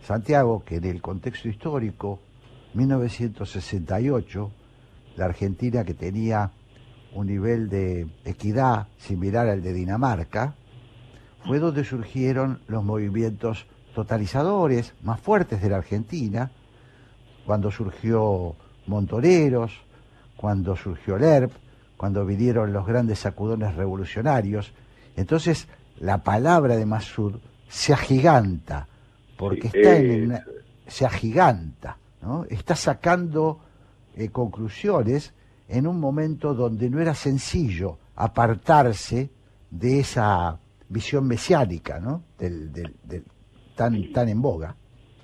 Santiago, 0.00 0.64
que 0.64 0.76
en 0.76 0.86
el 0.86 1.00
contexto 1.00 1.48
histórico, 1.48 2.18
1968, 2.74 4.50
la 5.16 5.26
Argentina 5.26 5.84
que 5.84 5.94
tenía 5.94 6.50
un 7.14 7.26
nivel 7.26 7.68
de 7.68 8.06
equidad 8.24 8.88
similar 8.98 9.48
al 9.48 9.62
de 9.62 9.72
Dinamarca, 9.72 10.54
fue 11.44 11.58
donde 11.58 11.84
surgieron 11.84 12.60
los 12.68 12.84
movimientos 12.84 13.66
totalizadores 13.94 14.94
más 15.02 15.20
fuertes 15.20 15.60
de 15.60 15.68
la 15.70 15.76
Argentina, 15.78 16.50
cuando 17.44 17.70
surgió 17.70 18.54
Montoneros, 18.86 19.72
cuando 20.36 20.76
surgió 20.76 21.18
LERP, 21.18 21.52
cuando 21.96 22.24
vinieron 22.24 22.72
los 22.72 22.86
grandes 22.86 23.18
sacudones 23.20 23.74
revolucionarios. 23.74 24.72
Entonces, 25.16 25.68
la 25.98 26.18
palabra 26.24 26.76
de 26.76 26.86
Masud 26.86 27.34
se 27.68 27.92
agiganta, 27.92 28.86
porque 29.36 29.68
Sí, 29.70 29.78
está 29.78 29.96
en 29.96 30.24
una- 30.26 30.44
se 30.86 31.04
agiganta, 31.06 31.96
¿no? 32.22 32.44
Está 32.48 32.74
sacando 32.76 33.60
eh, 34.14 34.28
conclusiones 34.28 35.32
en 35.72 35.86
un 35.86 35.98
momento 35.98 36.54
donde 36.54 36.90
no 36.90 37.00
era 37.00 37.14
sencillo 37.14 37.98
apartarse 38.14 39.30
de 39.70 40.00
esa 40.00 40.60
visión 40.88 41.26
mesiánica, 41.26 41.98
¿no? 41.98 42.22
Del, 42.38 42.70
del- 42.72 42.94
del- 43.04 43.24
tan, 43.74 44.12
tan 44.12 44.28
en 44.28 44.42
boga. 44.42 44.76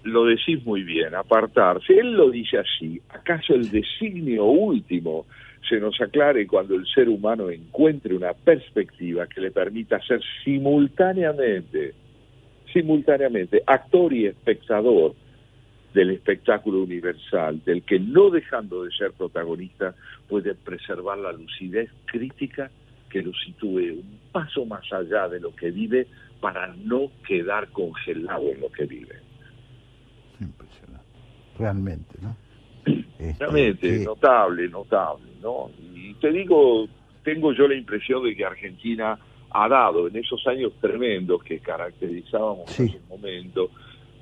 Lo 0.05 0.25
decís 0.25 0.65
muy 0.65 0.83
bien, 0.85 1.15
apartarse. 1.15 1.93
Él 1.99 2.13
lo 2.15 2.31
dice 2.31 2.57
así. 2.59 3.01
¿Acaso 3.11 3.55
el 3.55 3.71
designio 3.71 4.47
último 4.47 5.27
se 5.69 5.79
nos 5.79 6.01
aclare 6.01 6.47
cuando 6.47 6.77
el 6.77 6.87
ser 6.87 7.11
humano 7.11 7.51
encuentre 7.51 8.15
una 8.17 8.33
perspectiva 8.33 9.27
que 9.27 9.43
le 9.43 9.51
permita 9.51 10.01
ser 10.01 10.21
simultáneamente, 10.45 11.93
simultáneamente, 12.73 13.63
actor 13.67 14.13
y 14.15 14.27
espectador 14.27 15.15
del 15.95 16.11
espectáculo 16.11 16.83
universal, 16.83 17.63
del 17.65 17.83
que 17.83 17.99
no 17.99 18.31
dejando 18.31 18.85
de 18.85 18.91
ser 18.93 19.13
protagonista 19.13 19.95
puede 20.29 20.55
preservar 20.55 21.19
la 21.19 21.33
lucidez 21.33 21.91
crítica 22.07 22.71
que 23.09 23.23
lo 23.23 23.33
sitúe 23.33 23.79
un 23.95 24.19
paso 24.31 24.67
más 24.67 24.85
allá 24.93 25.29
de 25.29 25.41
lo 25.41 25.55
que 25.57 25.71
vive 25.71 26.07
para 26.41 26.69
no 26.77 27.11
quedar 27.27 27.69
congelado 27.71 28.49
en 28.51 28.61
lo 28.61 28.71
que 28.71 28.85
vive. 28.85 29.17
Realmente, 31.59 32.15
¿no? 32.23 32.37
Este, 33.19 33.35
Realmente, 33.45 33.81
que- 33.99 34.05
notable, 34.05 34.69
notable, 34.69 35.27
¿no? 35.43 35.71
Y 35.93 36.15
te 36.15 36.31
digo, 36.31 36.87
tengo 37.25 37.53
yo 37.53 37.67
la 37.67 37.75
impresión 37.75 38.23
de 38.23 38.37
que 38.37 38.45
Argentina 38.45 39.19
ha 39.51 39.69
dado 39.69 40.07
en 40.07 40.15
esos 40.17 40.47
años 40.47 40.73
tremendos 40.81 41.43
que 41.43 41.59
caracterizábamos 41.59 42.79
en 42.79 42.87
ese 42.89 43.01
momento, 43.09 43.71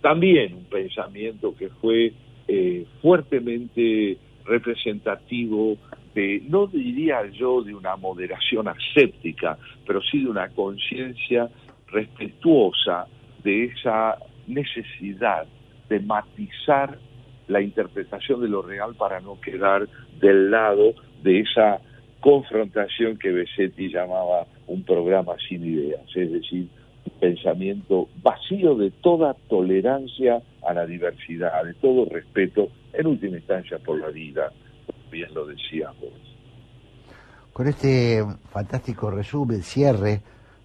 también 0.07 0.55
un 0.55 0.65
pensamiento 0.67 1.53
que 1.57 1.69
fue 1.69 2.13
eh, 2.47 2.87
fuertemente 3.03 4.17
representativo 4.45 5.77
de, 6.15 6.45
no 6.49 6.69
diría 6.69 7.29
yo 7.33 7.61
de 7.63 7.75
una 7.75 7.97
moderación 7.97 8.69
aséptica, 8.69 9.59
pero 9.85 10.01
sí 10.01 10.23
de 10.23 10.31
una 10.31 10.49
conciencia 10.51 11.51
respetuosa 11.89 13.09
de 13.43 13.65
esa 13.65 14.17
necesidad 14.47 15.45
de 15.89 15.99
matizar 15.99 17.01
la 17.49 17.61
interpretación 17.61 18.41
de 18.43 18.49
lo 18.49 18.63
real 18.63 18.95
para 18.95 19.19
no 19.19 19.41
quedar 19.41 19.89
del 20.21 20.53
lado 20.53 20.95
de 21.25 21.41
esa 21.41 21.81
confrontación 22.21 23.19
que 23.19 23.33
Besetti 23.33 23.89
llamaba 23.89 24.47
un 24.69 24.85
programa 24.85 25.35
sin 25.49 25.67
ideas, 25.67 26.07
es 26.15 26.31
decir, 26.31 26.69
pensamiento 27.21 28.09
vacío 28.23 28.75
de 28.75 28.91
toda 28.91 29.35
tolerancia 29.49 30.43
a 30.67 30.75
la 30.75 30.87
diversidad, 30.87 31.65
de 31.65 31.75
todo 31.75 32.05
respeto, 32.07 32.69
en 32.93 33.07
última 33.07 33.37
instancia 33.37 33.79
por 33.79 34.01
la 34.01 34.09
vida, 34.09 34.53
bien 35.11 35.33
lo 35.35 35.47
decíamos. 35.47 36.11
Con 37.53 37.69
este 37.69 38.25
fantástico 38.51 39.11
resumen, 39.11 39.63
cierre, 39.63 40.21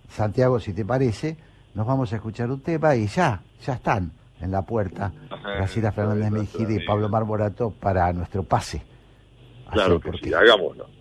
Santiago, 0.10 0.60
si 0.60 0.74
te 0.74 0.84
parece, 0.84 1.38
nos 1.74 1.88
vamos 1.88 2.12
a 2.12 2.18
escuchar 2.18 2.52
un 2.52 2.62
tema 2.62 2.96
y 2.96 3.08
ya, 3.08 3.42
ya 3.66 3.74
están 3.74 4.12
en 4.42 4.52
la 4.52 4.64
puerta 4.64 5.14
Graciela 5.44 5.92
Fernández 5.92 6.32
Mejide 6.32 6.76
y 6.76 6.86
Pablo 6.86 7.08
Marmorato 7.08 7.72
para 7.72 8.12
nuestro 8.12 8.44
pase. 8.44 8.82
Claro 9.72 10.00
que 10.00 10.12
sí, 10.22 10.34
hagámoslo. 10.34 11.01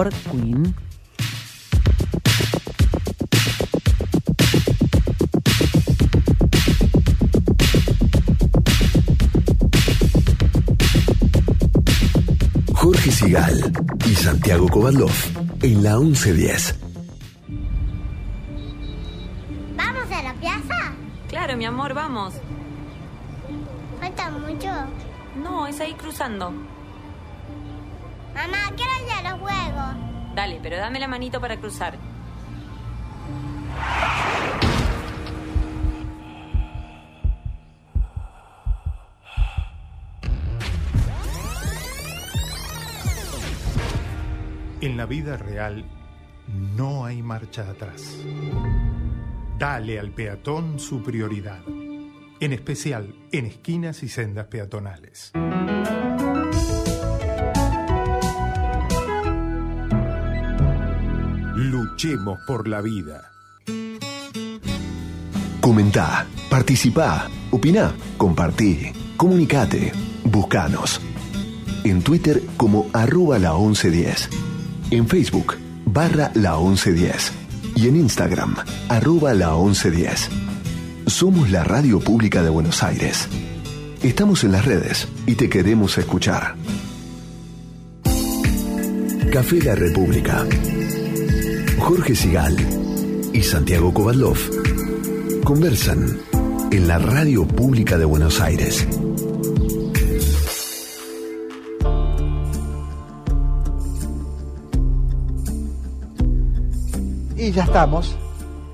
Por 0.00 0.08
Queen. 0.30 0.74
Jorge 12.72 13.10
Sigal 13.10 13.72
y 14.06 14.14
Santiago 14.14 14.68
Kovadlov 14.68 15.10
en 15.60 15.82
la 15.82 15.98
1110. 15.98 16.78
¿Vamos 19.76 20.10
a 20.10 20.22
la 20.22 20.32
plaza? 20.32 20.92
Claro, 21.28 21.58
mi 21.58 21.66
amor, 21.66 21.92
vamos. 21.92 22.32
¿Falta 24.00 24.30
mucho? 24.30 24.70
No, 25.42 25.66
es 25.66 25.78
ahí 25.78 25.92
cruzando. 25.92 26.54
Dame 30.90 30.98
la 30.98 31.06
manito 31.06 31.40
para 31.40 31.56
cruzar. 31.56 31.96
En 44.80 44.96
la 44.96 45.06
vida 45.06 45.36
real 45.36 45.84
no 46.48 47.04
hay 47.04 47.22
marcha 47.22 47.70
atrás. 47.70 48.16
Dale 49.60 50.00
al 50.00 50.10
peatón 50.10 50.80
su 50.80 51.04
prioridad, 51.04 51.60
en 52.40 52.52
especial 52.52 53.14
en 53.30 53.46
esquinas 53.46 54.02
y 54.02 54.08
sendas 54.08 54.46
peatonales. 54.46 55.30
Luchemos 61.60 62.40
por 62.46 62.66
la 62.66 62.80
vida. 62.80 63.32
Comentá, 65.60 66.26
participá, 66.48 67.28
opina, 67.50 67.92
compartí, 68.16 68.90
comunicate, 69.18 69.92
buscanos. 70.24 71.02
En 71.84 72.00
Twitter 72.00 72.42
como 72.56 72.88
arroba 72.94 73.38
la 73.38 73.52
1110. 73.52 74.30
En 74.90 75.06
Facebook 75.06 75.58
barra 75.84 76.30
la 76.32 76.56
1110. 76.56 77.32
Y 77.76 77.88
en 77.88 77.96
Instagram 77.96 78.56
arroba 78.88 79.34
la 79.34 79.50
1110. 79.50 80.30
Somos 81.08 81.50
la 81.50 81.62
radio 81.62 82.00
pública 82.00 82.42
de 82.42 82.48
Buenos 82.48 82.82
Aires. 82.82 83.28
Estamos 84.02 84.44
en 84.44 84.52
las 84.52 84.64
redes 84.64 85.08
y 85.26 85.34
te 85.34 85.50
queremos 85.50 85.98
escuchar. 85.98 86.54
Café 89.30 89.62
La 89.62 89.74
República. 89.74 90.46
Jorge 91.80 92.14
Sigal 92.14 92.56
y 93.32 93.42
Santiago 93.42 93.92
Kovadlov 93.92 94.36
conversan 95.44 96.18
en 96.70 96.86
la 96.86 96.98
radio 96.98 97.46
pública 97.46 97.98
de 97.98 98.04
Buenos 98.04 98.40
Aires. 98.40 98.86
Y 107.36 107.50
ya 107.52 107.64
estamos. 107.64 108.16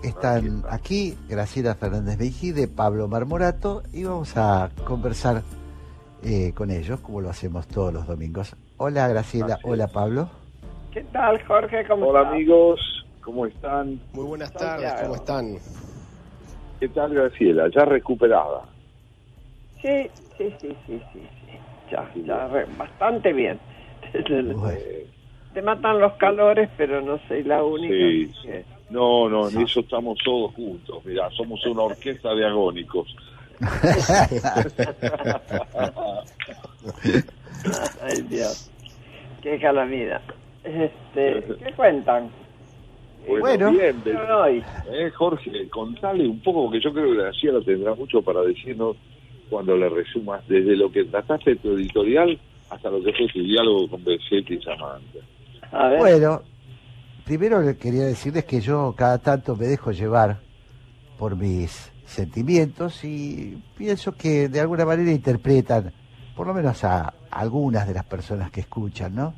Están 0.02 0.64
aquí 0.68 1.16
Graciela 1.28 1.74
Fernández 1.74 2.18
de 2.18 2.68
Pablo 2.68 3.08
Marmorato, 3.08 3.82
y 3.92 4.04
vamos 4.04 4.36
a 4.36 4.70
conversar 4.84 5.42
eh, 6.22 6.52
con 6.54 6.70
ellos, 6.70 7.00
como 7.00 7.20
lo 7.20 7.30
hacemos 7.30 7.66
todos 7.68 7.92
los 7.92 8.06
domingos. 8.06 8.54
Hola 8.76 9.08
Graciela, 9.08 9.58
hola 9.62 9.88
Pablo. 9.88 10.28
¿Qué 10.96 11.02
tal, 11.12 11.42
Jorge? 11.44 11.86
¿Cómo 11.86 12.06
Hola 12.06 12.20
estás? 12.20 12.34
amigos, 12.34 12.80
¿cómo 13.26 13.44
están? 13.44 14.00
Muy 14.12 14.24
buenas 14.24 14.52
tardes, 14.52 14.92
¿cómo 15.00 15.16
están? 15.16 15.58
¿Qué 16.78 16.88
tal 16.90 17.12
Graciela? 17.12 17.68
¿Ya 17.74 17.84
recuperada? 17.84 18.62
Sí, 19.82 20.08
sí, 20.38 20.54
sí, 20.60 20.76
sí, 20.86 21.02
sí, 21.12 21.20
sí. 21.40 21.58
Ya, 21.90 22.08
ya, 22.14 22.46
re- 22.46 22.66
bastante 22.78 23.32
bien. 23.32 23.58
Te 25.54 25.60
matan 25.62 25.98
los 26.00 26.12
calores, 26.14 26.70
pero 26.76 27.00
no 27.02 27.18
soy 27.26 27.42
la 27.42 27.64
única. 27.64 27.94
Sí, 27.94 28.32
que- 28.42 28.64
No, 28.90 29.28
no, 29.28 29.48
en 29.48 29.58
eso 29.62 29.80
estamos 29.80 30.18
todos 30.24 30.52
juntos. 30.54 31.04
Mirá, 31.04 31.28
somos 31.30 31.64
una 31.66 31.82
orquesta 31.82 32.32
de 32.32 32.46
agónicos. 32.46 33.08
Ay, 38.02 38.22
Dios. 38.22 38.70
Qué 39.42 39.58
calamidad. 39.58 40.22
Este, 40.62 41.42
¿Qué 41.58 41.72
cuentan? 41.74 42.30
Bueno, 43.26 43.72
eh, 43.80 45.10
Jorge, 45.14 45.68
contale 45.68 46.28
un 46.28 46.40
poco, 46.40 46.64
porque 46.64 46.80
yo 46.80 46.92
creo 46.92 47.06
que 47.06 47.16
Graciela 47.16 47.60
tendrá 47.60 47.94
mucho 47.94 48.22
para 48.22 48.42
decirnos 48.42 48.96
cuando 49.50 49.76
le 49.76 49.88
resumas 49.88 50.46
desde 50.48 50.76
lo 50.76 50.90
que 50.90 51.04
trataste 51.04 51.50
de 51.50 51.56
tu 51.56 51.72
editorial 51.72 52.38
hasta 52.70 52.90
lo 52.90 53.02
que 53.02 53.12
fue 53.12 53.26
tu 53.28 53.40
diálogo 53.40 53.88
con 53.88 54.04
Becete 54.04 54.54
y 54.54 54.62
Samantha. 54.62 55.18
Bueno, 55.98 56.42
primero 57.24 57.60
le 57.62 57.76
quería 57.76 58.04
decirles 58.04 58.44
que 58.44 58.60
yo 58.60 58.94
cada 58.96 59.18
tanto 59.18 59.56
me 59.56 59.66
dejo 59.66 59.92
llevar 59.92 60.38
por 61.18 61.36
mis 61.36 61.92
sentimientos 62.04 63.04
y 63.04 63.58
pienso 63.76 64.12
que 64.12 64.48
de 64.48 64.60
alguna 64.60 64.84
manera 64.84 65.10
interpretan, 65.10 65.92
por 66.36 66.46
lo 66.46 66.54
menos 66.54 66.84
a 66.84 67.12
algunas 67.30 67.86
de 67.86 67.94
las 67.94 68.04
personas 68.04 68.50
que 68.50 68.60
escuchan, 68.60 69.14
¿no? 69.14 69.34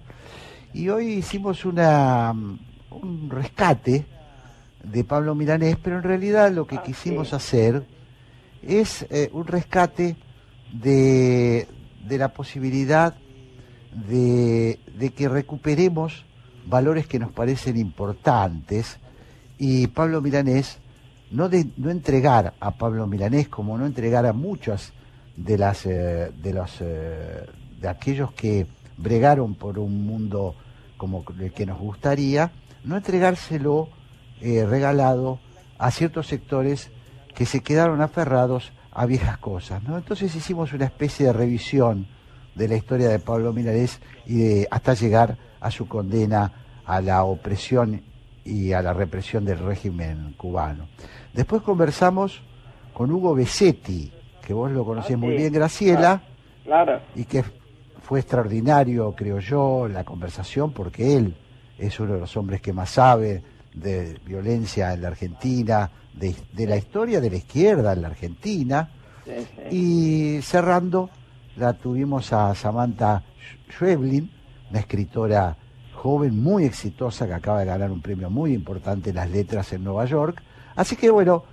Y 0.75 0.89
hoy 0.91 1.15
hicimos 1.15 1.65
una 1.65 2.35
un 3.03 3.31
rescate 3.31 4.07
de 4.83 5.05
Pablo 5.05 5.35
Milanés, 5.35 5.77
pero 5.83 5.97
en 5.97 6.03
realidad 6.03 6.53
lo 6.53 6.67
que 6.67 6.79
quisimos 6.83 7.33
hacer 7.33 7.85
es 8.63 9.07
eh, 9.11 9.31
un 9.33 9.47
rescate 9.47 10.17
de, 10.73 11.67
de 12.07 12.19
la 12.19 12.29
posibilidad 12.29 13.15
de, 13.93 14.79
de 14.97 15.11
que 15.11 15.29
recuperemos 15.29 16.25
valores 16.67 17.07
que 17.07 17.19
nos 17.19 17.33
parecen 17.33 17.77
importantes 17.77 18.99
y 19.59 19.87
Pablo 19.89 20.21
Milanés 20.21 20.79
no 21.31 21.49
de 21.49 21.67
no 21.77 21.91
entregar 21.91 22.55
a 22.61 22.71
Pablo 22.73 23.07
Milanés 23.07 23.49
como 23.49 23.77
no 23.77 23.87
entregar 23.87 24.27
a 24.27 24.33
muchos 24.33 24.93
de 25.37 25.59
las 25.59 25.87
eh, 25.87 26.31
de 26.43 26.53
los 26.53 26.79
eh, 26.81 27.47
de 27.81 27.89
aquellos 27.89 28.33
que 28.33 28.67
bregaron 28.97 29.55
por 29.55 29.79
un 29.79 30.07
mundo 30.07 30.55
como 30.97 31.25
el 31.39 31.53
que 31.53 31.67
nos 31.67 31.79
gustaría 31.79 32.51
no 32.85 32.97
entregárselo 32.97 33.89
eh, 34.41 34.65
regalado 34.67 35.41
a 35.79 35.91
ciertos 35.91 36.27
sectores 36.27 36.91
que 37.35 37.47
se 37.47 37.61
quedaron 37.63 38.01
aferrados 38.01 38.73
a 38.93 39.07
viejas 39.07 39.39
cosas 39.39 39.83
¿no? 39.83 39.97
entonces 39.97 40.35
hicimos 40.35 40.73
una 40.73 40.87
especie 40.87 41.27
de 41.27 41.33
revisión 41.33 42.07
de 42.55 42.69
la 42.69 42.75
historia 42.77 43.09
de 43.09 43.19
Pablo 43.21 43.53
Milanés 43.53 44.01
y 44.27 44.39
de, 44.39 44.69
hasta 44.71 44.95
llegar 44.95 45.39
a 45.61 45.71
su 45.71 45.87
condena 45.87 46.53
a 46.85 47.01
la 47.01 47.23
opresión 47.25 48.03
y 48.45 48.73
a 48.73 48.83
la 48.83 48.93
represión 48.93 49.45
del 49.45 49.59
régimen 49.59 50.35
cubano. 50.37 50.89
Después 51.35 51.63
conversamos 51.63 52.43
con 52.95 53.13
Hugo 53.13 53.35
Besetti, 53.35 54.11
que 54.45 54.55
vos 54.55 54.73
lo 54.73 54.85
conocés 54.85 55.15
Ah, 55.15 55.19
muy 55.19 55.37
bien, 55.37 55.53
Graciela, 55.53 56.23
Claro. 56.65 57.01
y 57.15 57.25
que 57.25 57.45
fue 58.03 58.21
extraordinario, 58.21 59.15
creo 59.15 59.39
yo, 59.39 59.87
la 59.87 60.03
conversación, 60.05 60.73
porque 60.73 61.17
él 61.17 61.37
es 61.79 62.01
uno 62.01 62.15
de 62.15 62.21
los 62.21 62.37
hombres 62.37 62.61
que 62.61 62.73
más 62.73 62.91
sabe 62.91 63.43
de 63.73 64.19
violencia 64.25 64.93
en 64.93 65.03
la 65.03 65.09
Argentina, 65.09 65.91
de, 66.13 66.35
de 66.53 66.67
la 66.67 66.77
historia 66.77 67.21
de 67.21 67.31
la 67.31 67.37
izquierda 67.37 67.93
en 67.93 68.03
la 68.03 68.09
Argentina. 68.09 68.91
Sí, 69.25 69.33
sí. 69.71 69.77
Y 69.77 70.43
cerrando, 70.43 71.11
la 71.57 71.75
tuvimos 71.75 72.33
a 72.33 72.55
Samantha 72.55 73.23
Schweblin, 73.71 74.31
una 74.71 74.81
escritora 74.81 75.57
joven 75.95 76.41
muy 76.41 76.65
exitosa 76.65 77.27
que 77.27 77.35
acaba 77.35 77.61
de 77.61 77.67
ganar 77.67 77.91
un 77.91 78.01
premio 78.01 78.31
muy 78.31 78.53
importante 78.53 79.11
en 79.11 79.17
las 79.17 79.31
letras 79.31 79.73
en 79.73 79.85
Nueva 79.85 80.05
York. 80.05 80.43
Así 80.77 80.97
que 80.97 81.11
bueno, 81.11 81.45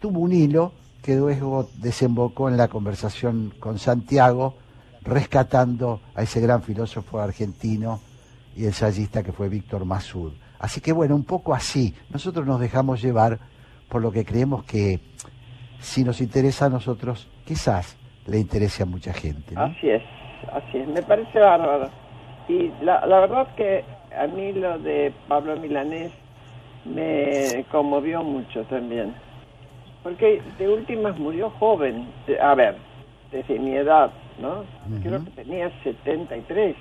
tuvo 0.00 0.20
un 0.20 0.32
hilo 0.32 0.72
que 1.02 1.16
luego 1.16 1.68
desembocó 1.76 2.48
en 2.48 2.56
la 2.56 2.68
conversación 2.68 3.52
con 3.58 3.78
Santiago, 3.78 4.56
rescatando 5.02 6.00
a 6.14 6.22
ese 6.22 6.40
gran 6.40 6.62
filósofo 6.62 7.20
argentino 7.20 8.00
y 8.58 8.64
ensayista 8.64 9.22
que 9.22 9.32
fue 9.32 9.48
Víctor 9.48 9.84
Masud. 9.84 10.32
Así 10.58 10.80
que 10.80 10.92
bueno, 10.92 11.14
un 11.14 11.24
poco 11.24 11.54
así, 11.54 11.94
nosotros 12.10 12.44
nos 12.46 12.58
dejamos 12.60 13.00
llevar 13.00 13.38
por 13.88 14.02
lo 14.02 14.10
que 14.10 14.24
creemos 14.24 14.64
que 14.64 15.00
si 15.78 16.02
nos 16.02 16.20
interesa 16.20 16.66
a 16.66 16.68
nosotros, 16.68 17.28
quizás 17.44 17.96
le 18.26 18.38
interese 18.38 18.82
a 18.82 18.86
mucha 18.86 19.12
gente. 19.12 19.54
¿no? 19.54 19.62
Así 19.62 19.88
es, 19.88 20.02
así 20.52 20.78
es. 20.78 20.88
Me 20.88 21.02
parece 21.02 21.38
bárbaro. 21.38 21.88
Y 22.48 22.72
la, 22.82 23.06
la 23.06 23.20
verdad 23.20 23.54
que 23.54 23.84
a 24.18 24.26
mí 24.26 24.52
lo 24.52 24.78
de 24.80 25.12
Pablo 25.28 25.56
Milanés 25.56 26.10
me 26.84 27.64
conmovió 27.70 28.24
mucho 28.24 28.64
también. 28.64 29.14
Porque 30.02 30.42
de 30.58 30.68
últimas 30.68 31.16
murió 31.18 31.50
joven. 31.50 32.08
A 32.42 32.54
ver, 32.54 32.76
desde 33.30 33.58
mi 33.58 33.76
edad, 33.76 34.10
¿no? 34.40 34.64
Creo 35.02 35.24
que 35.24 35.30
tenía 35.30 35.70
73. 35.84 36.74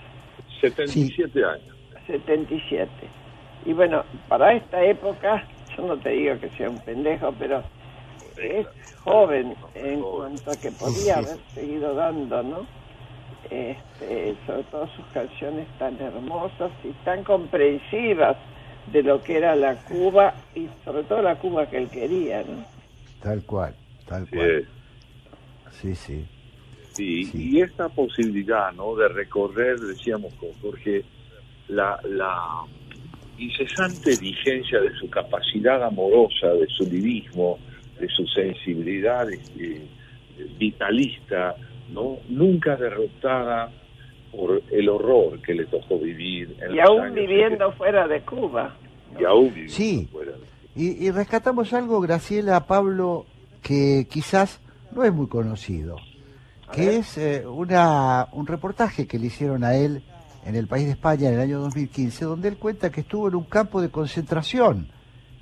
77 0.62 1.44
años. 1.46 1.76
77. 2.08 2.90
Y 3.66 3.74
bueno, 3.74 4.04
para 4.30 4.54
esta 4.54 4.84
época, 4.84 5.44
yo 5.76 5.86
no 5.88 5.98
te 5.98 6.10
digo 6.12 6.40
que 6.40 6.50
sea 6.52 6.70
un 6.70 6.80
pendejo, 6.80 7.34
pero 7.38 7.64
es 8.42 8.66
joven 9.04 9.56
en 9.76 10.02
cuanto 10.02 10.52
a 10.52 10.56
que 10.56 10.72
podía 10.72 11.16
Sí. 11.16 11.26
haber 11.26 11.38
seguido 11.54 11.94
dando, 11.96 12.44
¿no? 12.44 12.66
Este, 13.50 14.36
sobre 14.46 14.64
todo 14.64 14.88
sus 14.96 15.06
canciones 15.14 15.68
tan 15.80 16.00
hermosas 16.02 16.72
y 16.84 16.90
tan 17.06 17.24
comprensivas 17.24 18.36
de 18.92 19.04
lo 19.04 19.22
que 19.24 19.38
era 19.38 19.56
la 19.56 19.76
Cuba 19.76 20.34
y 20.56 20.68
sobre 20.84 21.04
todo 21.04 21.22
la 21.22 21.36
Cuba 21.36 21.66
que 21.68 21.78
él 21.78 21.90
quería, 21.90 22.40
¿no? 22.44 22.64
Tal 23.22 23.44
cual, 23.44 23.74
tal 24.08 24.26
Sí, 24.28 24.36
cual. 24.36 24.68
Sí, 25.72 25.96
sí. 25.96 26.26
Sí, 26.98 27.30
y 27.34 27.62
esta 27.62 27.90
posibilidad 27.90 28.72
¿no? 28.74 28.96
de 28.96 29.08
recorrer, 29.08 29.80
decíamos 29.80 30.34
con 30.36 30.50
Jorge, 30.62 31.04
la, 31.70 32.00
la 32.04 32.64
incesante 33.38 34.16
vigencia 34.18 34.80
de 34.82 34.92
su 34.96 35.10
capacidad 35.10 35.84
amorosa, 35.84 36.48
de 36.48 36.68
su 36.68 36.84
lirismo, 36.86 37.60
de 38.00 38.08
su 38.10 38.26
sensibilidad 38.28 39.32
este, 39.32 39.82
vitalista, 40.58 41.56
¿no? 41.92 42.18
nunca 42.30 42.76
derrotada 42.76 43.72
por 44.32 44.62
el 44.72 44.90
horror 44.90 45.42
que 45.42 45.54
le 45.54 45.66
tocó 45.66 45.98
vivir. 46.00 46.56
En 46.62 46.76
Y 46.76 46.80
aún 46.80 47.14
viviendo 47.14 47.72
fuera 47.74 48.08
de 48.08 48.22
Cuba. 48.22 48.76
70, 49.14 49.22
y 49.22 49.26
aún 49.26 49.48
viviendo 49.50 49.74
Sí. 49.74 50.08
fuera. 50.12 50.32
Y, 50.76 51.06
y 51.06 51.12
rescatamos 51.12 51.74
algo, 51.74 52.02
Graciela, 52.02 52.68
Pablo, 52.68 53.26
que 53.64 54.06
quizás 54.10 54.62
no 54.96 55.04
es 55.04 55.12
muy 55.14 55.28
conocido, 55.28 55.96
que 56.72 56.98
es 56.98 57.18
eh, 57.18 57.46
una, 57.46 58.28
un 58.32 58.46
reportaje 58.48 59.08
que 59.08 59.20
le 59.20 59.28
hicieron 59.28 59.64
a 59.64 59.76
él 59.76 60.04
en 60.46 60.56
el 60.56 60.68
país 60.68 60.86
de 60.86 60.92
España 60.92 61.30
en 61.30 61.36
el 61.36 61.42
año 61.42 61.60
2015, 61.60 62.26
donde 62.26 62.48
él 62.48 62.58
cuenta 62.58 62.90
que 62.90 63.02
estuvo 63.02 63.28
en 63.28 63.36
un 63.36 63.44
campo 63.46 63.82
de 63.82 63.90
concentración. 63.90 64.90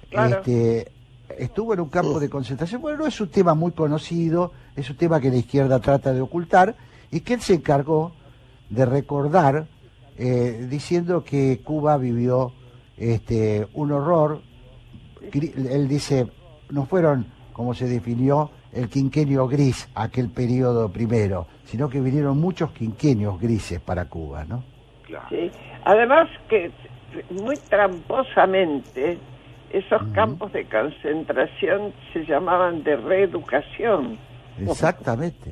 Claro. 0.10 0.38
Este, 0.38 0.92
estuvo 1.38 1.74
en 1.74 1.80
un 1.80 1.90
campo 1.90 2.20
de 2.20 2.30
concentración. 2.30 2.82
Bueno, 2.82 3.00
no 3.00 3.08
es 3.08 3.20
un 3.20 3.30
tema 3.30 3.54
muy 3.54 3.72
conocido, 3.72 4.52
es 4.76 4.90
un 4.90 4.98
tema 4.98 5.20
que 5.20 5.30
la 5.30 5.38
izquierda 5.38 5.80
trata 5.80 6.14
de 6.14 6.22
ocultar 6.22 6.76
y 7.12 7.22
que 7.22 7.36
él 7.36 7.42
se 7.42 7.56
encargó 7.56 8.14
de 8.70 8.86
recordar 8.86 9.68
eh, 10.18 10.68
diciendo 10.70 11.24
que 11.24 11.62
Cuba 11.64 11.98
vivió 11.98 12.54
este, 12.98 13.68
un 13.74 13.92
horror. 13.92 14.42
Él 15.32 15.88
dice, 15.88 16.28
no 16.70 16.86
fueron, 16.86 17.28
como 17.54 17.74
se 17.74 17.88
definió, 17.88 18.52
el 18.76 18.90
quinquenio 18.90 19.48
gris, 19.48 19.90
aquel 19.96 20.30
periodo 20.30 20.90
primero, 20.92 21.48
sino 21.64 21.90
que 21.90 22.00
vinieron 22.02 22.40
muchos 22.40 22.72
quinquenios 22.72 23.40
grises 23.40 23.80
para 23.80 24.06
Cuba, 24.06 24.44
¿no? 24.46 24.64
Sí. 25.30 25.50
Además 25.86 26.28
que 26.50 26.72
muy 27.30 27.56
tramposamente 27.70 29.18
esos 29.72 30.02
campos 30.14 30.52
de 30.54 30.66
concentración 30.66 31.94
se 32.14 32.26
llamaban 32.26 32.84
de 32.84 32.96
reeducación. 32.98 34.18
Exactamente. 34.60 35.52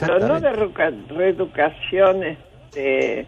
Pero 0.00 0.18
no 0.18 0.36
Exactamente. 0.36 0.48
de 0.48 0.52
reeduca- 0.56 1.08
reeducación, 1.08 2.24
este, 2.24 3.26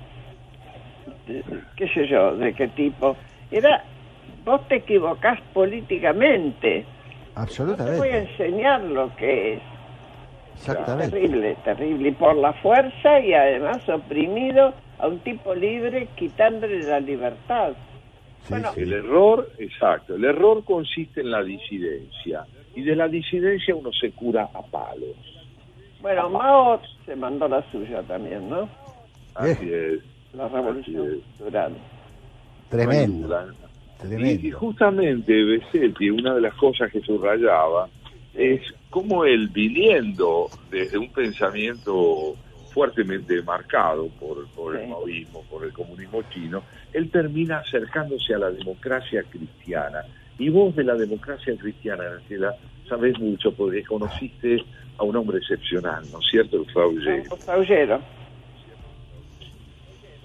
de- 1.27 1.45
qué 1.77 1.89
sé 1.89 2.07
yo, 2.09 2.37
de 2.37 2.55
qué 2.55 2.69
tipo. 2.69 3.17
Era, 3.51 3.85
vos 4.45 4.67
te 4.69 4.77
equivocás 4.77 5.41
políticamente. 5.53 6.87
Te 7.37 7.43
voy 7.43 7.43
a 7.43 7.43
Absolutamente. 7.43 8.19
enseñar 8.19 8.81
lo 8.83 9.15
que 9.17 9.55
es. 9.55 9.63
Exactamente. 10.55 11.11
Terrible, 11.21 11.57
terrible. 11.65 12.09
Y 12.09 12.13
por 12.13 12.35
la 12.37 12.53
fuerza 12.55 13.21
y 13.21 13.35
además 13.35 13.87
oprimido 13.89 14.73
a 14.99 15.09
un 15.09 15.19
tipo 15.19 15.55
libre 15.55 16.09
quitándole 16.17 16.83
la 16.83 16.99
libertad. 17.01 17.75
Bueno, 18.49 18.71
El 18.77 18.93
error, 18.93 19.51
exacto, 19.59 20.15
el 20.15 20.25
error 20.25 20.65
consiste 20.65 21.21
en 21.21 21.31
la 21.31 21.43
disidencia. 21.43 22.47
Y 22.75 22.83
de 22.83 22.95
la 22.97 23.09
disidencia 23.09 23.75
uno 23.75 23.91
se 23.93 24.13
cura 24.13 24.49
a 24.55 24.63
palos. 24.63 25.17
bueno, 26.01 26.31
Mao 26.31 26.81
se 27.05 27.17
mandó 27.17 27.49
la 27.49 27.63
suya 27.71 28.03
también, 28.03 28.49
¿no? 28.49 28.69
Así 29.35 29.71
es. 29.73 29.99
La 30.33 30.49
revolución. 30.49 31.21
Tremendo. 32.71 33.29
No 33.29 33.37
hay 33.37 33.47
duda. 33.47 33.66
Tremendo. 34.01 34.47
Y, 34.47 34.51
justamente 34.51 35.45
Besetti, 35.45 36.11
una 36.11 36.35
de 36.35 36.41
las 36.41 36.55
cosas 36.55 36.91
que 36.91 37.01
subrayaba 37.01 37.89
es 38.35 38.61
cómo 38.91 39.25
él, 39.25 39.49
viviendo 39.49 40.49
desde 40.71 40.99
un 40.99 41.11
pensamiento 41.11 42.37
fuertemente 42.73 43.43
marcado 43.43 44.09
por, 44.21 44.47
por 44.49 44.77
el 44.77 44.89
maoísmo, 44.89 45.43
por 45.51 45.65
el 45.65 45.73
comunismo 45.73 46.23
chino, 46.31 46.63
él 46.93 47.11
termina 47.11 47.59
acercándose 47.59 48.35
a 48.35 48.39
la 48.39 48.51
democracia 48.51 49.23
cristiana. 49.23 50.03
Y 50.39 50.51
vos 50.51 50.77
de 50.77 50.85
la 50.85 50.95
democracia 50.95 51.57
cristiana, 51.57 52.05
Graciela, 52.05 52.55
sabés 52.87 53.19
mucho 53.19 53.53
porque 53.53 53.83
conociste 53.83 54.63
a 54.99 55.05
un 55.05 55.17
hombre 55.17 55.39
excepcional, 55.39 56.05
¿no 56.13 56.21
es 56.21 56.27
cierto? 56.31 56.59
El 56.59 56.71
Faullero. 56.71 58.01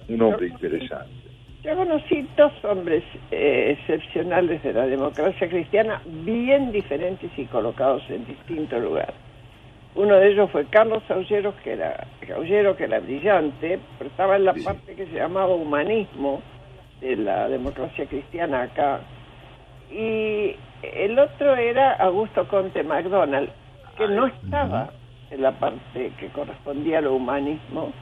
un 0.08 0.22
hombre 0.22 0.48
interesante. 0.48 1.21
Yo 1.62 1.76
conocí 1.76 2.28
dos 2.36 2.52
hombres 2.64 3.04
eh, 3.30 3.76
excepcionales 3.78 4.64
de 4.64 4.72
la 4.72 4.84
democracia 4.84 5.48
cristiana, 5.48 6.02
bien 6.04 6.72
diferentes 6.72 7.30
y 7.36 7.44
colocados 7.44 8.02
en 8.10 8.26
distintos 8.26 8.82
lugares. 8.82 9.14
Uno 9.94 10.16
de 10.16 10.32
ellos 10.32 10.50
fue 10.50 10.64
Carlos 10.64 11.04
Aullero, 11.08 11.54
que 11.62 11.74
era, 11.74 12.08
Aullero, 12.34 12.74
que 12.74 12.84
era 12.84 12.98
brillante, 12.98 13.78
pero 13.96 14.10
estaba 14.10 14.36
en 14.36 14.46
la 14.46 14.54
parte 14.54 14.96
que 14.96 15.06
se 15.06 15.14
llamaba 15.14 15.54
humanismo 15.54 16.42
de 17.00 17.14
la 17.14 17.48
democracia 17.48 18.06
cristiana 18.06 18.62
acá. 18.62 18.98
Y 19.88 20.56
el 20.82 21.16
otro 21.16 21.54
era 21.54 21.92
Augusto 21.92 22.48
Conte 22.48 22.82
MacDonald, 22.82 23.50
que 23.96 24.08
no 24.08 24.26
estaba 24.26 24.90
en 25.30 25.42
la 25.42 25.52
parte 25.52 26.10
que 26.18 26.26
correspondía 26.30 26.98
al 26.98 27.06
humanismo, 27.06 27.92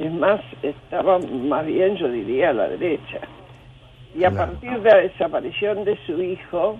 es 0.00 0.12
más, 0.12 0.40
estaba 0.62 1.18
más 1.18 1.66
bien, 1.66 1.96
yo 1.96 2.08
diría, 2.10 2.50
a 2.50 2.52
la 2.54 2.68
derecha. 2.68 3.20
Y 4.14 4.24
a 4.24 4.30
Claro. 4.30 4.52
partir 4.52 4.80
de 4.80 4.90
la 4.90 4.96
desaparición 4.98 5.84
de 5.84 5.96
su 6.06 6.20
hijo, 6.20 6.78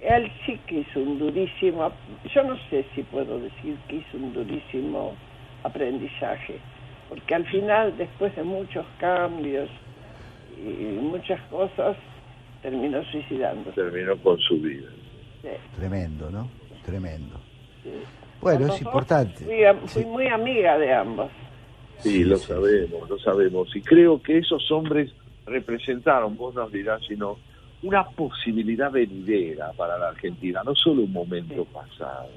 él 0.00 0.30
sí 0.44 0.60
que 0.66 0.80
hizo 0.80 1.00
un 1.00 1.18
durísimo, 1.18 1.90
yo 2.32 2.44
no 2.44 2.56
sé 2.70 2.84
si 2.94 3.02
puedo 3.04 3.38
decir 3.40 3.76
que 3.88 3.96
hizo 3.96 4.16
un 4.18 4.32
durísimo 4.32 5.14
aprendizaje, 5.62 6.58
porque 7.08 7.34
al 7.34 7.46
final, 7.46 7.96
después 7.96 8.34
de 8.36 8.42
muchos 8.44 8.84
cambios 8.98 9.68
y 10.58 10.84
muchas 11.00 11.40
cosas, 11.50 11.96
terminó 12.62 13.02
suicidándose. 13.04 13.72
Terminó 13.74 14.16
con 14.18 14.38
su 14.38 14.60
vida. 14.60 14.88
Sí. 15.42 15.48
Tremendo, 15.76 16.30
¿no? 16.30 16.48
Tremendo. 16.84 17.40
Bueno, 18.40 18.66
es 18.66 18.80
importante. 18.80 19.44
Fui 19.86 20.04
muy 20.04 20.28
amiga 20.28 20.78
de 20.78 20.92
ambos. 20.92 21.30
Sí, 22.04 22.22
lo 22.22 22.36
sabemos, 22.36 23.08
lo 23.08 23.18
sabemos. 23.18 23.74
Y 23.74 23.80
creo 23.80 24.20
que 24.22 24.36
esos 24.38 24.70
hombres 24.70 25.10
representaron, 25.46 26.36
vos 26.36 26.54
nos 26.54 26.70
dirás, 26.70 27.00
sino 27.08 27.38
una 27.82 28.04
posibilidad 28.04 28.90
venidera 28.90 29.72
para 29.72 29.98
la 29.98 30.08
Argentina, 30.08 30.62
no 30.64 30.74
solo 30.74 31.02
un 31.02 31.12
momento 31.12 31.64
pasado. 31.64 32.28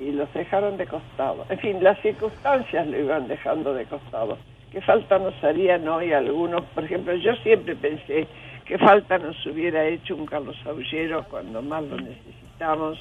y 0.00 0.12
los 0.12 0.32
dejaron 0.32 0.76
de 0.76 0.86
costado. 0.86 1.44
En 1.50 1.58
fin, 1.58 1.82
las 1.82 2.00
circunstancias 2.00 2.86
lo 2.86 2.98
iban 2.98 3.28
dejando 3.28 3.74
de 3.74 3.84
costado. 3.86 4.38
¿Qué 4.70 4.80
falta 4.80 5.18
nos 5.18 5.34
harían 5.44 5.86
hoy 5.88 6.12
algunos? 6.12 6.62
Por 6.74 6.84
ejemplo, 6.84 7.14
yo 7.16 7.34
siempre 7.42 7.74
pensé 7.76 8.26
que 8.64 8.78
falta 8.78 9.18
nos 9.18 9.44
hubiera 9.46 9.84
hecho 9.86 10.14
un 10.14 10.26
Carlos 10.26 10.56
Aullero 10.64 11.24
cuando 11.28 11.60
más 11.60 11.82
lo 11.84 11.96
necesitamos 11.96 12.98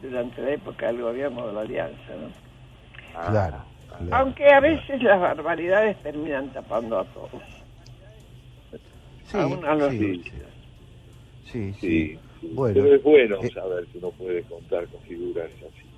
durante 0.00 0.40
la 0.40 0.52
época 0.52 0.86
del 0.86 1.02
gobierno 1.02 1.48
de 1.48 1.52
la 1.52 1.60
Alianza. 1.62 2.12
¿no? 2.20 3.30
Claro. 3.30 3.73
Aunque 4.12 4.48
a 4.52 4.60
veces 4.60 5.02
las 5.02 5.20
barbaridades 5.20 5.96
terminan 6.02 6.52
tapando 6.52 6.98
a 6.98 7.04
todos. 7.06 7.30
Sí, 9.30 9.38
Aún 9.38 9.64
a 9.64 9.74
los 9.74 9.90
sí, 9.90 9.98
dulces. 9.98 10.32
Sí, 11.44 11.72
sí. 11.80 11.80
Sí, 11.80 12.18
Bueno, 12.54 12.82
pero 12.82 12.94
es 12.94 13.02
bueno 13.02 13.36
eh, 13.42 13.50
saber 13.52 13.86
que 13.88 13.98
uno 13.98 14.10
puede 14.12 14.42
contar 14.44 14.88
con 14.88 15.00
figuras 15.02 15.50
así. 15.58 15.88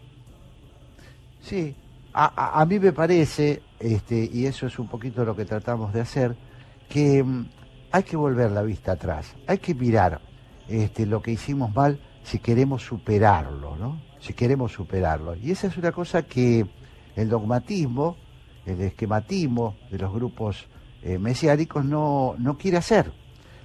Sí, 1.40 1.74
a, 2.12 2.24
a- 2.58 2.60
a 2.62 2.66
mí 2.66 2.78
me 2.78 2.92
parece, 2.92 3.62
este, 3.78 4.28
y 4.32 4.46
eso 4.46 4.66
es 4.66 4.78
un 4.78 4.88
poquito 4.88 5.24
lo 5.24 5.36
que 5.36 5.44
tratamos 5.44 5.92
de 5.92 6.00
hacer, 6.00 6.36
que 6.88 7.22
mm, 7.22 7.44
hay 7.92 8.02
que 8.02 8.16
volver 8.16 8.50
la 8.50 8.62
vista 8.62 8.92
atrás, 8.92 9.34
hay 9.46 9.58
que 9.58 9.74
mirar 9.74 10.20
este, 10.68 11.06
lo 11.06 11.22
que 11.22 11.32
hicimos 11.32 11.74
mal 11.74 11.98
si 12.22 12.38
queremos 12.40 12.82
superarlo, 12.82 13.76
¿no? 13.76 14.02
Si 14.18 14.34
queremos 14.34 14.72
superarlo. 14.72 15.36
Y 15.36 15.52
esa 15.52 15.68
es 15.68 15.76
una 15.76 15.92
cosa 15.92 16.22
que 16.26 16.66
el 17.16 17.28
dogmatismo, 17.28 18.16
el 18.66 18.80
esquematismo 18.82 19.76
de 19.90 19.98
los 19.98 20.12
grupos 20.12 20.66
eh, 21.02 21.18
mesiánicos 21.18 21.84
no, 21.84 22.34
no 22.38 22.56
quiere 22.56 22.76
hacer. 22.76 23.10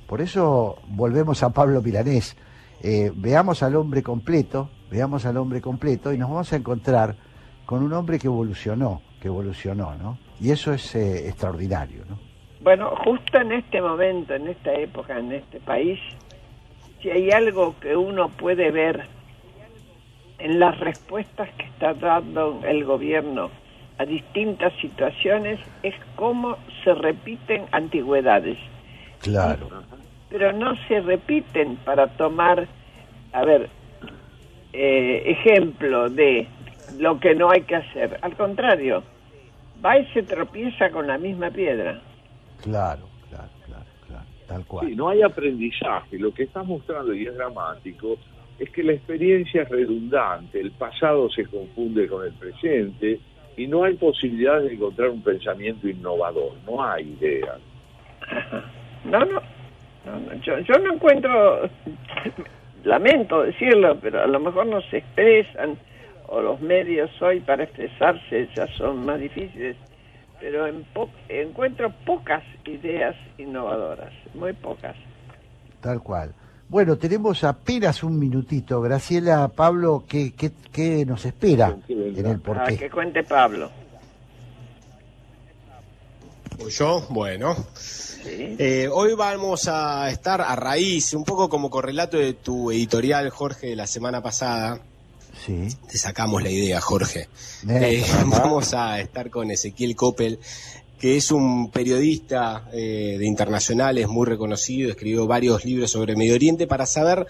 Por 0.07 0.21
eso 0.21 0.77
volvemos 0.87 1.43
a 1.43 1.51
Pablo 1.51 1.81
Milanés. 1.81 2.35
Eh, 2.81 3.11
veamos 3.13 3.61
al 3.63 3.75
hombre 3.75 4.01
completo, 4.01 4.69
veamos 4.89 5.25
al 5.25 5.37
hombre 5.37 5.61
completo 5.61 6.11
y 6.13 6.17
nos 6.17 6.29
vamos 6.29 6.51
a 6.51 6.55
encontrar 6.55 7.15
con 7.65 7.83
un 7.83 7.93
hombre 7.93 8.19
que 8.19 8.27
evolucionó, 8.27 9.01
que 9.21 9.27
evolucionó, 9.27 9.95
¿no? 9.95 10.17
Y 10.39 10.51
eso 10.51 10.73
es 10.73 10.95
eh, 10.95 11.27
extraordinario, 11.27 12.03
¿no? 12.09 12.19
Bueno, 12.61 12.91
justo 13.03 13.39
en 13.39 13.53
este 13.53 13.81
momento, 13.81 14.33
en 14.35 14.47
esta 14.47 14.73
época, 14.73 15.17
en 15.17 15.31
este 15.31 15.59
país, 15.59 15.99
si 17.01 17.09
hay 17.09 17.31
algo 17.31 17.75
que 17.79 17.95
uno 17.95 18.29
puede 18.29 18.71
ver 18.71 19.07
en 20.43 20.59
las 20.59 20.79
respuestas 20.79 21.49
que 21.57 21.65
está 21.65 21.93
dando 21.93 22.61
el 22.63 22.83
gobierno 22.83 23.51
a 23.97 24.05
distintas 24.05 24.73
situaciones 24.81 25.59
es 25.83 25.93
cómo 26.15 26.57
se 26.83 26.93
repiten 26.93 27.65
antigüedades. 27.71 28.57
Claro. 29.19 29.69
Pero 30.29 30.51
no 30.53 30.75
se 30.87 31.01
repiten 31.01 31.75
para 31.77 32.07
tomar, 32.07 32.67
a 33.33 33.45
ver, 33.45 33.69
eh, 34.73 35.23
ejemplo 35.25 36.09
de 36.09 36.47
lo 36.97 37.19
que 37.19 37.35
no 37.35 37.51
hay 37.51 37.61
que 37.61 37.75
hacer. 37.75 38.17
Al 38.21 38.35
contrario, 38.35 39.03
va 39.85 39.99
y 39.99 40.05
se 40.13 40.23
tropieza 40.23 40.89
con 40.89 41.05
la 41.05 41.17
misma 41.17 41.51
piedra. 41.51 42.01
Claro, 42.63 43.07
claro, 43.29 43.49
claro, 43.65 43.85
claro, 44.07 44.25
tal 44.47 44.65
cual. 44.65 44.87
Sí, 44.87 44.95
no 44.95 45.09
hay 45.09 45.21
aprendizaje. 45.21 46.17
Lo 46.17 46.33
que 46.33 46.43
está 46.43 46.63
mostrando, 46.63 47.13
y 47.13 47.27
es 47.27 47.35
dramático, 47.35 48.17
es 48.61 48.69
que 48.69 48.83
la 48.83 48.93
experiencia 48.93 49.63
es 49.63 49.69
redundante, 49.69 50.59
el 50.59 50.69
pasado 50.71 51.29
se 51.31 51.45
confunde 51.45 52.07
con 52.07 52.23
el 52.23 52.31
presente 52.33 53.19
y 53.57 53.65
no 53.65 53.83
hay 53.83 53.95
posibilidad 53.95 54.61
de 54.61 54.73
encontrar 54.73 55.09
un 55.09 55.23
pensamiento 55.23 55.87
innovador, 55.89 56.53
no 56.67 56.83
hay 56.83 57.09
ideas. 57.19 57.57
No, 59.03 59.19
no, 59.25 59.41
no, 60.05 60.19
no, 60.19 60.33
yo, 60.43 60.59
yo 60.59 60.75
no 60.75 60.93
encuentro, 60.93 61.67
lamento 62.83 63.41
decirlo, 63.41 63.97
pero 63.99 64.21
a 64.21 64.27
lo 64.27 64.39
mejor 64.39 64.67
no 64.67 64.79
se 64.83 64.97
expresan, 64.97 65.75
o 66.27 66.39
los 66.39 66.61
medios 66.61 67.09
hoy 67.19 67.39
para 67.39 67.63
expresarse 67.63 68.47
ya 68.55 68.67
son 68.77 69.03
más 69.05 69.19
difíciles, 69.19 69.75
pero 70.39 70.67
en 70.67 70.83
po- 70.93 71.09
encuentro 71.29 71.91
pocas 72.05 72.43
ideas 72.65 73.15
innovadoras, 73.39 74.13
muy 74.35 74.53
pocas. 74.53 74.95
Tal 75.81 75.99
cual. 76.03 76.31
Bueno, 76.71 76.97
tenemos 76.97 77.43
apenas 77.43 78.01
un 78.01 78.17
minutito. 78.17 78.79
Graciela, 78.79 79.49
Pablo, 79.49 80.05
¿qué, 80.07 80.31
qué, 80.31 80.53
qué 80.71 81.05
nos 81.05 81.25
espera 81.25 81.77
en 81.89 82.25
el 82.25 82.35
Ah, 82.37 82.39
porqué? 82.41 82.77
que 82.77 82.89
cuente 82.89 83.23
Pablo. 83.23 83.69
¿Voy 86.57 86.71
yo? 86.71 87.05
Bueno. 87.09 87.57
Eh, 88.23 88.87
hoy 88.89 89.15
vamos 89.15 89.67
a 89.67 90.09
estar 90.09 90.39
a 90.39 90.55
raíz, 90.55 91.13
un 91.13 91.25
poco 91.25 91.49
como 91.49 91.69
correlato 91.69 92.15
de 92.15 92.35
tu 92.35 92.71
editorial, 92.71 93.29
Jorge, 93.31 93.67
de 93.67 93.75
la 93.75 93.85
semana 93.85 94.21
pasada. 94.21 94.79
Sí. 95.45 95.67
Te 95.89 95.97
sacamos 95.97 96.41
la 96.41 96.51
idea, 96.51 96.79
Jorge. 96.79 97.27
Eh, 97.67 98.01
vamos 98.27 98.73
a 98.73 99.01
estar 99.01 99.29
con 99.29 99.51
Ezequiel 99.51 99.93
Coppel, 99.97 100.39
que 101.01 101.17
es 101.17 101.31
un 101.31 101.71
periodista 101.71 102.69
eh, 102.71 103.15
de 103.17 103.25
internacionales 103.25 104.07
muy 104.07 104.27
reconocido, 104.27 104.91
escribió 104.91 105.25
varios 105.25 105.65
libros 105.65 105.89
sobre 105.89 106.15
Medio 106.15 106.35
Oriente 106.35 106.67
para 106.67 106.85
saber 106.85 107.25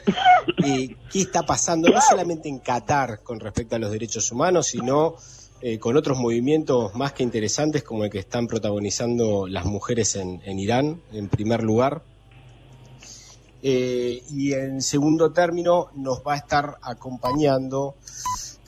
eh, 0.65 0.97
qué 1.09 1.21
está 1.21 1.43
pasando, 1.43 1.87
no 1.87 2.01
solamente 2.01 2.49
en 2.49 2.59
Qatar 2.59 3.21
con 3.23 3.39
respecto 3.39 3.77
a 3.77 3.79
los 3.79 3.89
derechos 3.91 4.29
humanos, 4.29 4.67
sino 4.67 5.15
eh, 5.61 5.79
con 5.79 5.95
otros 5.95 6.17
movimientos 6.17 6.93
más 6.95 7.13
que 7.13 7.23
interesantes 7.23 7.81
como 7.81 8.03
el 8.03 8.09
que 8.09 8.19
están 8.19 8.47
protagonizando 8.47 9.47
las 9.47 9.63
mujeres 9.63 10.15
en, 10.15 10.41
en 10.43 10.59
Irán, 10.59 11.01
en 11.13 11.29
primer 11.29 11.63
lugar. 11.63 12.03
Eh, 13.63 14.23
y 14.31 14.53
en 14.53 14.81
segundo 14.81 15.31
término 15.31 15.91
nos 15.93 16.23
va 16.27 16.33
a 16.33 16.37
estar 16.37 16.77
acompañando, 16.81 17.95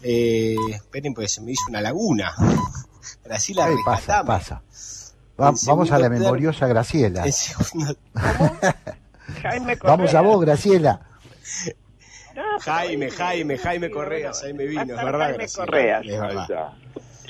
eh, 0.02 0.56
esperen 0.72 1.14
porque 1.14 1.28
se 1.28 1.42
me 1.42 1.52
hizo 1.52 1.64
una 1.68 1.82
laguna. 1.82 2.34
Brasil 3.24 3.56
la 3.56 3.66
Ahí 3.66 3.76
pasa, 3.84 4.24
pasa. 4.24 4.62
Va- 5.44 5.54
vamos 5.68 5.92
a 5.92 6.00
la 6.00 6.10
memoriosa 6.10 6.68
Graciela. 6.68 7.24
Jaime 9.42 9.78
Correa. 9.78 9.96
Vamos 9.96 10.14
a 10.16 10.22
vos, 10.22 10.42
Graciela. 10.42 11.02
Jaime, 12.62 13.10
Jaime, 13.12 13.58
Jaime 13.58 13.90
Correas, 13.92 14.44
ahí 14.44 14.54
me 14.54 14.66
vino, 14.66 14.82
es 14.82 14.88
verdad. 14.88 15.20
Jaime 15.20 15.38
Graciela, 15.38 15.66
Correas. 15.66 16.06
Es 16.06 16.20
verdad. 16.22 16.70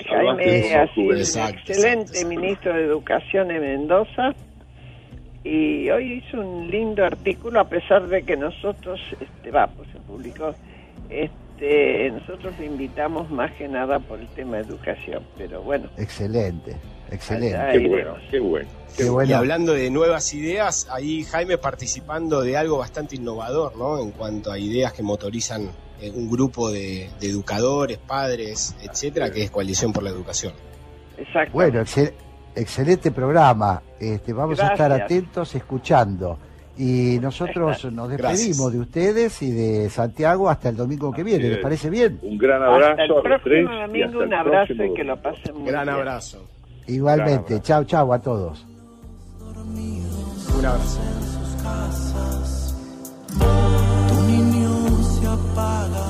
Jaime 0.10 0.76
ha 0.76 0.94
sido 0.94 1.10
un 1.12 1.18
Exacto, 1.18 1.60
excelente 1.72 2.26
ministro 2.26 2.74
de 2.74 2.84
Educación 2.86 3.52
en 3.52 3.62
Mendoza 3.62 4.34
y 5.44 5.90
hoy 5.90 6.24
hizo 6.26 6.40
un 6.40 6.70
lindo 6.72 7.06
artículo 7.06 7.60
a 7.60 7.66
pesar 7.68 8.08
de 8.08 8.24
que 8.24 8.36
nosotros, 8.38 9.00
este, 9.20 9.52
va, 9.52 9.68
pues 9.68 9.90
se 9.92 10.00
publicó, 10.00 10.56
este, 11.10 11.32
nosotros 12.12 12.54
lo 12.60 12.66
invitamos 12.66 13.30
más 13.30 13.52
que 13.54 13.68
nada 13.68 14.00
por 14.00 14.20
el 14.20 14.28
tema 14.30 14.58
de 14.58 14.64
educación, 14.64 15.24
pero 15.38 15.62
bueno, 15.62 15.90
Excelente, 15.98 16.76
excelente. 17.12 17.58
Qué 17.72 17.88
bueno. 17.88 18.16
Qué 18.98 19.10
bueno. 19.10 19.30
Y 19.30 19.34
hablando 19.34 19.74
de 19.74 19.90
nuevas 19.90 20.34
ideas, 20.34 20.88
ahí 20.92 21.24
Jaime 21.24 21.58
participando 21.58 22.42
de 22.42 22.58
algo 22.58 22.78
bastante 22.78 23.16
innovador, 23.16 23.76
¿no? 23.78 24.00
En 24.00 24.12
cuanto 24.12 24.52
a 24.52 24.60
ideas 24.60 24.94
que 24.94 25.04
motorizan 25.04 25.70
eh, 26.02 26.12
un 26.14 26.30
grupo 26.30 26.70
de, 26.72 27.10
de 27.20 27.28
educadores, 27.30 27.98
padres, 27.98 28.76
etcétera, 28.84 29.32
que 29.32 29.44
es 29.44 29.52
Coalición 29.52 29.94
por 29.94 30.04
la 30.04 30.10
Educación. 30.10 30.54
exacto. 31.18 31.54
Bueno, 31.54 31.82
excel- 31.82 32.14
excelente 32.56 33.12
programa. 33.12 33.82
Este, 34.00 34.34
vamos 34.34 34.60
a 34.60 34.68
estar 34.74 34.92
atentos 34.92 35.56
escuchando. 35.56 36.38
Y 36.78 37.20
nosotros 37.22 37.86
nos 37.92 38.10
despedimos 38.10 38.18
Gracias. 38.58 38.72
de 38.74 38.80
ustedes 38.80 39.42
y 39.44 39.52
de 39.52 39.90
Santiago 39.92 40.50
hasta 40.50 40.70
el 40.70 40.76
domingo 40.76 41.12
que 41.12 41.24
viene. 41.24 41.44
¿Les 41.48 41.58
es. 41.58 41.64
parece 41.64 41.90
bien? 41.92 42.20
Un 42.24 42.38
gran 42.38 42.64
Hasta 42.64 42.76
el 42.78 42.84
abrazo 42.84 43.02
a 43.04 43.08
los 43.08 43.24
tres. 43.24 43.42
próximo 43.44 43.82
domingo 43.82 44.20
un 44.24 44.34
abrazo 44.34 44.66
próximo 44.74 44.84
y 44.86 44.94
que 44.96 45.04
lo 45.04 45.18
pasen 45.22 45.56
muy 45.56 45.68
Gran 45.72 45.84
bien. 45.86 45.96
abrazo. 45.98 46.44
Igualmente. 46.88 47.62
Chau, 47.62 47.84
chau 47.86 48.12
a 48.12 48.20
todos. 48.20 48.66
Un 50.58 50.66
abrazo. 50.66 51.00
Tu 54.10 54.22
niño 54.24 54.70
se 55.04 55.28
apaga 55.28 56.08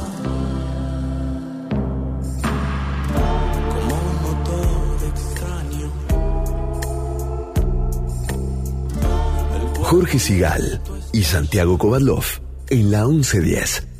Jorge 9.84 10.18
Sigal 10.18 10.82
y 11.12 11.24
Santiago 11.24 11.78
Kovadlov 11.78 12.24
en 12.70 12.90
la 12.92 13.06
1110. 13.06 13.93